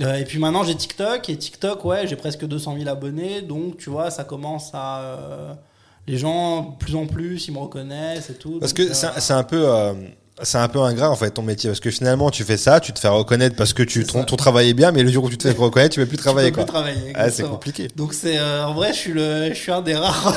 Euh, 0.00 0.14
et 0.16 0.24
puis 0.24 0.38
maintenant 0.38 0.64
j'ai 0.64 0.74
TikTok 0.74 1.28
et 1.28 1.36
TikTok 1.36 1.84
ouais 1.84 2.06
j'ai 2.06 2.16
presque 2.16 2.46
200 2.46 2.76
000 2.78 2.88
abonnés 2.88 3.42
donc 3.42 3.76
tu 3.76 3.90
vois 3.90 4.10
ça 4.10 4.24
commence 4.24 4.70
à 4.72 5.00
euh, 5.00 5.52
les 6.08 6.16
gens 6.16 6.62
de 6.62 6.76
plus 6.78 6.94
en 6.96 7.06
plus 7.06 7.46
ils 7.46 7.52
me 7.52 7.58
reconnaissent 7.58 8.30
et 8.30 8.34
tout 8.34 8.58
Parce 8.58 8.72
donc, 8.72 8.88
que 8.88 8.94
c'est 8.94 9.32
un 9.34 9.42
peu. 9.44 9.68
euh, 9.68 9.92
c'est 10.42 10.56
un 10.56 10.66
peu 10.68 10.80
ingrat 10.80 11.10
en 11.10 11.14
fait 11.14 11.30
ton 11.30 11.42
métier 11.42 11.68
parce 11.68 11.78
que 11.78 11.90
finalement 11.90 12.30
tu 12.30 12.42
fais 12.42 12.56
ça, 12.56 12.80
tu 12.80 12.94
te 12.94 12.98
fais 12.98 13.08
reconnaître 13.08 13.54
parce 13.54 13.74
que 13.74 13.82
tu, 13.82 14.04
ton, 14.06 14.24
ton 14.24 14.34
travail 14.36 14.70
est 14.70 14.74
bien, 14.74 14.90
mais 14.90 15.02
le 15.02 15.10
jour 15.12 15.24
où 15.24 15.28
tu 15.28 15.36
te 15.36 15.46
fais 15.46 15.54
reconnaître, 15.56 15.92
tu 15.94 16.00
peux 16.00 16.06
plus 16.06 16.16
tu 16.16 16.22
travailler 16.22 16.50
peux 16.50 16.54
quoi. 16.56 16.64
plus 16.64 16.72
travailler, 16.72 17.12
Ah, 17.14 17.30
c'est 17.30 17.42
compliqué. 17.42 17.88
donc 17.94 18.14
c'est 18.14 18.38
euh, 18.38 18.64
en 18.66 18.72
vrai 18.72 18.94
je 18.94 18.98
suis 18.98 19.12
le 19.12 19.50
je 19.50 19.54
suis 19.58 19.70
un 19.70 19.82
des 19.82 19.94
rares 19.94 20.34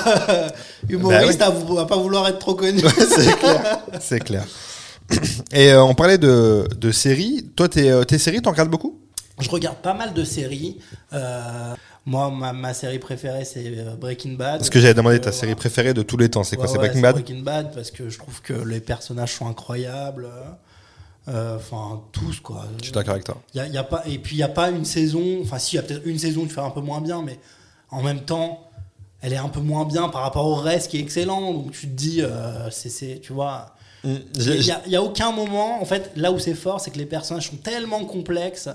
humoristes 0.90 1.40
Bah 1.40 1.46
à, 1.48 1.50
vou- 1.50 1.80
à 1.80 1.88
pas 1.88 1.96
vouloir 1.96 2.28
être 2.28 2.40
trop 2.40 2.56
connu 2.56 2.80
c'est 2.82 3.40
clair. 3.40 3.80
C'est 4.02 4.20
clair. 4.20 4.46
Et 5.54 5.72
euh, 5.72 5.82
on 5.84 5.94
parlait 5.96 6.18
de, 6.18 6.68
de 6.78 6.92
séries. 6.92 7.50
Toi, 7.56 7.70
tes, 7.70 8.02
tes 8.08 8.18
séries, 8.18 8.42
t'en 8.42 8.52
regardes 8.52 8.70
beaucoup? 8.70 9.00
Je 9.40 9.50
regarde 9.50 9.78
pas 9.78 9.94
mal 9.94 10.14
de 10.14 10.24
séries 10.24 10.78
euh, 11.14 11.74
moi 12.06 12.30
ma, 12.32 12.54
ma 12.54 12.74
série 12.74 13.00
préférée 13.00 13.44
c'est 13.46 13.64
euh, 13.66 13.96
Breaking 13.96 14.34
Bad 14.34 14.60
Parce 14.60 14.70
que 14.70 14.80
j'avais 14.80 14.94
demandé 14.94 15.16
Euh, 15.16 15.20
ta 15.20 15.24
voilà. 15.32 15.38
série 15.40 15.56
préférée 15.56 15.94
de 15.94 16.02
tous 16.04 16.18
les 16.18 16.30
temps. 16.30 16.44
C'est 16.44 16.56
quoi 16.56 16.66
Ouais, 16.66 16.72
C'est 16.72 16.78
ouais, 16.78 16.86
Breaking 16.88 17.02
Bad 17.02 17.16
Breaking 17.16 17.42
Bad 17.42 17.74
parce 17.74 17.92
que 17.92 18.10
je 18.10 18.18
trouve 18.18 18.42
que 18.42 18.54
les 18.54 18.80
personnages 18.80 19.34
sont 19.34 19.48
incroyables. 19.48 20.26
Euh, 21.28 21.58
Enfin, 21.58 22.04
tous 22.12 22.40
quoi. 22.40 22.66
Je 22.78 22.84
suis 22.84 22.92
d'accord 22.94 23.14
avec 23.14 23.24
toi. 23.26 23.42
Y 23.56 23.60
a, 23.60 23.68
y 23.68 23.78
a 23.80 23.84
pas, 23.84 24.04
et 24.06 24.20
puis 24.20 24.36
il 24.36 24.38
n'y 24.38 24.44
a 24.44 24.48
pas 24.48 24.70
une 24.70 24.86
saison. 24.86 25.40
Enfin, 25.42 25.58
si, 25.58 25.74
il 25.76 25.78
y 25.78 25.80
a 25.80 25.82
peut-être 25.82 26.06
une 26.06 26.20
saison 26.20 26.44
qui 26.44 26.50
fait 26.50 26.62
un 26.62 26.70
peu 26.70 26.82
moins 26.82 27.02
bien, 27.02 27.24
mais 27.24 27.40
en 27.90 28.04
même 28.04 28.20
temps, 28.22 28.70
elle 29.22 29.34
est 29.34 29.38
un 29.38 29.50
peu 29.50 29.60
moins 29.60 29.86
bien 29.86 30.08
par 30.10 30.22
rapport 30.22 30.46
au 30.46 30.54
reste 30.54 30.92
qui 30.92 30.98
est 30.98 31.02
excellent. 31.02 31.52
Donc 31.52 31.72
tu 31.72 31.88
te 31.88 31.94
dis, 31.96 32.22
euh, 32.22 32.70
c'est, 32.70 33.20
tu 33.24 33.34
vois. 33.34 33.74
Mm, 34.04 34.14
Il 34.36 34.76
n'y 34.90 34.96
a 34.96 35.02
aucun 35.02 35.32
moment, 35.32 35.82
en 35.82 35.86
fait, 35.86 36.12
là 36.16 36.32
où 36.32 36.38
c'est 36.38 36.54
fort, 36.54 36.80
c'est 36.80 36.92
que 36.92 37.00
les 37.00 37.08
personnages 37.08 37.50
sont 37.50 37.58
tellement 37.58 38.06
complexes 38.06 38.70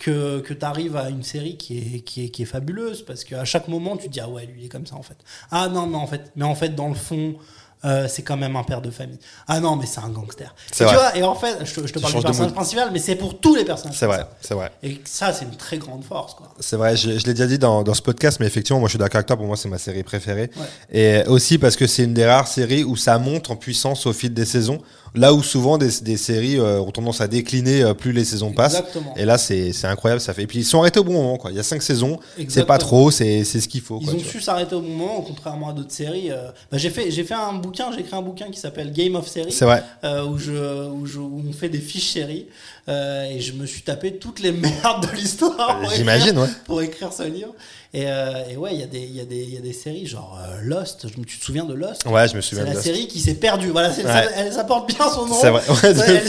que, 0.00 0.40
que 0.40 0.52
tu 0.52 0.64
arrives 0.64 0.96
à 0.96 1.10
une 1.10 1.22
série 1.22 1.56
qui 1.56 1.78
est, 1.78 2.00
qui, 2.00 2.24
est, 2.24 2.28
qui 2.30 2.42
est 2.42 2.46
fabuleuse. 2.46 3.02
Parce 3.02 3.22
qu'à 3.22 3.44
chaque 3.44 3.68
moment, 3.68 3.96
tu 3.96 4.08
te 4.08 4.12
dis, 4.12 4.20
ah 4.20 4.28
ouais, 4.28 4.46
lui, 4.46 4.62
il 4.62 4.64
est 4.66 4.68
comme 4.68 4.86
ça, 4.86 4.96
en 4.96 5.02
fait. 5.02 5.18
Ah 5.52 5.68
non, 5.68 5.86
mais 5.86 5.96
en 5.96 6.08
fait, 6.08 6.32
mais 6.34 6.44
en 6.44 6.56
fait 6.56 6.70
dans 6.70 6.88
le 6.88 6.94
fond, 6.94 7.36
euh, 7.84 8.08
c'est 8.08 8.22
quand 8.22 8.36
même 8.36 8.56
un 8.56 8.62
père 8.62 8.82
de 8.82 8.90
famille. 8.90 9.18
Ah 9.48 9.58
non, 9.58 9.76
mais 9.76 9.86
c'est 9.86 10.00
un 10.00 10.08
gangster. 10.10 10.54
Tu 10.70 10.84
vrai. 10.84 10.94
vois, 10.94 11.16
et 11.16 11.22
en 11.22 11.34
fait, 11.34 11.64
je 11.64 11.74
te, 11.74 11.86
je 11.86 11.92
te 11.92 11.98
Tu 11.98 12.00
parle 12.00 12.12
du 12.12 12.18
de 12.18 12.24
personnage 12.24 12.52
principal, 12.52 12.90
mais 12.92 12.98
c'est 12.98 13.14
pour 13.14 13.40
tous 13.40 13.54
les 13.54 13.64
personnages. 13.64 13.96
C'est 13.96 14.06
vrai, 14.06 14.26
c'est 14.42 14.54
vrai. 14.54 14.70
Et 14.82 15.00
ça, 15.04 15.32
c'est 15.32 15.46
une 15.46 15.56
très 15.56 15.78
grande 15.78 16.04
force, 16.04 16.34
quoi. 16.34 16.52
C'est 16.60 16.76
vrai, 16.76 16.96
je, 16.96 17.18
je 17.18 17.26
l'ai 17.26 17.32
déjà 17.32 17.46
dit 17.46 17.58
dans, 17.58 17.82
dans 17.82 17.94
ce 17.94 18.02
podcast, 18.02 18.38
mais 18.38 18.46
effectivement, 18.46 18.80
moi 18.80 18.88
je 18.88 18.92
suis 18.92 18.98
d'accord 18.98 19.16
avec 19.16 19.26
toi, 19.26 19.36
pour 19.36 19.46
moi 19.46 19.56
c'est 19.56 19.70
ma 19.70 19.78
série 19.78 20.02
préférée. 20.02 20.50
Ouais. 20.56 20.98
Et 21.22 21.28
aussi 21.28 21.56
parce 21.56 21.76
que 21.76 21.86
c'est 21.86 22.04
une 22.04 22.12
des 22.12 22.26
rares 22.26 22.48
séries 22.48 22.84
où 22.84 22.96
ça 22.96 23.18
monte 23.18 23.50
en 23.50 23.56
puissance 23.56 24.04
au 24.04 24.12
fil 24.12 24.34
des 24.34 24.44
saisons, 24.44 24.82
là 25.14 25.34
où 25.34 25.42
souvent 25.42 25.78
des, 25.78 25.90
des 26.02 26.16
séries 26.16 26.58
euh, 26.58 26.80
ont 26.80 26.90
tendance 26.90 27.20
à 27.20 27.28
décliner 27.28 27.82
euh, 27.82 27.94
plus 27.94 28.12
les 28.12 28.24
saisons 28.24 28.52
passent. 28.52 28.74
Exactement. 28.76 29.14
Et 29.16 29.24
là 29.24 29.38
c'est 29.38 29.72
c'est 29.72 29.86
incroyable, 29.86 30.20
ça 30.20 30.34
fait. 30.34 30.42
Et 30.42 30.46
puis 30.46 30.58
ils 30.60 30.64
sont 30.64 30.80
arrêtés 30.80 31.00
au 31.00 31.04
bon 31.04 31.14
moment, 31.14 31.36
quoi. 31.36 31.50
Il 31.50 31.56
y 31.56 31.60
a 31.60 31.62
cinq 31.62 31.82
saisons, 31.82 32.18
c'est 32.48 32.66
pas 32.66 32.78
trop, 32.78 33.10
c'est 33.10 33.44
c'est 33.44 33.60
ce 33.60 33.68
qu'il 33.68 33.80
faut. 33.80 33.98
Ils 34.00 34.06
quoi, 34.06 34.14
ont 34.14 34.18
su 34.18 34.40
s'arrêter 34.40 34.74
au 34.74 34.80
bon 34.80 34.88
moment, 34.90 35.20
contrairement 35.26 35.70
à 35.70 35.72
d'autres 35.72 35.92
séries. 35.92 36.30
euh, 36.30 36.50
bah, 36.70 36.78
j'ai 36.78 36.90
fait, 36.90 37.10
j'ai 37.10 37.24
fait 37.24 37.34
un 37.34 37.52
bouquin, 37.54 37.90
j'ai 37.92 38.00
écrit 38.00 38.16
un 38.16 38.22
bouquin 38.22 38.46
qui 38.50 38.60
s'appelle 38.60 38.92
Game 38.92 39.14
of 39.16 39.26
Series. 39.28 39.52
C'est 39.52 39.64
vrai. 39.64 39.82
euh, 40.04 40.24
où, 40.24 40.38
je, 40.38 40.88
où, 40.88 41.06
je- 41.06 41.18
où 41.18 41.42
on 41.48 41.52
fait 41.52 41.68
des 41.68 41.78
fiches 41.80 42.12
séries 42.12 42.46
et 42.88 43.40
je 43.40 43.52
me 43.52 43.66
suis 43.66 43.82
tapé 43.82 44.14
toutes 44.16 44.40
les 44.40 44.50
merdes 44.50 45.08
de 45.08 45.16
l'histoire 45.16 45.78
pour, 45.80 45.90
J'imagine, 45.90 46.28
écrire- 46.30 46.42
ouais. 46.42 46.48
pour 46.64 46.82
écrire 46.82 47.12
ce 47.12 47.22
livre. 47.22 47.54
Et, 47.92 48.04
euh, 48.06 48.44
et 48.48 48.56
ouais, 48.56 48.70
il 48.74 48.80
y, 48.80 48.84
a 48.84 48.86
des- 48.86 49.00
il 49.00 49.16
y, 49.16 49.20
a 49.20 49.24
des- 49.24 49.42
il 49.42 49.52
y 49.52 49.56
a 49.56 49.60
des 49.60 49.72
séries 49.72 50.06
genre 50.06 50.38
euh, 50.40 50.60
Lost. 50.62 51.06
Tu 51.26 51.38
te 51.38 51.44
souviens 51.44 51.64
de 51.64 51.74
Lost? 51.74 52.04
Ouais, 52.06 52.28
je 52.28 52.36
me 52.36 52.40
C'est 52.40 52.50
souviens 52.50 52.64
de 52.64 52.68
la 52.68 52.74
Lost. 52.74 52.84
série 52.86 53.08
qui 53.08 53.18
s'est 53.20 53.34
perdue. 53.34 53.70
Voilà, 53.70 53.92
c'est- 53.92 54.04
Ouais. 54.04 54.12
ça, 54.12 54.24
elle, 54.36 54.52
ça 54.52 54.62
porte 54.62 54.88
bien 54.88 55.10
son 55.12 55.26
nom. 55.26 55.34
C'est 55.40 55.50
vrai. 55.50 55.62
Ouais, 55.68 56.22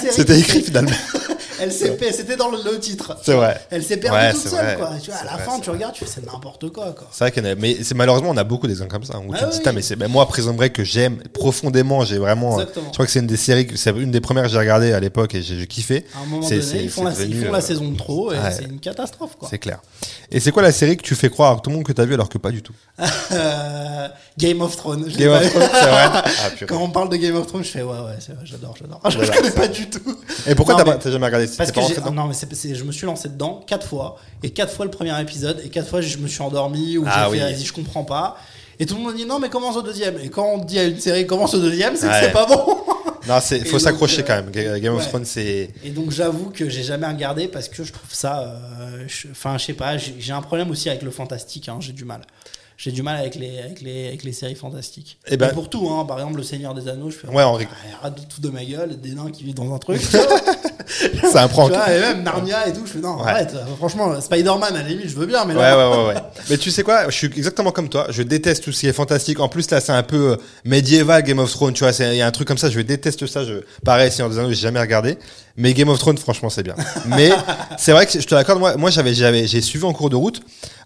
c'est 0.00 0.12
C'était 0.12 0.38
écrit 0.38 0.60
finalement. 0.62 0.90
Elle 1.60 1.72
s'est 1.72 1.96
pe- 1.96 2.12
c'était 2.12 2.36
dans 2.36 2.50
le, 2.50 2.58
le 2.64 2.78
titre. 2.78 3.16
C'est 3.22 3.34
vrai. 3.34 3.60
Elle 3.70 3.82
s'est 3.82 3.96
perdue 3.96 4.16
Ouais, 4.18 4.32
toute 4.32 4.42
c'est 4.42 4.48
seule, 4.50 4.64
vrai. 4.64 4.76
quoi. 4.76 4.90
Tu 5.02 5.10
vois, 5.10 5.16
à 5.16 5.18
C'est 5.20 5.24
la 5.26 5.32
vrai, 5.32 5.44
fin, 5.44 5.52
c'est 5.56 5.60
tu 5.60 5.66
vrai. 5.68 5.76
regardes, 5.78 5.94
tu 5.94 6.04
fais 6.04 6.10
c'est 6.10 6.26
n'importe 6.32 6.68
quoi, 6.70 6.92
quoi. 6.92 7.08
C'est 7.10 7.24
vrai 7.24 7.32
qu'il 7.32 7.44
y 7.44 7.46
en 7.48 7.50
a, 7.50 7.54
mais 7.54 7.76
c'est 7.82 7.94
malheureusement 7.94 8.30
on 8.30 8.36
a 8.36 8.44
beaucoup 8.44 8.66
des 8.66 8.72
exemples 8.74 8.90
comme 8.92 9.04
ça 9.04 9.18
où 9.18 9.32
tu 9.32 9.34
Ah 9.34 9.38
te 9.38 9.44
dis 9.44 9.50
oui. 9.52 9.58
Putain, 9.58 9.72
mais 9.72 9.82
c'est 9.82 9.96
ben, 9.96 10.08
moi 10.08 10.26
Prison 10.26 10.54
Break 10.54 10.72
que 10.74 10.84
j'aime 10.84 11.18
profondément, 11.32 12.04
j'ai 12.04 12.18
vraiment, 12.18 12.52
euh, 12.58 12.60
Exactement. 12.62 12.86
je 12.88 12.92
crois 12.92 13.06
que 13.06 13.12
c'est 13.12 13.20
une 13.20 13.26
des 13.26 13.36
séries, 13.36 13.66
que- 13.66 13.76
c'est 13.76 13.90
une 13.90 14.10
des 14.10 14.20
premières 14.20 14.44
que 14.44 14.50
j'ai 14.50 14.58
regardé 14.58 14.92
à 14.92 15.00
l'époque 15.00 15.34
et 15.34 15.42
j'ai 15.42 15.56
j'ai 15.58 15.66
kiffé. 15.66 16.04
À 16.14 16.20
un 16.22 16.26
moment 16.26 16.42
C'est- 16.46 16.58
donné, 16.58 16.70
c'est- 16.70 16.82
ils 16.84 16.90
font, 16.90 17.10
c'est 17.10 17.18
la, 17.20 17.24
ils 17.24 17.30
devenu, 17.30 17.46
font 17.48 17.54
euh, 17.54 17.60
saison 17.60 17.88
de 17.90 17.96
trop 17.96 18.32
et 18.32 18.38
ouais. 18.38 18.52
c'est 18.52 18.64
une 18.64 18.78
catastrophe, 18.80 19.36
quoi. 19.38 19.48
C'est 19.50 19.58
clair. 19.58 19.80
Et 20.30 20.40
c'est 20.40 20.50
quoi 20.52 20.62
la 20.62 20.72
série 20.72 20.96
que 20.96 21.02
tu 21.02 21.14
fais 21.14 21.30
croire 21.30 21.56
à 21.56 21.60
tout 21.60 21.70
le 21.70 21.76
monde 21.76 21.84
que 21.84 21.92
t'as 21.92 22.04
vu 22.04 22.14
alors 22.14 22.28
que 22.28 22.38
pas 22.38 22.50
du 22.50 22.62
tout? 22.62 22.74
Euh, 23.32 24.08
Game 24.38 24.60
of 24.60 24.76
Thrones. 24.76 25.06
Game 25.16 25.30
of. 25.32 25.48
Thrones, 25.50 25.68
c'est 25.72 25.86
vrai 25.86 26.08
Ah. 26.14 26.50
Quand 26.68 26.82
on 26.82 26.90
parle 26.90 27.08
de 27.08 27.16
Game 27.16 27.34
of 27.36 27.46
Thrones, 27.46 27.64
je 27.64 27.70
fais 27.70 27.82
ouais, 27.82 27.90
ouais, 27.98 28.16
c'est 28.20 28.32
vrai, 28.34 28.44
j'adore, 28.44 28.74
j'adore. 28.78 29.00
Je, 29.10 29.16
Voilà, 29.16 29.34
connais 29.36 29.50
pas 29.50 29.68
du 29.68 29.88
tout. 29.88 30.00
Et 30.46 30.54
pourquoi 30.54 30.74
t'as 30.74 30.84
mais- 30.84 31.10
jamais 31.10 31.26
regardé 31.26 31.48
Parce 31.56 31.72
que 31.72 32.00
pas 32.00 32.10
non, 32.10 32.26
mais 32.26 32.34
je 32.74 32.84
me 32.84 32.92
suis 32.92 33.06
lancé 33.06 33.28
dedans 33.30 33.64
quatre 33.66 33.86
fois 33.86 34.18
et 34.42 34.50
quatre 34.50 34.72
fois 34.72 34.84
le 34.84 34.90
premier 34.90 35.18
épisode 35.20 35.60
et 35.64 35.70
quatre 35.70 35.88
fois 35.88 36.00
je 36.02 36.18
me 36.18 36.28
suis 36.28 36.42
endormi 36.42 36.98
ou 36.98 37.04
Ah 37.06 37.28
j'ai 37.30 37.38
fait 37.38 37.44
oui. 37.44 37.52
vas-y 37.52 37.64
je 37.64 37.72
comprends 37.72 38.04
pas 38.04 38.36
et 38.78 38.84
tout 38.84 38.96
le 38.96 39.00
monde 39.00 39.14
dit 39.16 39.24
non 39.24 39.38
mais 39.38 39.48
commence 39.48 39.76
au 39.76 39.82
deuxième 39.82 40.18
et 40.22 40.28
quand 40.28 40.44
on 40.46 40.58
dit 40.58 40.78
à 40.78 40.84
une 40.84 41.00
série 41.00 41.26
commence 41.26 41.54
au 41.54 41.60
deuxième 41.60 41.96
c'est 41.96 42.06
Ouais. 42.06 42.20
que 42.20 42.26
c'est 42.26 42.32
pas 42.32 42.46
bon. 42.46 42.76
Non, 43.28 43.38
c'est 43.42 43.64
faut 43.66 43.80
s'accrocher 43.80 44.20
euh, 44.20 44.24
quand 44.24 44.34
même. 44.36 44.50
Ga- 44.52 44.78
Game 44.78 44.94
of. 44.94 45.08
Thrones, 45.08 45.24
c'est 45.24 45.70
Et 45.82 45.90
donc 45.90 46.12
j'avoue 46.12 46.50
que 46.50 46.68
j'ai 46.68 46.84
jamais 46.84 47.08
regardé 47.08 47.48
parce 47.48 47.68
que 47.68 47.82
je 47.82 47.92
trouve 47.92 48.12
ça, 48.14 48.38
euh, 48.42 49.04
je- 49.08 49.26
enfin 49.32 49.58
je 49.58 49.64
sais 49.64 49.72
pas, 49.72 49.96
j'ai 49.96 50.14
j'ai 50.20 50.32
un 50.32 50.42
problème 50.42 50.70
aussi 50.70 50.88
avec 50.90 51.02
le 51.02 51.10
fantastique, 51.10 51.68
hein, 51.68 51.78
j'ai 51.80 51.90
du 51.92 52.04
mal. 52.04 52.20
J'ai 52.78 52.92
du 52.92 53.02
mal 53.02 53.16
avec 53.18 53.36
les, 53.36 53.58
avec 53.58 53.80
les, 53.80 54.08
avec 54.08 54.22
les 54.22 54.32
séries 54.32 54.54
fantastiques. 54.54 55.18
Eh 55.28 55.36
ben- 55.38 55.48
Et 55.48 55.52
pour 55.54 55.70
tout, 55.70 55.88
hein, 55.88 56.04
par 56.04 56.18
exemple 56.18 56.36
Le 56.36 56.42
Seigneur 56.42 56.74
des 56.74 56.88
Anneaux, 56.88 57.08
je 57.10 57.16
fais 57.16 57.28
Ouais, 57.28 57.42
Henri. 57.42 57.66
Ah, 57.70 57.98
arrête 58.02 58.14
de 58.16 58.20
tout 58.28 58.40
de 58.42 58.50
ma 58.50 58.64
gueule, 58.64 59.00
des 59.00 59.12
nains 59.12 59.30
qui 59.30 59.44
vivent 59.44 59.54
dans 59.54 59.74
un 59.74 59.78
truc. 59.78 60.00
c'est 60.02 61.36
un 61.38 61.48
prank. 61.48 61.70
Vois, 61.72 61.90
et 61.92 62.00
même 62.00 62.22
Narnia 62.22 62.68
et 62.68 62.72
tout, 62.72 62.84
je 62.86 62.92
fais 62.92 62.98
non, 62.98 63.16
Ouais. 63.16 63.30
arrête, 63.30 63.54
euh, 63.54 63.64
franchement, 63.76 64.20
Spider-Man 64.20 64.76
à 64.76 64.82
la 64.82 64.88
limite, 64.88 65.08
je 65.08 65.16
veux 65.16 65.26
bien, 65.26 65.44
mais 65.44 65.54
Ouais, 65.54 65.60
là, 65.62 65.90
ouais, 65.90 65.96
ouais, 65.96 66.06
ouais. 66.08 66.14
Mais 66.50 66.58
tu 66.58 66.70
sais 66.70 66.82
quoi, 66.82 67.06
je 67.08 67.14
suis 67.16 67.26
exactement 67.28 67.72
comme 67.72 67.88
toi. 67.88 68.06
Je 68.10 68.22
déteste 68.22 68.64
tout 68.64 68.72
ce 68.72 68.80
qui 68.80 68.86
est 68.88 68.92
fantastique. 68.92 69.40
En 69.40 69.48
plus, 69.48 69.70
là, 69.70 69.80
c'est 69.80 69.92
un 69.92 70.02
peu 70.02 70.32
euh, 70.32 70.36
médiéval, 70.64 71.22
Game 71.22 71.38
of 71.38 71.50
Thrones. 71.50 71.72
Tu 71.72 71.82
vois, 71.84 71.92
il 71.98 72.16
y 72.16 72.22
a 72.22 72.26
un 72.26 72.30
truc 72.30 72.46
comme 72.46 72.58
ça. 72.58 72.68
Je 72.70 72.80
déteste 72.80 73.26
ça. 73.26 73.44
Je, 73.44 73.54
pareil, 73.84 74.10
Seigneur 74.12 74.30
des 74.30 74.38
Anneaux, 74.38 74.48
j'ai 74.50 74.54
jamais 74.56 74.80
regardé. 74.80 75.16
Mais 75.56 75.72
Game 75.74 75.88
of 75.88 75.98
Thrones, 75.98 76.18
franchement, 76.18 76.50
c'est 76.50 76.62
bien. 76.62 76.74
Mais 77.06 77.30
c'est 77.78 77.92
vrai 77.92 78.06
que 78.06 78.20
je 78.20 78.26
te 78.26 78.34
l'accorde. 78.34 78.58
Moi, 78.58 78.76
moi, 78.76 78.90
j'avais, 78.90 79.14
j'avais, 79.14 79.46
j'ai 79.46 79.60
suivi 79.60 79.84
en 79.84 79.92
cours 79.92 80.10
de 80.10 80.16
route. 80.16 80.40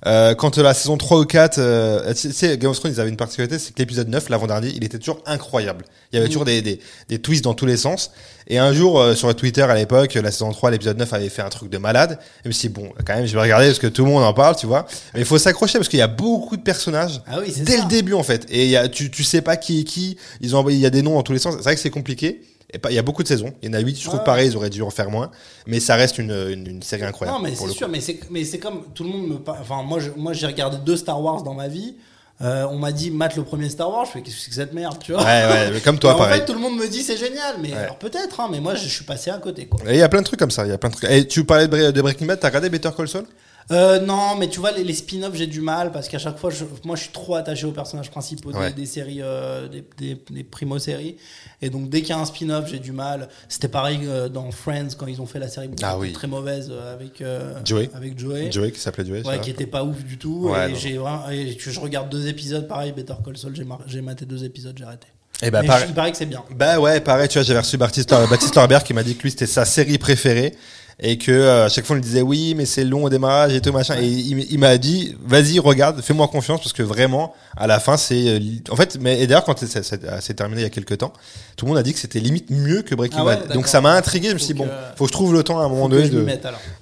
Euh, 0.06 0.34
quand 0.34 0.56
la 0.58 0.72
saison 0.74 0.96
3 0.96 1.18
ou 1.20 1.24
4, 1.24 1.58
euh, 1.58 2.14
tu 2.14 2.32
sais, 2.32 2.56
Game 2.56 2.70
of 2.70 2.78
Thrones, 2.78 2.92
ils 2.94 3.00
avaient 3.00 3.10
une 3.10 3.16
particularité, 3.16 3.58
c'est 3.58 3.74
que 3.74 3.78
l'épisode 3.78 4.08
9, 4.08 4.28
l'avant-dernier, 4.30 4.72
il 4.74 4.82
était 4.84 4.98
toujours 4.98 5.20
incroyable. 5.26 5.84
Il 6.12 6.16
y 6.16 6.18
avait 6.18 6.28
toujours 6.28 6.44
des, 6.44 6.62
des, 6.62 6.80
des 7.08 7.18
twists 7.18 7.44
dans 7.44 7.52
tous 7.54 7.66
les 7.66 7.76
sens. 7.76 8.10
Et 8.46 8.58
un 8.58 8.72
jour, 8.72 8.98
euh, 8.98 9.14
sur 9.14 9.34
Twitter, 9.36 9.62
à 9.62 9.74
l'époque, 9.74 10.14
la 10.14 10.30
saison 10.30 10.50
3, 10.52 10.70
l'épisode 10.70 10.96
9 10.98 11.12
avait 11.12 11.28
fait 11.28 11.42
un 11.42 11.50
truc 11.50 11.68
de 11.68 11.78
malade. 11.78 12.18
Et 12.20 12.42
je 12.44 12.48
me 12.48 12.52
suis 12.52 12.68
dit, 12.68 12.74
bon, 12.74 12.90
quand 13.04 13.14
même, 13.14 13.26
je 13.26 13.34
vais 13.34 13.42
regarder 13.42 13.66
parce 13.66 13.78
que 13.78 13.88
tout 13.88 14.04
le 14.04 14.10
monde 14.10 14.22
en 14.24 14.32
parle, 14.32 14.56
tu 14.56 14.66
vois. 14.66 14.86
Mais 15.14 15.20
il 15.20 15.26
faut 15.26 15.38
s'accrocher 15.38 15.78
parce 15.78 15.88
qu'il 15.88 15.98
y 15.98 16.02
a 16.02 16.08
beaucoup 16.08 16.56
de 16.56 16.62
personnages. 16.62 17.20
Ah 17.26 17.38
oui, 17.40 17.52
c'est 17.54 17.64
Dès 17.64 17.76
ça. 17.76 17.82
le 17.82 17.88
début, 17.88 18.14
en 18.14 18.22
fait. 18.22 18.46
Et 18.50 18.68
y 18.68 18.76
a, 18.76 18.88
tu, 18.88 19.10
tu 19.10 19.22
sais 19.24 19.42
pas 19.42 19.56
qui 19.56 19.80
est 19.80 19.84
qui. 19.84 20.16
Ils 20.40 20.56
ont 20.56 20.66
il 20.68 20.78
y 20.78 20.86
a 20.86 20.90
des 20.90 21.02
noms 21.02 21.14
dans 21.14 21.22
tous 21.22 21.32
les 21.32 21.38
sens. 21.38 21.54
C'est 21.56 21.62
vrai 21.62 21.74
que 21.74 21.80
c'est 21.80 21.90
compliqué. 21.90 22.40
Il 22.88 22.94
y 22.94 22.98
a 22.98 23.02
beaucoup 23.02 23.22
de 23.22 23.28
saisons. 23.28 23.52
Il 23.62 23.68
y 23.68 23.70
en 23.70 23.74
a 23.74 23.80
8, 23.80 23.98
je 23.98 24.04
trouve 24.04 24.18
Ouais. 24.20 24.24
pareil, 24.24 24.48
ils 24.50 24.56
auraient 24.56 24.70
dû 24.70 24.82
en 24.82 24.90
faire 24.90 25.10
moins. 25.10 25.30
Mais 25.66 25.80
ça 25.80 25.96
reste 25.96 26.18
une, 26.18 26.30
une, 26.30 26.66
une 26.66 26.82
série 26.82 27.04
incroyable. 27.04 27.38
Non, 27.38 27.42
mais 27.44 27.54
c'est 27.54 27.68
sûr, 27.68 27.88
mais 27.88 28.00
c'est, 28.00 28.20
mais 28.30 28.44
c'est 28.44 28.58
comme 28.58 28.84
tout 28.94 29.04
le 29.04 29.10
monde 29.10 29.28
me 29.28 29.36
parle. 29.38 29.58
Enfin, 29.60 29.82
moi, 29.82 30.32
j'ai 30.32 30.46
regardé 30.46 30.76
deux 30.84 30.96
Star 30.96 31.20
Wars 31.20 31.42
dans 31.42 31.54
ma 31.54 31.68
vie. 31.68 31.96
Euh, 32.42 32.66
on 32.70 32.78
m'a 32.78 32.90
dit, 32.90 33.10
mate 33.10 33.36
le 33.36 33.42
premier 33.44 33.68
Star 33.68 33.90
Wars. 33.90 34.06
Je 34.06 34.12
fais, 34.12 34.22
qu'est-ce 34.22 34.36
que 34.36 34.42
c'est 34.42 34.48
que 34.50 34.56
cette 34.56 34.72
merde, 34.72 34.96
tu 34.98 35.12
vois? 35.12 35.20
Coup. 35.20 35.26
Ouais, 35.26 35.44
ouais, 35.46 35.70
mais 35.72 35.80
comme 35.80 35.98
toi, 35.98 36.14
en 36.14 36.18
pareil. 36.18 36.40
fait, 36.40 36.46
tout 36.46 36.54
le 36.54 36.58
monde 36.58 36.78
me 36.78 36.88
dit, 36.88 37.02
c'est 37.02 37.18
génial. 37.18 37.56
Mais 37.60 37.74
alors 37.74 37.98
peut-être, 37.98 38.40
hein, 38.40 38.48
mais 38.50 38.60
moi, 38.60 38.74
je 38.76 38.88
suis 38.88 39.04
passé 39.04 39.30
à 39.30 39.36
côté, 39.36 39.66
quoi. 39.66 39.80
Et 39.86 39.94
il 39.94 39.98
y 39.98 40.02
a 40.02 40.08
plein 40.08 40.20
de 40.20 40.26
trucs 40.26 40.38
comme 40.40 40.50
ça. 40.50 40.64
Il 40.64 40.70
y 40.70 40.72
a 40.72 40.78
plein 40.78 40.88
de 40.88 40.94
trucs. 40.94 41.10
Et 41.10 41.26
tu 41.26 41.44
parlais 41.44 41.68
de 41.68 42.00
Breaking 42.00 42.24
Bad, 42.26 42.40
t'as 42.40 42.48
regardé 42.48 42.70
Better 42.70 42.90
Call 42.96 43.08
Saul? 43.08 43.24
Euh, 43.70 44.00
non, 44.00 44.34
mais 44.36 44.48
tu 44.48 44.58
vois, 44.58 44.72
les, 44.72 44.82
les 44.82 44.94
spin-offs, 44.94 45.34
j'ai 45.36 45.46
du 45.46 45.60
mal 45.60 45.92
parce 45.92 46.08
qu'à 46.08 46.18
chaque 46.18 46.38
fois, 46.38 46.50
je- 46.50 46.64
moi, 46.84 46.96
je 46.96 47.02
suis 47.02 47.12
trop 47.12 47.36
attaché 47.36 47.66
aux 47.66 47.70
personnages 47.72 48.10
principaux 48.10 48.50
des- 48.52 48.58
Ouais. 48.58 48.72
des, 48.72 48.84
séries, 48.86 49.20
euh, 49.22 49.68
des, 49.68 49.84
des, 49.96 50.20
des 50.30 50.42
primo-séries. 50.44 51.16
Et 51.62 51.70
donc, 51.70 51.88
dès 51.88 52.00
qu'il 52.00 52.10
y 52.10 52.12
a 52.12 52.18
un 52.18 52.24
spin-off, 52.24 52.66
j'ai 52.68 52.80
du 52.80 52.90
mal. 52.90 53.28
C'était 53.48 53.68
pareil 53.68 54.00
euh, 54.04 54.28
dans 54.28 54.50
Friends 54.50 54.88
quand 54.98 55.06
ils 55.06 55.20
ont 55.20 55.26
fait 55.26 55.38
la 55.38 55.46
série 55.48 55.70
Ah 55.82 55.96
oui. 55.98 56.12
très 56.12 56.26
mauvaise 56.26 56.68
euh, 56.72 56.94
avec, 56.94 57.22
Joey. 57.64 57.90
avec 57.94 58.18
Joey. 58.18 58.50
Joey, 58.50 58.72
qui 58.72 58.80
s'appelait 58.80 59.06
Joey. 59.06 59.26
Ouais, 59.26 59.40
qui 59.40 59.50
était 59.50 59.66
pas 59.66 59.84
ouf 59.84 60.02
du 60.04 60.18
tout. 60.18 60.48
Ouais, 60.50 60.72
et 60.72 60.74
j'ai 60.74 60.98
et 61.30 61.56
je 61.58 61.80
regarde 61.80 62.08
deux 62.10 62.26
épisodes, 62.26 62.66
pareil, 62.66 62.90
Better 62.92 63.14
Call 63.24 63.36
Saul, 63.36 63.54
j'ai 63.54 63.64
mar- 63.64 63.82
j'ai 63.86 64.00
maté 64.00 64.24
deux 64.26 64.42
épisodes, 64.44 64.74
j'ai 64.76 64.84
arrêté. 64.84 65.06
Et 65.42 65.50
bah, 65.50 65.62
Mais 65.62 65.68
pareil- 65.68 65.86
il 65.88 65.94
paraît 65.94 66.10
que 66.10 66.18
c'est 66.18 66.26
bien. 66.26 66.42
Bah 66.54 66.78
ouais, 66.80 67.00
pareil, 67.00 67.28
tu 67.28 67.38
vois, 67.38 67.44
j'avais 67.44 67.60
reçu 67.60 67.76
Baptiste, 67.78 68.10
Baptiste 68.10 68.58
qui 68.84 68.92
m'a 68.94 69.02
dit 69.02 69.16
que 69.16 69.22
lui 69.22 69.30
c'était 69.30 69.46
sa 69.46 69.64
série 69.64 69.96
préférée 69.96 70.54
et 71.02 71.16
que 71.16 71.32
euh, 71.32 71.64
à 71.66 71.68
chaque 71.70 71.86
fois 71.86 71.94
on 71.94 71.98
lui 71.98 72.02
disait 72.04 72.20
oui, 72.22 72.54
mais 72.54 72.66
c'est 72.66 72.84
long 72.84 73.04
au 73.04 73.08
démarrage 73.08 73.54
et 73.54 73.60
tout 73.60 73.72
machin. 73.72 73.96
Et 74.00 74.06
il, 74.06 74.58
m'a 74.58 74.76
dit, 74.76 75.16
vas-y, 75.24 75.58
regarde, 75.58 76.02
fais-moi 76.02 76.28
confiance 76.28 76.60
parce 76.60 76.74
que 76.74 76.82
vraiment, 76.82 77.34
à 77.56 77.66
la 77.66 77.80
fin, 77.80 77.96
c'est, 77.96 78.28
euh, 78.28 78.38
en 78.70 78.76
fait, 78.76 78.98
mais 79.00 79.20
et 79.20 79.26
d'ailleurs 79.26 79.44
quand 79.44 79.58
c'est- 79.58 79.82
c'est 79.82 80.00
c'est 80.20 80.34
terminé 80.34 80.60
il 80.60 80.64
y 80.64 80.66
a 80.66 80.70
quelques 80.70 80.98
temps, 80.98 81.12
tout 81.56 81.64
le 81.64 81.70
monde 81.70 81.78
a 81.78 81.82
dit 81.82 81.94
que 81.94 81.98
c'était 81.98 82.20
limite 82.20 82.50
mieux 82.50 82.82
que 82.82 82.94
Breaking 82.94 83.18
Ah 83.20 83.24
ouais, 83.24 83.36
Bad. 83.36 83.52
Donc 83.54 83.66
ça 83.66 83.80
m'a 83.80 83.94
intrigué. 83.94 84.28
Je 84.28 84.34
me 84.34 84.38
suis 84.38 84.48
dit 84.52 84.58
bon, 84.60 84.68
faut 84.96 85.04
que 85.04 85.08
je 85.08 85.12
trouve 85.12 85.32
le 85.32 85.42
temps 85.42 85.58
à 85.58 85.64
un 85.64 85.68
moment 85.68 85.88
donné 85.88 86.08
de, 86.10 86.22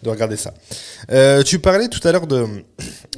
de 0.02 0.10
regarder 0.10 0.36
ça. 0.36 0.52
Euh, 1.12 1.42
tu 1.44 1.58
parlais 1.60 1.88
tout 1.88 2.06
à 2.06 2.10
l'heure 2.12 2.26
de, 2.26 2.46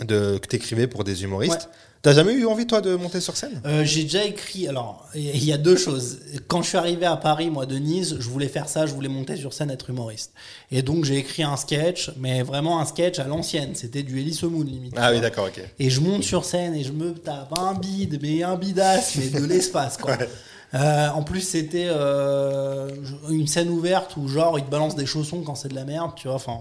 de 0.06 0.38
que 0.38 0.46
t'écrivais 0.46 0.86
pour 0.86 1.04
des 1.04 1.22
humoristes. 1.22 1.52
Ouais. 1.54 1.76
T'as 2.02 2.14
jamais 2.14 2.32
eu 2.32 2.46
envie 2.46 2.66
toi 2.66 2.80
de 2.80 2.94
monter 2.94 3.20
sur 3.20 3.36
scène? 3.36 3.60
Euh, 3.66 3.84
j'ai 3.84 4.04
déjà 4.04 4.24
écrit. 4.24 4.66
Alors, 4.66 5.06
il 5.14 5.44
y 5.44 5.52
a 5.52 5.58
deux 5.58 5.76
choses. 5.76 6.18
Quand 6.48 6.62
je 6.62 6.68
suis 6.68 6.78
arrivé 6.78 7.04
à 7.04 7.16
Paris, 7.16 7.50
moi, 7.50 7.66
de 7.66 7.76
Nice, 7.76 8.14
je 8.18 8.28
voulais 8.30 8.48
faire 8.48 8.70
ça. 8.70 8.86
Je 8.86 8.94
voulais 8.94 9.10
monter 9.10 9.36
sur 9.36 9.52
scène, 9.52 9.70
être 9.70 9.90
humoriste. 9.90 10.32
Et 10.70 10.80
donc, 10.80 11.04
j'ai 11.04 11.18
écrit 11.18 11.42
un 11.42 11.58
sketch, 11.58 12.10
mais 12.16 12.42
vraiment 12.42 12.80
un 12.80 12.86
sketch 12.86 13.18
à 13.18 13.24
l'ancienne. 13.24 13.74
C'était 13.74 14.02
du 14.02 14.18
Elise 14.18 14.42
Moon, 14.44 14.64
limite. 14.64 14.94
Ah 14.96 15.12
oui, 15.12 15.20
d'accord, 15.20 15.48
ok. 15.48 15.62
Et 15.78 15.90
je 15.90 16.00
monte 16.00 16.22
sur 16.22 16.46
scène 16.46 16.74
et 16.74 16.84
je 16.84 16.92
me 16.92 17.12
tape 17.12 17.52
un 17.58 17.74
bide, 17.74 18.18
mais 18.22 18.42
un 18.44 18.56
bidasse, 18.56 19.16
mais 19.16 19.28
de 19.28 19.44
l'espace, 19.44 19.98
quoi. 19.98 20.16
Euh, 20.72 21.08
en 21.08 21.22
plus, 21.24 21.40
c'était 21.40 21.88
euh, 21.90 22.88
une 23.28 23.48
scène 23.48 23.68
ouverte 23.70 24.16
où, 24.16 24.28
genre, 24.28 24.56
ils 24.56 24.64
te 24.64 24.70
balancent 24.70 24.94
des 24.94 25.04
chaussons 25.06 25.42
quand 25.42 25.56
c'est 25.56 25.66
de 25.68 25.74
la 25.74 25.84
merde, 25.84 26.12
tu 26.14 26.28
vois. 26.28 26.36
Enfin, 26.36 26.58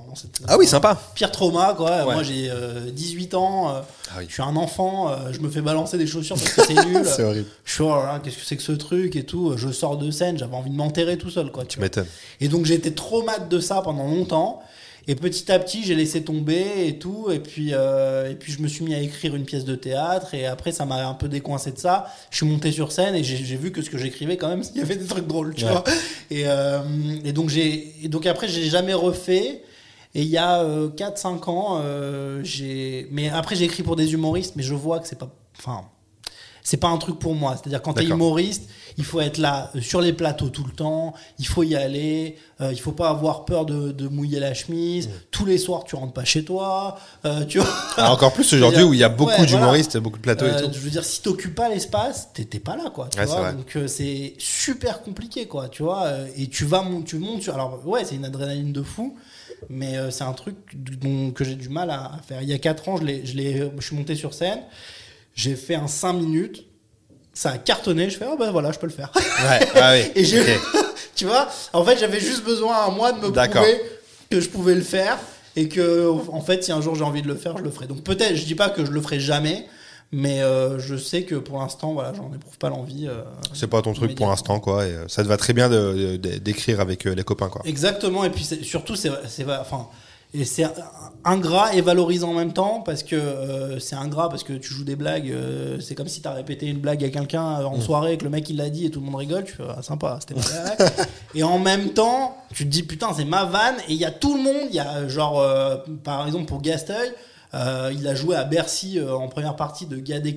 Ah 0.47 0.57
oui, 0.57 0.65
sympa. 0.65 0.99
Pire 1.13 1.29
trauma, 1.31 1.75
quoi. 1.77 2.05
Ouais. 2.05 2.13
Moi, 2.15 2.23
j'ai 2.23 2.49
euh, 2.49 2.89
18 2.91 3.35
ans, 3.35 3.69
euh, 3.69 3.81
Ah 4.09 4.15
oui. 4.17 4.25
je 4.27 4.33
suis 4.33 4.41
un 4.41 4.55
enfant, 4.55 5.09
euh, 5.11 5.15
je 5.31 5.39
me 5.41 5.49
fais 5.49 5.61
balancer 5.61 5.99
des 5.99 6.07
chaussures 6.07 6.37
parce 6.37 6.53
que 6.53 6.63
c'est 6.65 6.85
nul. 6.85 7.05
C'est 7.05 7.23
horrible. 7.23 7.47
Je 7.65 7.71
suis, 7.73 7.83
oh 7.83 8.01
qu'est-ce 8.23 8.37
que 8.37 8.45
c'est 8.45 8.57
que 8.57 8.63
ce 8.63 8.71
truc 8.71 9.15
et 9.15 9.25
tout. 9.25 9.53
Je 9.57 9.69
sors 9.71 9.95
de 9.97 10.09
scène, 10.09 10.39
j'avais 10.39 10.55
envie 10.55 10.71
de 10.71 10.75
m'enterrer 10.75 11.17
tout 11.19 11.29
seul, 11.29 11.51
quoi. 11.51 11.63
Tu 11.63 11.69
Tu 11.69 11.77
vois. 11.77 11.85
m'étonnes. 11.85 12.07
Et 12.41 12.47
donc 12.47 12.65
j'ai 12.65 12.73
été 12.75 12.91
traumatisé 12.93 13.45
de 13.49 13.59
ça 13.59 13.81
pendant 13.83 14.05
longtemps. 14.07 14.61
Et 15.07 15.15
petit 15.15 15.51
à 15.51 15.57
petit, 15.59 15.83
j'ai 15.83 15.95
laissé 15.95 16.23
tomber 16.23 16.85
et 16.87 16.99
tout. 16.99 17.31
Et 17.31 17.39
puis, 17.39 17.69
euh, 17.73 18.29
et 18.31 18.35
puis 18.35 18.51
je 18.51 18.61
me 18.61 18.67
suis 18.67 18.83
mis 18.83 18.93
à 18.93 18.99
écrire 19.01 19.35
une 19.35 19.45
pièce 19.45 19.65
de 19.65 19.75
théâtre. 19.75 20.33
Et 20.35 20.45
après, 20.45 20.71
ça 20.71 20.85
m'a 20.85 21.07
un 21.07 21.13
peu 21.15 21.27
décoincé 21.27 21.71
de 21.71 21.79
ça. 21.79 22.07
Je 22.29 22.37
suis 22.37 22.45
monté 22.45 22.71
sur 22.71 22.91
scène 22.91 23.15
et 23.15 23.23
j'ai 23.23 23.55
vu 23.55 23.71
que 23.71 23.81
ce 23.81 23.89
que 23.89 23.97
j'écrivais, 23.97 24.37
quand 24.37 24.49
même, 24.49 24.61
il 24.75 24.79
y 24.79 24.81
avait 24.83 24.95
des 24.95 25.05
trucs 25.07 25.25
drôles, 25.27 25.55
tu 25.55 25.65
Ouais. 25.65 25.71
vois. 25.71 25.83
Et, 26.29 26.43
euh, 26.45 26.79
et 27.23 27.33
donc 27.33 27.49
j'ai, 27.49 27.93
et 28.03 28.07
donc 28.07 28.25
après, 28.27 28.47
j'ai 28.47 28.69
jamais 28.69 28.93
refait. 28.93 29.63
Et 30.15 30.21
il 30.23 30.27
y 30.29 30.37
a 30.37 30.63
4-5 30.63 31.49
ans, 31.49 31.79
euh, 31.83 32.41
j'ai. 32.43 33.07
Mais 33.11 33.29
après, 33.29 33.55
j'ai 33.55 33.65
écrit 33.65 33.83
pour 33.83 33.95
des 33.95 34.13
humoristes, 34.13 34.53
mais 34.55 34.63
je 34.63 34.73
vois 34.73 34.99
que 34.99 35.07
c'est 35.07 35.19
pas. 35.19 35.29
Enfin. 35.59 35.81
C'est 36.69 36.77
pas 36.77 36.89
un 36.89 36.99
truc 36.99 37.17
pour 37.17 37.33
moi. 37.33 37.55
C'est-à-dire, 37.57 37.81
quand 37.81 37.93
t'es 37.93 38.01
D'accord. 38.03 38.17
humoriste, 38.17 38.69
il 38.99 39.03
faut 39.03 39.19
être 39.21 39.39
là 39.39 39.71
euh, 39.75 39.81
sur 39.81 40.01
les 40.01 40.13
plateaux 40.13 40.49
tout 40.49 40.63
le 40.63 40.71
temps. 40.71 41.15
Il 41.39 41.47
faut 41.47 41.63
y 41.63 41.75
aller. 41.75 42.35
euh, 42.61 42.71
il 42.71 42.79
faut 42.79 42.91
pas 42.91 43.09
avoir 43.09 43.45
peur 43.45 43.65
de, 43.65 43.91
de 43.91 44.07
mouiller 44.07 44.39
la 44.39 44.53
chemise. 44.53 45.07
Mmh. 45.07 45.11
Tous 45.31 45.45
les 45.45 45.57
soirs, 45.57 45.83
tu 45.83 45.95
rentres 45.95 46.13
pas 46.13 46.25
chez 46.25 46.43
toi. 46.45 46.99
euh, 47.25 47.43
tu 47.45 47.57
vois. 47.57 47.67
Ah, 47.97 48.13
encore 48.13 48.33
plus 48.33 48.53
aujourd'hui 48.53 48.83
où 48.83 48.93
il 48.93 48.99
y 48.99 49.03
a 49.03 49.09
beaucoup 49.19 49.31
Ouais, 49.31 49.37
voilà. 49.37 49.51
d'humoristes, 49.51 49.97
beaucoup 49.97 50.17
de 50.17 50.21
plateaux 50.21 50.45
et 50.45 50.49
Euh, 50.49 50.67
tout. 50.67 50.73
Je 50.73 50.77
veux 50.79 50.91
dire, 50.91 51.03
si 51.03 51.23
t'occupes 51.23 51.55
pas 51.55 51.69
l'espace, 51.69 52.29
t'es 52.35 52.45
t'es 52.45 52.59
pas 52.59 52.75
là, 52.77 52.91
quoi. 52.93 53.07
Tu 53.11 53.17
Ouais, 53.17 53.25
vois. 53.25 53.51
Donc 53.51 53.75
c'est 53.87 54.35
super 54.37 55.01
compliqué, 55.01 55.47
quoi. 55.47 55.69
Tu 55.69 55.81
vois. 55.81 56.07
Et 56.37 56.45
tu 56.49 56.65
vas, 56.65 56.85
tu 57.03 57.17
montes 57.17 57.41
sur. 57.41 57.55
Alors 57.55 57.81
ouais, 57.87 58.05
c'est 58.05 58.13
une 58.13 58.25
adrénaline 58.25 58.73
de 58.73 58.83
fou, 58.83 59.17
mais 59.69 59.95
c'est 60.11 60.23
un 60.23 60.33
truc 60.33 60.55
dont, 60.75 61.31
que 61.31 61.43
j'ai 61.43 61.55
du 61.55 61.69
mal 61.69 61.89
à, 61.89 62.11
faire. 62.27 62.43
Il 62.43 62.47
y 62.49 62.53
a 62.53 62.59
4 62.59 62.89
ans, 62.89 62.97
je 62.97 63.03
l'ai, 63.05 63.25
je 63.25 63.69
je 63.79 63.85
suis 63.87 63.95
monté 63.95 64.13
sur 64.13 64.35
scène. 64.35 64.59
J'ai 65.39 65.55
fait 65.55 65.75
un 65.75 65.87
5 65.87 66.13
minutes. 66.13 66.65
Ça 67.33 67.51
a 67.51 67.57
cartonné. 67.57 68.09
Je 68.09 68.17
fais, 68.17 68.25
oh 68.29 68.35
ben 68.37 68.51
voilà, 68.51 68.73
je 68.73 68.79
peux 68.79 68.87
le 68.87 68.91
faire. 68.91 69.09
Ouais, 69.15 69.67
ah 69.75 69.93
oui. 69.93 70.11
Et 70.15 70.25
j'ai, 70.25 70.41
ok. 70.41 70.59
tu 71.15 71.23
vois, 71.25 71.47
en 71.71 71.85
fait, 71.85 71.97
j'avais 71.97 72.19
juste 72.19 72.43
besoin 72.43 72.85
un 72.85 72.91
mois 72.91 73.13
de 73.13 73.19
me 73.25 73.31
prouver 73.31 73.81
que 74.29 74.41
je 74.41 74.49
pouvais 74.49 74.75
le 74.75 74.81
faire 74.81 75.17
et 75.55 75.69
que, 75.69 76.09
en 76.09 76.41
fait, 76.41 76.65
si 76.65 76.73
un 76.73 76.81
jour 76.81 76.95
j'ai 76.95 77.05
envie 77.05 77.21
de 77.21 77.27
le 77.29 77.35
faire, 77.35 77.57
je 77.57 77.63
le 77.63 77.69
ferai. 77.71 77.87
Donc 77.87 78.03
peut-être, 78.03 78.35
je 78.35 78.43
dis 78.43 78.55
pas 78.55 78.69
que 78.69 78.83
je 78.83 78.91
le 78.91 78.99
ferai 79.01 79.21
jamais, 79.21 79.65
mais 80.11 80.41
euh, 80.41 80.77
je 80.77 80.97
sais 80.97 81.23
que 81.23 81.35
pour 81.35 81.59
l'instant, 81.59 81.93
voilà, 81.93 82.11
j'en 82.13 82.33
éprouve 82.33 82.57
pas 82.57 82.69
l'envie. 82.69 83.07
euh, 83.07 83.21
C'est 83.53 83.67
pas 83.67 83.81
ton 83.81 83.93
truc 83.93 84.15
pour 84.15 84.27
l'instant, 84.27 84.59
quoi. 84.59 84.85
Et 84.85 84.91
euh, 84.91 85.07
ça 85.07 85.23
te 85.23 85.29
va 85.29 85.37
très 85.37 85.53
bien 85.53 85.69
d'écrire 85.69 86.81
avec 86.81 87.07
euh, 87.07 87.15
les 87.15 87.23
copains, 87.23 87.47
quoi. 87.47 87.61
Exactement, 87.63 88.25
et 88.25 88.29
puis 88.29 88.43
surtout, 88.63 88.95
c'est, 88.97 89.11
c'est, 89.29 89.45
enfin, 89.45 89.87
et 90.31 90.45
c'est 90.45 90.65
ingrat 91.25 91.73
et 91.73 91.81
valorisant 91.81 92.29
en 92.29 92.33
même 92.33 92.53
temps 92.53 92.81
parce 92.81 93.01
que 93.01 93.15
euh, 93.15 93.79
c'est 93.79 93.95
ingrat 93.95 94.29
parce 94.29 94.43
que 94.43 94.53
tu 94.53 94.71
joues 94.73 94.83
des 94.83 94.95
blagues. 94.95 95.31
euh, 95.31 95.79
c'est 95.79 95.95
comme 95.95 96.07
si 96.07 96.21
tu 96.21 96.27
as 96.27 96.33
répété 96.33 96.67
une 96.67 96.79
blague 96.79 97.03
à 97.03 97.09
quelqu'un 97.09 97.61
euh, 97.61 97.63
en 97.63 97.81
soirée 97.81 98.15
que 98.15 98.25
le 98.25 98.29
mec 98.29 98.47
il 98.47 98.57
l'a 98.57 98.69
dit 98.69 98.85
et 98.85 98.91
tout 98.91 98.99
le 98.99 99.07
monde 99.07 99.15
rigole. 99.15 99.43
Tu 99.43 99.53
fais 99.53 99.63
ah, 99.67 99.81
sympa, 99.81 100.19
c'était. 100.21 100.39
Et 101.35 101.41
en 101.41 101.57
même 101.57 101.93
temps, 101.93 102.37
tu 102.53 102.65
te 102.65 102.69
dis 102.69 102.83
putain, 102.83 103.09
c'est 103.15 103.25
ma 103.25 103.45
vanne 103.45 103.75
et 103.87 103.93
il 103.93 103.97
y 103.97 104.05
a 104.05 104.11
tout 104.11 104.35
le 104.35 104.43
monde. 104.43 104.67
Il 104.69 104.75
y 104.75 104.79
a 104.79 105.07
genre, 105.07 105.39
euh, 105.39 105.77
par 106.03 106.25
exemple, 106.27 106.45
pour 106.45 106.61
Gasteuil, 106.61 107.11
il 107.53 108.07
a 108.07 108.13
joué 108.13 108.35
à 108.35 108.43
Bercy 108.43 108.99
en 109.01 109.27
première 109.27 109.55
partie 109.55 109.87
de 109.87 109.97
Gad 109.97 110.27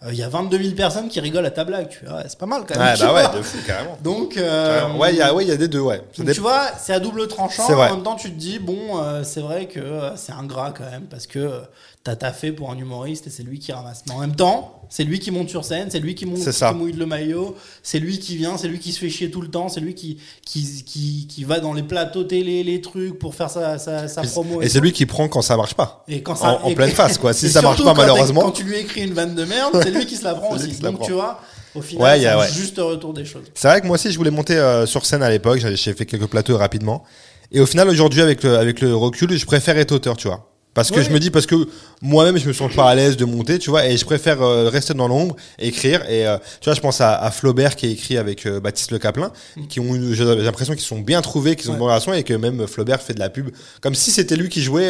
Kev. 0.00 0.08
Euh, 0.08 0.12
Il 0.12 0.18
y 0.18 0.22
a 0.22 0.28
22 0.28 0.58
000 0.62 0.74
personnes 0.74 1.08
qui 1.08 1.20
rigolent 1.20 1.46
à 1.46 1.50
ta 1.50 1.64
blague. 1.64 1.88
Tu 1.88 2.04
ouais, 2.06 2.22
c'est 2.28 2.38
pas 2.38 2.46
mal 2.46 2.62
quand 2.66 2.78
même. 2.78 2.86
Ouais, 2.86 2.98
bah 2.98 3.06
vois. 3.10 3.14
ouais, 3.30 3.36
de 3.38 3.42
fou, 3.42 3.58
carrément. 3.66 3.98
Donc, 4.02 4.36
euh, 4.36 4.80
Carrément. 4.80 4.98
Ouais, 4.98 5.12
il 5.12 5.16
y 5.18 5.22
a, 5.22 5.34
ouais, 5.34 5.44
il 5.44 5.48
y 5.48 5.52
a 5.52 5.56
des 5.56 5.68
deux, 5.68 5.80
ouais. 5.80 6.02
Donc, 6.16 6.30
tu 6.32 6.40
vois, 6.40 6.68
c'est 6.78 6.92
à 6.92 7.00
double 7.00 7.26
tranchant. 7.28 7.64
C'est 7.66 7.74
vrai. 7.74 7.88
En 7.90 7.94
même 7.96 8.04
temps, 8.04 8.16
tu 8.16 8.30
te 8.30 8.38
dis, 8.38 8.58
bon, 8.58 9.00
euh, 9.02 9.22
c'est 9.24 9.40
vrai 9.40 9.66
que 9.66 9.80
euh, 9.80 10.16
c'est 10.16 10.32
ingrat 10.32 10.72
quand 10.76 10.90
même, 10.90 11.04
parce 11.04 11.26
que 11.26 11.38
euh, 11.38 11.60
t'as 12.04 12.16
taffé 12.16 12.52
pour 12.52 12.70
un 12.70 12.78
humoriste 12.78 13.26
et 13.26 13.30
c'est 13.30 13.42
lui 13.42 13.58
qui 13.58 13.72
ramasse. 13.72 14.04
Mais 14.06 14.14
en 14.14 14.18
même 14.20 14.36
temps, 14.36 14.77
c'est 14.88 15.04
lui 15.04 15.18
qui 15.18 15.30
monte 15.30 15.48
sur 15.48 15.64
scène, 15.64 15.88
c'est 15.90 16.00
lui 16.00 16.14
qui, 16.14 16.26
monte, 16.26 16.40
qui 16.40 16.74
mouille 16.74 16.92
le 16.92 17.06
maillot, 17.06 17.56
c'est 17.82 17.98
lui 17.98 18.18
qui 18.18 18.36
vient, 18.36 18.56
c'est 18.56 18.68
lui 18.68 18.78
qui 18.78 18.92
se 18.92 18.98
fait 18.98 19.10
chier 19.10 19.30
tout 19.30 19.40
le 19.40 19.48
temps, 19.48 19.68
c'est 19.68 19.80
lui 19.80 19.94
qui, 19.94 20.18
qui, 20.44 20.84
qui, 20.84 21.26
qui 21.28 21.44
va 21.44 21.60
dans 21.60 21.72
les 21.72 21.82
plateaux 21.82 22.24
télé, 22.24 22.62
les 22.64 22.80
trucs, 22.80 23.18
pour 23.18 23.34
faire 23.34 23.50
sa, 23.50 23.78
sa, 23.78 24.08
sa 24.08 24.22
promo. 24.22 24.62
Et 24.62 24.68
c'est 24.68 24.80
lui 24.80 24.92
qui 24.92 25.06
prend 25.06 25.28
quand 25.28 25.42
ça 25.42 25.56
marche 25.56 25.74
pas. 25.74 26.04
Et 26.08 26.22
quand 26.22 26.34
ça, 26.34 26.60
en- 26.62 26.72
pleine 26.74 26.90
face, 26.90 27.18
quoi. 27.18 27.32
Si 27.32 27.48
ça 27.48 27.62
marche 27.62 27.78
pas, 27.78 27.84
quand 27.84 27.94
malheureusement. 27.96 28.42
Quand 28.42 28.52
tu 28.52 28.64
lui 28.64 28.76
écris 28.76 29.02
une 29.02 29.14
vanne 29.14 29.34
de 29.34 29.44
merde, 29.44 29.78
c'est 29.82 29.90
lui 29.90 30.06
qui 30.06 30.16
se 30.16 30.24
la 30.24 30.34
prend 30.34 30.50
aussi. 30.54 30.68
Donc 30.80 30.96
prend. 30.96 31.06
tu 31.06 31.12
vois, 31.12 31.40
au 31.74 31.82
final, 31.82 32.20
c'est 32.20 32.34
ouais. 32.34 32.48
juste 32.52 32.78
retour 32.78 33.12
des 33.14 33.24
choses. 33.24 33.44
C'est 33.54 33.68
vrai 33.68 33.80
que 33.80 33.86
moi 33.86 33.94
aussi, 33.94 34.10
je 34.10 34.16
voulais 34.16 34.30
monter 34.30 34.56
euh, 34.56 34.86
sur 34.86 35.04
scène 35.04 35.22
à 35.22 35.30
l'époque. 35.30 35.58
J'avais 35.58 35.76
j'ai 35.76 35.92
fait 35.92 36.06
quelques 36.06 36.26
plateaux 36.26 36.56
rapidement. 36.56 37.04
Et 37.50 37.60
au 37.60 37.66
final, 37.66 37.88
aujourd'hui, 37.88 38.20
avec 38.20 38.42
le, 38.42 38.56
avec 38.58 38.80
le 38.80 38.94
recul, 38.94 39.36
je 39.36 39.46
préfère 39.46 39.78
être 39.78 39.92
auteur, 39.92 40.16
tu 40.16 40.28
vois. 40.28 40.50
Parce 40.74 40.90
que 40.90 40.96
Ouais. 40.96 41.02
je 41.02 41.10
me 41.10 41.18
dis, 41.18 41.30
parce 41.30 41.46
que 41.46 41.56
moi-même, 42.02 42.36
je 42.38 42.46
me 42.46 42.52
sens 42.52 42.72
pas 42.72 42.88
à 42.88 42.94
l'aise 42.94 43.16
de 43.16 43.24
monter, 43.24 43.58
tu 43.58 43.68
vois, 43.70 43.86
et 43.86 43.96
je 43.96 44.04
préfère 44.04 44.40
euh, 44.42 44.68
rester 44.68 44.94
dans 44.94 45.08
l'ombre, 45.08 45.34
écrire. 45.58 46.08
Et 46.08 46.24
euh, 46.26 46.38
tu 46.60 46.66
vois, 46.66 46.74
je 46.74 46.80
pense 46.80 47.00
à, 47.00 47.16
à 47.20 47.30
Flaubert 47.32 47.74
qui 47.74 47.86
a 47.86 47.88
écrit 47.88 48.16
avec 48.16 48.46
euh, 48.46 48.60
Baptiste 48.60 48.92
Le 48.92 48.98
Caplin, 49.00 49.32
qui 49.68 49.80
ont 49.80 49.88
j'ai 50.12 50.24
l'impression 50.24 50.74
qu'ils 50.74 50.84
sont 50.84 51.00
bien 51.00 51.20
trouvés, 51.20 51.56
qu'ils 51.56 51.70
ont 51.70 51.72
une 51.74 51.78
Ouais. 51.80 51.86
bonne 51.86 51.88
relation, 51.90 52.12
et 52.12 52.22
que 52.22 52.34
même 52.34 52.64
Flaubert 52.68 53.00
fait 53.02 53.14
de 53.14 53.18
la 53.18 53.28
pub, 53.28 53.48
comme 53.80 53.94
si 53.96 54.12
c'était 54.12 54.36
lui 54.36 54.48
qui 54.48 54.62
jouait, 54.62 54.88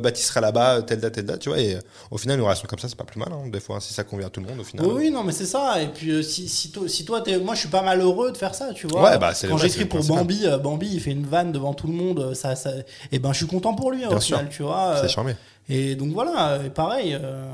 Baptiste 0.00 0.28
serait 0.28 0.40
là-bas, 0.40 0.82
telle 0.82 1.00
date, 1.00 1.12
telle 1.14 1.26
date, 1.26 1.40
tu 1.40 1.50
vois. 1.50 1.58
Et 1.58 1.76
au 2.10 2.16
final, 2.16 2.38
une 2.38 2.44
relation 2.44 2.66
comme 2.66 2.78
ça, 2.78 2.88
c'est 2.88 2.96
pas 2.96 3.04
plus 3.04 3.18
mal, 3.20 3.28
hein, 3.32 3.48
des 3.52 3.60
fois, 3.60 3.80
si 3.80 3.92
ça 3.92 4.04
convient 4.04 4.28
à 4.28 4.30
tout 4.30 4.40
le 4.40 4.46
monde, 4.46 4.60
au 4.60 4.64
final. 4.64 4.86
Oui, 4.86 4.92
oui, 4.96 5.10
non, 5.10 5.24
mais 5.24 5.32
c'est 5.32 5.46
ça. 5.46 5.82
Et 5.82 5.88
puis, 5.88 6.24
si, 6.24 6.48
si, 6.48 6.70
toi, 6.70 6.88
si 6.88 7.04
toi, 7.04 7.20
t'es- 7.20 7.38
moi, 7.38 7.54
je 7.54 7.60
suis 7.60 7.68
pas 7.68 7.82
mal 7.82 8.00
heureux 8.00 8.32
de 8.32 8.36
faire 8.38 8.54
ça, 8.54 8.70
tu 8.74 8.86
vois. 8.86 9.02
Ouais, 9.10 9.18
bah, 9.18 9.34
c'est- 9.34 9.48
Quand 9.48 9.58
j'écris 9.58 9.84
pour. 9.84 10.02
Bambi, 10.04 10.44
Bambi, 10.62 10.88
il 10.94 11.00
fait 11.00 11.10
une 11.10 11.26
vanne 11.26 11.52
devant 11.52 11.74
tout 11.74 11.86
le 11.86 11.92
monde, 11.92 12.32
ça, 12.34 12.56
ça, 12.56 12.70
et 13.12 13.18
ben, 13.18 13.32
je 13.32 13.38
suis 13.38 13.46
content 13.46 13.74
pour 13.74 13.90
lui, 13.90 14.04
hein, 14.04 14.08
au 14.10 14.20
sûr. 14.20 14.38
final, 14.38 14.50
tu 14.50 14.62
vois. 14.62 14.94
Et 15.68 15.94
donc 15.96 16.12
voilà, 16.12 16.60
et 16.64 16.70
pareil. 16.70 17.16
euh, 17.20 17.50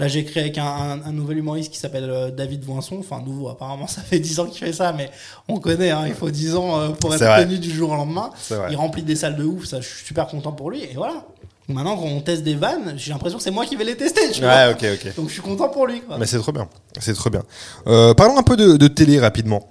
Là, 0.00 0.06
j'ai 0.06 0.20
écrit 0.20 0.38
avec 0.38 0.56
un, 0.58 0.64
un- 0.64 1.02
un 1.06 1.10
nouvel 1.12 1.38
humoriste 1.38 1.72
qui 1.72 1.78
s'appelle 1.80 2.08
euh, 2.08 2.30
David 2.30 2.62
Voinson. 2.62 2.98
Enfin, 3.00 3.20
nouveau, 3.20 3.48
apparemment, 3.48 3.86
ça 3.88 4.00
fait 4.00 4.20
10 4.20 4.38
ans 4.38 4.46
qu'il 4.46 4.64
fait 4.64 4.72
ça, 4.72 4.92
mais 4.92 5.10
on 5.48 5.58
connaît, 5.58 5.90
hein, 5.90 6.04
il 6.06 6.14
faut 6.14 6.30
10 6.30 6.54
ans 6.54 6.78
euh, 6.78 6.88
pour 6.90 7.10
être 7.14 7.18
connu 7.42 7.58
du 7.58 7.68
jour 7.72 7.90
au 7.90 7.96
lendemain. 7.96 8.30
Il 8.70 8.76
remplit 8.76 9.02
des 9.02 9.16
salles 9.16 9.34
de 9.34 9.42
ouf, 9.42 9.64
ça, 9.64 9.80
je 9.80 9.88
suis 9.88 10.06
super 10.06 10.28
content 10.28 10.52
pour 10.52 10.70
lui. 10.70 10.84
Et 10.84 10.92
voilà. 10.94 11.24
Maintenant, 11.66 11.96
quand 11.96 12.04
on 12.06 12.20
teste 12.20 12.44
des 12.44 12.54
vannes, 12.54 12.94
j'ai 12.96 13.10
l'impression 13.12 13.38
que 13.38 13.42
c'est 13.44 13.50
moi 13.50 13.66
qui 13.66 13.74
vais 13.74 13.82
les 13.84 13.96
tester, 13.96 14.30
tu 14.30 14.40
vois. 14.42 14.50
Ouais, 14.68 14.72
ok, 14.72 14.86
ok. 15.04 15.16
Donc, 15.16 15.28
je 15.28 15.32
suis 15.32 15.42
content 15.42 15.68
pour 15.68 15.88
lui, 15.88 16.00
quoi. 16.00 16.16
Mais 16.16 16.26
c'est 16.26 16.38
trop 16.38 16.52
bien. 16.52 16.68
C'est 17.00 17.12
trop 17.14 17.28
bien. 17.30 17.42
Euh, 17.88 18.14
parlons 18.14 18.38
un 18.38 18.42
peu 18.44 18.56
de, 18.56 18.76
de 18.76 18.86
télé 18.86 19.18
rapidement. 19.18 19.68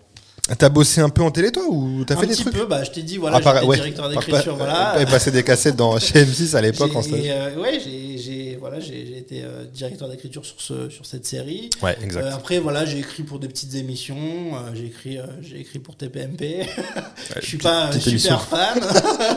T'as 0.56 0.70
bossé 0.70 1.02
un 1.02 1.10
peu 1.10 1.22
en 1.24 1.32
télé 1.32 1.52
toi 1.52 1.64
ou 1.70 2.06
t'as 2.06 2.16
un 2.16 2.20
fait 2.20 2.28
des 2.28 2.34
petit 2.34 2.44
trucs 2.44 2.56
peu, 2.56 2.66
bah, 2.66 2.84
je 2.84 2.92
t'ai 2.92 3.04
dit, 3.04 3.18
voilà, 3.18 3.38
j'étais 3.38 3.66
ouais. 3.66 3.76
directeur 3.76 4.10
d'écriture, 4.10 4.56
voilà. 4.56 4.96
Passé 5.10 5.32
des 5.32 5.44
cassettes 5.44 5.76
dans, 5.76 6.00
chez 6.00 6.24
M6 6.24 6.56
à 6.56 6.62
l'époque 6.62 6.96
en 6.96 7.02
euh, 7.02 7.56
ouais, 7.56 7.82
j'ai, 7.82 8.58
voilà, 8.60 8.78
été 8.78 9.44
euh, 9.44 9.66
directeur 9.66 10.08
d'écriture 10.10 10.46
sur, 10.46 10.60
ce, 10.60 10.90
sur 10.90 11.06
cette 11.06 11.26
série. 11.26 11.70
Ouais, 11.84 11.98
exact. 12.02 12.24
Euh, 12.24 12.36
après, 12.36 12.60
voilà, 12.60 12.86
j'ai 12.86 13.00
écrit 13.00 13.24
pour 13.24 13.40
des 13.40 13.48
petites 13.48 13.76
émissions. 13.76 14.16
j'ai, 14.74 14.86
écrit, 14.86 15.20
j'ai 15.42 15.60
écrit 15.60 15.80
pour 15.80 15.96
TPMP. 15.96 16.66
je 17.42 17.46
suis 17.46 17.58
pas 17.58 17.92
super 17.92 18.08
émission. 18.08 18.38
fan. 18.38 18.80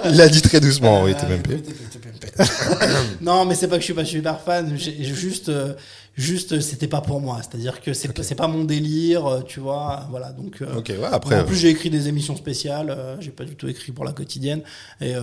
Il 0.12 0.20
a 0.20 0.28
dit 0.28 0.42
très 0.42 0.60
doucement, 0.60 1.02
oui, 1.02 1.14
TPMP. 1.14 1.62
non, 3.20 3.44
mais 3.46 3.56
c'est 3.56 3.68
pas 3.68 3.76
que 3.76 3.80
je 3.80 3.86
suis 3.86 3.94
pas 3.94 4.04
super 4.04 4.40
fan. 4.40 4.76
Juste, 4.76 5.50
Juste, 6.20 6.60
c'était 6.60 6.86
pas 6.86 7.00
pour 7.00 7.20
moi. 7.20 7.40
C'est-à-dire 7.40 7.80
que 7.80 7.92
c'est 7.94 8.34
pas 8.34 8.46
mon 8.48 8.64
délire, 8.64 9.26
euh, 9.26 9.40
tu 9.40 9.58
vois. 9.60 10.06
Voilà. 10.10 10.32
Donc. 10.32 10.60
euh, 10.60 10.74
ouais, 10.76 11.08
après. 11.10 11.40
en 11.40 11.44
plus, 11.44 11.56
j'ai 11.56 11.68
écrit 11.70 11.88
des 11.90 12.08
émissions 12.08 12.36
spéciales. 12.36 12.90
euh, 12.90 13.16
j'ai 13.20 13.30
pas 13.30 13.44
du 13.44 13.56
tout 13.56 13.68
écrit 13.68 13.92
pour 13.92 14.04
la 14.04 14.12
quotidienne. 14.12 14.60
Et 15.00 15.14
euh, 15.14 15.22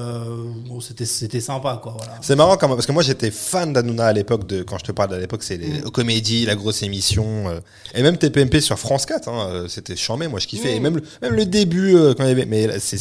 bon, 0.68 0.80
c'était 0.82 1.06
c'était 1.06 1.40
sympa, 1.40 1.80
quoi. 1.82 1.94
Voilà. 1.98 2.14
C'est 2.22 2.36
marrant 2.36 2.58
quand 2.58 2.68
même, 2.68 2.76
parce 2.78 2.88
que 2.88 2.92
moi 2.92 3.04
j'étais 3.04 3.30
fan 3.32 3.74
d'Anouna 3.74 4.08
à 4.08 4.14
l'époque, 4.14 4.48
de, 4.48 4.64
quand 4.64 4.78
je 4.80 4.86
te 4.86 4.92
parle 4.92 5.14
à 5.14 5.20
l'époque, 5.20 5.44
c'est 5.44 5.58
les 5.58 5.68
Mm. 5.82 5.92
comédies, 5.92 6.46
la 6.46 6.56
grosse 6.56 6.82
émission, 6.84 7.48
euh, 7.50 7.60
et 7.94 8.02
même 8.02 8.18
TPMP 8.18 8.60
sur 8.62 8.80
France 8.80 9.06
4, 9.06 9.28
hein, 9.30 9.50
euh, 9.52 9.68
c'était 9.68 9.96
charmé, 9.96 10.28
moi 10.28 10.40
je 10.40 10.48
kiffais, 10.48 10.74
Mm. 10.74 10.78
et 10.78 10.80
même, 10.80 10.96
le- 10.96 11.04
même 11.22 11.34
le 11.36 11.46
début, 11.46 11.96
euh, 11.96 12.14
quand 12.16 12.24
il 12.24 12.30
y 12.30 12.32
avait, 12.32 12.46
mais 12.46 12.80
c'est, 12.80 12.98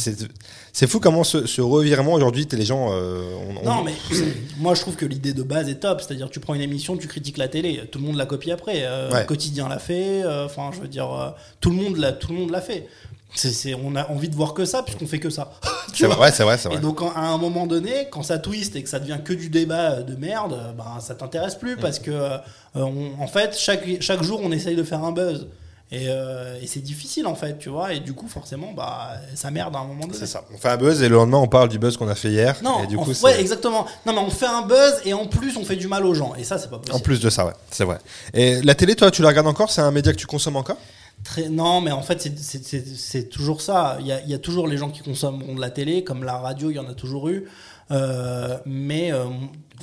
c'est, 0.77 0.87
fou 0.87 0.99
comment 0.99 1.23
ce, 1.23 1.45
ce 1.47 1.61
revirement 1.61 2.13
aujourd'hui, 2.13 2.47
les 2.51 2.65
gens, 2.65 2.89
euh, 2.91 3.23
on- 3.49 3.57
on- 3.67 3.75
Non, 3.75 3.83
mais 3.83 3.93
moi 4.59 4.75
je 4.75 4.81
trouve 4.81 4.95
que 4.95 5.05
l'idée 5.05 5.33
de 5.33 5.43
base 5.43 5.69
est 5.69 5.75
top. 5.79 6.01
C'est-à-dire, 6.01 6.29
tu 6.29 6.39
prends 6.39 6.53
une 6.53 6.61
émission, 6.61 6.95
tu 6.97 7.07
critiques 7.07 7.37
la 7.37 7.47
télé. 7.47 7.81
Tout 7.91 7.99
le 7.99 8.05
monde 8.05 8.15
l'a 8.15 8.25
copie 8.25 8.51
après. 8.51 8.83
Euh, 8.85 9.09
Ouais. 9.11 9.21
Le 9.21 9.25
quotidien 9.25 9.67
l'a 9.69 9.79
fait. 9.79 10.23
euh, 10.23 10.45
Enfin, 10.45 10.69
je 10.73 10.79
veux 10.81 10.87
dire, 10.87 11.11
euh, 11.11 11.29
tout 11.61 11.69
le 11.71 11.75
monde 11.77 11.97
l'a, 11.97 12.11
tout 12.11 12.31
le 12.31 12.37
monde 12.39 12.51
l'a 12.51 12.61
fait. 12.61 12.87
C'est, 13.35 13.51
c'est- 13.51 13.73
on 13.73 13.95
a 13.95 14.09
envie 14.09 14.29
de 14.29 14.35
voir 14.35 14.53
que 14.53 14.65
ça 14.65 14.83
puisqu'on 14.83 15.07
fait 15.07 15.19
que 15.19 15.29
ça. 15.29 15.51
Tu 15.93 16.03
c'est 16.03 16.05
vois 16.07 16.15
vrai, 16.17 16.27
ouais, 16.27 16.31
c'est 16.33 16.43
vrai, 16.43 16.57
c'est 16.57 16.67
vrai. 16.67 16.77
Et 16.77 16.81
donc, 16.81 16.99
à 17.01 17.19
un 17.21 17.37
moment 17.37 17.65
donné, 17.65 18.07
quand 18.11 18.21
ça 18.21 18.37
twist 18.37 18.75
et 18.75 18.83
que 18.83 18.89
ça 18.89 18.99
devient 18.99 19.17
que 19.23 19.33
du 19.33 19.49
débat 19.49 19.91
euh, 19.93 20.03
de 20.03 20.15
merde, 20.15 20.53
euh, 20.53 20.71
ben, 20.73 20.99
ça 20.99 21.15
t'intéresse 21.15 21.55
plus 21.55 21.75
Mm. 21.75 21.79
parce 21.79 21.99
que, 21.99 22.11
euh, 22.11 22.37
on- 22.75 23.11
en 23.19 23.27
fait, 23.27 23.55
chaque, 23.57 23.83
chaque 24.01 24.21
jour, 24.21 24.39
on 24.43 24.51
essaye 24.51 24.75
de 24.75 24.83
faire 24.83 25.03
un 25.03 25.11
buzz. 25.11 25.47
Et, 25.89 26.07
euh, 26.09 26.59
et 26.61 26.67
c'est 26.67 26.81
difficile, 26.81 27.27
en 27.27 27.35
fait, 27.35 27.57
tu 27.59 27.69
vois. 27.69 27.93
Et 27.93 28.01
du 28.01 28.13
coup, 28.13 28.27
forcément, 28.27 28.73
bah, 28.73 29.11
ça 29.35 29.51
merde 29.51 29.73
à 29.75 29.79
un 29.79 29.85
moment 29.85 30.01
donné. 30.05 30.17
C'est 30.19 30.27
ça. 30.27 30.43
On 30.53 30.57
fait 30.57 30.67
un 30.67 30.75
buzz 30.75 31.01
et 31.01 31.07
le 31.07 31.15
lendemain 31.15 31.37
on 31.37 31.47
parle 31.47 31.69
du 31.69 31.79
buzz 31.79 31.95
qu'on 31.95 32.09
a 32.09 32.15
fait 32.15 32.27
hier. 32.29 32.57
Non, 32.61 32.83
et 32.83 32.87
du 32.87 32.97
on- 32.97 33.03
coup, 33.05 33.13
ouais, 33.23 33.39
exactement. 33.39 33.85
Non, 34.05 34.11
mais 34.13 34.19
on 34.19 34.29
fait 34.29 34.47
un 34.47 34.63
buzz 34.63 34.95
et 35.05 35.13
en 35.13 35.27
plus, 35.27 35.55
on 35.55 35.63
fait 35.63 35.77
du 35.77 35.87
mal 35.87 36.05
aux 36.05 36.13
gens. 36.13 36.33
Et 36.37 36.43
ça, 36.43 36.57
c'est 36.57 36.69
pas 36.69 36.75
en 36.75 36.79
possible. 36.79 37.01
plus 37.03 37.19
de 37.21 37.29
ça, 37.29 37.45
ouais, 37.45 37.53
c'est 37.71 37.85
vrai. 37.85 37.99
Et 38.33 38.61
la 38.63 38.75
télé, 38.75 38.95
toi, 38.95 39.11
tu 39.11 39.21
la 39.21 39.29
regardes 39.29 39.47
encore? 39.47 39.71
C'est 39.71 39.79
un 39.81 39.91
média 39.91 40.11
que 40.11 40.17
tu 40.17 40.27
consommes 40.27 40.57
encore? 40.57 40.77
Très- 41.23 41.47
non, 41.49 41.79
mais 41.81 41.91
en 41.91 42.01
fait, 42.03 42.21
c'est- 42.37 43.29
toujours 43.29 43.61
ça. 43.61 43.97
Il 44.01 44.07
y, 44.07 44.11
a, 44.11 44.21
il 44.21 44.29
y 44.29 44.33
a 44.33 44.39
toujours 44.39 44.67
les 44.67 44.77
gens 44.77 44.89
qui 44.89 45.01
consommeront 45.01 45.55
de 45.55 45.61
la 45.61 45.69
télé, 45.69 46.03
comme 46.03 46.23
la 46.25 46.37
radio, 46.37 46.69
il 46.69 46.75
y 46.75 46.79
en 46.79 46.89
a 46.89 46.93
toujours 46.93 47.29
eu. 47.29 47.45
Euh, 47.91 48.57
mais 48.65 49.11
euh, 49.13 49.23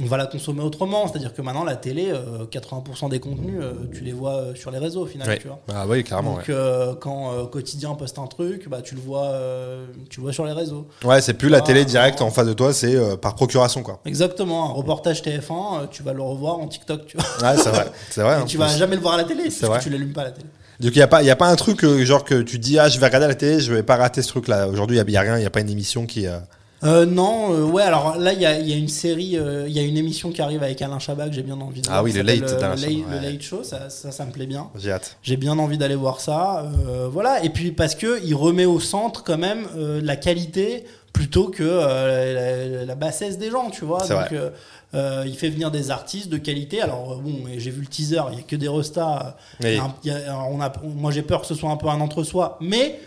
on 0.00 0.04
va 0.06 0.16
la 0.16 0.26
consommer 0.26 0.60
autrement. 0.62 1.06
C'est-à-dire 1.08 1.32
que 1.32 1.40
maintenant, 1.40 1.64
la 1.64 1.76
télé, 1.76 2.10
euh, 2.10 2.44
80% 2.50 3.08
des 3.08 3.20
contenus, 3.20 3.54
euh, 3.60 3.72
tu 3.94 4.02
les 4.04 4.12
vois 4.12 4.34
euh, 4.36 4.54
sur 4.54 4.70
les 4.70 4.78
réseaux 4.78 5.02
au 5.02 5.06
final. 5.06 5.26
Ouais. 5.28 5.38
Tu 5.38 5.46
vois. 5.46 5.60
Ah 5.72 5.86
oui, 5.88 6.04
carrément. 6.04 6.34
Donc, 6.34 6.48
euh, 6.48 6.94
quand 6.96 7.32
euh, 7.32 7.44
Quotidien 7.46 7.94
poste 7.94 8.18
un 8.18 8.26
truc, 8.26 8.68
bah, 8.68 8.82
tu, 8.82 8.94
le 8.94 9.00
vois, 9.00 9.26
euh, 9.28 9.86
tu 10.10 10.20
le 10.20 10.24
vois 10.24 10.32
sur 10.32 10.44
les 10.44 10.52
réseaux. 10.52 10.86
Ouais, 11.04 11.20
c'est 11.22 11.34
plus 11.34 11.48
la 11.48 11.60
télé 11.60 11.84
directe 11.84 12.20
en 12.20 12.30
face 12.30 12.46
de 12.46 12.52
toi, 12.52 12.72
c'est 12.74 12.94
euh, 12.94 13.16
par 13.16 13.34
procuration, 13.34 13.82
quoi. 13.82 14.00
Exactement. 14.04 14.68
Un 14.70 14.72
reportage 14.72 15.22
TF1, 15.22 15.82
euh, 15.82 15.86
tu 15.90 16.02
vas 16.02 16.12
le 16.12 16.22
revoir 16.22 16.58
en 16.58 16.66
TikTok. 16.68 17.06
Tu 17.06 17.16
vois. 17.16 17.50
Ouais, 17.52 17.56
c'est 17.56 17.70
vrai. 17.70 17.86
C'est 18.10 18.22
vrai. 18.22 18.36
En 18.36 18.44
tu 18.44 18.58
vas 18.58 18.68
jamais 18.68 18.96
le 18.96 19.02
voir 19.02 19.14
à 19.14 19.18
la 19.18 19.24
télé 19.24 19.44
parce 19.44 19.60
vrai. 19.62 19.78
que 19.78 19.84
tu 19.84 19.90
l'allumes 19.90 20.12
pas 20.12 20.22
à 20.22 20.24
la 20.24 20.30
télé. 20.32 20.46
Donc 20.80 20.90
il 20.96 20.98
y 20.98 21.02
a 21.02 21.06
pas 21.06 21.22
y 21.22 21.30
a 21.30 21.36
pas 21.36 21.46
un 21.48 21.54
truc 21.54 21.84
euh, 21.84 22.04
genre 22.04 22.24
que 22.24 22.42
tu 22.42 22.58
dis 22.58 22.80
ah 22.80 22.88
je 22.88 22.98
vais 22.98 23.06
regarder 23.06 23.28
la 23.28 23.36
télé 23.36 23.60
je 23.60 23.72
vais 23.72 23.84
pas 23.84 23.94
rater 23.94 24.22
ce 24.22 24.28
truc 24.28 24.48
là 24.48 24.66
aujourd'hui 24.66 24.96
il 24.98 25.10
y, 25.12 25.16
a- 25.16 25.20
a 25.20 25.22
rien 25.22 25.38
il 25.38 25.42
y 25.44 25.46
a 25.46 25.50
pas 25.50 25.60
une 25.60 25.70
émission 25.70 26.04
qui 26.04 26.26
euh, 26.84 27.06
non, 27.06 27.52
euh, 27.54 27.62
ouais, 27.64 27.82
alors 27.82 28.16
là, 28.18 28.32
il 28.32 28.40
y 28.40 28.46
a, 28.46 28.58
il 28.58 28.68
y 28.68 28.72
a 28.72 28.76
une 28.76 28.88
série, 28.88 29.36
euh, 29.38 29.64
il 29.66 29.72
y 29.74 29.78
a 29.78 29.82
une 29.82 29.96
émission 29.96 30.30
qui 30.30 30.42
arrive 30.42 30.62
avec 30.62 30.80
Alain 30.82 30.98
Chabat 30.98 31.28
que 31.28 31.34
j'ai 31.34 31.42
bien 31.42 31.60
envie 31.60 31.80
de 31.80 31.86
Ah 31.88 31.92
voir. 31.92 32.04
oui, 32.04 32.10
qui 32.12 32.18
le 32.18 32.22
Late 32.24 32.42
euh, 32.42 32.54
le, 32.56 32.60
Late- 32.82 32.90
le 33.10 33.16
ouais. 33.16 33.32
Late 33.32 33.42
Show, 33.42 33.62
ça, 33.62 33.88
ça, 33.90 34.12
ça 34.12 34.24
me 34.24 34.32
plaît 34.32 34.46
bien. 34.46 34.68
j'ai 34.78 34.92
hâte 34.92 35.16
J'ai 35.22 35.36
bien 35.36 35.58
envie 35.58 35.78
d'aller 35.78 35.94
voir 35.94 36.20
ça. 36.20 36.64
euh, 36.88 37.08
voilà, 37.10 37.42
et 37.44 37.48
puis 37.50 37.72
parce 37.72 37.94
que 37.94 38.20
il 38.24 38.34
remet 38.34 38.66
au 38.66 38.80
centre 38.80 39.22
quand 39.24 39.38
même 39.38 39.66
euh, 39.76 40.00
la 40.02 40.16
qualité 40.16 40.84
plutôt 41.12 41.48
que 41.48 41.62
euh, 41.64 42.78
la, 42.80 42.84
la 42.86 42.94
bassesse 42.96 43.38
des 43.38 43.50
gens, 43.50 43.70
tu 43.70 43.84
vois. 43.84 44.00
Donc, 44.00 44.08
vrai. 44.10 44.28
euh, 44.32 44.50
euh, 44.94 45.24
il 45.26 45.36
fait 45.36 45.48
venir 45.48 45.70
des 45.70 45.90
artistes 45.90 46.28
de 46.28 46.36
qualité. 46.38 46.80
Alors 46.82 47.16
bon, 47.16 47.32
j'ai 47.56 47.70
vu 47.70 47.80
le 47.80 47.86
teaser, 47.86 48.20
il 48.32 48.38
y 48.38 48.40
a 48.40 48.44
que 48.44 48.56
des 48.56 48.68
restas. 48.68 49.36
Oui. 49.62 49.78
Il 50.04 50.10
y 50.10 50.14
a- 50.14 50.38
on 50.50 50.60
a, 50.60 50.72
moi 50.82 51.10
j'ai 51.12 51.22
peur 51.22 51.40
que 51.40 51.46
ce 51.46 51.54
soit 51.54 51.70
un 51.70 51.76
peu 51.76 51.88
un 51.88 52.00
entre-soi, 52.00 52.58
mais 52.60 52.98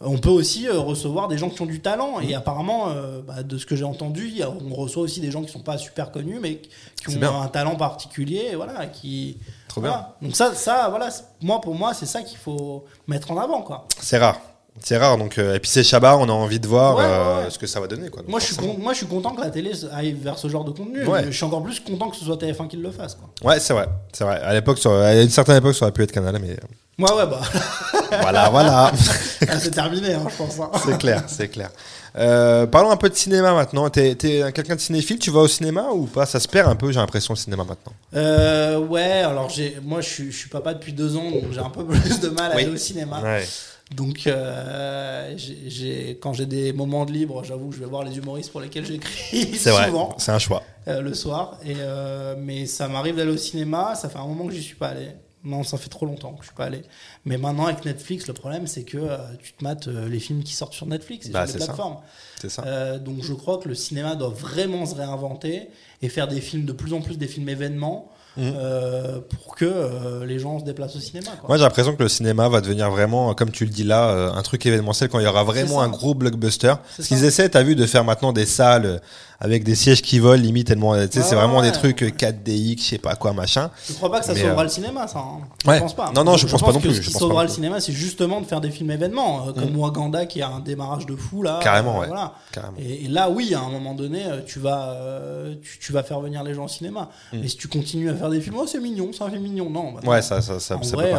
on 0.00 0.18
peut 0.18 0.30
aussi 0.30 0.66
euh, 0.66 0.78
recevoir 0.78 1.28
des 1.28 1.36
gens 1.38 1.50
qui 1.50 1.60
ont 1.62 1.66
du 1.66 1.80
talent. 1.80 2.20
Et 2.20 2.34
apparemment, 2.34 2.88
euh, 2.88 3.20
bah, 3.26 3.42
de 3.42 3.58
ce 3.58 3.66
que 3.66 3.76
j'ai 3.76 3.84
entendu, 3.84 4.34
on 4.70 4.74
reçoit 4.74 5.02
aussi 5.02 5.20
des 5.20 5.30
gens 5.30 5.42
qui 5.42 5.52
sont 5.52 5.60
pas 5.60 5.78
super 5.78 6.10
connus, 6.10 6.38
mais 6.40 6.60
qui 7.06 7.16
ont 7.16 7.18
bien. 7.20 7.40
un 7.40 7.48
talent 7.48 7.76
particulier, 7.76 8.48
et 8.52 8.56
voilà, 8.56 8.86
qui. 8.86 9.38
Trop 9.68 9.80
voilà. 9.82 10.16
Donc 10.22 10.34
ça, 10.34 10.54
ça, 10.54 10.88
voilà, 10.88 11.08
moi 11.42 11.60
pour 11.60 11.74
moi, 11.74 11.94
c'est 11.94 12.06
ça 12.06 12.22
qu'il 12.22 12.38
faut 12.38 12.84
mettre 13.06 13.30
en 13.30 13.38
avant, 13.38 13.62
quoi. 13.62 13.86
c'est 14.00 14.18
rare 14.18 14.38
c'est 14.82 14.96
rare 14.96 15.18
donc 15.18 15.36
euh, 15.36 15.56
et 15.56 15.58
puis 15.60 15.68
c'est 15.68 15.82
Chabat 15.82 16.16
on 16.16 16.28
a 16.28 16.32
envie 16.32 16.60
de 16.60 16.66
voir 16.66 16.96
Ouais, 16.96 17.02
ouais, 17.02 17.10
euh, 17.10 17.44
ouais. 17.44 17.50
ce 17.50 17.58
que 17.58 17.66
ça 17.66 17.80
va 17.80 17.86
donner 17.88 18.08
quoi 18.08 18.22
Donc, 18.22 18.30
Moi 18.30 18.40
je, 18.40 18.46
suis 18.46 18.56
moi, 18.78 18.92
je 18.92 18.98
suis 18.98 19.06
content 19.06 19.34
que 19.34 19.40
la 19.40 19.50
télé 19.50 19.72
aille 19.92 20.12
vers 20.12 20.38
ce 20.38 20.48
genre 20.48 20.64
de 20.64 20.70
contenu. 20.70 21.00
Je 21.26 21.30
suis 21.32 21.44
encore 21.44 21.62
plus 21.62 21.80
content 21.80 22.08
que 22.08 22.16
ce 22.16 22.24
soit 22.24 22.36
TF1 22.36 22.68
qui 22.68 22.76
le 22.76 22.90
fasse, 22.90 23.16
quoi. 23.16 23.28
ouais 23.50 23.60
c'est 23.60 23.74
vrai 23.74 23.88
c'est 24.12 24.24
vrai 24.24 24.40
à 24.40 24.54
l'époque 24.54 24.78
à 24.86 25.20
une 25.20 25.28
certaine 25.28 25.56
époque 25.56 25.74
ça 25.74 25.84
aurait 25.84 25.92
pu 25.92 26.02
être 26.04 26.12
Canal 26.12 26.38
mais 26.40 26.56
Ouais, 27.04 27.12
ouais, 27.12 27.26
bah, 27.26 27.40
voilà 28.20 28.48
voilà 28.50 28.92
c'est 29.58 29.70
terminé, 29.70 30.14
hein, 30.14 30.26
je 30.30 30.36
pense. 30.36 30.58
hein. 30.60 30.70
c'est 30.84 30.98
clair 30.98 31.24
c'est 31.26 31.48
clair 31.48 31.70
Euh, 32.16 32.66
parlons 32.66 32.90
un 32.90 32.96
peu 32.96 33.08
de 33.08 33.14
cinéma 33.14 33.52
maintenant 33.54 33.88
t'es 33.88 34.16
t'es 34.16 34.42
quelqu'un 34.52 34.74
de 34.74 34.80
cinéphile 34.80 35.18
tu 35.20 35.30
vas 35.30 35.40
au 35.40 35.48
cinéma 35.48 35.90
ou 35.92 36.06
pas? 36.06 36.26
Ça 36.26 36.40
se 36.40 36.48
perd 36.48 36.68
un 36.68 36.74
peu 36.74 36.90
j'ai 36.90 36.98
l'impression 36.98 37.34
le 37.34 37.38
cinéma 37.38 37.62
maintenant 37.64 37.92
Euh, 38.14 38.78
ouais, 38.78 39.22
alors 39.22 39.48
j'ai, 39.48 39.76
moi 39.82 40.00
je 40.00 40.08
suis, 40.08 40.32
je 40.32 40.36
suis 40.36 40.48
papa 40.50 40.74
depuis 40.74 40.92
deux 40.92 41.16
ans, 41.16 41.30
donc 41.30 41.44
j'ai 41.52 41.60
un 41.60 41.70
peu 41.70 41.84
plus 41.84 42.18
de 42.20 42.28
mal 42.30 42.50
à 42.52 42.56
Oui. 42.56 42.62
aller 42.64 42.72
au 42.72 42.76
cinéma. 42.76 43.20
ouais 43.22 43.46
Donc, 43.94 44.26
euh, 44.26 45.32
j'ai, 45.36 45.58
j'ai- 45.68 46.18
quand 46.20 46.32
j'ai 46.32 46.46
des 46.46 46.72
moments 46.72 47.04
de 47.04 47.12
libre, 47.12 47.42
j'avoue, 47.44 47.70
je 47.72 47.78
vais 47.78 47.86
voir 47.86 48.02
les 48.04 48.16
humoristes 48.18 48.50
pour 48.52 48.60
lesquels 48.60 48.86
j'écris 48.86 49.54
c'est 49.58 49.70
vrai 49.70 49.86
souvent 49.86 50.14
c'est 50.18 50.32
un 50.32 50.38
choix 50.40 50.62
euh, 50.88 51.00
le 51.02 51.14
soir. 51.14 51.58
Et, 51.64 51.74
euh, 51.78 52.34
mais 52.38 52.66
ça 52.66 52.88
m'arrive 52.88 53.16
d'aller 53.16 53.32
au 53.32 53.36
cinéma. 53.36 53.94
Ça 53.94 54.08
fait 54.08 54.18
un 54.18 54.26
moment 54.26 54.46
que 54.46 54.52
j'y 54.52 54.62
suis 54.62 54.74
pas 54.76 54.88
allé. 54.88 55.08
Non, 55.42 55.62
ça 55.62 55.78
fait 55.78 55.88
trop 55.88 56.04
longtemps 56.06 56.32
que 56.32 56.42
je 56.42 56.48
suis 56.48 56.54
pas 56.56 56.66
allé. 56.66 56.82
Mais 57.24 57.38
maintenant 57.38 57.66
avec 57.66 57.84
Netflix, 57.84 58.26
le 58.26 58.34
problème 58.34 58.66
c'est 58.66 58.82
que 58.84 58.98
euh, 58.98 59.16
tu 59.42 59.52
te 59.54 59.64
mates 59.64 59.88
euh, 59.88 60.08
les 60.08 60.20
films 60.20 60.42
qui 60.42 60.52
sortent 60.54 60.74
sur 60.74 60.86
Netflix 60.86 61.28
et 61.28 61.30
Bah, 61.30 61.46
sur 61.46 61.58
les 61.58 61.64
plateformes. 61.64 61.96
c'est 62.40 62.50
ça 62.50 62.62
Euh, 62.66 62.98
donc 62.98 63.22
je 63.22 63.32
crois 63.32 63.58
que 63.58 63.68
le 63.68 63.74
cinéma 63.74 64.16
doit 64.16 64.28
vraiment 64.28 64.84
se 64.84 64.94
réinventer 64.94 65.68
et 66.02 66.08
faire 66.10 66.28
des 66.28 66.40
films 66.42 66.66
de 66.66 66.72
plus 66.72 66.92
en 66.92 67.00
plus 67.00 67.16
des 67.16 67.26
films 67.26 67.48
événements 67.48 68.10
euh, 68.38 69.20
pour 69.20 69.56
que 69.56 70.24
les 70.24 70.38
gens 70.38 70.58
se 70.60 70.64
déplacent 70.64 70.96
au 70.96 71.00
cinéma. 71.00 71.30
Quoi. 71.40 71.48
Moi, 71.48 71.56
j'ai 71.58 71.64
l'impression 71.64 71.96
que 71.96 72.02
le 72.02 72.08
cinéma 72.08 72.48
va 72.48 72.60
devenir 72.60 72.88
vraiment, 72.90 73.34
comme 73.34 73.50
tu 73.50 73.64
le 73.64 73.70
dis 73.70 73.82
là, 73.84 74.32
un 74.34 74.42
truc 74.42 74.64
événementiel 74.64 75.08
quand 75.10 75.18
il 75.18 75.24
y 75.24 75.28
aura 75.28 75.42
vraiment 75.44 75.80
un 75.82 75.88
gros 75.88 76.14
blockbuster. 76.14 76.74
Parce 76.96 77.08
qu'ils 77.08 77.24
essaient, 77.24 77.48
t'as 77.48 77.62
vu, 77.62 77.74
de 77.74 77.84
faire 77.86 78.04
maintenant 78.04 78.32
des 78.32 78.46
salles 78.46 79.00
avec 79.40 79.64
des 79.64 79.74
sièges 79.74 80.02
qui 80.02 80.18
volent, 80.18 80.42
limite 80.42 80.66
tellement, 80.66 80.94
tu 80.94 81.00
sais, 81.12 81.18
Ouais, 81.20 81.24
c'est 81.24 81.34
vraiment 81.34 81.60
ouais. 81.60 81.70
des 81.70 81.72
trucs 81.72 82.02
euh, 82.02 82.10
4DX, 82.10 82.78
je 82.78 82.82
sais 82.84 82.98
pas 82.98 83.14
quoi, 83.16 83.32
machin. 83.32 83.70
Je 83.88 83.94
crois 83.94 84.10
pas 84.10 84.20
que 84.20 84.26
ça 84.26 84.34
Mais, 84.34 84.40
sauvera 84.42 84.60
euh, 84.60 84.64
le 84.64 84.68
cinéma, 84.70 85.08
ça. 85.08 85.18
hein. 85.20 85.40
Ouais. 85.66 85.76
Je 85.76 85.80
pense 85.80 85.94
pas. 85.96 86.12
Non, 86.14 86.24
non, 86.24 86.36
je 86.36 86.46
pense 86.46 86.60
pas 86.62 86.72
non 86.72 86.80
plus, 86.80 86.90
Ce 86.90 87.00
je 87.02 87.06
qui 87.06 87.12
pense 87.12 87.20
sauvera 87.22 87.42
le 87.44 87.48
cinéma, 87.48 87.80
c'est 87.80 87.92
justement 87.92 88.40
de 88.40 88.46
faire 88.46 88.60
des 88.60 88.70
films 88.70 88.90
événements, 88.90 89.48
euh, 89.48 89.52
comme 89.52 89.70
Mhm. 89.70 89.78
Waganda 89.80 90.26
qui 90.26 90.42
a 90.42 90.48
un 90.48 90.60
démarrage 90.60 91.06
de 91.06 91.16
fou 91.16 91.42
là. 91.42 91.58
Carrément, 91.62 91.96
euh, 91.96 92.00
ouais. 92.02 92.06
Voilà. 92.08 92.34
Carrément. 92.52 92.76
Et, 92.78 93.04
et 93.04 93.08
là, 93.08 93.30
oui, 93.30 93.54
à 93.54 93.60
un 93.60 93.70
moment 93.70 93.94
donné, 93.94 94.24
euh, 94.26 94.40
tu 94.46 94.58
vas, 94.58 94.90
euh, 94.92 95.54
tu, 95.62 95.78
tu 95.78 95.92
vas 95.92 96.02
faire 96.02 96.20
venir 96.20 96.42
les 96.44 96.52
gens 96.54 96.64
au 96.66 96.68
cinéma. 96.68 97.08
Mhm. 97.32 97.40
Mais 97.40 97.48
si 97.48 97.56
tu 97.56 97.68
continues 97.68 98.10
à 98.10 98.14
faire 98.14 98.28
des 98.30 98.40
films, 98.40 98.56
oh, 98.58 98.66
c'est 98.66 98.80
mignon, 98.80 99.10
c'est 99.12 99.22
un 99.24 99.30
film 99.30 99.42
mignon. 99.42 99.70
Non, 99.70 99.92
bah, 99.92 100.00
Ouais, 100.04 100.22
ça, 100.22 100.42
ça, 100.42 100.60
ça, 100.60 100.76
en 100.76 100.82
ça 100.82 100.96
vrai, 100.96 101.12
euh, 101.14 101.18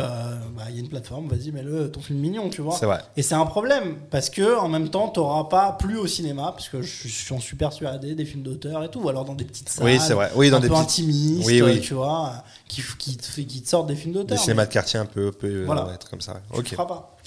bah, 0.56 0.64
il 0.70 0.76
y 0.76 0.78
a 0.78 0.82
une 0.82 0.90
plateforme, 0.90 1.28
vas-y, 1.28 1.52
mets-le, 1.52 1.90
ton 1.90 2.02
film 2.02 2.20
mignon, 2.20 2.50
tu 2.50 2.62
vois. 2.62 2.76
Vrai. 2.78 3.00
Et 3.18 3.24
c'est 3.24 3.36
un 3.36 3.46
problème 3.46 3.96
parce 4.12 4.30
que 4.30 4.60
en 4.60 4.68
même 4.68 4.90
temps, 4.90 5.08
t'auras 5.08 5.46
pas 5.46 5.72
plus 5.80 5.98
au 5.98 6.06
cinéma, 6.08 6.52
parce 6.56 6.70
que 6.70 6.82
je 6.84 6.90
suis- 7.08 7.26
j'en 7.28 7.40
suis 7.40 7.56
persuadé 7.56 8.11
des 8.16 8.26
films 8.26 8.44
d'auteur 8.44 8.84
et 8.84 8.90
tout, 8.90 9.00
ou 9.02 9.10
alors 9.10 9.26
dans 9.26 9.34
des 9.36 9.46
petites 9.46 9.70
salles, 9.70 9.86
Oui, 9.86 10.00
c'est 10.00 10.14
vrai. 10.14 10.30
Oui, 10.36 10.50
dans 10.50 10.58
un 10.58 10.60
des 10.60 10.68
peu 10.68 10.74
petits, 10.74 10.84
intimistes, 10.84 11.46
Oui, 11.48 11.62
oui. 11.62 11.78
euh, 11.78 11.80
tu 11.82 11.94
vois, 11.94 12.44
qui, 12.68 12.82
qui, 12.98 13.18
qui 13.18 13.62
te 13.62 13.70
sortent 13.70 13.88
des 13.88 13.96
films 13.96 14.14
des 14.14 14.20
d'auteur. 14.20 14.40
cinémas 14.40 14.66
de 14.66 14.72
quartier 14.74 15.00
un 15.00 15.06
peu, 15.06 15.32
peu 15.32 15.66
Voilà. 15.66 15.90
être 15.94 16.10
comme 16.10 16.22
ça. 16.22 16.42
tu 16.54 16.60
Ok. 16.60 16.76
pas. 16.76 17.18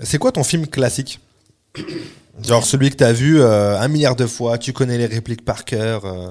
C'est 0.00 0.18
quoi 0.18 0.32
ton 0.32 0.44
film 0.44 0.66
classique? 0.66 1.20
Genre 2.42 2.64
celui 2.64 2.90
que 2.90 2.96
t'as 2.96 3.12
vu 3.12 3.40
euh, 3.40 3.78
un 3.80 3.88
milliard 3.88 4.16
de 4.16 4.26
fois, 4.26 4.58
tu 4.58 4.72
connais 4.72 4.98
les 4.98 5.06
répliques 5.06 5.44
par 5.44 5.64
cœur. 5.64 6.04
euh. 6.04 6.28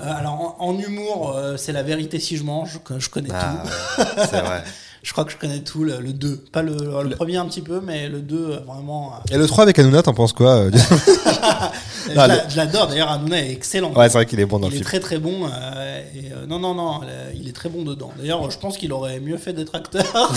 Euh, 0.00 0.02
alors 0.02 0.56
en, 0.60 0.68
en 0.68 0.78
humour, 0.78 1.32
euh, 1.36 1.56
c'est 1.56 1.72
la 1.72 1.82
vérité 1.82 2.18
si 2.18 2.36
je 2.36 2.42
mange, 2.44 2.80
que 2.84 2.98
je 2.98 3.08
connais 3.08 3.28
Ah, 3.32 3.62
tout. 3.64 4.02
c'est 4.30 4.40
vrai. 4.40 4.64
Je 5.06 5.12
crois 5.12 5.24
que 5.24 5.30
je 5.30 5.36
connais 5.36 5.60
tout, 5.60 5.84
le, 5.84 5.98
2. 6.12 6.36
Pas 6.50 6.62
le, 6.62 6.74
le 7.04 7.10
premier 7.14 7.36
un 7.36 7.46
petit 7.46 7.60
peu, 7.60 7.80
mais 7.80 8.08
le 8.08 8.22
2, 8.22 8.36
euh, 8.36 8.56
vraiment. 8.66 9.12
euh, 9.30 9.34
Et 9.34 9.38
le 9.38 9.46
3 9.46 9.62
avec 9.62 9.78
Hanouna, 9.78 10.02
t'en 10.02 10.12
penses 10.14 10.32
quoi 10.32 10.56
euh, 10.56 10.70
je 12.08 12.12
Non, 12.14 12.26
l'a- 12.26 12.48
je 12.48 12.56
l'adore, 12.56 12.88
d'ailleurs, 12.88 13.12
Hanouna 13.12 13.40
est 13.40 13.52
excellent. 13.52 13.92
Ouais, 13.94 14.08
c'est 14.08 14.14
vrai 14.14 14.26
qu'il 14.26 14.40
est 14.40 14.46
bon 14.46 14.58
dans 14.58 14.66
il 14.66 14.70
le 14.70 14.74
est 14.74 14.78
film. 14.78 14.84
très 14.88 14.98
très 14.98 15.18
bon. 15.18 15.46
euh, 15.46 16.02
et, 16.12 16.32
euh, 16.32 16.46
non, 16.48 16.58
non, 16.58 16.74
non, 16.74 17.00
il 17.36 17.48
est 17.48 17.52
très 17.52 17.68
bon 17.68 17.82
dedans. 17.84 18.10
D'ailleurs, 18.18 18.50
je 18.50 18.58
pense 18.58 18.76
qu'il 18.76 18.92
aurait 18.92 19.20
mieux 19.20 19.36
fait 19.36 19.52
d'être 19.52 19.76
acteur. 19.76 20.04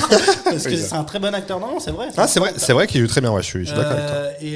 parce 0.45 0.63
que 0.63 0.69
Oui, 0.69 0.77
c'est 0.77 0.93
un 0.93 1.03
très 1.03 1.17
bon 1.17 1.33
acteur. 1.33 1.59
Non, 1.59 1.79
c'est 1.79 1.89
vrai. 1.91 2.09
Ah, 2.15 2.27
c'est 2.27 2.39
vrai, 2.39 2.53
c'est 2.57 2.73
vrai 2.73 2.85
qu'il 2.85 3.01
joue 3.01 3.07
très 3.07 3.21
bien, 3.21 3.31
ouais, 3.31 3.41
je 3.41 3.47
suis, 3.47 3.61
je 3.61 3.69
suis 3.71 3.75
d'accord 3.75 3.93
avec 3.93 4.05
toi. 4.05 4.17
Et, 4.41 4.53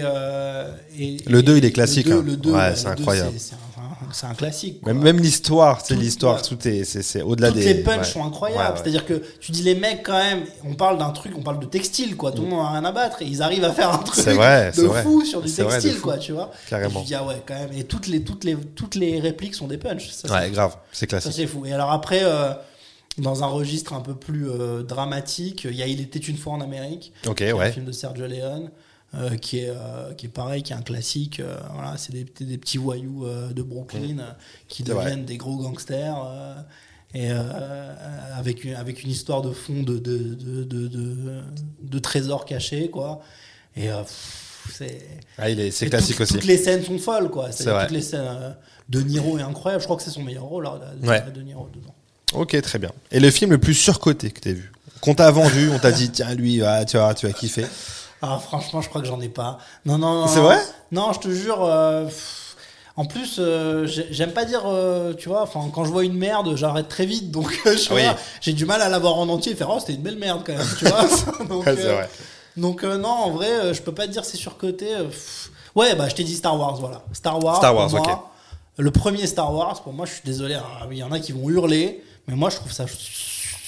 et- 1.03 1.17
Le 1.27 1.39
et- 1.39 1.41
deux, 1.41 1.57
il 1.57 1.65
est 1.65 1.71
classique, 1.71 2.05
Le 2.07 2.17
hein. 2.17 2.21
2, 2.23 2.31
le 2.31 2.37
deux, 2.37 2.51
Ouais, 2.51 2.73
c'est 2.75 2.87
incroyable. 2.87 3.31
un, 3.35 3.72
c'est 4.13 4.25
un 4.25 4.33
classique. 4.33 4.81
quoi. 4.81 4.93
Même, 4.93 5.01
même 5.03 5.19
l'histoire, 5.19 5.81
c'est 5.85 5.95
l'histoire, 5.95 6.41
tout 6.41 6.67
est, 6.67 6.83
c'est, 6.83 7.01
c'est 7.01 7.21
au-delà 7.21 7.51
des. 7.51 7.63
les 7.63 7.75
punchs 7.83 7.97
ouais. 7.99 8.03
sont 8.05 8.23
incroyables. 8.25 8.61
Ouais, 8.61 8.69
ouais. 8.69 8.77
C'est-à-dire 8.77 9.05
que 9.05 9.21
tu 9.39 9.51
dis 9.51 9.61
les 9.63 9.75
mecs 9.75 10.03
quand 10.03 10.13
même, 10.17 10.43
on 10.65 10.73
parle 10.75 10.97
d'un 10.97 11.09
truc, 11.11 11.33
on 11.37 11.41
parle 11.41 11.59
de 11.59 11.65
textile 11.65 12.15
quoi. 12.15 12.31
Tout 12.31 12.43
le 12.43 12.47
monde 12.49 12.65
a 12.65 12.71
rien 12.71 12.85
à 12.85 12.91
battre 12.91 13.21
et 13.21 13.25
ils 13.25 13.41
arrivent 13.41 13.63
à 13.63 13.71
faire 13.73 13.91
un 13.93 13.97
truc 13.99 14.19
Mm. 14.19 14.23
C'est 14.23 14.33
vrai, 14.33 14.71
de 14.71 14.75
c'est 14.75 14.85
vrai. 14.85 15.03
fou 15.03 15.25
sur 15.25 15.41
du 15.41 15.51
textile 15.51 15.91
fou. 15.93 16.01
quoi, 16.03 16.17
tu 16.17 16.31
vois. 16.33 16.51
Carrément. 16.69 16.99
Et 16.99 17.03
tu 17.03 17.07
dis 17.07 17.15
ah 17.15 17.25
ouais 17.25 17.41
quand 17.45 17.55
même. 17.55 17.71
Et 17.75 17.83
toutes 17.83 18.07
les 18.07 18.23
toutes 18.23 18.43
les 18.43 18.55
toutes 18.55 18.95
les 18.95 19.19
répliques 19.19 19.55
sont 19.55 19.67
des 19.67 19.77
punchs. 19.77 20.09
Ça, 20.09 20.27
c'est- 20.27 20.33
Ouais, 20.33 20.49
grave, 20.51 20.75
c'est 20.91 21.01
ça 21.01 21.07
classique. 21.07 21.33
c'est 21.35 21.47
fou. 21.47 21.65
Et 21.65 21.73
alors 21.73 21.91
après. 21.91 22.21
euh, 22.23 22.53
dans 23.19 23.43
un 23.43 23.45
registre 23.45 23.93
un 23.93 23.99
peu 23.99 24.15
plus 24.15 24.49
euh, 24.49 24.81
dramatique. 24.81 25.67
Il 25.69 25.75
y 25.75 25.83
a 25.83 25.85
Il 25.87 26.01
était 26.01 26.17
une 26.17 26.35
fois 26.35 26.53
en 26.53 26.61
Amérique, 26.61 27.13
Ok, 27.27 27.35
qui 27.37 27.43
est 27.43 27.51
un 27.51 27.71
film 27.71 27.85
de 27.85 27.91
Sergio 27.91 28.25
Leone. 28.25 28.71
Euh, 29.15 29.37
qui 29.37 29.59
est 29.59 29.69
euh, 29.69 30.13
qui 30.15 30.25
est 30.25 30.29
pareil 30.29 30.63
qui 30.63 30.73
est 30.73 30.75
un 30.75 30.81
classique 30.81 31.39
euh, 31.39 31.55
voilà 31.73 31.97
c'est 31.97 32.11
des, 32.13 32.23
des 32.45 32.57
petits 32.57 32.77
voyous 32.77 33.25
de 33.53 33.61
Brooklyn 33.61 34.19
euh, 34.19 34.31
qui 34.67 34.83
vrai. 34.83 35.03
deviennent 35.03 35.25
des 35.25 35.37
gros 35.37 35.57
gangsters 35.57 36.17
et 37.13 37.29
avec 38.35 38.63
une, 38.63 38.73
avec 38.75 39.03
une 39.03 39.11
histoire 39.11 39.41
de 39.43 39.51
fond 39.51 39.83
de 39.83 39.99
de, 39.99 40.17
de, 40.63 40.87
de, 41.83 41.99
trésors 41.99 42.45
cachés 42.45 42.89
quoi 42.89 43.21
et 43.75 43.89
c'est 44.71 44.99
Ah, 45.37 45.45
c'est 45.71 45.89
classique 45.89 46.19
aussi. 46.21 46.33
toutes 46.33 46.45
les 46.45 46.57
scènes 46.57 46.83
sont 46.83 46.97
folles 46.97 47.29
quoi 47.29 47.51
C'est 47.51 47.65
toutes 47.65 47.91
les 47.91 48.01
scènes 48.01 48.55
de 48.89 49.01
Niro 49.01 49.37
est 49.37 49.41
incroyable 49.43 49.81
je 49.81 49.85
crois 49.87 49.97
que 49.97 50.03
c'est 50.03 50.09
son 50.09 50.23
meilleur 50.23 50.45
rôle 50.45 50.63
là, 50.63 50.79
de, 51.01 51.07
Ouais. 51.07 51.21
de 51.31 51.41
Niro 51.41 51.69
dedans 51.73 51.93
Ok, 52.33 52.59
très 52.63 52.79
bien. 52.79 52.89
Et 53.11 53.19
le 53.19 53.29
film 53.29 53.51
le 53.51 53.59
plus 53.59 53.75
surcoté 53.75 54.31
que 54.31 54.39
t'as 54.39 54.53
vu? 54.53 54.71
Qu'on 55.01 55.13
t'a 55.13 55.29
vendu, 55.29 55.69
on 55.71 55.77
t'a 55.77 55.91
dit, 55.91 56.09
tiens, 56.09 56.33
lui, 56.33 56.63
ah, 56.63 56.83
tu 56.83 56.97
vas, 56.97 57.13
tu 57.13 57.27
vas 57.27 57.31
kiffer. 57.33 57.65
Ah, 58.25 58.39
franchement, 58.39 58.79
je 58.81 58.87
crois 58.87 59.01
que 59.01 59.07
j'en 59.07 59.19
ai 59.19 59.27
pas. 59.27 59.57
Non, 59.85 59.97
non, 59.97 60.21
non. 60.21 60.27
C'est 60.27 60.39
vrai? 60.39 60.57
Non, 60.93 61.11
je 61.11 61.19
te 61.19 61.29
jure. 61.29 61.61
euh, 61.65 62.05
pff, 62.05 62.55
en 62.95 63.03
plus, 63.05 63.35
euh, 63.39 63.85
j'ai- 63.85 64.07
j'aime 64.11 64.31
pas 64.31 64.45
dire, 64.45 64.61
euh, 64.65 65.13
tu 65.13 65.27
vois, 65.27 65.41
enfin, 65.41 65.69
quand 65.75 65.83
je 65.83 65.91
vois 65.91 66.05
une 66.05 66.13
merde, 66.17 66.55
j'arrête 66.55 66.87
très 66.87 67.05
vite. 67.05 67.31
Donc, 67.31 67.59
Oui. 67.65 68.01
j'ai 68.39 68.53
du 68.53 68.65
mal 68.65 68.81
à 68.81 68.87
la 68.87 68.97
voir 68.99 69.15
en 69.15 69.27
entier 69.27 69.51
et 69.51 69.55
faire, 69.55 69.69
oh, 69.69 69.79
c'était 69.79 69.93
une 69.95 70.01
belle 70.03 70.15
merde 70.17 70.41
quand 70.45 70.53
même, 70.55 70.67
tu 70.79 70.85
vois. 70.85 71.01
donc, 71.49 71.65
vrai. 71.65 72.97
non, 72.97 73.09
en 73.09 73.31
vrai, 73.31 73.73
je 73.73 73.81
peux 73.81 73.93
pas 73.93 74.07
te 74.07 74.11
dire 74.11 74.23
c'est 74.23 74.37
surcoté. 74.37 74.87
pff. 74.95 75.51
ouais, 75.75 75.93
bah, 75.95 76.07
je 76.07 76.15
t'ai 76.15 76.23
dit 76.23 76.35
Star 76.35 76.57
Wars, 76.57 76.75
voilà. 76.75 77.01
Star 77.11 77.43
Wars. 77.43 77.57
Star 77.57 77.75
Wars, 77.75 77.89
moi, 77.89 77.99
ok. 77.99 78.09
Le 78.77 78.89
premier 78.91 79.27
Star 79.27 79.53
Wars, 79.53 79.81
pour 79.83 79.91
moi, 79.91 80.05
je 80.05 80.13
suis 80.13 80.21
désolé. 80.23 80.53
hein, 80.55 80.63
Il 80.89 80.97
y 80.97 81.03
en 81.03 81.11
a 81.11 81.19
qui 81.19 81.33
vont 81.33 81.49
hurler, 81.49 82.01
mais 82.27 82.35
moi, 82.35 82.49
je 82.49 82.55
trouve 82.55 82.71
ça 82.71 82.85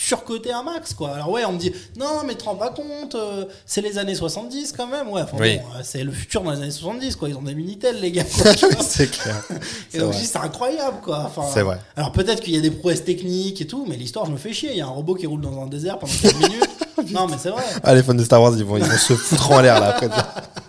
surcoté 0.05 0.51
un 0.51 0.63
max 0.63 0.93
quoi 0.93 1.15
alors 1.15 1.29
ouais 1.31 1.43
on 1.45 1.53
me 1.53 1.57
dit 1.57 1.71
non 1.97 2.23
mais 2.25 2.35
te 2.35 2.43
rends 2.43 2.55
pas 2.55 2.69
compte 2.69 3.15
euh, 3.15 3.45
c'est 3.65 3.81
les 3.81 3.97
années 3.97 4.15
70 4.15 4.73
quand 4.73 4.87
même 4.87 5.09
ouais 5.09 5.21
enfin, 5.21 5.37
Oui. 5.39 5.57
bon, 5.57 5.63
euh, 5.77 5.81
c'est 5.83 6.03
le 6.03 6.11
futur 6.11 6.41
dans 6.43 6.51
les 6.51 6.57
années 6.61 6.71
70 6.71 7.15
quoi 7.15 7.29
ils 7.29 7.35
ont 7.35 7.41
des 7.41 7.55
minitel 7.55 7.99
les 7.99 8.11
gars 8.11 8.23
c'est 8.81 9.09
clair. 9.09 9.35
et 9.51 9.55
C'est 9.89 9.97
donc 9.99 10.07
vrai. 10.09 10.17
je 10.17 10.21
dis 10.21 10.27
c'est 10.27 10.37
incroyable 10.37 10.97
quoi 11.03 11.23
enfin, 11.25 11.43
C'est 11.53 11.63
vrai. 11.63 11.79
alors 11.95 12.11
peut-être 12.11 12.41
qu'il 12.41 12.53
y 12.55 12.57
a 12.57 12.61
des 12.61 12.71
prouesses 12.71 13.03
techniques 13.03 13.61
et 13.61 13.67
tout 13.67 13.85
mais 13.87 13.95
l'histoire 13.95 14.25
je 14.25 14.31
me 14.31 14.37
fais 14.37 14.53
chier 14.53 14.71
il 14.71 14.77
y 14.77 14.81
a 14.81 14.85
un 14.85 14.89
robot 14.89 15.15
qui 15.15 15.25
roule 15.27 15.41
dans 15.41 15.61
un 15.63 15.67
désert 15.67 15.97
pendant 15.99 16.13
15 16.21 16.33
minutes 16.35 16.69
non 17.11 17.27
mais 17.27 17.37
c'est 17.41 17.49
vrai 17.49 17.63
Ah, 17.83 17.93
les 17.95 18.03
fans 18.03 18.13
de 18.13 18.23
Star 18.23 18.41
Wars, 18.41 18.53
ils 18.57 18.63
vont, 18.63 18.77
ils 18.77 18.83
vont 18.83 18.97
se 18.97 19.13
foutre 19.13 19.51
en 19.51 19.61
l'air 19.61 19.79
là 19.79 19.87
après. 19.95 20.09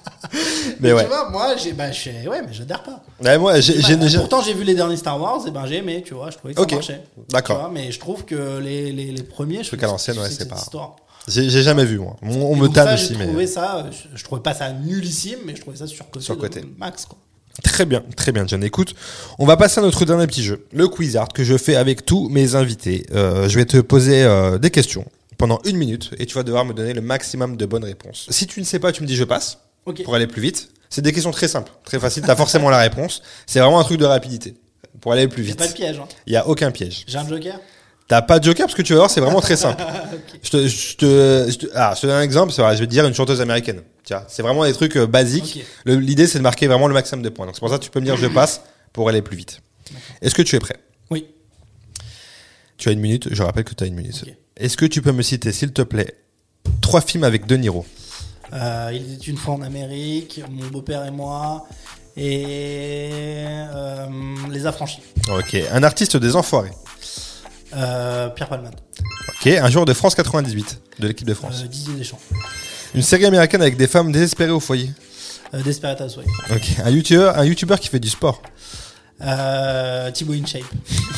Mais 0.81 0.93
ouais. 0.93 1.03
tu 1.03 1.09
vois 1.09 1.31
moi 1.31 1.57
j'ai 1.57 1.73
bah, 1.73 1.91
je- 1.93 2.29
ouais 2.29 2.43
mais 2.43 2.53
j'adhère 2.53 2.83
pas 2.83 3.03
Ouais, 3.23 3.39
moi, 3.39 3.61
j'ai, 3.61 3.81
j'ai, 3.81 3.97
Bah, 3.97 4.07
j'ai- 4.09 4.19
pourtant 4.19 4.43
j'ai 4.43 4.53
vu 4.55 4.65
les 4.65 4.75
derniers 4.75 4.97
Star 4.97 5.21
Wars 5.21 5.41
et 5.47 5.51
ben 5.51 5.65
j'ai 5.67 5.77
aimé 5.77 6.03
tu 6.07 6.15
vois 6.15 6.31
je 6.31 6.37
trouvais 6.37 6.55
que 6.55 6.61
Ok. 6.61 6.71
ça 6.71 6.77
marchait 6.77 7.03
D'accord. 7.31 7.71
Mais 7.73 7.91
je 7.93 7.99
trouve 8.01 8.25
que 8.25 8.59
les, 8.59 8.93
les, 8.93 9.13
les 9.13 9.23
premiers 9.23 9.63
je 9.63 9.69
trouve 9.69 9.79
à 9.79 9.83
que 9.83 9.87
l'ancienne, 9.87 10.19
ouais, 10.19 10.29
c'est 10.31 10.49
pas- 10.49 10.57
histoire. 10.57 10.97
j'ai, 11.29 11.49
jamais 11.51 11.85
vu, 11.85 11.99
moi. 11.99 12.17
On, 12.23 12.55
me 12.57 12.73
ça, 12.73 12.95
aussi, 12.95 13.15
mais. 13.19 13.27
trouvé 13.27 13.47
ça, 13.47 13.87
je, 13.91 14.17
je 14.17 14.25
trouvais 14.25 14.43
pas 14.43 14.55
ça 14.55 14.71
nullissime, 14.73 15.39
mais 15.45 15.57
je 15.57 15.61
trouvais 15.61 15.77
ça 15.77 15.87
surcoté. 15.87 16.25
Surcoté. 16.25 16.65
Max, 16.79 17.07
quoi. 17.07 17.19
Très 17.65 17.87
bien, 17.87 18.03
très 18.17 18.33
bien, 18.33 18.47
John. 18.47 18.63
Écoute, 18.63 18.95
on 19.39 19.47
va 19.47 19.57
passer 19.57 19.81
à 19.81 19.83
notre 19.83 20.05
dernier 20.05 20.27
petit 20.27 20.43
jeu, 20.45 20.67
le 20.73 20.89
Quizard, 20.89 21.29
que 21.29 21.43
je 21.43 21.57
fais 21.57 21.75
avec 21.75 22.05
tous 22.05 22.29
mes 22.29 22.55
invités. 22.55 23.07
Euh, 23.15 23.49
je 23.49 23.57
vais 23.59 23.65
te 23.65 23.79
poser 23.79 24.23
euh, 24.25 24.59
des 24.59 24.71
questions 24.71 25.05
pendant 25.39 25.59
une 25.65 25.77
minute 25.79 26.11
et 26.19 26.27
tu 26.27 26.35
vas 26.35 26.43
devoir 26.43 26.65
me 26.67 26.75
donner 26.75 26.93
le 26.93 27.01
maximum 27.01 27.57
de 27.57 27.67
bonnes 27.67 27.85
réponses. 27.85 28.27
Si 28.31 28.47
tu 28.47 28.61
ne 28.61 28.65
sais 28.67 28.79
pas, 28.79 28.93
tu 28.93 29.03
me 29.03 29.07
dis 29.09 29.17
je 29.17 29.25
passe 29.25 29.59
Pour 30.05 30.15
aller 30.15 30.27
plus 30.27 30.43
vite. 30.43 30.69
C'est 30.91 31.03
des 31.03 31.13
questions 31.13 31.31
très 31.33 31.49
simples, 31.49 31.73
très 31.85 31.99
faciles. 31.99 32.23
T'as 32.27 32.37
forcément 32.37 32.71
la 32.71 32.79
réponse. 32.79 33.23
C'est 33.47 33.61
vraiment 33.61 33.81
un 33.81 33.85
truc 33.85 33.99
de 33.99 34.05
rapidité 34.05 34.55
pour 35.01 35.13
aller 35.13 35.29
plus 35.29 35.43
Y 35.43 35.47
a 35.47 35.49
vite. 35.49 35.59
pas 35.59 35.67
de 35.69 35.73
piège. 35.73 35.99
Hein. 35.99 36.09
Il 36.27 36.33
y 36.33 36.37
a 36.37 36.47
aucun 36.49 36.71
piège. 36.71 37.05
J'ai 37.07 37.19
un 37.19 37.29
joker? 37.29 37.59
T'as 38.09 38.23
pas 38.23 38.39
de 38.39 38.45
joker? 38.45 38.67
Parce 38.67 38.75
que 38.77 38.83
tu 38.83 38.93
vas 38.93 39.01
voir, 39.01 39.11
c'est 39.11 39.21
vraiment 39.21 39.41
très 39.41 39.57
simple. 39.57 39.83
Je 40.43 40.51
te, 40.51 40.69
je 40.69 40.97
te, 40.97 41.47
je 41.51 41.57
te- 41.59 41.67
ah, 41.75 41.93
je 41.97 42.03
te 42.03 42.07
donne 42.07 42.17
un 42.17 42.23
exemple. 42.23 42.53
je 42.53 42.63
vais 42.63 42.77
te 42.79 42.85
dire 42.85 43.05
une 43.05 43.15
chanteuse 43.15 43.41
américaine. 43.41 43.83
C'est 44.29 44.43
vraiment 44.43 44.65
des 44.65 44.73
trucs 44.73 44.97
euh, 44.97 45.07
basiques. 45.09 45.65
L'idée, 45.85 46.29
c'est 46.29 46.39
de 46.39 46.43
marquer 46.45 46.69
vraiment 46.69 46.87
le 46.87 46.95
maximum 46.95 47.23
de 47.25 47.29
points. 47.29 47.47
Donc 47.47 47.57
c'est 47.57 47.61
pour 47.61 47.69
ça 47.69 47.79
que 47.79 47.83
tu 47.85 47.91
peux 47.91 47.99
me 48.01 48.05
dire 48.05 48.17
je 48.17 48.29
passe 48.29 48.61
pour 48.93 49.09
aller 49.09 49.23
plus 49.23 49.37
vite. 49.37 49.61
Est-ce 50.23 50.35
que 50.37 50.43
tu 50.43 50.55
es 50.55 50.61
prêt? 50.61 50.77
Oui. 51.11 51.27
Tu 52.79 52.89
as 52.89 52.93
une 52.93 53.01
minute. 53.01 53.29
Je 53.33 53.43
rappelle 53.43 53.65
que 53.65 53.75
tu 53.75 53.83
as 53.83 53.89
une 53.89 53.95
minute. 53.97 54.25
Est-ce 54.57 54.77
que 54.77 54.87
tu 54.87 55.03
peux 55.03 55.13
me 55.13 55.23
citer, 55.23 55.51
s'il 55.53 55.73
te 55.73 55.83
plaît, 55.83 56.15
trois 56.81 57.01
films 57.01 57.25
avec 57.25 57.47
De 57.47 57.57
Niro? 57.57 57.85
Euh, 58.53 58.91
il 58.95 59.15
était 59.15 59.27
une 59.27 59.37
fois 59.37 59.55
en 59.55 59.63
Amérique, 59.63 60.41
mon 60.51 60.67
beau-père 60.69 61.05
et 61.05 61.11
moi, 61.11 61.67
et 62.17 63.45
euh, 63.49 64.07
Les 64.51 64.67
Affranchis. 64.67 65.01
Ok. 65.29 65.57
Un 65.73 65.83
artiste 65.83 66.17
des 66.17 66.37
Enfoirés. 66.37 66.71
Euh, 67.75 68.29
Pierre 68.31 68.49
Palmade. 68.49 68.77
Ok. 69.29 69.47
Un 69.49 69.69
joueur 69.71 69.85
de 69.85 69.93
France 69.93 70.15
98 70.15 70.81
de 71.01 71.09
l'équipe 71.09 71.27
de 71.27 71.35
France. 71.35 71.63
Euh, 71.65 71.69
Didier 71.69 71.95
Deschamps. 71.95 72.21
Une 72.95 73.03
série 73.03 73.27
américaine 73.27 73.61
avec 73.61 73.77
des 73.77 73.87
femmes 73.87 74.13
désespérées 74.13 74.53
au 74.53 74.61
foyer. 74.61 74.91
Euh, 75.53 75.63
Desperate 75.63 76.01
Housewives. 76.01 76.29
Ok. 76.51 76.77
Un 76.85 76.91
youtubeur, 76.91 77.39
un 77.39 77.45
youtubeur 77.45 77.79
qui 77.79 77.89
fait 77.89 78.01
du 78.01 78.09
sport. 78.09 78.41
Euh, 79.21 80.11
Thibaut 80.11 80.33
InShape. 80.35 80.63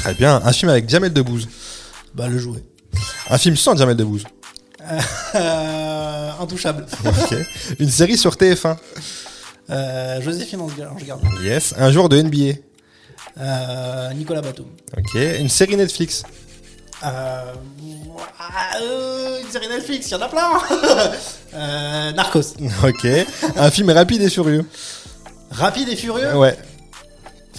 Très 0.03 0.15
bien. 0.15 0.41
Un 0.45 0.53
film 0.53 0.71
avec 0.71 0.89
Jamel 0.89 1.13
Debbouze. 1.13 1.49
Bah, 2.15 2.29
le 2.29 2.39
jouet. 2.39 2.63
Un 3.31 3.39
film 3.39 3.57
sans 3.57 3.77
Jamel 3.77 3.97
Debbouze. 3.97 4.25
Euh, 5.35 6.31
intouchable. 6.41 6.87
Ok. 7.05 7.35
Une 7.79 7.91
série 7.91 8.17
sur 8.17 8.35
TF1. 8.35 8.77
Euh, 9.71 10.21
Joséphine 10.23 10.61
Ange 10.61 10.77
Gardien. 10.77 11.19
Yes. 11.43 11.75
Un 11.77 11.91
joueur 11.93 12.09
de 12.09 12.21
NBA. 12.23 12.59
Euh, 13.41 14.13
Nicolas 14.15 14.41
Batum. 14.41 14.67
Ok. 14.97 15.15
Une 15.15 15.49
série 15.49 15.77
Netflix. 15.77 16.23
Euh, 17.05 17.07
ah, 18.41 18.79
euh, 18.83 19.41
une 19.43 19.51
série 19.51 19.69
Netflix, 19.69 20.09
il 20.09 20.13
y 20.13 20.15
en 20.17 20.23
a 20.23 20.29
plein. 20.29 20.51
euh, 21.55 22.13
Narcos. 22.13 22.55
Ok. 22.85 23.07
Un 23.57 23.71
film 23.71 23.91
rapide 23.91 24.23
et 24.23 24.31
furieux. 24.31 24.65
Rapide 25.51 25.89
et 25.91 25.97
furieux. 25.97 26.35
Ouais. 26.37 26.57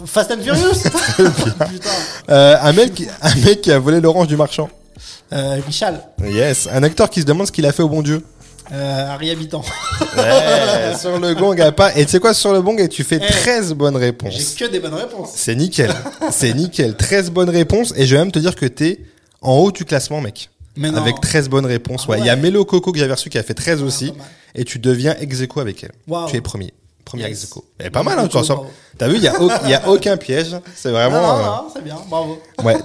Fast 0.05 0.31
and 0.31 0.41
Furious. 0.41 0.81
Putain. 1.17 1.89
Euh, 2.29 2.55
un 2.61 2.71
mec, 2.73 2.93
qui- 2.93 3.07
un 3.21 3.35
mec 3.35 3.61
qui 3.61 3.71
a 3.71 3.79
volé 3.79 3.99
l'orange 3.99 4.27
du 4.27 4.37
marchand. 4.37 4.69
Euh, 5.33 5.59
Michal. 5.67 6.01
Yes. 6.23 6.67
Un 6.71 6.83
acteur 6.83 7.09
qui 7.09 7.21
se 7.21 7.25
demande 7.25 7.47
ce 7.47 7.51
qu'il 7.51 7.65
a 7.65 7.71
fait 7.71 7.83
au 7.83 7.89
bon 7.89 8.01
Dieu. 8.01 8.23
Euh, 8.71 9.07
Harry 9.09 9.31
Habitant. 9.31 9.63
Ouais. 10.15 10.95
sur 10.99 11.17
le 11.19 11.33
gong, 11.33 11.59
à 11.59 11.71
pas. 11.71 11.95
Et 11.97 12.05
tu 12.05 12.11
sais 12.11 12.19
quoi, 12.19 12.33
sur 12.33 12.53
le 12.53 12.61
bong, 12.61 12.79
et 12.79 12.87
tu 12.87 13.03
fais 13.03 13.19
Eh. 13.21 13.25
13 13.31 13.73
bonnes 13.73 13.97
J'ai 13.97 14.05
réponses. 14.05 14.53
que 14.55 14.65
des 14.65 14.79
bonnes 14.79 14.93
réponses. 14.93 15.31
C'est 15.33 15.55
nickel. 15.55 15.91
C'est 16.31 16.53
nickel. 16.53 16.95
13 16.95 17.31
bonnes 17.31 17.49
réponses. 17.49 17.93
Et 17.97 18.05
je 18.05 18.15
vais 18.15 18.19
même 18.21 18.31
te 18.31 18.39
dire 18.39 18.55
que 18.55 18.65
t'es 18.67 18.99
en 19.41 19.53
haut 19.57 19.71
du 19.71 19.85
classement, 19.85 20.21
mec. 20.21 20.49
Mais. 20.75 20.95
Avec 20.95 21.19
13 21.19 21.49
bonnes 21.49 21.65
réponses. 21.65 22.03
Ah 22.07 22.11
Ouais. 22.11 22.19
Il 22.19 22.25
y 22.25 22.29
a. 22.29 22.35
Mélo 22.35 22.63
Coco 22.63 22.91
que 22.91 22.99
j'avais 22.99 23.13
reçu 23.13 23.29
qui 23.29 23.37
a 23.39 23.43
fait 23.43 23.55
13 23.55 23.79
Ah, 23.81 23.85
aussi. 23.85 24.13
Et 24.55 24.63
tu 24.65 24.77
deviens 24.79 25.15
ex 25.19 25.41
aequo 25.41 25.59
avec 25.61 25.83
elle. 25.83 25.91
Tu 26.29 26.35
es 26.37 26.41
premier. 26.41 26.71
Premier 27.09 27.29
Yes. 27.29 27.47
ex 27.79 27.89
pas 27.89 28.03
mal, 28.03 28.19
hein, 28.19 28.23
tu 28.23 28.29
t'en 28.29 28.41
Bravo. 28.41 28.45
sors. 28.45 28.65
T'as 28.97 29.07
vu, 29.07 29.15
il 29.15 29.23
y 29.23 29.27
a, 29.27 29.41
au- 29.41 29.93
aucun 29.95 30.15
piège. 30.17 30.55
C'est 30.75 30.91
vraiment. 30.91 31.21
non, 31.21 31.37
non, 31.37 31.43
euh, 31.43 31.69
c'est 31.73 31.83
bien, 31.83 31.97
bravo. 32.07 32.39
Ouais. 32.63 32.75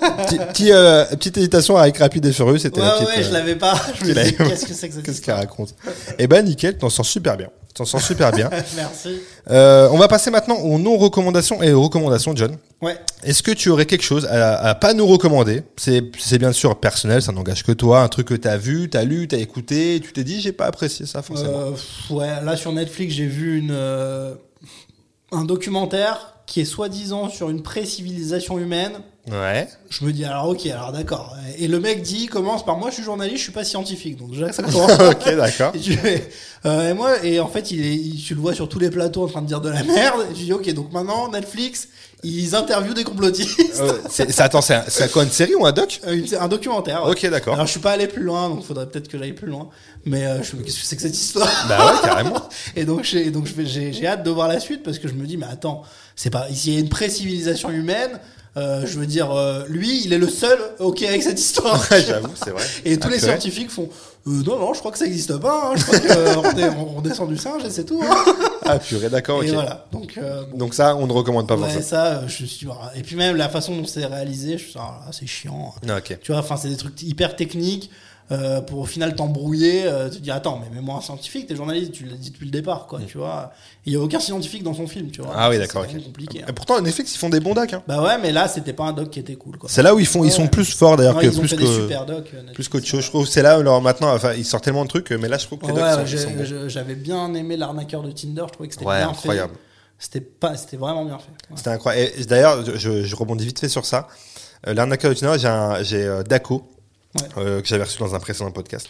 Petit- 0.49 0.73
euh, 0.73 1.05
petite 1.07 1.37
hésitation 1.37 1.77
avec 1.77 1.99
Rapide 1.99 2.25
et 2.27 2.33
Furieux, 2.33 2.57
c'était 2.59 2.81
Ouais, 2.81 2.89
petite. 2.95 3.09
ouais, 3.09 3.23
je 3.23 3.29
euh, 3.29 3.33
l'avais 3.33 3.57
pas. 3.57 3.75
Je 4.01 4.05
me 4.07 4.15
disais, 4.15 4.33
qu'est-ce 4.33 4.65
que 4.67 4.73
c'est 4.75 4.89
que 4.89 4.95
cette 4.95 5.05
Qu'est-ce 5.05 5.21
qu'elle 5.21 5.35
raconte? 5.35 5.75
Eh 6.19 6.27
ben 6.27 6.43
nickel, 6.45 6.79
t'en 6.79 6.89
sors 6.89 7.05
super 7.05 7.37
bien. 7.37 7.49
T'en 7.75 7.85
sors 7.85 8.01
super 8.01 8.31
bien. 8.33 8.49
Merci. 8.77 9.21
Euh, 9.51 9.89
on 9.93 9.99
va 9.99 10.07
passer 10.09 10.31
maintenant 10.31 10.55
aux 10.57 10.79
non-recommandations 10.79 11.61
et 11.63 11.73
aux 11.73 11.83
recommandations, 11.83 12.33
John. 12.37 12.57
Ouais. 12.85 12.97
Est-ce 13.23 13.43
que 13.43 13.51
tu 13.51 13.71
aurais 13.71 13.87
quelque 13.87 14.05
chose 14.05 14.27
à, 14.27 14.57
à 14.61 14.75
pas 14.75 14.93
nous 14.95 15.07
recommander? 15.07 15.63
C'est 15.77 16.03
bien 16.39 16.53
sûr 16.53 16.79
personnel, 16.79 17.23
ça 17.23 17.33
n'engage 17.33 17.63
que 17.65 17.73
toi. 17.73 18.03
Un 18.03 18.09
truc 18.09 18.29
que 18.29 18.35
t'as 18.35 18.57
vu, 18.57 18.91
t'as 18.91 19.05
lu, 19.05 19.27
t'as 19.29 19.39
écouté, 19.39 20.01
tu 20.05 20.13
t'es 20.13 20.25
dit 20.25 20.41
j'ai 20.41 20.53
pas 20.53 20.67
apprécié 20.67 21.07
ça 21.07 21.23
forcément. 21.23 21.51
Euh, 22.11 22.15
ouais, 22.15 22.43
là 22.45 22.57
sur 22.57 22.73
Netflix, 22.73 23.15
j'ai 23.15 23.27
vu 23.27 23.59
une, 23.59 23.71
euh, 23.73 24.35
un 25.33 25.45
documentaire 25.45 26.35
qui 26.47 26.61
est 26.61 26.65
soi-disant 26.67 27.31
sur 27.31 27.49
une 27.49 27.63
pré-civilisation 27.63 28.59
humaine. 28.59 28.93
Ouais. 29.31 29.67
Je 29.89 30.05
me 30.05 30.13
dis 30.13 30.27
alors 30.27 30.49
ok, 30.51 30.67
alors 30.67 30.93
d'accord. 30.93 31.35
Et 31.57 31.67
le 31.67 31.81
mec 31.81 32.03
dit 32.03 32.27
commence 32.27 32.63
par 32.63 32.77
moi, 32.77 32.91
je 32.91 32.97
suis 32.97 33.03
journaliste, 33.03 33.39
je 33.39 33.43
suis 33.45 33.53
pas 33.53 33.65
scientifique, 33.65 34.17
donc 34.19 34.33
déjà 34.33 34.53
ça 34.53 34.63
commence. 34.71 34.93
ok, 34.93 35.35
d'accord. 35.37 35.73
Et, 35.75 35.79
tu 35.81 35.99
euh, 36.67 36.91
et 36.91 36.93
moi, 36.93 37.25
et 37.25 37.41
en 37.41 37.49
fait, 37.49 37.71
il 37.71 37.81
est, 37.87 37.95
il- 37.95 38.23
tu 38.23 38.35
le 38.35 38.41
vois 38.43 38.53
sur 38.53 38.69
tous 38.69 38.79
les 38.79 38.91
plateaux 38.91 39.25
en 39.25 39.29
train 39.29 39.41
de 39.41 39.47
dire 39.47 39.63
de 39.63 39.71
la 39.71 39.83
merde. 39.83 40.27
Et 40.31 40.35
je 40.35 40.41
dis, 40.45 40.53
ok, 40.53 40.71
donc 40.75 40.93
maintenant, 40.93 41.31
Netflix, 41.31 41.89
ils 42.25 42.55
interviewent 42.57 42.95
des 42.95 43.05
complotistes. 43.05 43.61
Euh, 43.81 43.93
c'est- 44.11 44.31
c'est- 44.33 44.43
attends, 44.43 44.61
c'est 44.63 44.75
un- 44.75 44.85
c'est 44.89 45.11
quoi 45.13 45.23
une 45.25 45.31
série 45.31 45.55
ou 45.55 45.67
un 45.67 45.73
doc? 45.73 46.01
Euh, 46.07 46.15
une- 46.15 46.35
un 46.41 46.49
documentaire. 46.49 47.05
ouais. 47.05 47.11
Ok, 47.13 47.27
d'accord. 47.31 47.55
Alors, 47.55 47.67
je 47.67 47.71
suis 47.73 47.81
pas 47.81 47.93
allé 47.93 48.07
plus 48.07 48.23
loin, 48.23 48.49
donc 48.49 48.65
faudrait 48.65 48.87
peut-être 48.87 49.09
que 49.09 49.19
j'aille 49.19 49.33
plus 49.33 49.49
loin. 49.49 49.69
Mais 50.07 50.25
euh, 50.27 50.43
je 50.43 50.57
me 50.57 50.63
dis, 50.63 50.67
qu'est-ce 50.67 50.81
que 50.81 50.87
c'est 50.87 50.97
que 50.97 51.03
cette 51.03 51.17
histoire? 51.17 51.49
Bah 51.69 51.87
ouais, 51.93 51.99
carrément. 52.09 52.49
Et 52.77 52.85
donc, 52.85 53.05
j'ai, 53.05 53.31
donc 53.31 53.47
j'ai, 53.65 53.93
j'ai 53.93 54.07
hâte 54.07 54.23
de 54.25 54.31
voir 54.31 54.49
la 54.49 54.61
suite 54.61 54.83
parce 54.83 54.99
que 54.99 55.09
je 55.09 55.15
me 55.15 55.27
dis, 55.27 55.37
mais 55.37 55.47
attends, 55.51 55.83
c'est 56.17 56.31
pas, 56.31 56.49
ici, 56.51 56.69
il 56.71 56.75
y 56.75 56.77
a 56.79 56.81
une 56.81 56.89
pré-civilisation 56.89 57.71
humaine. 57.71 58.19
euh, 58.57 58.87
je 58.87 59.01
veux 59.01 59.07
dire, 59.07 59.33
euh, 59.33 59.65
lui, 59.69 60.03
il 60.05 60.13
est 60.13 60.19
le 60.19 60.29
seul 60.29 60.57
ok 60.79 61.03
avec 61.03 61.25
cette 61.25 61.41
histoire. 61.41 61.85
J'avoue, 61.91 62.29
c'est 62.37 62.51
vrai. 62.51 62.63
Et 62.85 62.97
tous 62.99 63.09
Ah, 63.09 63.11
les 63.11 63.17
purée. 63.19 63.31
scientifiques 63.33 63.71
font 63.71 63.89
euh, 64.29 64.31
non 64.47 64.59
non 64.59 64.73
je 64.73 64.79
crois 64.79 64.91
que 64.93 64.97
ça 64.97 65.05
existe 65.05 65.37
pas 65.37 65.73
hein. 65.73 65.77
je 65.77 65.83
crois 65.85 65.99
qu'on 65.99 66.79
on, 66.79 66.99
on 66.99 67.01
descend 67.03 67.29
du 67.29 67.37
singe 67.37 67.63
et 67.65 67.69
c'est 67.71 67.85
tout 67.85 68.01
hein. 68.03 68.25
Ah, 68.65 68.79
purée, 68.79 69.11
d'accord, 69.11 69.39
ok. 69.39 69.45
Et 69.47 69.51
voilà. 69.53 69.87
Donc, 69.93 70.19
euh. 70.19 70.45
Donc 70.55 70.75
ça, 70.75 70.97
on 70.97 71.07
ne 71.07 71.13
recommande 71.13 71.47
pas 71.47 71.55
Ouais, 71.57 71.63
forcément. 71.63 71.83
ça, 71.83 72.07
euh, 72.19 72.29
je 72.29 72.45
suis. 72.47 72.67
voilà. 72.67 72.93
Et 72.97 73.03
puis 73.03 73.17
même 73.17 73.37
la 73.37 73.49
façon 73.49 73.77
dont 73.77 73.87
c'est 73.87 74.07
réalisé, 74.07 74.59
je 74.59 74.65
suis 74.65 74.79
ah, 74.79 75.01
c'est 75.13 75.27
chiant. 75.27 75.75
Ah, 75.89 75.99
ok. 75.99 76.19
Tu 76.23 76.33
vois, 76.33 76.41
enfin, 76.41 76.57
c'est 76.57 76.69
des 76.71 76.77
trucs 76.77 77.01
hyper 77.03 77.37
techniques. 77.37 77.91
Euh, 78.33 78.61
pour 78.63 78.79
au 78.81 78.85
final 78.87 79.15
t'embrouiller, 79.15 79.83
euh, 79.85 80.09
te 80.09 80.17
dire 80.19 80.35
attends, 80.35 80.59
mais 80.63 80.75
mets-moi 80.75 80.97
un 80.97 81.01
scientifique, 81.03 81.47
t'es 81.47 81.55
journaliste, 81.57 81.93
tu 81.93 82.05
l'as 82.05 82.17
dit 82.17 82.31
depuis 82.31 82.47
le 82.47 82.51
départ, 82.51 82.87
quoi, 82.87 83.01
tu 83.07 83.19
vois. 83.19 83.53
Il 83.85 83.93
y 83.93 83.97
a 83.97 84.01
aucun 84.01 84.19
scientifique 84.19 84.63
dans 84.63 84.73
son 84.73 84.87
film, 84.87 85.11
tu 85.11 85.21
vois. 85.21 85.33
Mm. 85.33 85.37
Ah 85.39 85.51
oui, 85.51 85.59
d'accord, 85.59 85.83
C'est 85.83 85.89
quand 85.89 85.93
ok. 85.93 86.01
même 86.01 86.05
compliqué. 86.05 86.43
hein. 86.43 86.47
Et 86.49 86.53
pourtant, 86.55 86.81
Netflix, 86.81 87.15
ils 87.15 87.19
font 87.19 87.29
des 87.29 87.41
bons 87.41 87.53
docs. 87.55 87.73
Hein. 87.75 87.83
Bah 87.87 88.03
ouais, 88.03 88.17
mais 88.23 88.33
là, 88.33 88.49
c'était 88.49 88.73
pas 88.73 88.85
un 88.85 88.93
doc 88.95 89.11
qui 89.11 89.21
était 89.21 89.35
cool, 89.35 89.59
quoi. 89.59 89.69
C'est 89.71 89.83
là 89.83 89.95
où 89.95 89.99
ils 89.99 90.07
font, 90.07 90.21
ils 90.25 90.29
Ouais. 90.29 90.31
sont 90.33 90.47
plus 90.47 90.65
forts 90.75 90.97
d'ailleurs 90.97 91.19
que 91.19 91.27
ils 91.27 91.37
ont 91.37 91.41
plus 91.41 91.49
fait 91.49 91.57
des 91.57 91.65
que 91.65 91.71
super 91.83 92.07
docs. 92.07 92.31
euh, 92.35 92.53
plus 92.55 92.69
qu'autre 92.69 92.87
chose. 92.87 93.03
Je 93.05 93.09
trouve 93.11 93.27
c'est 93.27 93.43
là 93.43 93.57
alors 93.57 93.83
maintenant, 93.83 94.15
enfin, 94.15 94.33
ils 94.33 94.45
sortent 94.47 94.65
tellement 94.65 94.85
de 94.85 94.89
trucs, 94.89 95.11
mais 95.11 95.29
là, 95.29 95.37
je 95.37 95.47
trouve 95.47 95.59
que 95.59 95.67
les 95.67 95.73
Ouais, 95.73 95.97
docs 95.97 96.69
j'avais 96.69 96.95
bien 96.95 97.33
aimé 97.35 97.57
l'arnaqueur 97.59 98.03
de 98.03 98.11
Tinder, 98.11 98.45
je 98.49 98.53
trouvais 98.53 98.69
que 98.69 98.75
c'était 98.75 98.87
bien 98.87 99.09
incroyable. 99.11 99.53
C'était 99.99 100.21
pas, 100.21 100.57
c'était 100.57 100.77
vraiment 100.77 101.05
bien 101.05 101.19
fait. 101.19 101.31
C'était 101.55 101.71
incroyable. 101.71 102.11
Et 102.19 102.25
d'ailleurs, 102.25 102.65
je, 102.77 103.05
je 103.05 103.17
rebondis 103.17 103.47
vite 103.47 103.59
fait 103.61 103.69
sur 103.69 103.87
ça. 103.87 104.09
Euh, 104.67 104.75
L'arnaqueur 104.75 105.13
de 105.15 105.19
Tinder, 105.19 105.39
j'ai 105.85 106.03
euh, 106.03 106.23
Daco 106.25 106.65
Ouais. 107.21 107.29
euh, 107.39 107.61
que 107.61 107.67
j'avais 107.69 107.85
reçu 107.85 107.99
dans 107.99 108.15
un 108.15 108.19
précédent 108.21 108.51
podcast, 108.51 108.89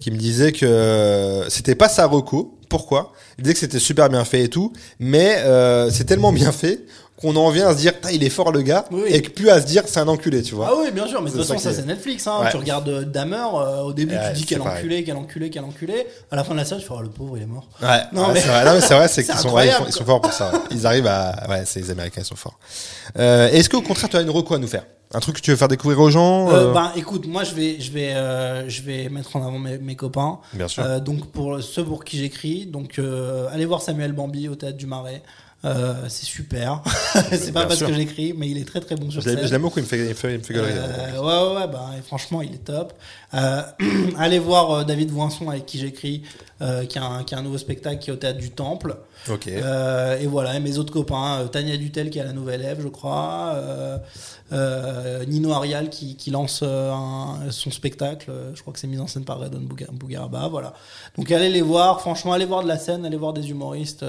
qui 0.00 0.10
me 0.10 0.16
disait 0.16 0.52
que 0.52 0.64
euh, 0.66 1.48
c'était 1.50 1.74
pas 1.74 1.88
sa 1.88 2.06
reco. 2.06 2.58
Pourquoi? 2.68 3.12
Il 3.38 3.42
disait 3.44 3.54
que 3.54 3.60
c'était 3.60 3.78
super 3.78 4.08
bien 4.08 4.24
fait 4.24 4.42
et 4.44 4.48
tout, 4.48 4.72
mais 4.98 5.36
euh, 5.44 5.90
c'est 5.90 6.04
tellement 6.04 6.32
bien 6.32 6.50
fait 6.52 6.80
qu'on 7.16 7.36
en 7.36 7.48
vient 7.50 7.68
à 7.68 7.72
se 7.72 7.78
dire, 7.78 7.92
il 8.12 8.24
est 8.24 8.28
fort 8.30 8.50
le 8.50 8.62
gars, 8.62 8.84
Oui. 8.90 9.02
et 9.06 9.22
que 9.22 9.30
plus 9.30 9.48
à 9.48 9.60
se 9.60 9.66
dire, 9.66 9.84
c'est 9.86 10.00
un 10.00 10.08
enculé, 10.08 10.42
tu 10.42 10.56
vois. 10.56 10.68
Ah 10.72 10.74
oui, 10.82 10.90
bien 10.90 11.06
sûr, 11.06 11.22
mais 11.22 11.30
de 11.30 11.36
toute 11.36 11.46
façon, 11.46 11.58
ça 11.58 11.70
est- 11.70 11.74
c'est 11.74 11.86
Netflix. 11.86 12.26
Hein. 12.26 12.40
Ouais. 12.42 12.50
Tu 12.50 12.56
regardes 12.56 12.88
euh, 12.88 13.04
Dahmer, 13.04 13.36
euh, 13.54 13.80
au 13.82 13.92
début 13.92 14.16
Ouais, 14.16 14.32
tu 14.32 14.40
dis 14.40 14.46
quel 14.46 14.60
enculé, 14.62 15.04
quel 15.04 15.16
enculé, 15.16 15.48
quel 15.50 15.62
enculé. 15.64 16.06
À 16.32 16.36
la 16.36 16.42
fin 16.42 16.54
de 16.54 16.58
la 16.58 16.64
série, 16.64 16.80
tu 16.80 16.88
fais 16.88 16.94
oh, 16.96 17.02
le 17.02 17.08
pauvre, 17.10 17.36
il 17.36 17.44
est 17.44 17.46
mort. 17.46 17.68
Ouais, 17.80 17.88
Non, 18.12 18.28
mais- 18.32 18.40
c'est 18.40 18.48
vrai, 18.48 18.80
c'est 18.80 18.94
vrai, 18.94 19.08
c'est 19.08 19.22
C'est 19.22 19.30
qu'ils 19.32 19.40
sont, 19.40 19.52
ouais, 19.52 19.70
ils, 19.86 19.92
sont 19.92 20.04
forts 20.04 20.20
pour 20.20 20.32
ça. 20.32 20.50
Ils 20.72 20.84
arrivent 20.86 21.06
à, 21.06 21.46
ouais, 21.48 21.62
c'est 21.66 21.80
les 21.80 21.90
Américains, 21.92 22.22
ils 22.22 22.26
sont 22.26 22.34
forts. 22.36 22.58
Euh, 23.16 23.48
Est-ce 23.48 23.70
qu'au 23.70 23.80
contraire, 23.82 24.10
tu 24.10 24.16
as 24.16 24.20
une 24.20 24.30
reco 24.30 24.54
à 24.54 24.58
nous 24.58 24.66
faire? 24.68 24.84
Un 25.14 25.20
truc 25.20 25.36
que 25.36 25.40
tu 25.40 25.50
veux 25.52 25.56
faire 25.56 25.68
découvrir 25.68 26.00
aux 26.00 26.10
gens 26.10 26.50
Euh, 26.50 26.70
euh, 26.70 26.72
ben, 26.72 26.92
écoute, 26.96 27.26
moi 27.26 27.44
je 27.44 27.54
vais, 27.54 27.80
je 27.80 27.90
vais, 27.92 28.14
euh, 28.14 28.68
je 28.68 28.82
vais 28.82 29.08
mettre 29.08 29.36
en 29.36 29.46
avant 29.46 29.58
mes, 29.58 29.78
mes 29.78 29.94
copains. 29.96 30.40
Bien 30.52 30.68
sûr. 30.68 30.82
Euh, 30.84 30.98
donc 31.00 31.30
pour 31.30 31.62
ceux 31.62 31.84
pour 31.84 32.04
qui 32.04 32.18
j'écris, 32.18 32.66
donc 32.66 33.00
allez 33.52 33.64
voir 33.64 33.80
Samuel 33.80 34.12
Bambi 34.12 34.48
au 34.48 34.54
théâtre 34.56 34.76
du 34.76 34.86
Marais. 34.86 35.22
C'est 36.08 36.26
super. 36.26 36.82
c'est 37.30 37.52
pas 37.52 37.64
parce 37.64 37.76
sûr. 37.78 37.86
que 37.86 37.94
j'écris, 37.94 38.34
mais 38.36 38.50
il 38.50 38.58
est 38.58 38.66
très 38.66 38.80
très 38.80 38.96
bon 38.96 39.10
sur 39.10 39.22
Je 39.22 39.30
scène. 39.30 39.40
je 39.46 39.50
l'aime 39.50 39.62
beaucoup, 39.62 39.78
il 39.78 39.82
me 39.82 39.88
fait, 39.88 39.98
il 39.98 40.08
me 40.08 40.14
fait, 40.14 40.32
il 40.34 40.38
me 40.38 40.42
fait 40.42 40.52
galerie. 40.52 40.72
Ouais, 40.72 41.18
ouais, 41.18 41.54
ouais, 41.56 41.68
bah, 41.68 41.90
et 41.98 42.02
franchement, 42.02 42.42
il 42.42 42.52
est 42.52 42.64
top. 42.64 42.92
Euh, 43.34 43.62
allez 44.18 44.38
voir 44.38 44.70
euh, 44.70 44.84
David 44.84 45.10
Voinson 45.10 45.48
avec 45.50 45.66
qui 45.66 45.78
j'écris, 45.78 46.22
euh, 46.62 46.84
qui, 46.86 46.98
a 46.98 47.04
un, 47.04 47.24
qui 47.24 47.34
a 47.34 47.38
un 47.38 47.42
nouveau 47.42 47.58
spectacle 47.58 47.98
qui 47.98 48.10
est 48.10 48.12
au 48.12 48.16
théâtre 48.16 48.38
du 48.38 48.50
Temple. 48.50 48.96
Ok. 49.30 49.46
Et 49.48 50.26
voilà, 50.26 50.54
et 50.56 50.60
mes 50.60 50.76
autres 50.78 50.92
copains, 50.92 51.46
Tania 51.50 51.76
Dutel 51.76 52.10
qui 52.10 52.18
est 52.18 52.22
à 52.22 52.24
la 52.24 52.32
Nouvelle 52.32 52.62
Ève, 52.62 52.80
je 52.82 52.88
crois, 52.88 53.58
Nino 55.26 55.52
Arial 55.52 55.88
qui, 55.88 56.16
qui 56.16 56.30
lance 56.30 56.62
un- 56.62 57.38
son 57.50 57.70
spectacle, 57.70 58.30
je 58.54 58.60
crois 58.60 58.72
que 58.72 58.78
c'est 58.78 58.86
mis 58.86 58.98
en 58.98 59.06
scène 59.06 59.24
par 59.24 59.38
Redon 59.38 59.60
Bouga- 59.60 59.90
Bougaraba, 59.92 60.48
voilà. 60.48 60.74
Donc 61.16 61.30
allez 61.32 61.48
les 61.48 61.62
voir, 61.62 62.00
franchement, 62.00 62.32
allez 62.34 62.44
voir 62.44 62.62
de 62.62 62.68
la 62.68 62.78
scène, 62.78 63.04
allez 63.06 63.16
voir 63.16 63.32
des 63.32 63.48
humoristes, 63.50 64.04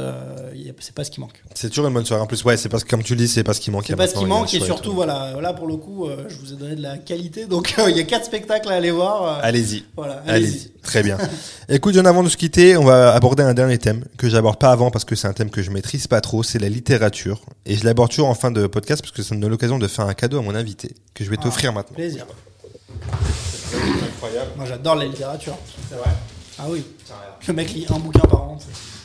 c'est 0.79 0.93
pas 0.95 1.03
ce 1.03 1.11
qui 1.11 1.19
manque. 1.21 1.41
C'est 1.53 1.69
toujours 1.69 1.87
une 1.87 1.93
bonne 1.93 2.05
soirée. 2.05 2.21
En 2.21 2.27
plus, 2.27 2.43
ouais, 2.43 2.57
c'est 2.57 2.69
parce 2.69 2.83
que, 2.83 2.89
comme 2.89 3.03
tu 3.03 3.13
le 3.15 3.19
dis, 3.19 3.27
c'est 3.27 3.43
pas 3.43 3.53
ce 3.53 3.61
qui 3.61 3.71
manque. 3.71 3.85
C'est 3.87 3.95
pas 3.95 4.07
ce 4.07 4.15
qui 4.15 4.25
manque, 4.25 4.53
et 4.53 4.59
surtout, 4.59 4.91
voilà, 4.93 5.39
là 5.41 5.53
pour 5.53 5.67
le 5.67 5.77
coup, 5.77 6.07
je 6.27 6.35
vous 6.37 6.53
ai 6.53 6.55
donné 6.57 6.75
de 6.75 6.81
la 6.81 6.97
qualité, 6.97 7.45
donc 7.45 7.73
il 7.87 7.95
y 7.95 7.99
a 7.99 8.03
quatre 8.03 8.25
spectacles 8.25 8.69
à 8.69 8.73
aller 8.75 8.91
voir. 8.91 9.14
Euh, 9.23 9.39
Allez-y. 9.41 9.85
Voilà, 9.95 10.21
Allez-y. 10.27 10.71
Très 10.83 11.01
bien. 11.03 11.17
Écoute, 11.69 11.93
John, 11.93 12.05
avant 12.07 12.23
de 12.23 12.29
se 12.29 12.37
quitter, 12.37 12.77
on 12.77 12.83
va 12.83 13.13
aborder 13.13 13.43
un 13.43 13.53
dernier 13.53 13.77
thème 13.77 14.03
que 14.17 14.29
j'aborde 14.29 14.59
pas 14.59 14.71
avant 14.71 14.91
parce 14.91 15.05
que 15.05 15.15
c'est 15.15 15.27
un 15.27 15.33
thème 15.33 15.49
que 15.49 15.61
je 15.63 15.71
maîtrise 15.71 16.07
pas 16.07 16.21
trop, 16.21 16.43
c'est 16.43 16.59
la 16.59 16.69
littérature. 16.69 17.41
Et 17.65 17.75
je 17.75 17.85
l'aborde 17.85 18.09
toujours 18.11 18.27
en 18.29 18.35
fin 18.35 18.51
de 18.51 18.67
podcast 18.67 19.01
parce 19.01 19.11
que 19.13 19.23
ça 19.23 19.33
me 19.35 19.41
donne 19.41 19.49
l'occasion 19.51 19.77
de 19.79 19.87
faire 19.87 20.05
un 20.05 20.13
cadeau 20.13 20.39
à 20.39 20.41
mon 20.41 20.55
invité 20.55 20.93
que 21.13 21.23
je 21.23 21.29
vais 21.29 21.37
t'offrir 21.37 21.73
maintenant. 21.73 21.95
Plaisir. 21.95 22.25
Incroyable. 23.73 24.51
Moi 24.57 24.65
j'adore 24.67 24.95
la 24.95 25.05
littérature. 25.05 25.57
C'est 25.89 25.95
vrai? 25.95 26.09
Ah 26.59 26.63
oui. 26.69 26.83
Le 27.47 27.53
mec 27.53 27.71
lit 27.73 27.85
un 27.89 27.99
bouquin 27.99 28.19
par 28.21 28.41
an. 28.43 28.57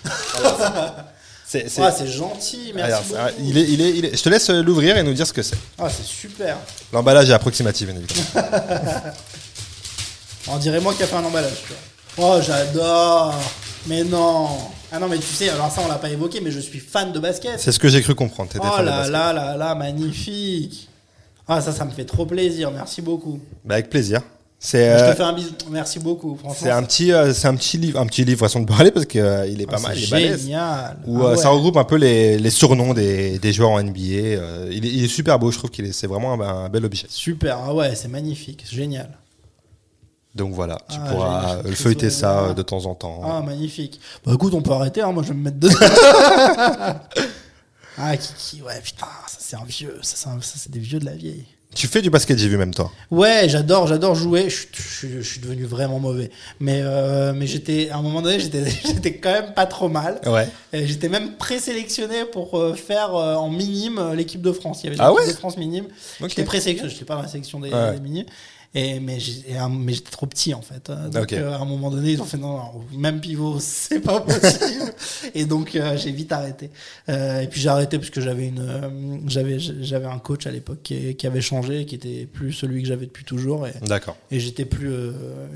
c'est- 1.47 1.67
Ah, 1.81 1.91
c'est 1.91 2.07
gentil, 2.07 2.73
merci. 2.75 3.11
Beaucoup. 3.13 3.23
il 3.41 3.59
est, 3.59 3.69
il 3.69 3.81
est, 3.81 3.91
il 3.99 4.05
est- 4.07 4.17
Je 4.17 4.23
te 4.23 4.29
laisse 4.29 4.49
euh, 4.51 4.63
l'ouvrir 4.63 4.97
et 4.97 5.03
nous 5.03 5.13
dire 5.13 5.27
ce 5.27 5.33
que 5.33 5.43
c'est. 5.43 5.57
Ah, 5.79 5.89
c'est 5.91 6.05
super. 6.07 6.57
L'emballage 6.93 7.29
est 7.29 7.33
approximatif, 7.35 7.89
bien 7.89 7.97
évidemment. 8.01 8.49
On 10.49 10.57
dirait 10.59 10.81
moi 10.81 10.95
qui 10.95 11.03
a 11.03 11.07
fait 11.07 11.17
un 11.17 11.25
emballage, 11.25 11.53
tu 11.67 11.73
vois. 12.17 12.37
Oh, 12.39 12.43
j'adore. 12.43 13.35
Mais 13.87 14.05
non. 14.05 14.49
Ah 14.93 14.99
non, 14.99 15.09
mais 15.09 15.19
tu 15.19 15.27
sais, 15.27 15.49
alors 15.49 15.71
ça 15.71 15.81
on 15.85 15.89
l'a 15.89 15.95
pas 15.97 16.11
évoqué, 16.11 16.41
mais 16.41 16.51
je 16.51 16.59
suis 16.61 16.81
fan 16.81 17.13
de 17.13 17.19
basket. 17.19 17.59
C'est 17.61 17.73
ce 17.73 17.79
que 17.79 17.89
j'ai 17.89 18.03
cru 18.03 18.15
comprendre. 18.15 18.51
t'étais 18.51 18.67
Oh 18.69 18.73
fan 18.77 18.85
de 18.85 18.91
là 18.91 18.97
basket. 18.99 19.13
là 19.13 19.33
là 19.33 19.57
là, 19.57 19.75
magnifique. 19.75 20.89
Ah, 21.47 21.61
ça, 21.61 21.73
ça 21.73 21.85
me 21.85 21.91
fait 21.91 22.05
trop 22.05 22.27
plaisir. 22.27 22.71
Merci 22.71 23.01
beaucoup. 23.03 23.41
Bah, 23.65 23.75
avec 23.75 23.91
plaisir. 23.91 24.21
C'est, 24.63 24.99
Je 24.99 25.05
euh, 25.05 25.11
te 25.13 25.17
fais 25.17 25.23
un 25.23 25.33
bisou. 25.33 25.53
Merci 25.71 25.99
beaucoup, 26.01 26.37
franchement. 26.37 26.59
c'est 26.61 26.71
un 26.71 26.83
petit, 26.83 27.13
euh, 27.13 27.33
c'est 27.33 27.49
un 27.49 27.55
petit 27.55 27.79
livre, 27.79 27.99
un 27.99 28.07
petit 28.07 28.25
livre 28.25 28.41
façon 28.41 28.61
de 28.61 28.67
parler 28.67 28.91
parce 28.91 29.07
que 29.07 29.19
euh, 29.19 29.47
il 29.47 29.63
est 29.63 29.67
Ah, 29.69 29.73
pas 29.77 29.81
mal, 29.81 29.97
il 29.97 30.05
est 30.05 30.11
balèze. 30.11 30.43
génial. 30.43 30.99
Où 31.07 31.23
Ah 31.23 31.25
euh, 31.25 31.31
ouais. 31.31 31.37
ça 31.39 31.49
regroupe 31.49 31.79
un 31.79 31.85
peu 31.85 31.97
les, 31.97 32.39
les 32.39 32.51
surnoms 32.51 32.93
des, 32.93 33.39
des 33.39 33.53
joueurs 33.55 33.71
en 33.71 33.83
NBA. 33.83 33.99
euh, 34.03 34.69
il, 34.71 34.85
est, 34.85 34.89
il 34.91 35.05
est 35.05 35.09
super 35.09 35.39
beau, 35.39 35.51
je 35.51 35.57
trouve 35.57 35.71
qu'il 35.71 35.87
est, 35.87 35.93
c'est 35.93 36.07
vraiment 36.07 36.35
un, 36.35 36.65
un 36.65 36.69
bel 36.69 36.85
objet. 36.85 37.07
Super. 37.09 37.59
Ah 37.65 37.73
ouais, 37.75 37.95
c'est 37.95 38.09
magnifique. 38.09 38.63
C'est 38.69 38.77
génial. 38.77 39.09
Donc 40.35 40.53
voilà, 40.55 40.79
tu 40.89 40.97
Ah, 41.03 41.11
pourras 41.11 41.41
génial. 41.57 41.67
euh, 41.67 41.73
feuilleter 41.75 42.07
Je 42.07 42.15
ça 42.15 42.33
vois. 42.33 42.51
euh, 42.51 42.55
de 42.55 42.63
temps 42.63 42.87
en 42.87 42.95
temps. 42.95 43.21
Ah, 43.25 43.43
magnifique. 43.43 44.01
Bah 44.25 44.33
écoute, 44.35 44.55
on 44.55 44.63
peut 44.63 44.71
arrêter, 44.73 45.01
hein, 45.03 45.11
moi 45.13 45.23
je 45.25 45.29
vais 45.29 45.35
me 45.35 45.43
mettre 45.43 45.59
dedans. 45.59 45.75
ah, 47.99 48.17
Kiki, 48.17 48.63
ouais, 48.63 48.81
putain, 48.83 49.07
ça 49.27 49.37
c'est 49.41 49.57
un 49.57 49.65
vieux, 49.65 49.99
ça 50.03 50.31
c'est 50.43 50.71
des 50.71 50.79
vieux 50.79 50.99
de 51.01 51.05
la 51.05 51.13
vieille. 51.15 51.45
Tu 51.73 51.87
fais 51.87 52.03
du 52.03 52.11
basket, 52.11 52.37
j'ai 52.37 52.49
vu 52.49 52.57
même 52.57 52.75
toi. 52.75 52.91
Ouais, 53.13 53.45
j'adore, 53.49 53.87
j'adore 53.87 54.17
jouer. 54.17 54.51
Je, 54.51 54.57
suis- 54.57 54.69
je, 55.09 55.21
je 55.21 55.41
devenu 55.41 55.65
vraiment 55.65 56.01
mauvais. 56.01 56.33
Mais, 56.59 56.81
euh, 56.83 57.33
mais 57.33 57.47
j'étais, 57.47 57.91
à 57.91 57.97
un 57.99 58.03
moment 58.03 58.23
donné, 58.23 58.41
j'étais, 58.41 58.65
quand 59.23 59.31
même 59.31 59.55
pas 59.55 59.67
trop 59.67 59.89
mal. 59.89 60.21
Ouais. 60.27 60.49
J'étais 60.73 61.09
même 61.09 61.37
présélectionné 61.37 62.25
pour 62.25 62.61
faire 62.77 63.15
euh, 63.15 63.37
en 63.37 63.51
minime 63.51 64.15
l'équipe 64.15 64.43
de 64.43 64.51
France. 64.51 64.81
Il 64.83 64.87
y 64.87 64.89
avait 64.89 64.97
Ah 65.01 65.11
l'équipe 65.11 65.27
ouais 65.29 65.33
de 65.33 65.39
France 65.39 65.57
minime. 65.59 65.85
Ok. 66.21 66.31
J'étais 66.31 66.43
présélectionné, 66.43 66.93
j'étais 66.93 67.05
pas 67.05 67.15
dans 67.15 67.23
la 67.23 67.29
sélection 67.29 67.61
des, 67.61 67.71
Ouais. 67.71 67.93
des 67.95 68.01
minimes. 68.01 68.27
Et, 68.73 69.01
mais 69.01 69.19
j'étais 69.19 70.11
trop 70.13 70.27
petit 70.27 70.55
en 70.55 70.63
fait. 70.63 70.93
Donc 71.11 71.25
Ok. 71.25 71.33
euh, 71.33 71.53
à 71.53 71.57
un 71.57 71.65
moment 71.65 71.91
donné, 71.91 72.13
ils 72.13 72.23
ont 72.23 72.25
fait 72.25 72.37
non, 72.37 72.57
non 72.57 72.85
même 72.97 73.21
pivot, 73.21 73.57
c'est 73.61 73.99
pas 73.99 74.21
possible. 74.21 74.93
et 75.35 75.45
donc 75.45 75.75
euh, 75.75 75.97
j'ai 75.97 76.13
vite 76.13 76.31
arrêté. 76.31 76.71
Euh, 77.09 77.41
et 77.41 77.49
puis 77.49 77.61
j'ai 77.61 77.69
arrêté 77.69 77.99
parce 77.99 78.11
que 78.11 78.21
j'avais 78.21 78.47
une, 78.47 79.23
j'avais, 79.27 79.59
j'avais 79.59 80.07
un 80.07 80.21
coach 80.21 80.47
à 80.47 80.53
l'époque 80.53 80.79
qui, 80.85 81.17
qui 81.17 81.27
avait 81.27 81.41
changé, 81.41 81.85
qui 81.85 81.97
était 81.97 82.27
plus 82.33 82.53
celui 82.53 82.81
que 82.83 82.87
j'avais 82.87 83.07
depuis 83.07 83.25
toujours. 83.25 83.67
Et, 83.67 83.73
D'accord. 83.85 84.17
et 84.31 84.39
j'étais 84.39 84.65
plus, 84.67 84.91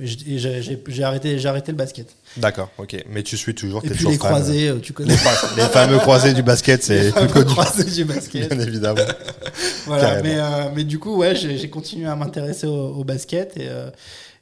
j'ai 0.03 1.05
arrêté, 1.05 1.39
j'ai 1.39 1.49
arrêté 1.49 1.71
le 1.71 1.79
basket. 1.79 2.09
D'accord, 2.37 2.71
ok. 2.79 2.97
Mais 3.11 3.23
tu 3.23 3.37
suis 3.37 3.55
toujours, 3.55 3.85
Et 3.85 3.91
puis 3.91 4.05
les 4.07 4.11
fan. 4.19 4.19
croisés, 4.19 4.69
euh, 4.69 4.79
tu 4.81 4.93
connais. 4.93 5.15
Les 5.57 5.63
fameux 5.69 5.99
croisés 5.99 6.33
du 6.35 6.43
basket, 6.43 6.83
c'est 6.83 7.05
Les 7.21 7.27
connu. 7.29 7.45
croisés 7.45 7.85
du 7.85 8.05
basket. 8.05 8.49
Bien 8.55 8.61
évidemment. 8.67 9.01
Voilà, 9.87 10.23
mais, 10.23 10.37
euh, 10.39 10.71
mais 10.75 10.85
du 10.85 10.99
coup, 10.99 11.17
ouais, 11.19 11.35
j'ai 11.37 11.69
continué 11.71 12.07
à 12.07 12.17
m'intéresser 12.17 12.67
au, 12.67 12.95
au 12.97 13.05
basket 13.05 13.57
et, 13.57 13.69
euh, 13.69 13.91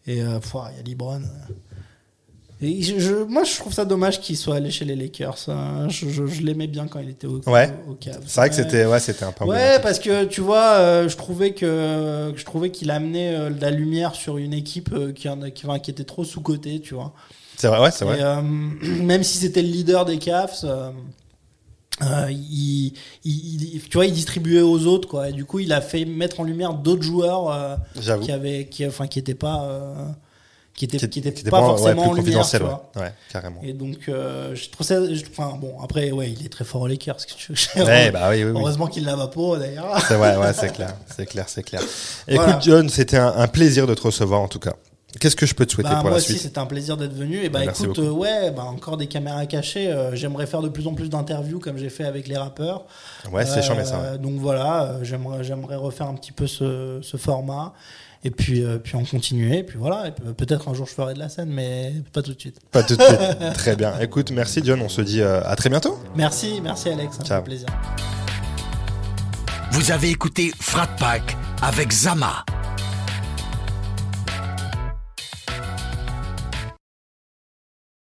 et 0.06 0.22
euh, 0.22 0.38
il 0.72 0.76
y 0.76 0.80
a 0.80 0.82
LeBron. 0.88 1.20
Et 2.64 2.80
je, 2.80 3.00
je- 3.00 3.24
moi, 3.24 3.42
je 3.42 3.56
trouve 3.56 3.72
ça 3.72 3.84
dommage 3.84 4.20
qu'il 4.20 4.36
soit 4.36 4.54
allé 4.54 4.70
chez 4.70 4.84
les 4.84 4.94
Lakers. 4.94 5.36
hein. 5.48 5.88
Je, 5.88 6.22
l'aimais 6.44 6.68
bien 6.68 6.86
quand 6.86 7.00
il 7.00 7.10
était 7.10 7.26
au, 7.26 7.40
Ouais. 7.48 7.72
au, 7.88 7.90
au 7.90 7.94
Cavs. 7.94 8.22
C'est 8.24 8.36
vrai 8.40 8.48
que 8.50 8.54
c'était, 8.54 8.86
ouais, 8.86 9.00
c'était 9.00 9.24
un 9.24 9.32
peu. 9.32 9.44
Ouais, 9.46 9.80
parce 9.82 9.98
que 9.98 10.24
tu 10.26 10.40
vois, 10.40 10.74
euh, 10.76 11.08
je 11.08 11.16
trouvais 11.16 11.52
que, 11.54 12.32
je 12.36 12.44
trouvais 12.44 12.70
qu'il 12.70 12.92
amenait 12.92 13.34
euh, 13.34 13.50
de 13.50 13.60
la 13.60 13.70
lumière 13.72 14.14
sur 14.14 14.38
une 14.38 14.52
équipe 14.54 14.90
euh, 14.92 15.12
qui, 15.12 15.28
en 15.28 15.40
qui, 15.50 15.66
enfin, 15.66 15.80
qui 15.80 15.90
était 15.90 16.04
trop 16.04 16.22
sous 16.22 16.40
cotée, 16.40 16.78
tu 16.80 16.94
vois. 16.94 17.12
C'est 17.62 17.68
vrai, 17.68 17.78
ouais, 17.78 17.90
c'est 17.92 18.04
vrai. 18.04 18.18
Et, 18.18 18.22
euh, 18.24 18.42
même 19.04 19.22
si 19.22 19.38
c'était 19.38 19.62
le 19.62 19.68
leader 19.68 20.04
des 20.04 20.18
Cavs, 20.18 20.50
euh, 20.64 20.90
euh, 22.02 22.26
il, 22.28 22.92
il- 23.24 23.74
il- 23.76 23.82
tu 23.88 23.96
vois, 23.98 24.06
il 24.06 24.12
distribuait 24.12 24.62
aux 24.62 24.84
autres, 24.86 25.06
quoi. 25.08 25.28
Et 25.28 25.32
du 25.32 25.44
coup, 25.44 25.60
il 25.60 25.72
a 25.72 25.80
fait 25.80 26.04
mettre 26.04 26.40
en 26.40 26.42
lumière 26.42 26.74
d'autres 26.74 27.04
joueurs 27.04 27.52
euh, 27.52 27.76
qui 28.20 28.32
avaient, 28.32 28.66
qui, 28.66 28.84
enfin, 28.84 29.06
qui 29.06 29.20
étaient 29.20 29.36
pas, 29.36 29.62
euh, 29.62 29.94
qui 30.74 30.86
étaient, 30.86 30.98
Qui- 30.98 31.08
qui 31.08 31.18
étaient 31.20 31.48
pas 31.50 31.60
ouais, 31.60 31.66
forcément 31.68 32.02
plus 32.02 32.10
en 32.10 32.14
lumière, 32.14 32.24
tu 32.50 32.58
confidentiel, 32.58 32.62
vois. 32.62 32.90
ouais. 32.96 33.02
Ouais, 33.02 33.12
carrément. 33.30 33.60
Et 33.62 33.74
donc, 33.74 34.08
euh, 34.08 34.56
je 34.56 34.68
trouve 34.68 34.84
ça, 34.84 34.98
enfin, 35.30 35.56
bon, 35.56 35.80
après, 35.80 36.10
ouais, 36.10 36.32
il 36.32 36.44
est 36.44 36.48
très 36.48 36.64
fort 36.64 36.80
aux 36.80 36.88
Lakers. 36.88 37.20
ce 37.20 37.28
que 37.28 37.34
tu 37.34 37.52
veux. 37.52 37.84
Ouais, 37.84 38.10
bah 38.10 38.28
oui, 38.30 38.42
oui, 38.42 38.50
oui. 38.50 38.58
Heureusement 38.60 38.88
qu'il 38.88 39.04
l'a 39.04 39.14
ma 39.14 39.28
peau, 39.28 39.56
d'ailleurs. 39.56 40.00
C'est 40.08 40.16
vrai, 40.16 40.36
ouais, 40.36 40.52
c'est 40.52 40.72
clair, 40.72 40.96
c'est 41.16 41.26
clair, 41.26 41.44
c'est 41.48 41.62
clair. 41.62 41.82
Écoute, 42.26 42.42
Voilà. 42.44 42.58
John, 42.60 42.88
c'était 42.88 43.18
un, 43.18 43.32
un 43.36 43.46
plaisir 43.46 43.86
de 43.86 43.94
te 43.94 44.02
recevoir 44.02 44.40
en 44.40 44.48
tout 44.48 44.58
cas. 44.58 44.74
Qu'est-ce 45.20 45.36
que 45.36 45.46
je 45.46 45.54
peux 45.54 45.66
te 45.66 45.72
souhaiter 45.72 45.90
Bah, 45.90 45.96
pour 45.96 46.04
moi 46.04 46.10
la 46.12 46.16
aussi, 46.16 46.32
suite 46.32 46.42
c'était 46.42 46.58
un 46.58 46.66
plaisir 46.66 46.96
d'être 46.96 47.12
venu. 47.14 47.36
Et 47.44 47.48
bah, 47.48 47.58
Bah, 47.60 47.64
merci 47.66 47.84
écoute, 47.84 47.98
euh, 47.98 48.10
ouais, 48.10 48.50
bah, 48.50 48.64
encore 48.64 48.96
des 48.96 49.06
caméras 49.06 49.46
cachées. 49.46 49.88
euh, 49.92 50.14
J'aimerais 50.16 50.46
faire 50.46 50.62
de 50.62 50.68
plus 50.68 50.86
en 50.86 50.94
plus 50.94 51.08
d'interviews 51.10 51.58
comme 51.58 51.76
j'ai 51.78 51.90
fait 51.90 52.04
avec 52.04 52.28
les 52.28 52.36
rappeurs. 52.36 52.84
Ouais, 53.30 53.44
c'est 53.46 53.58
Euh, 53.58 53.84
ça. 53.84 54.00
ouais. 54.12 54.18
Donc 54.18 54.34
voilà, 54.40 54.84
euh, 54.84 54.98
j'aimerais, 55.04 55.44
j'aimerais 55.44 55.76
refaire 55.76 56.06
un 56.08 56.14
petit 56.14 56.32
peu 56.32 56.46
ce, 56.46 56.98
ce 57.02 57.16
format. 57.16 57.72
et 58.24 58.30
puis, 58.30 58.62
euh, 58.64 58.78
puis 58.78 58.96
en 58.96 59.04
continuer. 59.04 59.58
Et 59.58 59.62
puis 59.64 59.78
voilà. 59.78 60.06
Et 60.08 60.12
puis, 60.12 60.24
peut-être 60.34 60.68
un 60.68 60.74
jour 60.74 60.86
je 60.86 60.94
ferai 60.94 61.12
de 61.14 61.18
la 61.18 61.28
scène, 61.28 61.50
mais 61.50 61.92
pas 62.12 62.22
tout 62.22 62.32
de 62.32 62.40
suite. 62.40 62.60
Pas 62.70 62.82
tout 62.84 62.94
de 62.96 63.02
suite. 63.02 63.18
Très 63.54 63.74
bien. 63.76 63.98
Écoute, 64.00 64.30
merci 64.30 64.60
John. 64.64 64.80
On 64.80 64.88
se 64.88 65.00
dit 65.02 65.20
euh, 65.20 65.42
à 65.44 65.56
très 65.56 65.68
bientôt. 65.70 65.98
Merci, 66.16 66.60
merci 66.62 66.88
Alex. 66.88 67.18
Ça 67.26 67.36
fait 67.38 67.42
plaisir. 67.44 67.66
Vous 69.72 69.90
avez 69.90 70.10
écouté 70.10 70.52
Frat 70.60 70.86
Pack 70.98 71.36
avec 71.62 71.90
Zama. 71.92 72.44